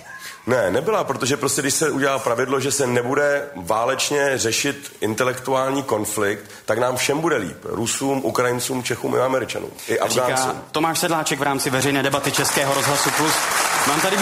Ne, 0.47 0.71
nebyla, 0.71 1.03
protože 1.03 1.37
prostě 1.37 1.61
když 1.61 1.73
se 1.73 1.89
udělá 1.89 2.19
pravidlo, 2.19 2.59
že 2.59 2.71
se 2.71 2.87
nebude 2.87 3.49
válečně 3.55 4.37
řešit 4.37 4.97
intelektuální 5.01 5.83
konflikt, 5.83 6.51
tak 6.65 6.77
nám 6.77 6.95
všem 6.95 7.21
bude 7.21 7.37
líp. 7.37 7.57
Rusům, 7.63 8.25
Ukrajincům, 8.25 8.83
Čechům 8.83 9.15
i 9.15 9.19
Američanům. 9.19 9.71
I 9.87 9.99
Afgáncům. 9.99 10.61
Tomáš 10.71 10.99
Sedláček 10.99 11.39
v 11.39 11.43
rámci 11.43 11.69
veřejné 11.69 12.03
debaty 12.03 12.31
Českého 12.31 12.73
rozhlasu 12.73 13.11
Plus. 13.11 13.33
Mám 13.87 14.01
tady 14.01 14.15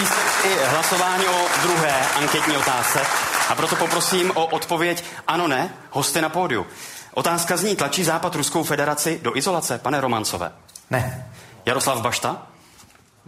i 0.44 0.56
hlasování 0.66 1.26
o 1.28 1.48
druhé 1.62 2.08
anketní 2.16 2.58
otázce 2.58 3.02
a 3.50 3.56
proto 3.56 3.76
poprosím 3.76 4.32
o 4.36 4.46
odpověď 4.46 5.04
ano, 5.28 5.48
ne, 5.48 5.74
hosty 5.90 6.22
na 6.22 6.30
pódiu. 6.30 6.66
Otázka 7.14 7.58
zní, 7.58 7.76
tlačí 7.76 8.04
Západ 8.04 8.36
Ruskou 8.36 8.64
federaci 8.64 9.20
do 9.24 9.38
izolace, 9.38 9.78
pane 9.78 10.02
Romancové? 10.02 10.52
Ne. 10.90 11.32
Jaroslav 11.66 12.02
Bašta? 12.02 12.48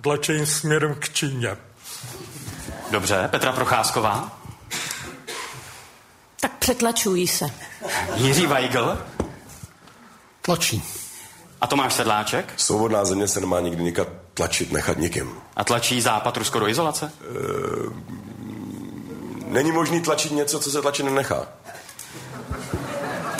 tlačení 0.02 0.46
směrem 0.46 0.96
k 0.96 1.10
Číně. 1.10 1.58
Dobře, 2.92 3.28
Petra 3.32 3.52
Procházková. 3.52 4.32
Tak 6.39 6.52
přetlačují 6.60 7.28
se. 7.28 7.46
Jiří 8.16 8.46
Weigl. 8.46 8.98
Tlačí. 10.42 10.84
A 11.62 11.68
Tomáš 11.68 11.94
Sedláček. 11.94 12.54
Svobodná 12.58 13.06
země 13.06 13.28
se 13.28 13.39
nemá 13.39 13.60
nikdy 13.60 13.84
nikam 13.84 14.06
tlačit, 14.34 14.72
nechat 14.72 14.98
nikým. 14.98 15.36
A 15.56 15.64
tlačí 15.64 16.02
Západ 16.02 16.38
Rusko 16.38 16.60
do 16.60 16.68
izolace? 16.68 17.12
E, 17.22 17.28
není 19.46 19.72
možný 19.72 20.02
tlačit 20.02 20.32
něco, 20.32 20.60
co 20.60 20.72
se 20.72 20.82
tlačit 20.82 21.04
nenechá. 21.04 21.48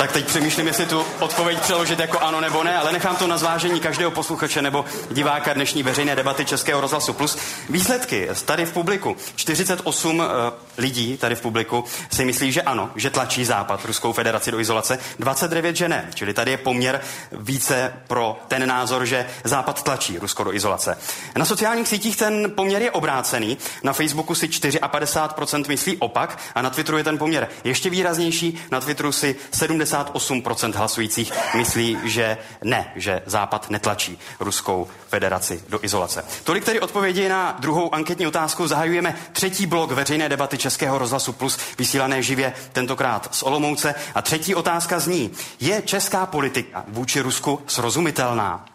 Tak 0.02 0.12
teď 0.12 0.26
přemýšlím, 0.26 0.68
jestli 0.68 0.86
tu 0.86 1.06
odpověď 1.20 1.60
přeložit 1.60 2.00
jako 2.00 2.20
ano 2.20 2.42
nebo 2.42 2.64
ne, 2.64 2.78
ale 2.78 2.92
nechám 2.92 3.16
to 3.16 3.28
na 3.28 3.38
zvážení 3.38 3.80
každého 3.80 4.12
posluchače 4.12 4.62
nebo 4.62 4.86
diváka 5.12 5.54
dnešní 5.54 5.84
veřejné 5.84 6.16
debaty 6.16 6.46
Českého 6.46 6.82
rozhlasu 6.82 7.14
Plus. 7.14 7.38
Výsledky 7.70 8.30
tady 8.46 8.66
v 8.66 8.72
publiku. 8.72 9.18
48 9.36 10.20
uh, 10.20 10.26
eh, 10.26 10.52
lidí 10.78 11.18
tady 11.18 11.36
v 11.36 11.42
publiku 11.42 11.84
si 12.12 12.26
myslí, 12.26 12.52
že 12.52 12.62
ano, 12.62 12.92
že 12.96 13.10
tlačí 13.10 13.46
Západ 13.46 13.86
Ruskou 13.86 14.14
federaci 14.14 14.52
do 14.52 14.60
izolace, 14.60 15.00
29 15.20 15.76
že 15.76 15.90
ne. 15.90 16.10
Čili 16.14 16.34
tady 16.34 16.52
je 16.52 16.58
poměr 16.58 17.02
více 17.32 17.94
pro 18.08 18.40
ten 18.48 18.68
názor, 18.68 19.06
že 19.06 19.26
Západ 19.44 19.84
tlačí 19.84 20.20
Rusko 20.20 20.44
do 20.44 20.54
izolace. 20.54 20.98
Na 21.36 21.46
sociálních 21.46 21.88
sítích 21.88 22.18
ten 22.18 22.52
poměr 22.56 22.82
je 22.82 22.92
obrácený. 22.92 23.58
Na 23.84 23.94
Facebooku 23.94 24.36
si 24.36 24.48
54% 24.48 25.68
myslí 25.68 25.98
opak 25.98 26.38
a 26.56 26.62
na 26.62 26.70
Twitteru 26.70 26.98
je 26.98 27.04
ten 27.04 27.18
poměr 27.18 27.48
ještě 27.64 27.90
výraznější. 27.90 28.60
Na 28.72 28.82
Twitteru 28.82 29.12
si 29.12 29.36
70 29.52 29.91
68% 29.92 30.74
hlasujících 30.74 31.34
myslí, 31.56 31.98
že 32.04 32.38
ne, 32.64 32.92
že 32.96 33.22
Západ 33.26 33.70
netlačí 33.70 34.20
Ruskou 34.40 34.88
federaci 35.08 35.64
do 35.70 35.80
izolace. 35.84 36.26
Tolik 36.44 36.66
tedy 36.66 36.80
odpovědi 36.80 37.30
na 37.30 37.58
druhou 37.60 37.96
anketní 37.96 38.28
otázku. 38.28 38.68
Zahajujeme 38.68 39.16
třetí 39.32 39.66
blok 39.66 39.92
veřejné 39.92 40.30
debaty 40.30 40.58
Českého 40.58 40.98
rozhlasu 40.98 41.34
Plus, 41.34 41.58
vysílané 41.78 42.24
živě 42.24 42.54
tentokrát 42.74 43.36
z 43.36 43.44
Olomouce. 43.44 43.96
A 44.16 44.22
třetí 44.22 44.56
otázka 44.56 45.00
zní, 45.00 45.32
je 45.60 45.82
česká 45.82 46.26
politika 46.26 46.84
vůči 46.88 47.22
Rusku 47.22 47.62
srozumitelná? 47.68 48.66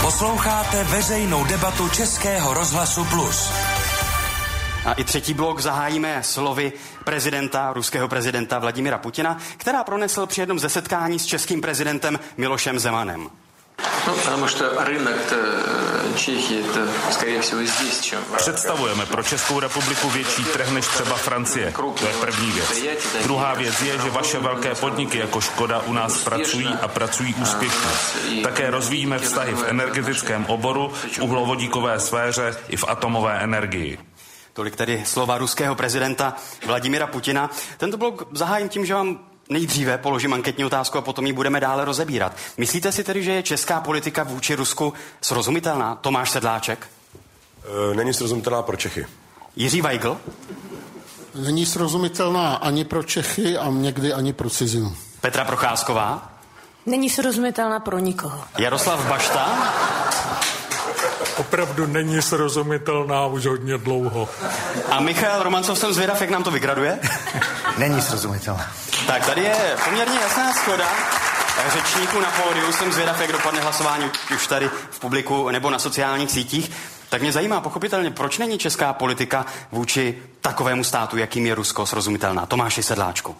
Posloucháte 0.00 0.84
veřejnou 0.84 1.44
debatu 1.44 1.88
Českého 1.88 2.54
rozhlasu 2.54 3.04
Plus. 3.04 3.50
A 4.85 4.93
i 4.93 5.03
třetí 5.03 5.33
blok 5.33 5.59
zahájíme 5.59 6.23
slovy 6.23 6.73
prezidenta, 7.03 7.73
ruského 7.73 8.07
prezidenta 8.07 8.59
Vladimira 8.59 8.97
Putina, 8.97 9.37
která 9.57 9.83
pronesl 9.83 10.25
při 10.25 10.41
jednom 10.41 10.59
ze 10.59 10.69
setkání 10.69 11.19
s 11.19 11.25
českým 11.25 11.61
prezidentem 11.61 12.19
Milošem 12.37 12.79
Zemanem. 12.79 13.29
No, 14.07 14.13
потому 14.13 14.47
что 14.47 14.83
рынок 14.83 15.33
Čechy, 16.15 16.63
to 16.63 17.11
скорее 17.11 17.41
всего 17.41 17.61
здесь, 17.65 18.01
чем... 18.01 18.19
Představujeme 18.37 19.05
pro 19.05 19.23
Českou 19.23 19.59
republiku 19.59 20.09
větší 20.09 20.43
trh 20.43 20.71
než 20.71 20.87
třeba 20.87 21.15
Francie. 21.15 21.73
To 21.99 22.07
je 22.07 22.13
první 22.13 22.51
věc. 22.51 22.83
Druhá 23.23 23.53
věc 23.53 23.81
je, 23.81 23.99
že 23.99 24.09
vaše 24.09 24.39
velké 24.39 24.75
podniky 24.75 25.17
jako 25.17 25.41
Škoda 25.41 25.79
u 25.79 25.93
nás 25.93 26.17
pracují 26.17 26.67
a 26.81 26.87
pracují 26.87 27.33
úspěšně. 27.33 27.89
Také 28.43 28.71
rozvíjíme 28.71 29.19
vztahy 29.19 29.53
v 29.53 29.63
energetickém 29.67 30.45
oboru, 30.45 30.93
v 31.11 31.19
uhlovodíkové 31.19 31.99
sféře 31.99 32.55
i 32.69 32.77
v 32.77 32.85
atomové 32.87 33.39
energii. 33.39 33.97
Tolik 34.58 34.76
tedy 34.76 35.02
slova 35.06 35.38
ruského 35.38 35.74
prezidenta 35.74 36.34
Vladimira 36.66 37.06
Putina. 37.06 37.50
Tento 37.76 37.96
blok 37.96 38.28
zahájím 38.32 38.68
tím, 38.68 38.86
že 38.86 38.94
vám 38.94 39.18
nejdříve 39.48 39.98
položím 39.98 40.32
anketní 40.32 40.64
otázku 40.64 40.98
a 40.98 41.00
potom 41.00 41.26
ji 41.26 41.32
budeme 41.32 41.60
dále 41.60 41.84
rozebírat. 41.84 42.36
Myslíte 42.56 42.92
si 42.92 43.04
tedy, 43.04 43.22
že 43.22 43.32
je 43.32 43.42
česká 43.42 43.80
politika 43.80 44.22
vůči 44.22 44.54
Rusku 44.54 44.92
srozumitelná? 45.20 45.94
Tomáš 45.94 46.30
Sedláček? 46.30 46.86
E, 47.92 47.94
není 47.94 48.14
srozumitelná 48.14 48.62
pro 48.62 48.76
Čechy. 48.76 49.06
Jiří 49.56 49.82
Weigl? 49.82 50.16
Není 51.34 51.66
srozumitelná 51.66 52.54
ani 52.54 52.84
pro 52.84 53.02
Čechy 53.02 53.58
a 53.58 53.70
někdy 53.70 54.12
ani 54.12 54.32
pro 54.32 54.50
cizinu. 54.50 54.96
Petra 55.20 55.44
Procházková? 55.44 56.32
Není 56.86 57.10
srozumitelná 57.10 57.80
pro 57.80 57.98
nikoho. 57.98 58.44
Jaroslav 58.58 59.08
Bašta? 59.08 60.07
Opravdu 61.38 61.86
není 61.86 62.22
srozumitelná 62.22 63.26
už 63.26 63.46
hodně 63.46 63.78
dlouho. 63.78 64.28
A 64.90 65.00
Michal 65.00 65.42
Romancov 65.42 65.78
jsem 65.78 65.92
zvědav, 65.92 66.20
jak 66.20 66.30
nám 66.30 66.42
to 66.42 66.50
vygraduje? 66.50 66.98
Není 67.78 68.02
srozumitelná. 68.02 68.70
Tak 69.06 69.26
tady 69.26 69.40
je 69.40 69.76
poměrně 69.84 70.18
jasná 70.20 70.52
schoda 70.52 70.88
řečníků 71.72 72.20
na 72.20 72.30
pódiu. 72.30 72.72
Jsem 72.72 72.92
zvědav, 72.92 73.20
jak 73.20 73.32
dopadne 73.32 73.60
hlasování 73.60 74.10
už 74.34 74.46
tady 74.46 74.70
v 74.90 75.00
publiku 75.00 75.50
nebo 75.50 75.70
na 75.70 75.78
sociálních 75.78 76.30
sítích. 76.30 76.70
Tak 77.08 77.22
mě 77.22 77.32
zajímá 77.32 77.60
pochopitelně, 77.60 78.10
proč 78.10 78.38
není 78.38 78.58
česká 78.58 78.92
politika 78.92 79.46
vůči 79.72 80.18
takovému 80.40 80.84
státu, 80.84 81.16
jakým 81.16 81.46
je 81.46 81.54
Rusko, 81.54 81.86
srozumitelná. 81.86 82.46
Tomáši 82.46 82.82
Sedláčku. 82.82 83.36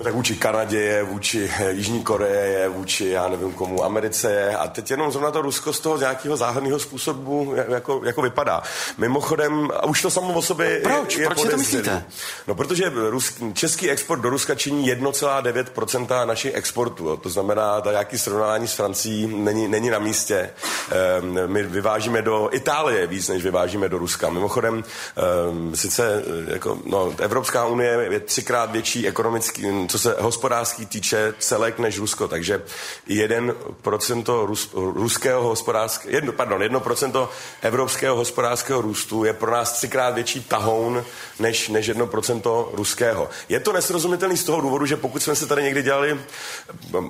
No 0.00 0.04
tak 0.04 0.14
vůči 0.14 0.36
Kanadě 0.36 0.80
je, 0.80 1.02
vůči 1.02 1.50
eh, 1.58 1.72
Jižní 1.72 2.02
Koreje 2.02 2.46
je, 2.46 2.68
vůči, 2.68 3.08
já 3.08 3.28
nevím 3.28 3.52
komu, 3.52 3.84
Americe 3.84 4.32
je. 4.32 4.56
A 4.56 4.68
teď 4.68 4.90
jenom 4.90 5.12
zrovna 5.12 5.30
to 5.30 5.42
Rusko 5.42 5.72
z 5.72 5.80
toho 5.80 5.98
nějakého 5.98 6.36
záhadného 6.36 6.78
způsobu 6.78 7.54
jako, 7.68 8.00
jako 8.04 8.22
vypadá. 8.22 8.62
Mimochodem, 8.98 9.68
a 9.76 9.86
už 9.86 10.02
to 10.02 10.10
samo 10.10 10.32
o 10.32 10.42
sobě 10.42 10.80
Proč? 10.82 11.16
Je, 11.16 11.22
je 11.22 11.26
Proč 11.26 11.40
si 11.40 11.48
to 11.48 11.56
myslíte? 11.56 12.04
No, 12.46 12.54
protože 12.54 12.92
Rus, 12.94 13.32
český 13.52 13.90
export 13.90 14.20
do 14.20 14.30
Ruska 14.30 14.54
činí 14.54 14.92
1,9% 14.92 16.26
našich 16.26 16.54
exportů. 16.54 17.16
To 17.16 17.28
znamená, 17.28 17.80
ta 17.80 17.90
nějaký 17.90 18.18
srovnání 18.18 18.68
s 18.68 18.74
Francií 18.74 19.26
není, 19.26 19.68
není 19.68 19.90
na 19.90 19.98
místě. 19.98 20.50
Ehm, 20.90 21.38
my 21.46 21.62
vyvážíme 21.62 22.22
do 22.22 22.48
Itálie 22.52 23.06
víc, 23.06 23.28
než 23.28 23.42
vyvážíme 23.42 23.88
do 23.88 23.98
Ruska. 23.98 24.30
Mimochodem, 24.30 24.84
ehm, 25.16 25.76
sice 25.76 26.22
jako, 26.46 26.78
no, 26.84 27.14
Evropská 27.18 27.66
unie 27.66 28.08
je 28.10 28.20
třikrát 28.20 28.72
větší 28.72 29.08
ekonomický 29.08 29.89
co 29.90 29.98
se 29.98 30.16
hospodářský 30.18 30.86
týče, 30.86 31.34
celek 31.38 31.78
než 31.78 31.98
Rusko. 31.98 32.28
Takže 32.28 32.62
1% 33.08 34.46
Rus, 34.46 34.70
ruského 34.74 35.42
hospodářského, 35.42 36.14
jedno, 36.14 36.32
pardon, 36.32 36.60
1% 36.60 37.28
evropského 37.62 38.16
hospodářského 38.16 38.80
růstu 38.80 39.24
je 39.24 39.32
pro 39.32 39.50
nás 39.50 39.72
třikrát 39.72 40.14
větší 40.14 40.44
tahoun 40.44 41.04
než, 41.38 41.68
než 41.68 41.90
1% 41.90 42.68
ruského. 42.72 43.28
Je 43.48 43.60
to 43.60 43.72
nesrozumitelný 43.72 44.36
z 44.36 44.44
toho 44.44 44.60
důvodu, 44.60 44.86
že 44.86 44.96
pokud 44.96 45.22
jsme 45.22 45.36
se 45.36 45.46
tady 45.46 45.62
někdy 45.62 45.82
dělali, 45.82 46.20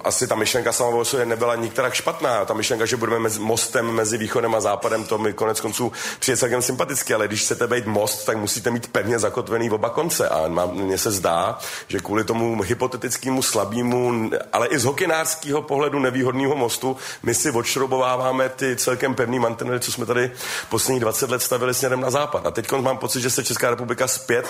asi 0.04 0.26
ta 0.26 0.34
myšlenka 0.34 0.72
sama 0.72 0.96
o 0.96 1.04
sobě 1.04 1.26
nebyla 1.26 1.56
nikterak 1.56 1.94
špatná. 1.94 2.44
Ta 2.44 2.54
myšlenka, 2.54 2.86
že 2.86 2.96
budeme 2.96 3.18
mezi, 3.18 3.40
mostem 3.40 3.90
mezi 3.90 4.18
východem 4.18 4.54
a 4.54 4.60
západem, 4.60 5.04
to 5.04 5.18
mi 5.18 5.32
konec 5.32 5.60
konců 5.60 5.92
přijde 6.18 6.36
celkem 6.36 6.62
sympaticky, 6.62 7.14
ale 7.14 7.28
když 7.28 7.42
chcete 7.42 7.66
být 7.66 7.86
most, 7.86 8.24
tak 8.24 8.36
musíte 8.36 8.70
mít 8.70 8.86
pevně 8.86 9.18
zakotvený 9.18 9.70
oba 9.70 9.88
konce. 9.88 10.28
A 10.28 10.66
mně 10.72 10.98
se 10.98 11.10
zdá, 11.10 11.58
že 11.88 11.98
kvůli 11.98 12.24
tomu 12.24 12.54
hypotetickému 12.70 13.42
slabému, 13.42 14.30
ale 14.52 14.68
i 14.68 14.78
z 14.78 14.84
hokinářského 14.84 15.62
pohledu 15.62 15.98
nevýhodného 15.98 16.56
mostu, 16.56 16.96
my 17.22 17.34
si 17.34 17.50
odšrobováváme 17.50 18.48
ty 18.48 18.76
celkem 18.76 19.14
pevný 19.14 19.38
mantinely, 19.38 19.80
co 19.80 19.92
jsme 19.92 20.06
tady 20.06 20.30
posledních 20.68 21.00
20 21.00 21.30
let 21.30 21.42
stavili 21.42 21.74
směrem 21.74 22.00
na 22.00 22.10
západ. 22.10 22.46
A 22.46 22.50
teď 22.50 22.72
mám 22.72 22.98
pocit, 22.98 23.20
že 23.20 23.30
se 23.30 23.44
Česká 23.44 23.70
republika 23.70 24.08
zpět 24.08 24.46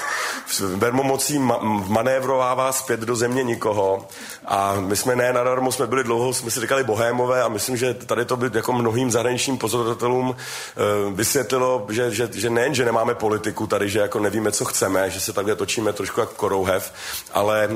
vermomocí 0.60 1.38
ma- 1.38 1.88
manévrovává 1.88 2.72
zpět 2.72 3.00
do 3.00 3.16
země 3.16 3.42
nikoho. 3.42 4.08
A 4.46 4.76
my 4.80 4.96
jsme 4.96 5.16
ne 5.16 5.32
nadarmo, 5.32 5.72
jsme 5.72 5.86
byli 5.86 6.04
dlouho, 6.04 6.32
jsme 6.32 6.50
si 6.50 6.60
říkali 6.60 6.84
bohémové 6.84 7.42
a 7.42 7.48
myslím, 7.48 7.76
že 7.76 7.94
tady 7.94 8.24
to 8.24 8.36
by 8.36 8.50
jako 8.54 8.72
mnohým 8.72 9.10
zahraničním 9.10 9.58
pozorovatelům 9.58 10.36
e, 10.36 11.14
vysvětlilo, 11.14 11.86
že, 11.88 12.10
že, 12.10 12.28
že 12.32 12.50
nejen, 12.50 12.74
že 12.74 12.84
nemáme 12.84 13.14
politiku 13.14 13.66
tady, 13.66 13.88
že 13.88 13.98
jako 13.98 14.20
nevíme, 14.20 14.52
co 14.52 14.64
chceme, 14.64 15.10
že 15.10 15.20
se 15.20 15.32
takhle 15.32 15.56
točíme 15.56 15.92
trošku 15.92 16.20
jako 16.20 16.32
korouhev, 16.36 16.92
ale 17.32 17.64
e, 17.64 17.68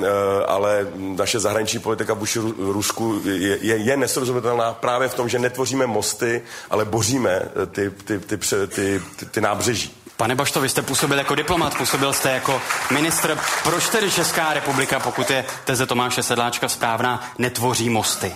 ale 0.46 0.86
naše 0.96 1.40
zahraniční 1.40 1.78
politika 1.78 2.14
vůči 2.14 2.38
Rusku 2.58 3.22
je, 3.24 3.58
je, 3.60 3.76
je 3.76 3.96
nesrozumitelná 3.96 4.72
právě 4.72 5.08
v 5.08 5.14
tom, 5.14 5.28
že 5.28 5.38
netvoříme 5.38 5.86
mosty, 5.86 6.42
ale 6.70 6.84
boříme 6.84 7.42
ty, 7.70 7.90
ty, 7.90 8.18
ty, 8.18 8.36
ty, 8.36 9.00
ty, 9.16 9.26
ty 9.30 9.40
nábřeží. 9.40 10.04
Pane 10.16 10.34
Bašto, 10.34 10.60
vy 10.60 10.68
jste 10.68 10.82
působil 10.82 11.18
jako 11.18 11.34
diplomat, 11.34 11.78
působil 11.78 12.12
jste 12.12 12.30
jako 12.30 12.62
ministr. 12.90 13.38
Proč 13.62 13.88
tedy 13.88 14.10
Česká 14.10 14.54
republika, 14.54 15.00
pokud 15.00 15.30
je 15.30 15.44
teze 15.64 15.86
Tomáše 15.86 16.22
Sedláčka 16.22 16.68
správná, 16.68 17.32
netvoří 17.38 17.90
mosty? 17.90 18.34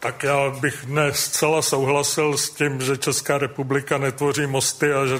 Tak 0.00 0.22
já 0.22 0.50
bych 0.50 0.86
ne 0.86 1.14
zcela 1.14 1.62
souhlasil 1.62 2.36
s 2.36 2.50
tím, 2.50 2.80
že 2.80 2.96
Česká 2.96 3.38
republika 3.38 3.98
netvoří 3.98 4.46
mosty 4.46 4.92
a 4.92 5.06
že 5.06 5.18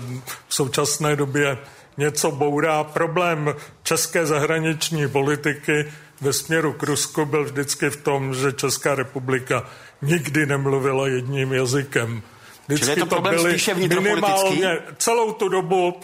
v 0.49 0.55
současné 0.55 1.17
době 1.17 1.59
něco 1.97 2.31
bourá. 2.31 2.85
Problém 2.85 3.55
české 3.87 4.27
zahraniční 4.27 5.09
politiky 5.09 5.93
ve 6.21 6.33
směru 6.33 6.73
k 6.73 6.83
Rusku 6.83 7.25
byl 7.25 7.45
vždycky 7.45 7.91
v 7.91 7.97
tom, 7.97 8.35
že 8.35 8.53
Česká 8.53 8.95
republika 8.95 9.65
nikdy 10.03 10.47
nemluvila 10.47 11.09
jedním 11.09 11.53
jazykem. 11.53 12.23
Vždycky 12.69 12.85
Čili 12.85 13.01
je 13.01 13.07
to, 13.07 13.15
to 13.15 13.23
byly 13.23 13.57
minimálně 13.89 14.79
celou 14.99 15.33
tu 15.33 15.49
dobu, 15.49 16.01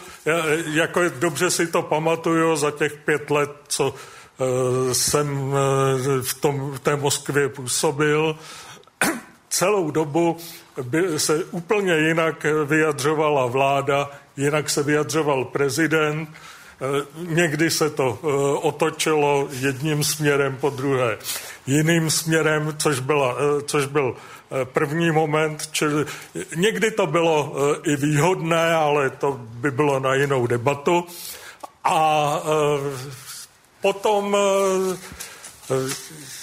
jako 0.72 1.00
dobře 1.18 1.50
si 1.50 1.66
to 1.66 1.82
pamatuju 1.82 2.56
za 2.56 2.70
těch 2.70 2.96
pět 2.96 3.30
let, 3.30 3.50
co 3.68 3.90
uh, 3.90 4.92
jsem 4.92 5.42
uh, 5.42 5.54
v, 6.22 6.34
tom, 6.34 6.70
v 6.70 6.78
té 6.78 6.96
Moskvě 6.96 7.48
působil, 7.48 8.38
celou 9.48 9.90
dobu 9.90 10.36
by 10.82 11.18
se 11.18 11.44
úplně 11.44 11.98
jinak 11.98 12.46
vyjadřovala 12.64 13.46
vláda, 13.46 14.10
jinak 14.36 14.70
se 14.70 14.82
vyjadřoval 14.82 15.44
prezident, 15.44 16.28
eh, 16.28 16.51
Někdy 17.16 17.70
se 17.70 17.90
to 17.90 18.18
eh, 18.22 18.26
otočilo 18.58 19.48
jedním 19.50 20.04
směrem 20.04 20.56
po 20.60 20.70
druhé 20.70 21.18
jiným 21.66 22.10
směrem, 22.10 22.74
což, 22.78 23.00
byla, 23.00 23.36
eh, 23.38 23.62
což 23.62 23.86
byl 23.86 24.16
první 24.64 25.10
moment, 25.10 25.68
čili 25.72 26.04
někdy 26.56 26.90
to 26.90 27.06
bylo 27.06 27.54
i 27.84 27.96
výhodné, 27.96 28.74
ale 28.74 29.10
to 29.10 29.40
by 29.40 29.70
bylo 29.70 30.00
na 30.00 30.14
jinou 30.14 30.46
debatu. 30.46 31.04
A 31.84 32.40
potom 33.80 34.36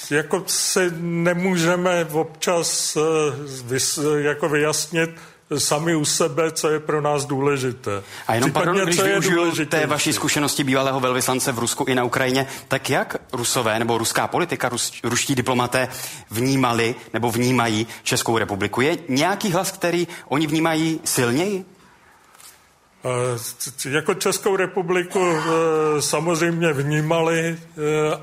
jako 0.09 0.43
si 0.47 0.91
nemůžeme 1.01 2.07
občas 2.11 2.97
jako 4.17 4.49
vyjasnit, 4.49 5.09
sami 5.57 5.95
u 5.95 6.05
sebe, 6.05 6.51
co 6.51 6.69
je 6.69 6.79
pro 6.79 7.01
nás 7.01 7.25
důležité. 7.25 8.03
A 8.27 8.33
jenom 8.33 8.49
Případně, 8.49 8.65
pardon, 8.65 8.85
když 8.85 9.01
využiju 9.01 9.65
té 9.65 9.85
vaší 9.85 10.13
zkušenosti 10.13 10.63
bývalého 10.63 10.99
velvyslance 10.99 11.51
v 11.51 11.59
Rusku 11.59 11.85
i 11.87 11.95
na 11.95 12.03
Ukrajině, 12.03 12.47
tak 12.67 12.89
jak 12.89 13.15
rusové 13.33 13.79
nebo 13.79 13.97
ruská 13.97 14.27
politika, 14.27 14.69
rus, 14.69 14.93
ruští 15.03 15.35
diplomaté 15.35 15.87
vnímali 16.31 16.95
nebo 17.13 17.31
vnímají 17.31 17.87
Českou 18.03 18.37
republiku? 18.37 18.81
Je 18.81 18.97
nějaký 19.09 19.51
hlas, 19.51 19.71
který 19.71 20.07
oni 20.27 20.47
vnímají 20.47 20.99
silněji? 21.03 21.65
Eh, 23.05 23.89
jako 23.89 24.13
Českou 24.13 24.55
republiku 24.55 25.19
eh, 25.19 26.01
samozřejmě 26.01 26.73
vnímali 26.73 27.39
eh, 27.39 27.57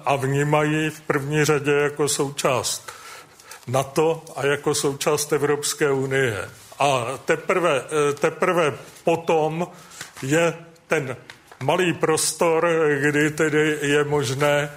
a 0.04 0.16
vnímají 0.16 0.90
v 0.90 1.00
první 1.00 1.44
řadě 1.44 1.72
jako 1.72 2.08
součást 2.08 2.92
NATO 3.66 4.24
a 4.36 4.46
jako 4.46 4.74
součást 4.74 5.32
Evropské 5.32 5.92
unie. 5.92 6.48
A 6.78 7.04
teprve, 7.24 7.82
teprve 8.20 8.74
potom 9.04 9.68
je 10.22 10.54
ten 10.86 11.16
malý 11.62 11.92
prostor, 11.92 12.68
kdy 13.00 13.30
tedy 13.30 13.78
je 13.82 14.04
možné 14.04 14.70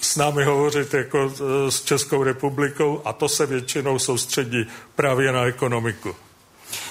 s 0.00 0.16
námi 0.16 0.44
hovořit 0.44 0.94
jako 0.94 1.32
s 1.68 1.82
Českou 1.82 2.22
republikou 2.22 3.02
a 3.04 3.12
to 3.12 3.28
se 3.28 3.46
většinou 3.46 3.98
soustředí 3.98 4.66
právě 4.94 5.32
na 5.32 5.44
ekonomiku. 5.44 6.16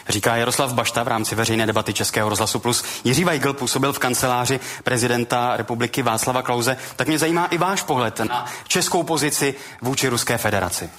Říká 0.09 0.35
Jaroslav 0.35 0.73
Bašta 0.73 1.03
v 1.03 1.07
rámci 1.07 1.35
veřejné 1.35 1.65
debaty 1.65 1.93
Českého 1.93 2.29
rozhlasu 2.29 2.59
Plus. 2.59 2.83
Jiří 3.03 3.23
Weigl 3.23 3.53
působil 3.53 3.93
v 3.93 3.99
kanceláři 3.99 4.59
prezidenta 4.83 5.57
republiky 5.57 6.01
Václava 6.01 6.41
Klauze. 6.41 6.77
Tak 6.95 7.07
mě 7.07 7.19
zajímá 7.19 7.45
i 7.45 7.57
váš 7.57 7.83
pohled 7.83 8.19
na 8.19 8.45
českou 8.67 9.03
pozici 9.03 9.55
vůči 9.81 10.07
Ruské 10.07 10.37
federaci. 10.37 10.89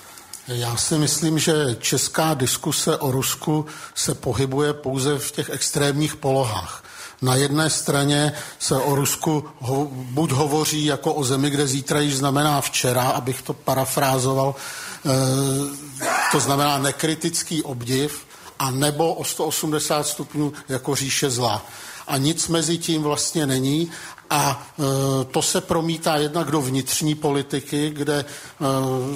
Já 0.50 0.76
si 0.76 0.98
myslím, 0.98 1.38
že 1.38 1.76
česká 1.80 2.34
diskuse 2.34 2.96
o 2.96 3.10
Rusku 3.10 3.66
se 3.94 4.14
pohybuje 4.14 4.72
pouze 4.72 5.18
v 5.18 5.32
těch 5.32 5.50
extrémních 5.50 6.16
polohách. 6.16 6.84
Na 7.22 7.34
jedné 7.34 7.70
straně 7.70 8.32
se 8.58 8.76
o 8.76 8.94
Rusku 8.94 9.44
ho, 9.58 9.88
buď 9.90 10.30
hovoří 10.30 10.84
jako 10.84 11.14
o 11.14 11.24
zemi, 11.24 11.50
kde 11.50 11.66
zítra 11.66 12.00
již 12.00 12.16
znamená 12.16 12.60
včera, 12.60 13.02
abych 13.02 13.42
to 13.42 13.52
parafrázoval, 13.52 14.54
e, 14.54 15.10
to 16.32 16.40
znamená 16.40 16.78
nekritický 16.78 17.62
obdiv, 17.62 18.26
a 18.58 18.70
nebo 18.70 19.14
o 19.14 19.24
180 19.24 20.06
stupňů 20.06 20.52
jako 20.68 20.94
říše 20.94 21.30
zla. 21.30 21.66
A 22.08 22.16
nic 22.16 22.48
mezi 22.48 22.78
tím 22.78 23.02
vlastně 23.02 23.46
není. 23.46 23.90
A 24.30 24.66
e, 24.78 25.24
to 25.24 25.42
se 25.42 25.60
promítá 25.60 26.16
jednak 26.16 26.50
do 26.50 26.60
vnitřní 26.60 27.14
politiky, 27.14 27.90
kde 27.90 28.18
e, 28.18 28.24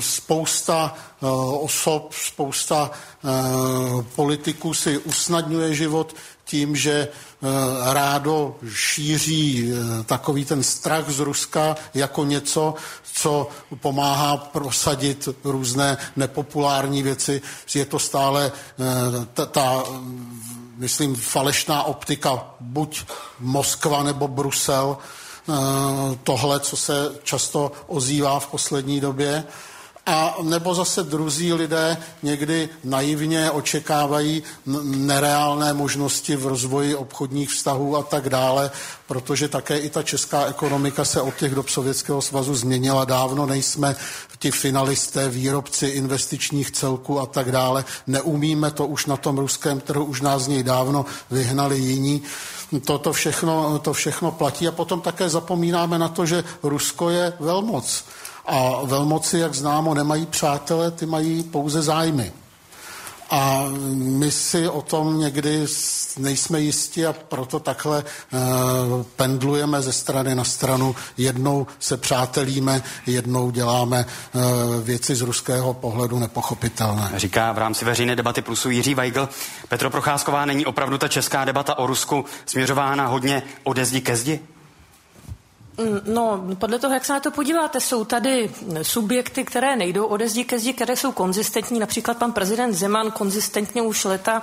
spousta 0.00 0.94
e, 0.94 1.26
osob, 1.60 2.12
spousta 2.12 2.90
politiků 4.14 4.74
si 4.74 4.98
usnadňuje 4.98 5.74
život 5.74 6.14
tím, 6.44 6.76
že 6.76 6.92
e, 6.92 7.08
rádo 7.94 8.56
šíří 8.68 9.72
e, 9.72 10.04
takový 10.04 10.44
ten 10.44 10.62
strach 10.62 11.10
z 11.10 11.18
Ruska 11.18 11.76
jako 11.94 12.24
něco, 12.24 12.74
co 13.12 13.48
pomáhá 13.80 14.36
prosadit 14.36 15.28
různé 15.44 15.96
nepopulární 16.16 17.02
věci. 17.02 17.42
Je 17.74 17.84
to 17.84 17.98
stále 17.98 18.46
e, 18.46 18.52
ta, 19.34 19.46
ta 19.46 19.82
myslím, 20.76 21.16
falešná 21.16 21.82
optika, 21.82 22.54
buď 22.60 23.04
Moskva 23.40 24.02
nebo 24.02 24.28
Brusel, 24.28 24.96
tohle, 26.22 26.60
co 26.60 26.76
se 26.76 27.12
často 27.22 27.72
ozývá 27.86 28.40
v 28.40 28.46
poslední 28.46 29.00
době. 29.00 29.44
A 30.06 30.36
nebo 30.42 30.74
zase 30.74 31.02
druzí 31.02 31.52
lidé 31.52 31.96
někdy 32.22 32.68
naivně 32.84 33.50
očekávají 33.50 34.42
nereálné 34.84 35.72
možnosti 35.72 36.36
v 36.36 36.46
rozvoji 36.46 36.94
obchodních 36.94 37.50
vztahů 37.50 37.96
a 37.96 38.02
tak 38.02 38.28
dále, 38.28 38.70
protože 39.06 39.48
také 39.48 39.78
i 39.78 39.90
ta 39.90 40.02
česká 40.02 40.46
ekonomika 40.46 41.04
se 41.04 41.20
od 41.20 41.34
těch 41.36 41.54
dob 41.54 41.68
Sovětského 41.68 42.22
svazu 42.22 42.54
změnila 42.54 43.04
dávno, 43.04 43.46
nejsme 43.46 43.96
ti 44.38 44.50
finalisté, 44.50 45.28
výrobci 45.28 45.86
investičních 45.86 46.70
celků 46.70 47.20
a 47.20 47.26
tak 47.26 47.52
dále. 47.52 47.84
Neumíme 48.06 48.70
to 48.70 48.86
už 48.86 49.06
na 49.06 49.16
tom 49.16 49.38
ruském 49.38 49.80
trhu, 49.80 50.04
už 50.04 50.20
nás 50.20 50.42
z 50.42 50.48
něj 50.48 50.62
dávno 50.62 51.04
vyhnali 51.30 51.78
jiní. 51.78 52.22
To, 52.86 52.98
to, 52.98 53.12
všechno, 53.12 53.78
to 53.78 53.92
všechno 53.92 54.32
platí 54.32 54.68
a 54.68 54.72
potom 54.72 55.00
také 55.00 55.28
zapomínáme 55.28 55.98
na 55.98 56.08
to, 56.08 56.26
že 56.26 56.44
Rusko 56.62 57.10
je 57.10 57.32
velmoc. 57.40 58.04
A 58.46 58.80
velmoci, 58.84 59.38
jak 59.38 59.54
známo, 59.54 59.94
nemají 59.94 60.26
přátele, 60.26 60.90
ty 60.90 61.06
mají 61.06 61.42
pouze 61.42 61.82
zájmy. 61.82 62.32
A 63.30 63.64
my 63.94 64.30
si 64.30 64.68
o 64.68 64.82
tom 64.82 65.18
někdy 65.18 65.66
nejsme 66.18 66.60
jisti 66.60 67.06
a 67.06 67.12
proto 67.12 67.60
takhle 67.60 68.04
uh, 68.04 68.40
pendlujeme 69.16 69.82
ze 69.82 69.92
strany 69.92 70.34
na 70.34 70.44
stranu. 70.44 70.96
Jednou 71.16 71.66
se 71.78 71.96
přátelíme, 71.96 72.82
jednou 73.06 73.50
děláme 73.50 74.06
uh, 74.34 74.42
věci 74.82 75.14
z 75.14 75.20
ruského 75.20 75.74
pohledu 75.74 76.18
nepochopitelné. 76.18 77.10
Říká 77.16 77.52
v 77.52 77.58
rámci 77.58 77.84
veřejné 77.84 78.16
debaty 78.16 78.42
plusu 78.42 78.70
Jiří 78.70 78.94
Weigl. 78.94 79.28
Petro 79.68 79.90
Procházková, 79.90 80.44
není 80.44 80.66
opravdu 80.66 80.98
ta 80.98 81.08
česká 81.08 81.44
debata 81.44 81.78
o 81.78 81.86
Rusku 81.86 82.24
směřována 82.46 83.06
hodně 83.06 83.42
ode 83.62 83.84
zdi 83.84 84.00
ke 84.00 84.16
zdi? 84.16 84.40
Mm, 85.78 86.14
no, 86.14 86.44
podle 86.58 86.78
toho, 86.78 86.94
jak 86.94 87.04
se 87.04 87.12
na 87.12 87.20
to 87.20 87.30
podíváte, 87.30 87.80
jsou 87.80 88.04
tady 88.04 88.50
subjekty, 88.82 89.44
které 89.44 89.76
nejdou 89.76 90.04
ode 90.04 90.28
zdi 90.28 90.44
ke 90.44 90.58
zdi, 90.58 90.72
které 90.72 90.96
jsou 90.96 91.12
konzistentní. 91.12 91.78
Například 91.78 92.18
pan 92.18 92.32
prezident 92.32 92.72
Zeman 92.72 93.10
konzistentně 93.10 93.82
už 93.82 94.04
leta 94.04 94.42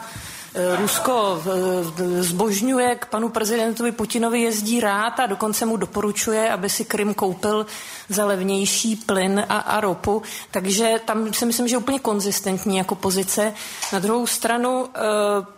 Rusko 0.56 1.40
eh, 1.40 2.24
zbožňuje 2.24 2.96
k 2.96 3.06
panu 3.06 3.30
prezidentovi 3.30 3.92
Putinovi 3.92 4.42
jezdí 4.42 4.80
rád 4.80 5.20
a 5.20 5.26
dokonce 5.26 5.66
mu 5.66 5.78
doporučuje, 5.78 6.52
aby 6.52 6.70
si 6.70 6.86
Krym 6.86 7.14
koupil 7.14 7.66
za 8.10 8.26
levnější 8.26 8.96
plyn 8.96 9.46
a, 9.50 9.58
a 9.58 9.80
ropu. 9.80 10.22
Takže 10.52 11.02
tam 11.06 11.34
si 11.34 11.46
myslím, 11.46 11.68
že 11.68 11.74
je 11.74 11.78
úplně 11.78 12.00
konzistentní 12.00 12.78
jako 12.78 12.96
pozice. 12.96 13.54
Na 13.94 14.00
druhou 14.00 14.28
stranu 14.28 14.86
e, 14.86 15.00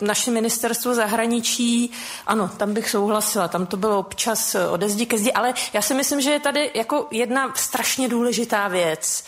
naše 0.06 0.32
ministerstvo 0.32 0.96
zahraničí, 0.96 1.92
ano, 2.28 2.50
tam 2.58 2.74
bych 2.74 2.90
souhlasila, 2.90 3.48
tam 3.48 3.66
to 3.66 3.78
bylo 3.78 4.00
občas 4.00 4.56
ode 4.70 4.90
zdi 4.90 5.06
ke 5.06 5.18
zdi, 5.18 5.34
ale 5.34 5.54
já 5.74 5.82
si 5.82 5.94
myslím, 5.94 6.22
že 6.22 6.32
je 6.32 6.40
tady 6.40 6.72
jako 6.74 7.08
jedna 7.12 7.54
strašně 7.56 8.08
důležitá 8.08 8.68
věc. 8.68 9.24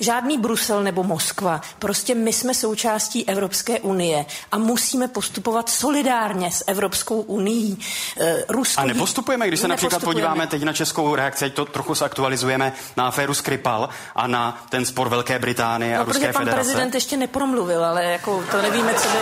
Žádný 0.00 0.38
Brusel 0.38 0.82
nebo 0.82 1.04
Moskva. 1.04 1.60
Prostě 1.78 2.14
my 2.14 2.32
jsme 2.32 2.54
součástí 2.54 3.28
Evropské 3.28 3.80
unie 3.80 4.26
a 4.52 4.58
musíme 4.58 5.09
postupovat 5.10 5.68
solidárně 5.68 6.50
s 6.50 6.64
Evropskou 6.66 7.20
unii. 7.20 7.76
Eh, 8.20 8.44
Rusko 8.48 8.80
a 8.80 8.84
nepostupujeme, 8.84 9.48
když 9.48 9.60
se 9.60 9.68
například 9.68 10.04
podíváme 10.04 10.46
teď 10.46 10.62
na 10.62 10.72
českou 10.72 11.14
reakci, 11.14 11.44
ať 11.44 11.52
to 11.54 11.64
trochu 11.64 11.94
zaktualizujeme 11.94 12.72
na 12.96 13.08
aféru 13.08 13.34
Skripal 13.34 13.88
a 14.14 14.26
na 14.26 14.62
ten 14.68 14.84
spor 14.84 15.08
Velké 15.08 15.38
Británie 15.38 15.94
no, 15.94 16.00
a 16.00 16.04
Ruské 16.04 16.32
pan 16.32 16.42
federace. 16.42 16.54
prezident 16.54 16.94
ještě 16.94 17.16
nepromluvil, 17.16 17.84
ale 17.84 18.04
jako 18.04 18.44
to 18.50 18.62
nevíme, 18.62 18.94
co 18.94 19.08
by... 19.08 19.18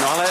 No 0.00 0.10
ale 0.10 0.26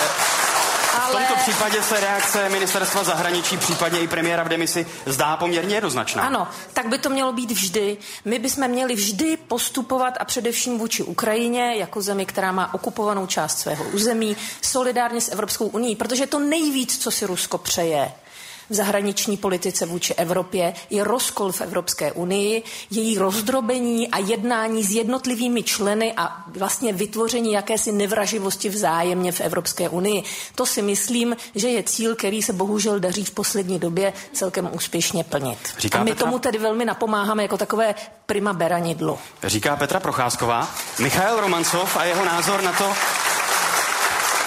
v 0.99 1.11
tomto 1.11 1.35
případě 1.35 1.84
se 1.84 1.99
reakce 1.99 2.49
ministerstva 2.49 3.03
zahraničí, 3.03 3.57
případně 3.57 3.99
i 3.99 4.07
premiéra 4.07 4.43
v 4.43 4.49
demisi, 4.49 4.88
zdá 5.05 5.38
poměrně 5.38 5.76
jednoznačná. 5.76 6.23
Ano, 6.23 6.47
tak 6.73 6.88
by 6.88 6.97
to 6.97 7.09
mělo 7.09 7.34
být 7.34 7.51
vždy. 7.51 7.97
My 8.26 8.39
bychom 8.39 8.67
měli 8.67 8.95
vždy 8.95 9.38
postupovat 9.38 10.13
a 10.19 10.26
především 10.26 10.77
vůči 10.77 11.03
Ukrajině, 11.03 11.76
jako 11.76 12.01
zemi, 12.01 12.26
která 12.26 12.51
má 12.51 12.73
okupovanou 12.73 13.27
část 13.27 13.59
svého 13.59 13.84
území, 13.84 14.38
solidárně 14.61 15.22
s 15.22 15.31
Evropskou 15.31 15.67
unii, 15.67 15.95
protože 15.95 16.27
to 16.27 16.39
nejvíc, 16.39 16.97
co 16.97 17.11
si 17.11 17.26
Rusko 17.26 17.57
přeje, 17.57 18.11
v 18.69 18.73
zahraniční 18.73 19.37
politice 19.37 19.85
vůči 19.85 20.13
Evropě, 20.13 20.73
je 20.89 21.03
rozkol 21.03 21.51
v 21.51 21.61
Evropské 21.61 22.11
unii, 22.11 22.63
její 22.91 23.17
rozdrobení 23.17 24.07
a 24.07 24.19
jednání 24.19 24.83
s 24.83 24.91
jednotlivými 24.91 25.63
členy 25.63 26.13
a 26.17 26.43
vlastně 26.47 26.93
vytvoření 26.93 27.51
jakési 27.51 27.91
nevraživosti 27.91 28.69
vzájemně 28.69 29.31
v 29.31 29.41
Evropské 29.41 29.89
unii. 29.89 30.23
To 30.55 30.65
si 30.65 30.81
myslím, 30.81 31.35
že 31.55 31.67
je 31.67 31.83
cíl, 31.83 32.15
který 32.15 32.41
se 32.41 32.53
bohužel 32.53 32.99
daří 32.99 33.25
v 33.25 33.31
poslední 33.31 33.79
době 33.79 34.13
celkem 34.33 34.69
úspěšně 34.73 35.23
plnit. 35.23 35.59
Říká 35.77 35.99
a 35.99 36.03
my 36.03 36.11
Petra... 36.11 36.25
tomu 36.25 36.39
tedy 36.39 36.57
velmi 36.57 36.85
napomáháme 36.85 37.43
jako 37.43 37.57
takové 37.57 37.95
prima 38.25 38.53
beranidlo. 38.53 39.19
Říká 39.43 39.75
Petra 39.75 39.99
Procházková. 39.99 40.75
Michail 40.99 41.39
Romancov 41.39 41.97
a 41.97 42.03
jeho 42.03 42.25
názor 42.25 42.61
na 42.63 42.73
to, 42.73 42.93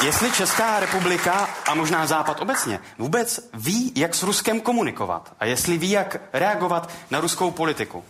Jestli 0.04 0.32
Česká 0.32 0.80
republika 0.80 1.48
a 1.68 1.74
možná 1.74 2.06
Západ 2.06 2.40
obecně 2.40 2.80
vůbec 2.98 3.40
ví, 3.54 3.92
jak 3.94 4.14
s 4.14 4.22
Ruskem 4.22 4.60
komunikovat 4.60 5.32
a 5.40 5.44
jestli 5.44 5.78
ví, 5.78 5.90
jak 5.90 6.16
reagovat 6.32 6.90
na 7.10 7.20
ruskou 7.20 7.50
politiku. 7.50 8.04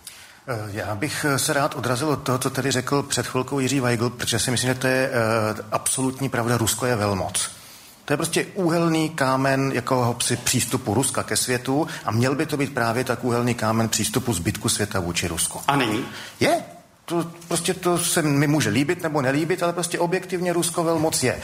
Eh, 0.48 0.68
já 0.72 0.94
bych 0.94 1.26
eh, 1.28 1.38
se 1.38 1.52
rád 1.52 1.74
odrazil 1.74 2.08
od 2.08 2.22
toho, 2.22 2.38
co 2.38 2.50
tady 2.50 2.70
řekl 2.70 3.02
před 3.02 3.26
chvilkou 3.26 3.58
Jiří 3.58 3.80
Weigl, 3.80 4.10
protože 4.10 4.38
si 4.38 4.50
myslím, 4.50 4.74
že 4.74 4.80
to 4.80 4.86
je 4.86 5.10
uh, 5.10 5.60
absolutní 5.72 6.28
pravda. 6.28 6.56
Rusko 6.56 6.86
je 6.86 6.96
velmoc. 6.96 7.50
To 8.04 8.12
je 8.12 8.16
prostě 8.16 8.46
úhelný 8.54 9.10
kámen 9.10 9.72
jako 9.74 10.16
přístupu 10.44 10.94
Ruska 10.94 11.22
ke 11.22 11.36
světu 11.36 11.88
a 12.04 12.10
měl 12.10 12.34
by 12.34 12.46
to 12.46 12.56
být 12.56 12.74
právě 12.74 13.04
tak 13.04 13.24
úhelný 13.24 13.54
kámen 13.54 13.88
přístupu 13.88 14.32
zbytku 14.32 14.68
světa 14.68 15.00
vůči 15.00 15.28
Rusku. 15.28 15.60
A 15.66 15.76
není? 15.76 16.04
Je 16.40 16.62
to, 17.08 17.26
prostě 17.48 17.74
to 17.74 17.98
se 17.98 18.22
mi 18.22 18.46
může 18.46 18.70
líbit 18.70 19.02
nebo 19.02 19.22
nelíbit, 19.22 19.62
ale 19.62 19.72
prostě 19.72 19.98
objektivně 19.98 20.52
Rusko 20.52 20.84
velmoc 20.84 21.22
je. 21.22 21.32
E, 21.32 21.40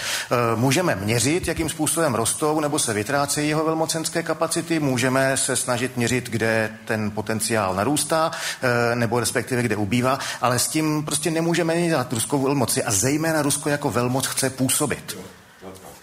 můžeme 0.56 0.94
měřit, 0.94 1.48
jakým 1.48 1.68
způsobem 1.68 2.14
rostou 2.14 2.60
nebo 2.60 2.78
se 2.78 2.92
vytrácejí 2.92 3.48
jeho 3.48 3.64
velmocenské 3.64 4.22
kapacity, 4.22 4.80
můžeme 4.80 5.36
se 5.36 5.56
snažit 5.56 5.96
měřit, 5.96 6.30
kde 6.30 6.70
ten 6.84 7.10
potenciál 7.10 7.74
narůstá, 7.74 8.30
e, 8.62 8.96
nebo 8.96 9.20
respektive 9.20 9.62
kde 9.62 9.76
ubývá, 9.76 10.18
ale 10.40 10.58
s 10.58 10.68
tím 10.68 11.02
prostě 11.04 11.30
nemůžeme 11.30 11.86
dělat 11.86 12.12
ruskou 12.12 12.42
velmoci 12.42 12.84
a 12.84 12.90
zejména 12.90 13.42
Rusko 13.42 13.68
jako 13.68 13.90
velmoc 13.90 14.26
chce 14.26 14.50
působit. 14.50 15.16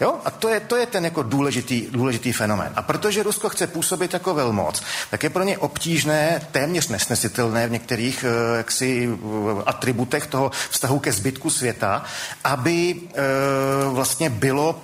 Jo? 0.01 0.15
A 0.25 0.31
to 0.31 0.49
je, 0.49 0.59
to 0.59 0.75
je 0.75 0.85
ten 0.85 1.05
jako 1.05 1.23
důležitý, 1.23 1.87
důležitý 1.91 2.31
fenomén. 2.31 2.73
A 2.75 2.81
protože 2.81 3.23
Rusko 3.23 3.49
chce 3.49 3.67
působit 3.67 4.13
jako 4.13 4.33
velmoc, 4.33 4.83
tak 5.11 5.23
je 5.23 5.29
pro 5.29 5.43
ně 5.43 5.57
obtížné, 5.57 6.41
téměř 6.51 6.87
nesnesitelné 6.87 7.67
v 7.67 7.71
některých 7.71 8.25
uh, 8.27 8.57
jaksi, 8.57 9.07
uh, 9.07 9.61
atributech 9.65 10.27
toho 10.27 10.51
vztahu 10.69 10.99
ke 10.99 11.11
zbytku 11.11 11.49
světa, 11.49 12.03
aby 12.43 12.95
uh, 12.95 13.93
vlastně 13.93 14.29
bylo 14.29 14.81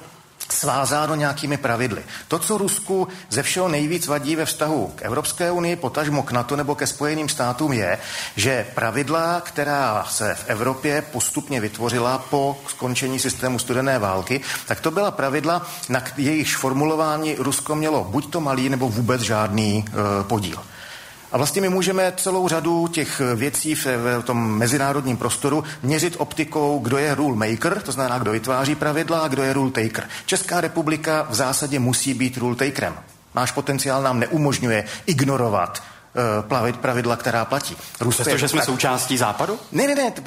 svázáno 0.50 1.16
nějakými 1.16 1.58
pravidly. 1.58 2.04
To, 2.28 2.40
co 2.40 2.58
Rusku 2.58 3.08
ze 3.30 3.44
všeho 3.44 3.68
nejvíc 3.68 4.08
vadí 4.08 4.36
ve 4.36 4.46
vztahu 4.46 4.94
k 4.96 5.02
Evropské 5.02 5.52
unii, 5.52 5.76
potažmo 5.76 6.24
k 6.24 6.32
NATO 6.32 6.56
nebo 6.56 6.76
ke 6.76 6.88
Spojeným 6.88 7.30
státům, 7.30 7.74
je, 7.74 7.98
že 8.36 8.68
pravidla, 8.76 9.42
která 9.42 10.06
se 10.10 10.36
v 10.36 10.44
Evropě 10.48 11.02
postupně 11.02 11.62
vytvořila 11.62 12.18
po 12.18 12.58
skončení 12.68 13.20
systému 13.20 13.60
studené 13.60 14.00
války, 14.00 14.42
tak 14.68 14.82
to 14.82 14.92
byla 14.92 15.12
pravidla, 15.12 15.68
na 15.90 16.04
jejichž 16.18 16.56
formulování 16.56 17.36
Rusko 17.36 17.76
mělo 17.76 18.04
buď 18.04 18.32
to 18.32 18.42
malý 18.42 18.70
nebo 18.70 18.90
vůbec 18.90 19.22
žádný 19.22 19.86
e, 19.88 20.24
podíl. 20.24 20.58
A 21.32 21.38
vlastně 21.38 21.62
my 21.62 21.70
můžeme 21.70 22.14
celou 22.18 22.48
řadu 22.48 22.88
těch 22.88 23.22
věcí 23.36 23.76
v, 23.76 23.86
v 23.86 24.24
tom 24.24 24.58
mezinárodním 24.58 25.18
prostoru 25.18 25.64
měřit 25.84 26.16
optikou, 26.18 26.80
kdo 26.80 26.98
je 26.98 27.16
rule 27.16 27.36
maker, 27.36 27.82
to 27.82 27.92
znamená, 27.92 28.20
kdo 28.20 28.32
vytváří 28.32 28.76
pravidla 28.76 29.20
a 29.20 29.28
kdo 29.28 29.44
je 29.44 29.54
rule 29.54 29.72
taker. 29.72 30.10
Česká 30.26 30.62
republika 30.62 31.28
v 31.30 31.36
zásadě 31.36 31.80
musí 31.80 32.14
být 32.14 32.38
rule 32.38 32.56
takerem. 32.56 32.96
Náš 33.36 33.52
potenciál 33.52 34.04
nám 34.04 34.20
neumožňuje 34.20 34.84
ignorovat 35.06 35.84
uh, 35.84 36.46
plavit 36.48 36.78
pravidla, 36.78 37.16
která 37.16 37.46
platí. 37.46 37.78
Přestože 38.10 38.48
jsme 38.48 38.60
tak... 38.60 38.66
součástí 38.66 39.18
západu? 39.18 39.60
Ne, 39.72 39.88
ne, 39.88 39.96
ne, 39.96 40.12
ty, 40.12 40.22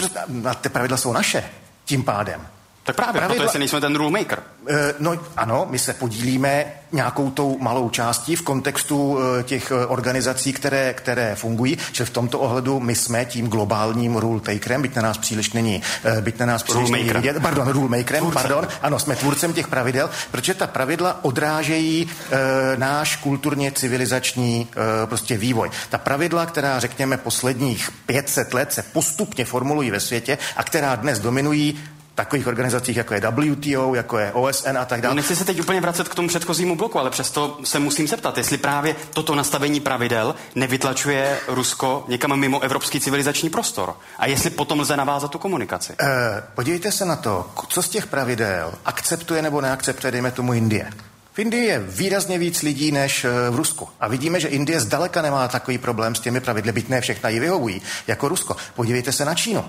ty 0.60 0.68
pravidla 0.68 0.96
jsou 0.96 1.12
naše 1.12 1.44
tím 1.84 2.02
pádem. 2.02 2.46
Tak 2.92 2.96
právě, 2.96 3.20
pravidla... 3.20 3.46
protože 3.46 3.58
nejsme 3.58 3.80
ten 3.80 3.96
rule 3.96 4.10
maker. 4.10 4.38
Eh, 4.68 4.94
no 4.98 5.12
ano, 5.36 5.66
my 5.70 5.78
se 5.78 5.94
podílíme 5.94 6.64
nějakou 6.92 7.30
tou 7.30 7.58
malou 7.60 7.90
částí 7.90 8.36
v 8.36 8.42
kontextu 8.42 9.18
eh, 9.18 9.42
těch 9.42 9.70
eh, 9.70 9.86
organizací, 9.86 10.52
které, 10.52 10.94
které 10.94 11.34
fungují, 11.34 11.78
že 11.92 12.04
v 12.04 12.10
tomto 12.10 12.38
ohledu 12.38 12.80
my 12.80 12.94
jsme 12.94 13.24
tím 13.24 13.48
globálním 13.48 14.16
rule 14.16 14.40
takerem, 14.40 14.82
byť 14.82 14.96
na 14.96 15.02
nás 15.02 15.18
příliš 15.18 15.52
není, 15.52 15.82
byť 16.20 16.38
na 16.38 16.46
nás 16.46 16.62
příliš 16.62 16.90
není 16.90 17.10
vidět, 17.10 17.36
pardon, 17.42 17.68
rule 17.68 17.88
makerem, 17.88 18.22
Tvůrcem. 18.22 18.42
pardon, 18.42 18.68
ano, 18.82 18.98
jsme 18.98 19.16
tvůrcem 19.16 19.52
těch 19.52 19.68
pravidel, 19.68 20.10
protože 20.30 20.54
ta 20.54 20.66
pravidla 20.66 21.24
odrážejí 21.24 22.10
e, 22.30 22.76
náš 22.76 23.16
kulturně 23.16 23.72
civilizační 23.72 24.68
e, 24.72 25.06
prostě 25.06 25.36
vývoj. 25.36 25.70
Ta 25.88 25.98
pravidla, 25.98 26.46
která 26.46 26.78
řekněme 26.78 27.16
posledních 27.16 27.90
500 28.06 28.54
let 28.54 28.72
se 28.72 28.82
postupně 28.82 29.44
formulují 29.44 29.90
ve 29.90 30.00
světě 30.00 30.38
a 30.56 30.64
která 30.64 30.96
dnes 30.96 31.18
dominují 31.18 31.78
takových 32.20 32.46
organizacích, 32.46 32.96
jako 32.96 33.14
je 33.14 33.20
WTO, 33.20 33.94
jako 33.94 34.18
je 34.18 34.32
OSN 34.32 34.78
a 34.78 34.84
tak 34.84 35.00
dále. 35.00 35.14
No, 35.14 35.16
nechci 35.16 35.36
se 35.36 35.44
teď 35.44 35.60
úplně 35.60 35.80
vracet 35.80 36.08
k 36.08 36.14
tomu 36.14 36.28
předchozímu 36.28 36.76
bloku, 36.76 36.98
ale 36.98 37.10
přesto 37.10 37.58
se 37.64 37.78
musím 37.78 38.08
zeptat, 38.08 38.38
jestli 38.38 38.58
právě 38.58 38.96
toto 39.12 39.34
nastavení 39.34 39.80
pravidel 39.80 40.34
nevytlačuje 40.54 41.38
Rusko 41.48 42.04
někam 42.08 42.36
mimo 42.36 42.60
evropský 42.60 43.00
civilizační 43.00 43.50
prostor. 43.50 43.94
A 44.18 44.26
jestli 44.26 44.50
potom 44.50 44.80
lze 44.80 44.96
navázat 44.96 45.30
tu 45.30 45.38
komunikaci. 45.38 45.92
Eh, 46.00 46.06
podívejte 46.54 46.92
se 46.92 47.04
na 47.04 47.16
to, 47.16 47.50
co 47.68 47.82
z 47.82 47.88
těch 47.88 48.06
pravidel 48.06 48.72
akceptuje 48.84 49.42
nebo 49.42 49.60
neakceptuje, 49.60 50.12
dejme 50.12 50.30
tomu 50.30 50.52
Indie. 50.52 50.90
V 51.32 51.38
Indii 51.38 51.64
je 51.64 51.78
výrazně 51.78 52.38
víc 52.38 52.62
lidí 52.62 52.92
než 52.92 53.24
eh, 53.24 53.50
v 53.50 53.56
Rusku. 53.56 53.88
A 54.00 54.08
vidíme, 54.08 54.40
že 54.40 54.48
Indie 54.48 54.80
zdaleka 54.80 55.22
nemá 55.22 55.48
takový 55.48 55.78
problém 55.78 56.14
s 56.14 56.20
těmi 56.20 56.40
pravidly, 56.40 56.72
byť 56.72 56.88
ne 56.88 57.00
všechna 57.00 57.28
ji 57.28 57.40
vyhovují, 57.40 57.82
jako 58.06 58.28
Rusko. 58.28 58.56
Podívejte 58.74 59.12
se 59.12 59.24
na 59.24 59.34
Čínu. 59.34 59.64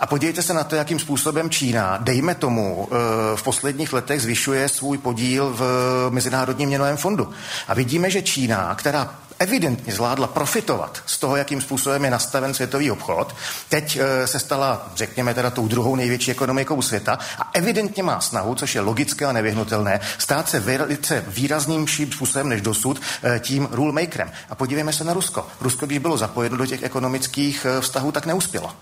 A 0.00 0.06
podívejte 0.06 0.42
se 0.42 0.54
na 0.54 0.64
to, 0.64 0.76
jakým 0.76 0.98
způsobem 0.98 1.50
Čína, 1.50 1.96
dejme 1.96 2.34
tomu, 2.34 2.88
eh, 2.90 2.96
v 3.36 3.42
posledních 3.42 3.92
letech 3.92 4.22
zvyšuje 4.22 4.68
svůj 4.68 4.98
podíl 4.98 5.54
v 5.58 5.62
Mezinárodním 6.10 6.68
měnovém 6.68 6.96
fondu. 6.96 7.30
A 7.68 7.74
vidíme, 7.74 8.10
že 8.10 8.22
Čína, 8.22 8.74
která 8.74 9.14
evidentně 9.38 9.92
zvládla 9.92 10.26
profitovat 10.26 11.02
z 11.06 11.18
toho, 11.18 11.36
jakým 11.36 11.60
způsobem 11.60 12.04
je 12.04 12.10
nastaven 12.10 12.54
světový 12.54 12.90
obchod. 12.90 13.34
Teď 13.68 13.96
e, 13.96 14.26
se 14.26 14.38
stala, 14.38 14.90
řekněme 14.94 15.34
teda, 15.34 15.50
tou 15.50 15.68
druhou 15.68 15.96
největší 15.96 16.30
ekonomikou 16.30 16.82
světa 16.82 17.18
a 17.38 17.50
evidentně 17.52 18.02
má 18.02 18.20
snahu, 18.20 18.54
což 18.54 18.74
je 18.74 18.80
logické 18.80 19.24
a 19.26 19.32
nevyhnutelné, 19.32 20.00
stát 20.18 20.48
se 20.48 20.60
velice 20.60 21.24
výrazným 21.28 21.86
způsobem 21.88 22.48
než 22.48 22.62
dosud 22.62 23.00
e, 23.22 23.40
tím 23.40 23.68
rulemakerem. 23.70 24.30
A 24.50 24.54
podívejme 24.54 24.92
se 24.92 25.04
na 25.04 25.12
Rusko. 25.12 25.46
Rusko, 25.60 25.86
když 25.86 25.98
bylo 25.98 26.18
zapojeno 26.18 26.56
do 26.56 26.66
těch 26.66 26.82
ekonomických 26.82 27.66
vztahů, 27.80 28.12
tak 28.12 28.26
neuspělo. 28.26 28.72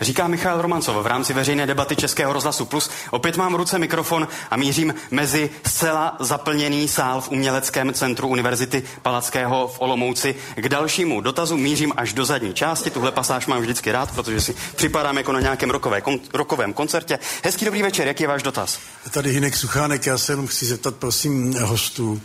Říká 0.00 0.28
Michal 0.28 0.62
Romancov 0.62 0.96
v 0.96 1.06
rámci 1.06 1.32
veřejné 1.32 1.66
debaty 1.66 1.96
Českého 1.96 2.32
rozhlasu 2.32 2.64
Plus. 2.64 2.90
Opět 3.10 3.36
mám 3.36 3.52
v 3.52 3.56
ruce 3.56 3.78
mikrofon 3.78 4.28
a 4.50 4.56
mířím 4.56 4.94
mezi 5.10 5.50
zcela 5.66 6.16
zaplněný 6.20 6.88
sál 6.88 7.20
v 7.20 7.30
Uměleckém 7.30 7.94
centru 7.94 8.28
Univerzity 8.28 8.82
Palackého 9.02 9.68
v 9.68 9.80
Olomouci. 9.80 10.34
K 10.54 10.68
dalšímu 10.68 11.20
dotazu 11.20 11.56
mířím 11.56 11.92
až 11.96 12.12
do 12.12 12.24
zadní 12.24 12.54
části. 12.54 12.90
Tuhle 12.90 13.12
pasáž 13.12 13.46
mám 13.46 13.60
vždycky 13.60 13.92
rád, 13.92 14.10
protože 14.14 14.40
si 14.40 14.54
připadám 14.76 15.16
jako 15.16 15.32
na 15.32 15.40
nějakém 15.40 15.70
rokové, 15.70 16.00
kon, 16.00 16.20
rokovém 16.34 16.72
koncertě. 16.72 17.18
Hezký 17.44 17.64
dobrý 17.64 17.82
večer, 17.82 18.06
jaký 18.06 18.22
je 18.22 18.28
váš 18.28 18.42
dotaz? 18.42 18.78
Tady 19.10 19.30
Hinek 19.30 19.56
Suchánek, 19.56 20.06
já 20.06 20.18
se 20.18 20.32
jenom 20.32 20.46
chci 20.46 20.66
zeptat, 20.66 20.94
prosím, 20.94 21.54
hostů. 21.54 22.20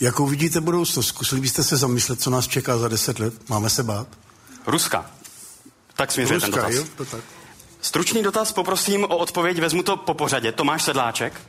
Jakou 0.00 0.26
vidíte 0.26 0.60
budoucnost? 0.60 1.06
Zkusili 1.06 1.40
byste 1.40 1.64
se 1.64 1.76
zamyslet, 1.76 2.20
co 2.20 2.30
nás 2.30 2.48
čeká 2.48 2.78
za 2.78 2.88
deset 2.88 3.18
let? 3.18 3.34
Máme 3.48 3.70
se 3.70 3.82
bát? 3.82 4.06
Ruska. 4.66 5.06
Tak 5.96 6.12
směřuje 6.12 6.40
ten 6.40 6.50
dotaz. 6.50 6.74
Jo, 6.74 6.84
to 6.96 7.04
tak. 7.04 7.20
Stručný 7.80 8.22
dotaz, 8.22 8.52
poprosím 8.52 9.04
o 9.04 9.16
odpověď, 9.16 9.58
vezmu 9.58 9.82
to 9.82 9.96
po 9.96 10.14
pořadě. 10.14 10.52
Tomáš 10.52 10.82
Sedláček. 10.82 11.40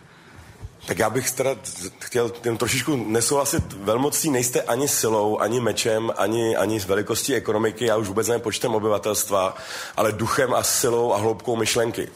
Tak 0.86 1.00
já 1.00 1.10
bych 1.10 1.32
teda 1.32 1.56
chtěl 2.00 2.32
jen 2.44 2.58
trošičku 2.58 2.96
nesouhlasit. 2.96 3.74
Velmocí 3.74 4.30
nejste 4.30 4.62
ani 4.62 4.88
silou, 4.88 5.40
ani 5.40 5.60
mečem, 5.60 6.12
ani, 6.18 6.56
ani 6.56 6.80
s 6.80 6.86
velikostí 6.86 7.36
ekonomiky, 7.36 7.86
já 7.86 7.98
už 7.98 8.08
vůbec 8.08 8.28
nevím 8.28 8.42
počtem 8.42 8.76
obyvatelstva, 8.76 9.56
ale 9.98 10.12
duchem 10.12 10.54
a 10.54 10.64
silou 10.64 11.14
a 11.14 11.18
hloubkou 11.18 11.56
myšlenky. 11.56 12.10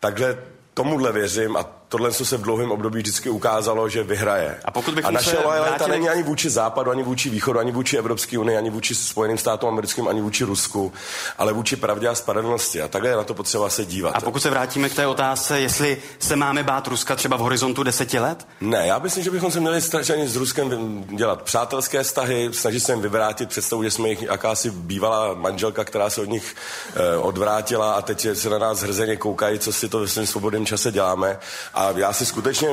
Takhle 0.00 0.38
tomuhle 0.74 1.12
věřím 1.12 1.56
a 1.56 1.77
tohle 1.88 2.12
se 2.12 2.36
v 2.36 2.42
dlouhém 2.42 2.70
období 2.70 2.98
vždycky 2.98 3.30
ukázalo, 3.30 3.88
že 3.88 4.02
vyhraje. 4.02 4.60
A, 4.64 4.70
pokud 4.70 4.94
a 5.04 5.10
naše 5.10 5.38
lojalita 5.38 5.68
vrátili... 5.68 5.90
není 5.90 6.08
ani 6.08 6.22
vůči 6.22 6.50
Západu, 6.50 6.90
ani 6.90 7.02
vůči 7.02 7.30
Východu, 7.30 7.58
ani 7.58 7.72
vůči 7.72 7.96
Evropské 7.96 8.38
unii, 8.38 8.56
ani 8.56 8.70
vůči 8.70 8.94
Spojeným 8.94 9.38
státům 9.38 9.68
americkým, 9.68 10.08
ani 10.08 10.20
vůči 10.20 10.44
Rusku, 10.44 10.92
ale 11.38 11.52
vůči 11.52 11.76
pravdě 11.76 12.08
a 12.08 12.14
spravedlnosti. 12.14 12.82
A 12.82 12.88
takhle 12.88 13.10
je 13.10 13.16
na 13.16 13.24
to 13.24 13.34
potřeba 13.34 13.68
se 13.68 13.84
dívat. 13.84 14.10
A 14.10 14.20
pokud 14.20 14.42
se 14.42 14.50
vrátíme 14.50 14.88
k 14.88 14.94
té 14.94 15.06
otázce, 15.06 15.60
jestli 15.60 16.02
se 16.18 16.36
máme 16.36 16.62
bát 16.62 16.86
Ruska 16.86 17.16
třeba 17.16 17.36
v 17.36 17.40
horizontu 17.40 17.82
deseti 17.82 18.18
let? 18.18 18.46
Ne, 18.60 18.86
já 18.86 18.98
myslím, 18.98 19.24
že 19.24 19.30
bychom 19.30 19.50
se 19.50 19.60
měli 19.60 19.80
strašně 19.80 20.28
s 20.28 20.36
Ruskem 20.36 21.04
dělat 21.16 21.42
přátelské 21.42 22.02
vztahy, 22.02 22.48
snažit 22.52 22.80
se 22.80 22.92
jim 22.92 23.00
vyvrátit 23.00 23.48
představu, 23.48 23.84
že 23.84 23.90
jsme 23.90 24.08
jich 24.08 24.22
jakási 24.22 24.70
bývalá 24.70 25.34
manželka, 25.34 25.84
která 25.84 26.10
se 26.10 26.20
od 26.20 26.28
nich 26.28 26.54
eh, 26.94 27.16
odvrátila 27.16 27.92
a 27.92 28.02
teď 28.02 28.26
se 28.34 28.50
na 28.50 28.58
nás 28.58 28.82
hrzeně 28.82 29.16
koukají, 29.16 29.58
co 29.58 29.72
si 29.72 29.88
to 29.88 30.00
ve 30.00 30.08
svém 30.08 30.26
svobodném 30.26 30.66
čase 30.66 30.92
děláme 30.92 31.38
A 31.78 31.92
já 31.96 32.12
si 32.12 32.26
skutečně, 32.26 32.68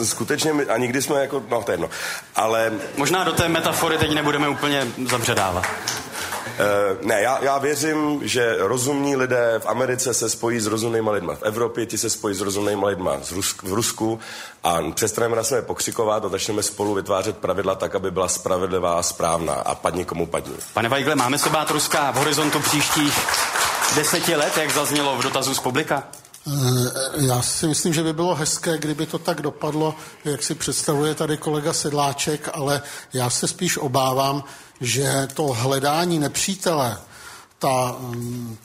eh, 0.00 0.04
skutečně, 0.04 0.50
a 0.50 0.76
nikdy 0.76 1.02
jsme 1.02 1.20
jako, 1.20 1.42
no 1.48 1.62
to 1.62 1.70
je 1.70 1.74
jedno, 1.74 1.90
ale... 2.36 2.72
Možná 2.96 3.24
do 3.24 3.32
té 3.32 3.48
metafory 3.48 3.98
teď 3.98 4.14
nebudeme 4.14 4.48
úplně 4.48 4.86
zabředávat. 5.10 5.66
Uh, 6.50 7.06
ne, 7.06 7.22
já, 7.22 7.38
já 7.42 7.58
věřím, 7.58 8.20
že 8.22 8.56
rozumní 8.58 9.16
lidé 9.16 9.54
v 9.58 9.66
Americe 9.66 10.14
se 10.14 10.30
spojí 10.30 10.60
s 10.60 10.66
rozumnými 10.66 11.10
lidmi. 11.10 11.32
V 11.34 11.42
Evropě 11.42 11.86
ti 11.86 11.98
se 11.98 12.10
spojí 12.10 12.34
s 12.34 12.40
rozumnými 12.40 12.86
lidmi 12.86 13.10
z 13.22 13.32
Rusk, 13.32 13.62
v 13.62 13.72
Rusku 13.72 14.20
a 14.64 14.78
přestaneme 14.94 15.36
na 15.36 15.42
sebe 15.42 15.62
pokřikovat 15.62 16.24
a 16.24 16.28
začneme 16.28 16.62
spolu 16.62 16.94
vytvářet 16.94 17.38
pravidla 17.38 17.74
tak, 17.74 17.94
aby 17.94 18.10
byla 18.10 18.28
spravedlivá 18.28 18.98
a 18.98 19.02
správná 19.02 19.54
a 19.54 19.74
padni 19.74 20.04
komu 20.04 20.26
padni. 20.26 20.54
Pane 20.74 20.88
Weigle, 20.88 21.14
máme 21.14 21.38
se 21.38 21.50
bát 21.50 21.70
Ruska 21.70 22.10
v 22.10 22.16
horizontu 22.16 22.60
příštích 22.60 23.26
deseti 23.96 24.36
let, 24.36 24.56
jak 24.56 24.70
zaznělo 24.70 25.16
v 25.16 25.22
dotazu 25.22 25.54
z 25.54 25.60
publika? 25.60 26.02
Eh, 26.46 26.90
já 27.16 27.42
si 27.42 27.68
myslím, 27.68 27.94
že 27.94 28.02
by 28.02 28.12
bylo 28.12 28.34
hezké, 28.34 28.78
kdyby 28.78 29.06
to 29.06 29.18
tak 29.18 29.42
dopadlo, 29.42 29.94
jak 30.24 30.42
si 30.42 30.54
představuje 30.54 31.14
tady 31.14 31.36
kolega 31.36 31.72
Sedláček, 31.72 32.48
ale 32.52 32.82
já 33.12 33.30
se 33.30 33.48
spíš 33.48 33.76
obávám, 33.76 34.44
že 34.80 35.28
to 35.34 35.42
hledání 35.42 36.18
nepřítele, 36.18 36.98
ta, 37.58 37.96
mm, 37.98 38.56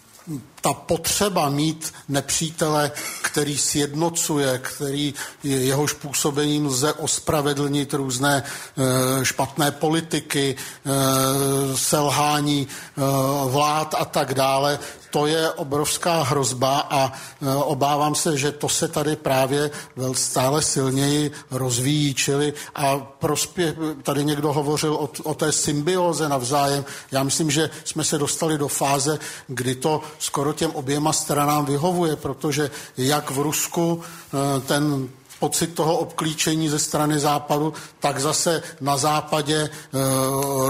ta 0.62 0.74
potřeba 0.74 1.50
mít 1.50 1.94
nepřítele, 2.08 2.92
který 3.22 3.58
sjednocuje, 3.58 4.58
který 4.58 5.14
jehož 5.44 5.94
působením 5.94 6.66
lze 6.66 6.94
ospravedlnit 6.94 7.94
různé 7.94 8.44
e, 8.44 9.26
špatné 9.26 9.72
politiky, 9.72 10.56
e, 10.56 11.78
selhání 11.78 12.68
vlád 13.46 13.96
a 13.98 14.06
tak 14.06 14.34
dále, 14.34 14.80
to 15.16 15.28
je 15.32 15.52
obrovská 15.52 16.24
hrozba 16.24 16.88
a 16.90 17.08
e, 17.08 17.56
obávám 17.56 18.16
se, 18.16 18.38
že 18.38 18.52
to 18.52 18.70
se 18.70 18.88
tady 18.88 19.16
právě 19.16 19.72
stále 20.12 20.62
silněji 20.62 21.32
rozvíjí, 21.52 22.14
čili 22.14 22.54
a 22.76 23.00
prospěch, 23.00 23.76
tady 24.04 24.26
někdo 24.26 24.54
hovořil 24.54 24.94
o, 24.94 25.10
o 25.24 25.34
té 25.34 25.52
symbioze 25.52 26.30
navzájem. 26.30 26.86
Já 27.12 27.24
myslím, 27.24 27.52
že 27.52 27.70
jsme 27.84 28.04
se 28.04 28.18
dostali 28.18 28.58
do 28.58 28.68
fáze, 28.68 29.20
kdy 29.48 29.76
to 29.76 30.02
skoro 30.20 30.54
těm 30.54 30.72
oběma 30.72 31.14
stranám 31.14 31.66
vyhovuje, 31.66 32.16
protože 32.16 32.72
jak 32.98 33.32
v 33.32 33.40
Rusku 33.40 34.02
e, 34.04 34.62
ten 34.62 35.08
pocit 35.46 35.76
toho 35.78 35.98
obklíčení 35.98 36.70
ze 36.70 36.80
strany 36.80 37.20
západu, 37.20 37.74
tak 38.00 38.20
zase 38.20 38.64
na 38.82 38.98
západě 38.98 39.56
e, 39.56 39.70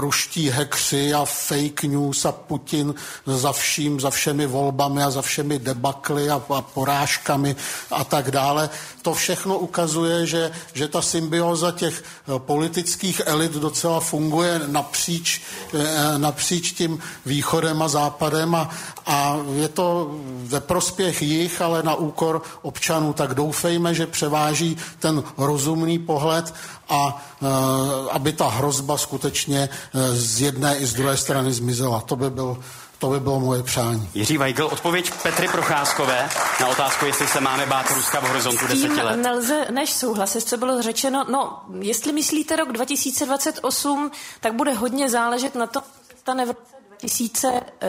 ruští 0.00 0.50
hekři 0.50 1.14
a 1.14 1.24
fake 1.24 1.82
news 1.82 2.24
a 2.24 2.32
Putin 2.32 2.94
za 3.26 3.52
vším, 3.52 4.00
za 4.00 4.10
všemi 4.10 4.46
volbami 4.46 5.02
a 5.02 5.10
za 5.10 5.22
všemi 5.22 5.58
debakly 5.58 6.30
a, 6.30 6.42
a 6.48 6.60
porážkami 6.60 7.56
a 7.90 8.04
tak 8.04 8.30
dále. 8.30 8.68
To 9.02 9.14
všechno 9.14 9.58
ukazuje, 9.58 10.26
že, 10.26 10.50
že 10.74 10.88
ta 10.88 11.02
symbioza 11.02 11.72
těch 11.72 12.02
e, 12.02 12.38
politických 12.38 13.22
elit 13.24 13.52
docela 13.52 14.00
funguje 14.00 14.60
napříč, 14.66 15.40
e, 15.72 16.18
napříč 16.18 16.72
tím 16.72 16.98
východem 17.26 17.82
a 17.82 17.88
západem 17.88 18.54
a, 18.54 18.68
a 19.06 19.38
je 19.56 19.68
to 19.68 20.10
ve 20.52 20.60
prospěch 20.60 21.22
jich, 21.22 21.60
ale 21.62 21.82
na 21.82 21.94
úkor 21.94 22.42
občanů. 22.62 23.12
Tak 23.12 23.34
doufejme, 23.34 23.94
že 23.94 24.06
převáží 24.06 24.65
vytváří 24.66 24.98
ten 24.98 25.24
rozumný 25.36 25.98
pohled 25.98 26.54
a 26.88 27.24
e, 27.42 28.10
aby 28.10 28.32
ta 28.32 28.48
hrozba 28.48 28.98
skutečně 28.98 29.68
e, 29.68 30.14
z 30.14 30.40
jedné 30.40 30.76
i 30.76 30.86
z 30.86 30.94
druhé 30.94 31.16
strany 31.16 31.52
zmizela. 31.52 32.00
To 32.00 32.16
by 32.16 32.30
byl 32.30 32.58
to 32.98 33.10
by 33.10 33.20
bylo 33.20 33.40
moje 33.40 33.62
přání. 33.62 34.08
Jiří 34.14 34.38
Weigl, 34.38 34.64
odpověď 34.72 35.12
Petry 35.22 35.48
Procházkové 35.48 36.28
na 36.60 36.68
otázku, 36.68 37.06
jestli 37.06 37.26
se 37.26 37.40
máme 37.40 37.66
bát 37.66 37.90
Ruska 37.94 38.20
v 38.20 38.28
horizontu 38.28 38.66
deseti 38.66 39.02
let. 39.02 39.16
nelze 39.16 39.66
než 39.70 39.92
souhlasit, 39.92 40.48
co 40.48 40.56
bylo 40.56 40.82
řečeno. 40.82 41.26
No, 41.28 41.60
jestli 41.80 42.12
myslíte 42.12 42.56
rok 42.56 42.72
2028, 42.72 44.10
tak 44.40 44.54
bude 44.54 44.72
hodně 44.72 45.10
záležet 45.10 45.54
na 45.54 45.66
to, 45.66 45.80
co 45.80 46.16
stane 46.16 46.44
v 46.44 46.48
roce 46.48 46.60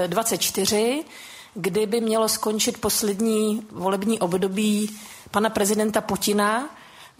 2024, 0.07 1.03
kdy 1.53 1.85
by 1.85 2.01
mělo 2.01 2.29
skončit 2.29 2.77
poslední 2.77 3.67
volební 3.71 4.19
období 4.19 4.99
pana 5.37 5.49
prezidenta 5.49 6.01
Putina. 6.01 6.69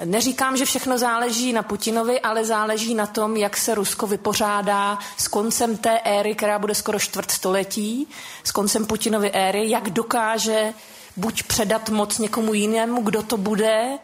Neříkám, 0.06 0.57
že 0.57 0.65
všechno 0.65 0.98
záleží 0.98 1.53
na 1.53 1.64
Putinovi, 1.64 2.19
ale 2.19 2.45
záleží 2.45 2.95
na 2.95 3.07
tom, 3.07 3.38
jak 3.38 3.57
se 3.57 3.76
Rusko 3.76 4.07
vypořádá 4.07 4.98
s 5.18 5.27
koncem 5.27 5.77
té 5.77 5.99
éry, 5.99 6.35
která 6.35 6.60
bude 6.60 6.76
skoro 6.76 6.99
čtvrt 6.99 7.31
století, 7.31 8.07
s 8.44 8.52
koncem 8.52 8.85
Putinovy 8.85 9.31
éry, 9.31 9.69
jak 9.69 9.89
dokáže 9.89 10.73
buď 11.18 11.44
předat 11.44 11.89
moc 11.89 12.19
někomu 12.19 12.53
jinému, 12.53 13.02
kdo 13.02 13.23
to 13.23 13.38
bude, 13.38 13.98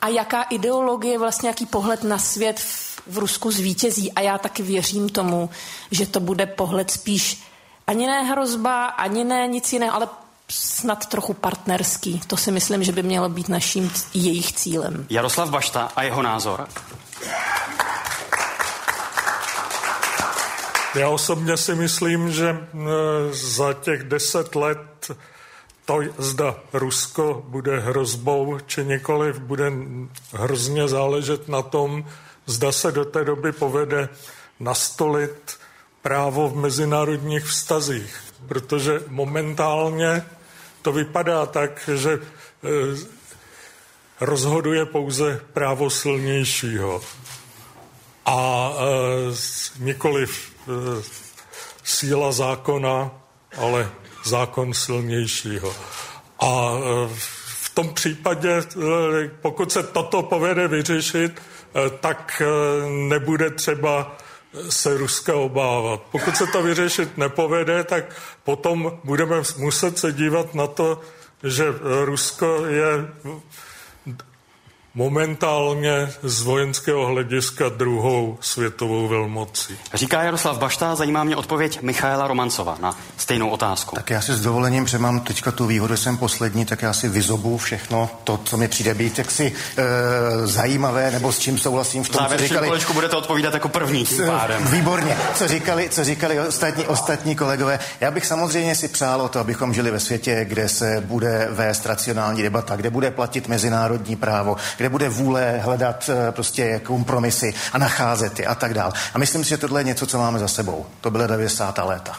a 0.00 0.08
jaká 0.08 0.42
ideologie, 0.42 1.18
vlastně 1.18 1.48
jaký 1.48 1.66
pohled 1.66 2.04
na 2.04 2.18
svět 2.18 2.60
v, 2.60 3.02
v 3.06 3.18
Rusku 3.18 3.50
zvítězí. 3.50 4.12
A 4.12 4.20
já 4.20 4.38
taky 4.38 4.62
věřím 4.62 5.08
tomu, 5.08 5.50
že 5.90 6.06
to 6.06 6.20
bude 6.20 6.46
pohled 6.46 6.90
spíš 6.90 7.42
ani 7.86 8.06
ne 8.06 8.22
hrozba, 8.22 8.84
ani 8.86 9.24
ne 9.24 9.48
nic 9.48 9.72
jiného, 9.72 9.94
ale 9.94 10.08
snad 10.48 11.06
trochu 11.06 11.34
partnerský. 11.34 12.20
To 12.26 12.36
si 12.36 12.52
myslím, 12.52 12.84
že 12.84 12.92
by 12.92 13.02
mělo 13.02 13.28
být 13.28 13.48
naším 13.48 13.92
jejich 14.14 14.52
cílem. 14.52 15.06
Jaroslav 15.10 15.50
Bašta 15.50 15.88
a 15.96 16.02
jeho 16.02 16.22
názor? 16.22 16.68
Já 20.94 21.08
osobně 21.08 21.56
si 21.56 21.74
myslím, 21.74 22.32
že 22.32 22.48
e, 22.48 22.58
za 23.32 23.72
těch 23.72 24.02
deset 24.02 24.54
let 24.54 25.10
to, 25.84 26.00
zda 26.18 26.54
Rusko 26.72 27.44
bude 27.48 27.80
hrozbou, 27.80 28.58
či 28.66 28.84
nikoliv, 28.84 29.38
bude 29.38 29.72
hrozně 30.32 30.88
záležet 30.88 31.48
na 31.48 31.62
tom, 31.62 32.04
zda 32.46 32.72
se 32.72 32.92
do 32.92 33.04
té 33.04 33.24
doby 33.24 33.52
povede 33.52 34.08
nastolit 34.60 35.58
právo 36.02 36.48
v 36.48 36.56
mezinárodních 36.56 37.44
vztazích. 37.44 38.16
Protože 38.48 39.02
momentálně 39.08 40.22
to 40.86 40.92
vypadá 40.92 41.46
tak, 41.46 41.90
že 41.94 42.12
e, 42.12 42.18
rozhoduje 44.20 44.86
pouze 44.86 45.40
právo 45.52 45.90
silnějšího 45.90 47.02
a 48.26 48.70
e, 48.70 49.84
nikoli 49.84 50.24
e, 50.24 50.28
síla 51.84 52.32
zákona, 52.32 53.10
ale 53.58 53.90
zákon 54.24 54.74
silnějšího. 54.74 55.74
A 56.40 56.70
v 57.46 57.70
tom 57.74 57.94
případě, 57.94 58.62
pokud 59.42 59.72
se 59.72 59.82
toto 59.82 60.22
povede 60.22 60.68
vyřešit, 60.68 61.42
tak 62.00 62.42
nebude 63.08 63.50
třeba 63.50 64.16
se 64.68 64.98
Ruska 64.98 65.34
obávat. 65.34 66.02
Pokud 66.12 66.36
se 66.36 66.46
to 66.46 66.62
vyřešit 66.62 67.18
nepovede, 67.18 67.84
tak 67.84 68.04
potom 68.44 68.98
budeme 69.04 69.36
muset 69.58 69.98
se 69.98 70.12
dívat 70.12 70.54
na 70.54 70.66
to, 70.66 71.00
že 71.42 71.64
Rusko 72.04 72.66
je 72.66 73.08
momentálně 74.96 76.12
z 76.22 76.42
vojenského 76.42 77.06
hlediska 77.06 77.68
druhou 77.68 78.38
světovou 78.40 79.08
velmocí. 79.08 79.78
Říká 79.94 80.22
Jaroslav 80.22 80.58
Bašta, 80.58 80.94
zajímá 80.94 81.24
mě 81.24 81.36
odpověď 81.36 81.82
Michaela 81.82 82.28
Romancova 82.28 82.76
na 82.80 82.98
stejnou 83.16 83.48
otázku. 83.48 83.96
Tak 83.96 84.10
já 84.10 84.20
si 84.20 84.32
s 84.32 84.40
dovolením, 84.40 84.86
že 84.86 84.98
mám 84.98 85.20
teďka 85.20 85.52
tu 85.52 85.66
výhodu, 85.66 85.94
že 85.94 86.02
jsem 86.02 86.16
poslední, 86.16 86.64
tak 86.64 86.82
já 86.82 86.92
si 86.92 87.08
vyzobu 87.08 87.58
všechno 87.58 88.10
to, 88.24 88.40
co 88.44 88.56
mi 88.56 88.68
přijde 88.68 88.94
být 88.94 89.18
jaksi 89.18 89.52
e, 89.76 90.46
zajímavé, 90.46 91.10
nebo 91.10 91.32
s 91.32 91.38
čím 91.38 91.58
souhlasím 91.58 92.04
v 92.04 92.08
tom, 92.08 92.26
co 92.26 92.38
říkali. 92.38 92.68
kolečku 92.68 92.92
budete 92.92 93.16
odpovídat 93.16 93.54
jako 93.54 93.68
první 93.68 94.04
tím 94.04 94.26
pádem. 94.26 94.64
Výborně. 94.66 95.16
Co 95.34 95.48
říkali, 95.48 95.88
co 95.88 96.04
říkali 96.04 96.40
ostatní, 96.40 96.86
ostatní 96.86 97.36
kolegové. 97.36 97.78
Já 98.00 98.10
bych 98.10 98.26
samozřejmě 98.26 98.74
si 98.74 98.88
přál 98.88 99.20
o 99.20 99.28
to, 99.28 99.40
abychom 99.40 99.74
žili 99.74 99.90
ve 99.90 100.00
světě, 100.00 100.44
kde 100.48 100.68
se 100.68 101.02
bude 101.06 101.48
vést 101.50 101.86
racionální 101.86 102.42
debata, 102.42 102.76
kde 102.76 102.90
bude 102.90 103.10
platit 103.10 103.48
mezinárodní 103.48 104.16
právo, 104.16 104.56
kde 104.76 104.85
kde 104.86 104.90
bude 104.90 105.08
vůle 105.08 105.58
hledat 105.58 106.10
eh, 106.12 106.32
prostě 106.32 106.80
kompromisy 106.84 107.54
a 107.72 107.78
nacházet 107.78 108.38
je 108.40 108.46
a 108.46 108.54
tak 108.54 108.74
dál. 108.74 108.92
A 109.14 109.18
myslím 109.18 109.44
si, 109.44 109.50
že 109.50 109.58
tohle 109.58 109.80
je 109.80 109.84
něco, 109.84 110.06
co 110.06 110.18
máme 110.18 110.38
za 110.38 110.48
sebou. 110.48 110.86
To 111.00 111.10
byly 111.10 111.28
90. 111.28 111.78
léta. 111.78 112.12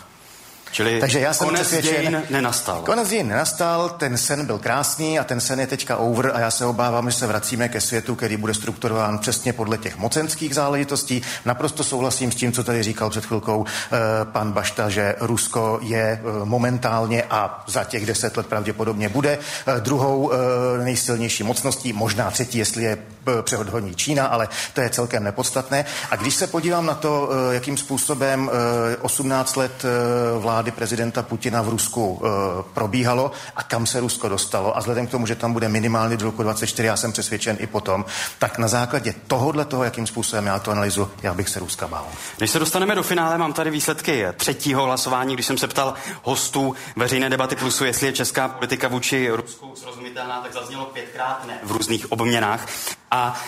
Čili 0.71 0.99
Takže 0.99 1.19
já 1.19 1.33
jsem 1.33 1.47
konec 1.47 1.81
dějin 1.81 2.23
nenastal. 2.29 2.81
Konec 2.81 3.09
dějin 3.09 3.27
nenastal, 3.27 3.89
ten 3.89 4.17
sen 4.17 4.45
byl 4.45 4.57
krásný 4.57 5.19
a 5.19 5.23
ten 5.23 5.39
sen 5.41 5.59
je 5.59 5.67
teďka 5.67 5.97
over 5.97 6.31
a 6.33 6.39
já 6.39 6.51
se 6.51 6.65
obávám, 6.65 7.09
že 7.11 7.17
se 7.17 7.27
vracíme 7.27 7.69
ke 7.69 7.81
světu, 7.81 8.15
který 8.15 8.37
bude 8.37 8.53
strukturován 8.53 9.19
přesně 9.19 9.53
podle 9.53 9.77
těch 9.77 9.97
mocenských 9.97 10.55
záležitostí. 10.55 11.21
Naprosto 11.45 11.83
souhlasím 11.83 12.31
s 12.31 12.35
tím, 12.35 12.51
co 12.51 12.63
tady 12.63 12.83
říkal 12.83 13.09
před 13.09 13.25
chvilkou 13.25 13.65
eh, 13.65 13.97
pan 14.23 14.51
Bašta, 14.51 14.89
že 14.89 15.15
Rusko 15.19 15.79
je 15.81 16.01
eh, 16.01 16.45
momentálně 16.45 17.23
a 17.29 17.63
za 17.67 17.83
těch 17.83 18.05
deset 18.05 18.37
let 18.37 18.47
pravděpodobně 18.47 19.09
bude 19.09 19.37
eh, 19.67 19.79
druhou 19.79 20.31
eh, 20.31 20.37
nejsilnější 20.83 21.43
mocností, 21.43 21.93
možná 21.93 22.31
třetí, 22.31 22.57
jestli 22.57 22.83
je 22.83 22.97
eh, 23.27 23.41
přehodhodní 23.41 23.95
Čína, 23.95 24.25
ale 24.25 24.49
to 24.73 24.81
je 24.81 24.89
celkem 24.89 25.23
nepodstatné. 25.23 25.85
A 26.11 26.15
když 26.15 26.33
se 26.33 26.47
podívám 26.47 26.85
na 26.85 26.93
to, 26.95 27.29
eh, 27.51 27.53
jakým 27.53 27.77
způsobem 27.77 28.51
eh, 28.93 28.97
18 28.97 29.55
let 29.55 29.85
eh, 29.85 30.39
vlády 30.57 30.71
prezidenta 30.71 31.23
Putina 31.23 31.61
v 31.61 31.69
Rusku 31.69 32.21
e, 32.21 32.27
probíhalo 32.73 33.31
a 33.55 33.63
kam 33.63 33.85
se 33.85 33.99
Rusko 33.99 34.29
dostalo. 34.29 34.77
A 34.77 34.79
vzhledem 34.79 35.07
k 35.07 35.11
tomu, 35.11 35.27
že 35.27 35.35
tam 35.35 35.53
bude 35.53 35.69
minimálně 35.69 36.17
do 36.17 36.25
roku 36.25 36.43
24, 36.43 36.87
já 36.87 36.97
jsem 36.97 37.11
přesvědčen 37.11 37.57
i 37.59 37.67
potom, 37.67 38.05
tak 38.39 38.57
na 38.57 38.67
základě 38.67 39.13
tohohle 39.27 39.65
toho, 39.65 39.83
jakým 39.83 40.07
způsobem 40.07 40.45
já 40.45 40.59
to 40.59 40.71
analyzu, 40.71 41.11
já 41.23 41.33
bych 41.33 41.49
se 41.49 41.59
Ruska 41.59 41.87
bál. 41.87 42.07
Než 42.39 42.51
se 42.51 42.59
dostaneme 42.59 42.95
do 42.95 43.03
finále, 43.03 43.37
mám 43.37 43.53
tady 43.53 43.69
výsledky 43.69 44.25
třetího 44.37 44.83
hlasování, 44.85 45.33
když 45.33 45.45
jsem 45.45 45.57
se 45.57 45.67
ptal 45.67 45.93
hostů 46.23 46.75
veřejné 46.95 47.29
debaty 47.29 47.55
plusu, 47.55 47.85
jestli 47.85 48.07
je 48.07 48.13
česká 48.13 48.47
politika 48.47 48.87
vůči 48.87 49.29
Rusku 49.29 49.75
srozumitelná, 49.75 50.41
tak 50.41 50.53
zaznělo 50.53 50.85
pětkrát 50.85 51.47
ne 51.47 51.59
v 51.63 51.71
různých 51.71 52.11
obměnách. 52.11 52.67
A 53.11 53.39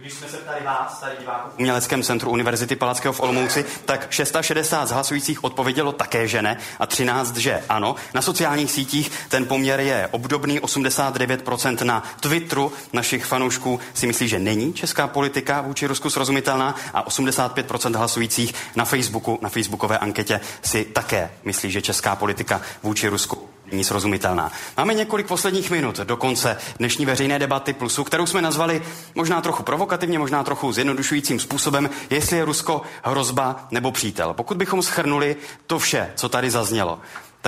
když 0.00 0.12
jsme 0.12 0.28
se 0.28 0.36
ptali 0.36 0.64
vás, 0.64 1.00
tady 1.00 1.16
diváků 1.20 1.50
v 1.50 1.58
Uměleckém 1.58 2.02
centru 2.02 2.30
Univerzity 2.30 2.76
Palackého 2.76 3.12
v 3.12 3.20
Olomouci, 3.20 3.64
tak 3.84 4.12
660 4.12 4.86
z 4.86 4.90
hlasujících 4.90 5.44
odpovědělo 5.44 5.92
také, 5.92 6.28
že 6.28 6.42
ne 6.42 6.58
a 6.78 6.86
13, 6.86 7.36
že 7.36 7.62
ano. 7.68 7.96
Na 8.14 8.22
sociálních 8.22 8.70
sítích 8.70 9.10
ten 9.28 9.46
poměr 9.46 9.80
je 9.80 10.08
obdobný, 10.10 10.60
89% 10.60 11.84
na 11.84 12.02
Twitteru 12.20 12.72
našich 12.92 13.24
fanoušků 13.24 13.80
si 13.94 14.06
myslí, 14.06 14.28
že 14.28 14.38
není 14.38 14.72
česká 14.72 15.08
politika 15.08 15.60
vůči 15.60 15.86
Rusku 15.86 16.10
srozumitelná 16.10 16.74
a 16.94 17.08
85% 17.08 17.96
hlasujících 17.96 18.54
na 18.76 18.84
Facebooku, 18.84 19.38
na 19.42 19.48
facebookové 19.48 19.98
anketě 19.98 20.40
si 20.62 20.84
také 20.84 21.30
myslí, 21.44 21.70
že 21.70 21.82
česká 21.82 22.16
politika 22.16 22.60
vůči 22.82 23.08
Rusku 23.08 23.48
není 23.72 23.84
srozumitelná. 23.84 24.52
Máme 24.76 24.94
několik 24.94 25.26
posledních 25.26 25.70
minut 25.70 25.96
do 25.98 26.16
konce 26.16 26.56
dnešní 26.78 27.06
veřejné 27.06 27.38
debaty 27.38 27.72
plusu, 27.72 28.04
kterou 28.04 28.26
jsme 28.26 28.42
nazvali 28.42 28.82
možná 29.14 29.40
trochu 29.40 29.62
provokativně, 29.62 30.18
možná 30.18 30.44
trochu 30.44 30.72
zjednodušujícím 30.72 31.40
způsobem, 31.40 31.90
jestli 32.10 32.36
je 32.36 32.44
Rusko 32.44 32.82
hrozba 33.02 33.66
nebo 33.70 33.92
přítel. 33.92 34.34
Pokud 34.34 34.56
bychom 34.56 34.82
schrnuli 34.82 35.36
to 35.66 35.78
vše, 35.78 36.12
co 36.14 36.28
tady 36.28 36.50
zaznělo, 36.50 36.98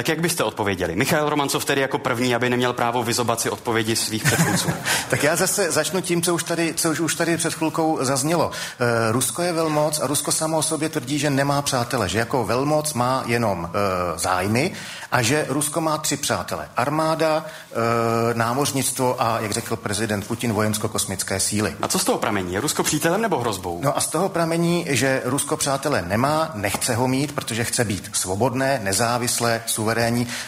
tak 0.01 0.09
jak 0.09 0.21
byste 0.21 0.45
odpověděli? 0.45 0.97
Michal 0.97 1.29
Romancov 1.29 1.65
tedy 1.65 1.81
jako 1.81 1.99
první, 1.99 2.35
aby 2.35 2.51
neměl 2.51 2.73
právo 2.73 3.03
vyzobat 3.03 3.41
si 3.41 3.51
odpovědi 3.51 3.97
svých 3.97 4.25
předchůdců. 4.25 4.69
tak 5.11 5.23
já 5.23 5.37
zase 5.37 5.71
začnu 5.71 6.01
tím, 6.01 6.23
co 6.23 6.35
už 6.35 6.45
tady, 6.45 6.75
co 6.75 6.91
už 6.91 7.15
tady 7.15 7.37
před 7.37 7.55
chvilkou 7.55 7.99
zaznělo. 8.01 8.51
E, 8.81 9.13
Rusko 9.13 9.43
je 9.43 9.53
velmoc 9.53 10.01
a 10.01 10.07
Rusko 10.07 10.33
samo 10.33 10.59
o 10.59 10.63
sobě 10.63 10.89
tvrdí, 10.89 11.19
že 11.19 11.31
nemá 11.31 11.63
přátele, 11.63 12.09
že 12.09 12.19
jako 12.19 12.45
velmoc 12.45 12.95
má 12.95 13.23
jenom 13.27 13.71
e, 13.73 14.19
zájmy 14.19 14.73
a 15.13 15.23
že 15.23 15.47
Rusko 15.49 15.81
má 15.81 15.99
tři 15.99 16.17
přátele. 16.17 16.69
Armáda, 16.77 17.45
e, 17.45 18.35
námořnictvo 18.35 19.23
a, 19.23 19.41
jak 19.41 19.53
řekl 19.53 19.77
prezident 19.77 20.27
Putin, 20.27 20.53
vojensko-kosmické 20.53 21.41
síly. 21.41 21.77
A 21.83 21.89
co 21.89 21.99
z 21.99 22.05
toho 22.05 22.19
pramení? 22.19 22.55
Je 22.55 22.61
Rusko 22.61 22.83
přítelem 22.83 23.23
nebo 23.23 23.39
hrozbou? 23.39 23.81
No 23.83 23.97
a 23.97 24.01
z 24.01 24.07
toho 24.07 24.29
pramení, 24.29 24.87
že 24.89 25.23
Rusko 25.25 25.57
přátele 25.57 26.03
nemá, 26.03 26.51
nechce 26.55 26.95
ho 26.95 27.09
mít, 27.09 27.33
protože 27.33 27.65
chce 27.65 27.85
být 27.85 28.11
svobodné, 28.13 28.81
nezávislé, 28.83 29.63
suverénní 29.67 29.90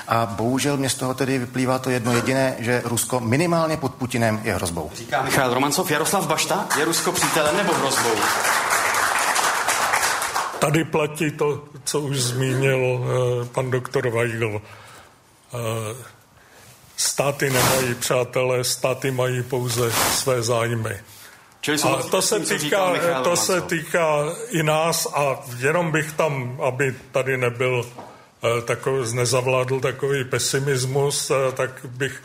a 0.08 0.26
bohužel 0.26 0.76
mě 0.76 0.90
z 0.90 0.94
toho 0.94 1.14
tedy 1.14 1.38
vyplývá 1.38 1.78
to 1.78 1.90
jedno 1.90 2.12
jediné, 2.12 2.56
že 2.58 2.82
Rusko 2.84 3.20
minimálně 3.20 3.76
pod 3.76 3.94
Putinem 3.94 4.40
je 4.44 4.54
hrozbou. 4.54 4.90
Říká 4.94 5.22
Michal 5.22 5.54
Romancov, 5.54 5.90
Jaroslav 5.90 6.26
Bašta, 6.26 6.68
je 6.78 6.84
Rusko 6.84 7.12
přítelem 7.12 7.56
nebo 7.56 7.74
hrozbou? 7.74 8.14
Tady 10.58 10.84
platí 10.84 11.30
to, 11.30 11.64
co 11.84 12.00
už 12.00 12.20
zmínil 12.20 12.78
uh, 12.78 13.46
pan 13.46 13.70
doktor 13.70 14.08
Weigl. 14.08 14.46
Uh, 14.46 14.60
státy 16.96 17.50
nemají 17.50 17.94
přátelé, 17.94 18.64
státy 18.64 19.10
mají 19.10 19.42
pouze 19.42 19.92
své 19.92 20.42
zájmy. 20.42 21.00
Čili 21.60 21.78
a 21.82 22.02
to 22.10 22.22
se, 22.22 22.40
týká, 22.40 22.92
to 23.24 23.36
se 23.36 23.60
týká 23.60 24.24
i 24.50 24.62
nás 24.62 25.06
a 25.14 25.40
jenom 25.58 25.90
bych 25.90 26.12
tam, 26.12 26.60
aby 26.62 26.94
tady 27.12 27.36
nebyl 27.36 27.86
takový, 28.64 29.14
nezavládl 29.14 29.80
takový 29.80 30.24
pesimismus, 30.24 31.30
uh, 31.30 31.36
tak 31.54 31.70
bych 31.84 32.22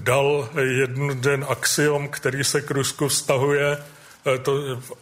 dal 0.00 0.48
jeden 0.60 1.46
axiom, 1.48 2.08
který 2.08 2.44
se 2.44 2.60
k 2.60 2.70
Rusku 2.70 3.08
vztahuje, 3.08 3.78
Eh, 4.34 4.38
to 4.38 4.52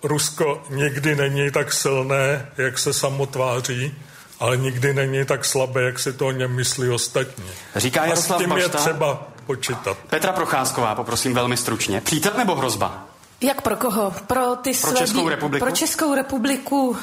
Rusko 0.03 0.63
nikdy 0.71 1.17
není 1.17 1.51
tak 1.51 1.73
silné, 1.73 2.49
jak 2.57 2.79
se 2.79 2.93
samo 2.93 3.27
tváří, 3.27 3.95
ale 4.41 4.57
nikdy 4.57 4.95
není 4.95 5.25
tak 5.25 5.45
slabé, 5.45 5.83
jak 5.83 5.99
si 5.99 6.13
to 6.13 6.27
o 6.27 6.31
něm 6.31 6.55
myslí 6.57 6.89
ostatní. 6.89 7.45
Říká 7.77 8.05
Jaroslav 8.05 8.37
A 8.37 8.39
s 8.39 8.43
tím 8.43 8.51
Bašta, 8.51 8.79
je 8.79 8.79
třeba 8.79 9.29
počítat. 9.47 9.97
Petra 10.11 10.33
Procházková, 10.33 10.95
poprosím 10.95 11.35
velmi 11.35 11.57
stručně. 11.57 12.01
Přítel 12.01 12.33
nebo 12.37 12.55
hrozba? 12.55 13.07
Jak 13.41 13.63
pro 13.63 13.77
koho? 13.77 14.13
Pro, 14.27 14.57
ty 14.57 14.73
pro 14.75 14.93
Českou 14.93 15.29
republiku? 15.29 15.67
Pro 15.67 15.75
Českou 15.75 16.15
republiku 16.15 16.97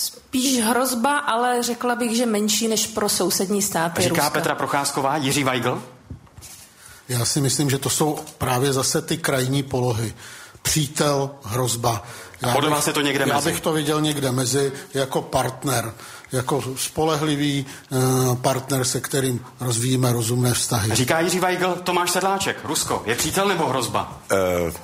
spíš 0.00 0.62
hrozba, 0.62 1.18
ale 1.18 1.62
řekla 1.62 1.94
bych, 1.94 2.16
že 2.16 2.26
menší 2.26 2.68
než 2.68 2.86
pro 2.86 3.08
sousední 3.08 3.62
státy 3.62 4.02
Říká 4.02 4.14
Ruska. 4.14 4.30
Petra 4.30 4.54
Procházková, 4.54 5.16
Jiří 5.16 5.44
Weigl? 5.44 5.82
Já 7.08 7.24
si 7.24 7.40
myslím, 7.40 7.70
že 7.70 7.78
to 7.78 7.90
jsou 7.90 8.18
právě 8.38 8.72
zase 8.72 9.02
ty 9.02 9.18
krajní 9.18 9.62
polohy 9.62 10.14
přítel, 10.62 11.30
hrozba. 11.44 12.02
Já 12.42 12.52
Podle 12.52 12.70
vás 12.70 12.86
je 12.86 12.92
to 12.92 13.00
někde 13.00 13.24
já 13.28 13.34
mezi? 13.34 13.48
Já 13.48 13.52
bych 13.52 13.60
to 13.60 13.72
viděl 13.72 14.00
někde 14.00 14.32
mezi 14.32 14.72
jako 14.94 15.22
partner, 15.22 15.92
jako 16.32 16.62
spolehlivý 16.76 17.66
uh, 17.90 18.36
partner, 18.36 18.84
se 18.84 19.00
kterým 19.00 19.44
rozvíjíme 19.60 20.12
rozumné 20.12 20.54
vztahy. 20.54 20.94
Říká 20.94 21.20
Jiří 21.20 21.40
Weigl, 21.40 21.74
Tomáš 21.84 22.10
Sedláček, 22.10 22.64
Rusko, 22.64 23.02
je 23.06 23.14
přítel 23.14 23.48
nebo 23.48 23.66
hrozba? 23.66 24.20
Uh, 24.32 24.38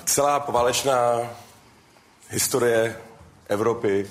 celá 0.04 0.40
poválečná 0.40 1.18
historie 2.30 2.96
Evropy 3.48 4.06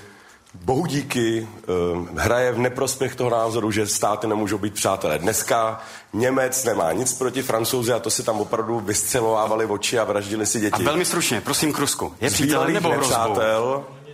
bohu 0.64 0.86
díky 0.86 1.48
uh, 1.68 2.08
hraje 2.18 2.52
v 2.52 2.58
neprospěch 2.58 3.16
toho 3.16 3.30
názoru, 3.30 3.72
že 3.72 3.88
státy 3.88 4.28
nemůžou 4.28 4.58
být 4.58 4.74
přátelé. 4.74 5.20
Dneska 5.20 5.82
Němec 6.14 6.64
nemá 6.64 6.92
nic 6.92 7.14
proti 7.14 7.42
Francouzi 7.42 7.94
a 7.94 8.00
to 8.00 8.10
si 8.10 8.24
tam 8.24 8.40
opravdu 8.40 8.80
vyscelovávali 8.80 9.66
oči 9.66 10.00
a 10.00 10.04
vraždili 10.04 10.46
si 10.46 10.60
děti. 10.60 10.84
A 10.84 10.86
velmi 10.86 11.06
stručně, 11.06 11.42
prosím 11.42 11.74
k 11.74 11.80
Rusku. 11.80 12.14
Je 12.22 12.30
přítel 12.30 12.68
nebo 12.68 12.90
hrozbou? 12.90 13.36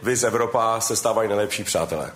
vy 0.03 0.15
z 0.15 0.23
Evropa 0.23 0.79
se 0.79 0.95
stávají 0.95 1.29
nejlepší 1.29 1.63
přátelé. 1.63 2.11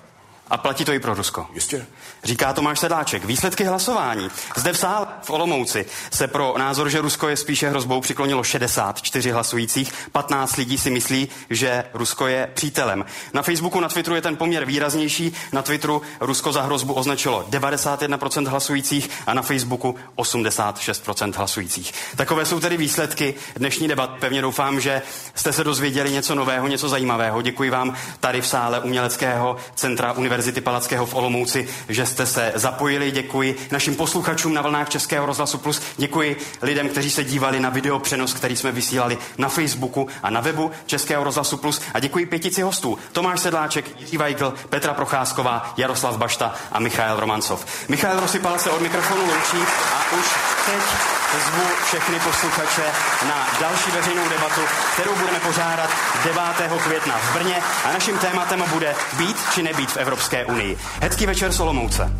A 0.49 0.57
platí 0.57 0.85
to 0.85 0.93
i 0.93 0.99
pro 0.99 1.13
Rusko. 1.13 1.47
Jistě. 1.53 1.85
Říká 2.23 2.53
Tomáš 2.53 2.79
Sedláček. 2.79 3.25
Výsledky 3.25 3.63
hlasování. 3.63 4.29
Zde 4.55 4.73
v 4.73 4.77
sále 4.77 5.07
v 5.23 5.29
Olomouci 5.29 5.85
se 6.11 6.27
pro 6.27 6.55
názor, 6.57 6.89
že 6.89 7.01
Rusko 7.01 7.27
je 7.27 7.37
spíše 7.37 7.69
hrozbou, 7.69 8.01
přiklonilo 8.01 8.43
64 8.43 9.31
hlasujících. 9.31 9.93
15 10.11 10.55
lidí 10.55 10.77
si 10.77 10.89
myslí, 10.89 11.27
že 11.49 11.83
Rusko 11.93 12.27
je 12.27 12.49
přítelem. 12.53 13.05
Na 13.33 13.41
Facebooku, 13.41 13.79
na 13.79 13.89
Twitteru 13.89 14.15
je 14.15 14.21
ten 14.21 14.35
poměr 14.35 14.65
výraznější. 14.65 15.33
Na 15.51 15.61
Twitteru 15.61 16.01
Rusko 16.19 16.51
za 16.51 16.61
hrozbu 16.61 16.93
označilo 16.93 17.45
91% 17.49 18.47
hlasujících 18.47 19.09
a 19.27 19.33
na 19.33 19.41
Facebooku 19.41 19.95
86% 20.17 21.33
hlasujících. 21.33 21.93
Takové 22.15 22.45
jsou 22.45 22.59
tedy 22.59 22.77
výsledky 22.77 23.35
dnešní 23.55 23.87
debat. 23.87 24.09
Pevně 24.19 24.41
doufám, 24.41 24.79
že 24.79 25.01
jste 25.35 25.53
se 25.53 25.63
dozvěděli 25.63 26.11
něco 26.11 26.35
nového, 26.35 26.67
něco 26.67 26.89
zajímavého. 26.89 27.41
Děkuji 27.41 27.69
vám 27.69 27.95
tady 28.19 28.41
v 28.41 28.47
sále 28.47 28.79
Uměleckého 28.79 29.57
centra 29.75 30.13
Univerzity 30.13 30.34
Univerzity 30.35 30.61
Palackého 30.61 31.05
v 31.05 31.13
Olomouci, 31.13 31.67
že 31.89 32.05
jste 32.05 32.25
se 32.25 32.51
zapojili. 32.55 33.11
Děkuji 33.11 33.67
našim 33.71 33.95
posluchačům 33.95 34.53
na 34.53 34.61
vlnách 34.61 34.89
Českého 34.89 35.25
rozhlasu 35.25 35.57
Plus. 35.57 35.81
Děkuji 35.97 36.37
lidem, 36.61 36.89
kteří 36.89 37.11
se 37.11 37.23
dívali 37.23 37.59
na 37.59 37.69
video 37.69 37.99
přenos, 37.99 38.33
který 38.33 38.55
jsme 38.55 38.71
vysílali 38.71 39.17
na 39.37 39.49
Facebooku 39.49 40.07
a 40.23 40.29
na 40.29 40.41
webu 40.41 40.71
Českého 40.85 41.23
rozhlasu 41.23 41.57
Plus. 41.57 41.81
A 41.93 41.99
děkuji 41.99 42.25
pětici 42.25 42.61
hostů. 42.61 42.97
Tomáš 43.11 43.39
Sedláček, 43.39 43.99
Jiří 43.99 44.17
Weigl, 44.17 44.53
Petra 44.69 44.93
Procházková, 44.93 45.73
Jaroslav 45.77 46.17
Bašta 46.17 46.55
a 46.71 46.79
Michal 46.79 47.19
Romancov. 47.19 47.65
Michal 47.89 48.19
Rosypal 48.19 48.59
se 48.59 48.69
od 48.69 48.81
mikrofonu 48.81 49.21
loučí 49.21 49.57
a 49.95 50.17
už 50.19 50.25
teď 50.65 51.15
zvu 51.39 51.63
všechny 51.87 52.19
posluchače 52.19 52.83
na 53.27 53.47
další 53.59 53.91
veřejnou 53.91 54.29
debatu, 54.29 54.61
kterou 54.93 55.15
budeme 55.15 55.39
pořádat 55.39 55.89
9. 56.23 56.41
května 56.83 57.17
v 57.17 57.33
Brně 57.33 57.63
a 57.83 57.93
naším 57.93 58.17
tématem 58.17 58.63
bude 58.73 58.95
být 59.17 59.37
či 59.53 59.63
nebýt 59.63 59.91
v 59.91 59.97
Evropské 60.25 60.45
unii. 60.45 60.77
Hezký 61.01 61.25
večer 61.25 61.51
Solomouce. 61.51 62.11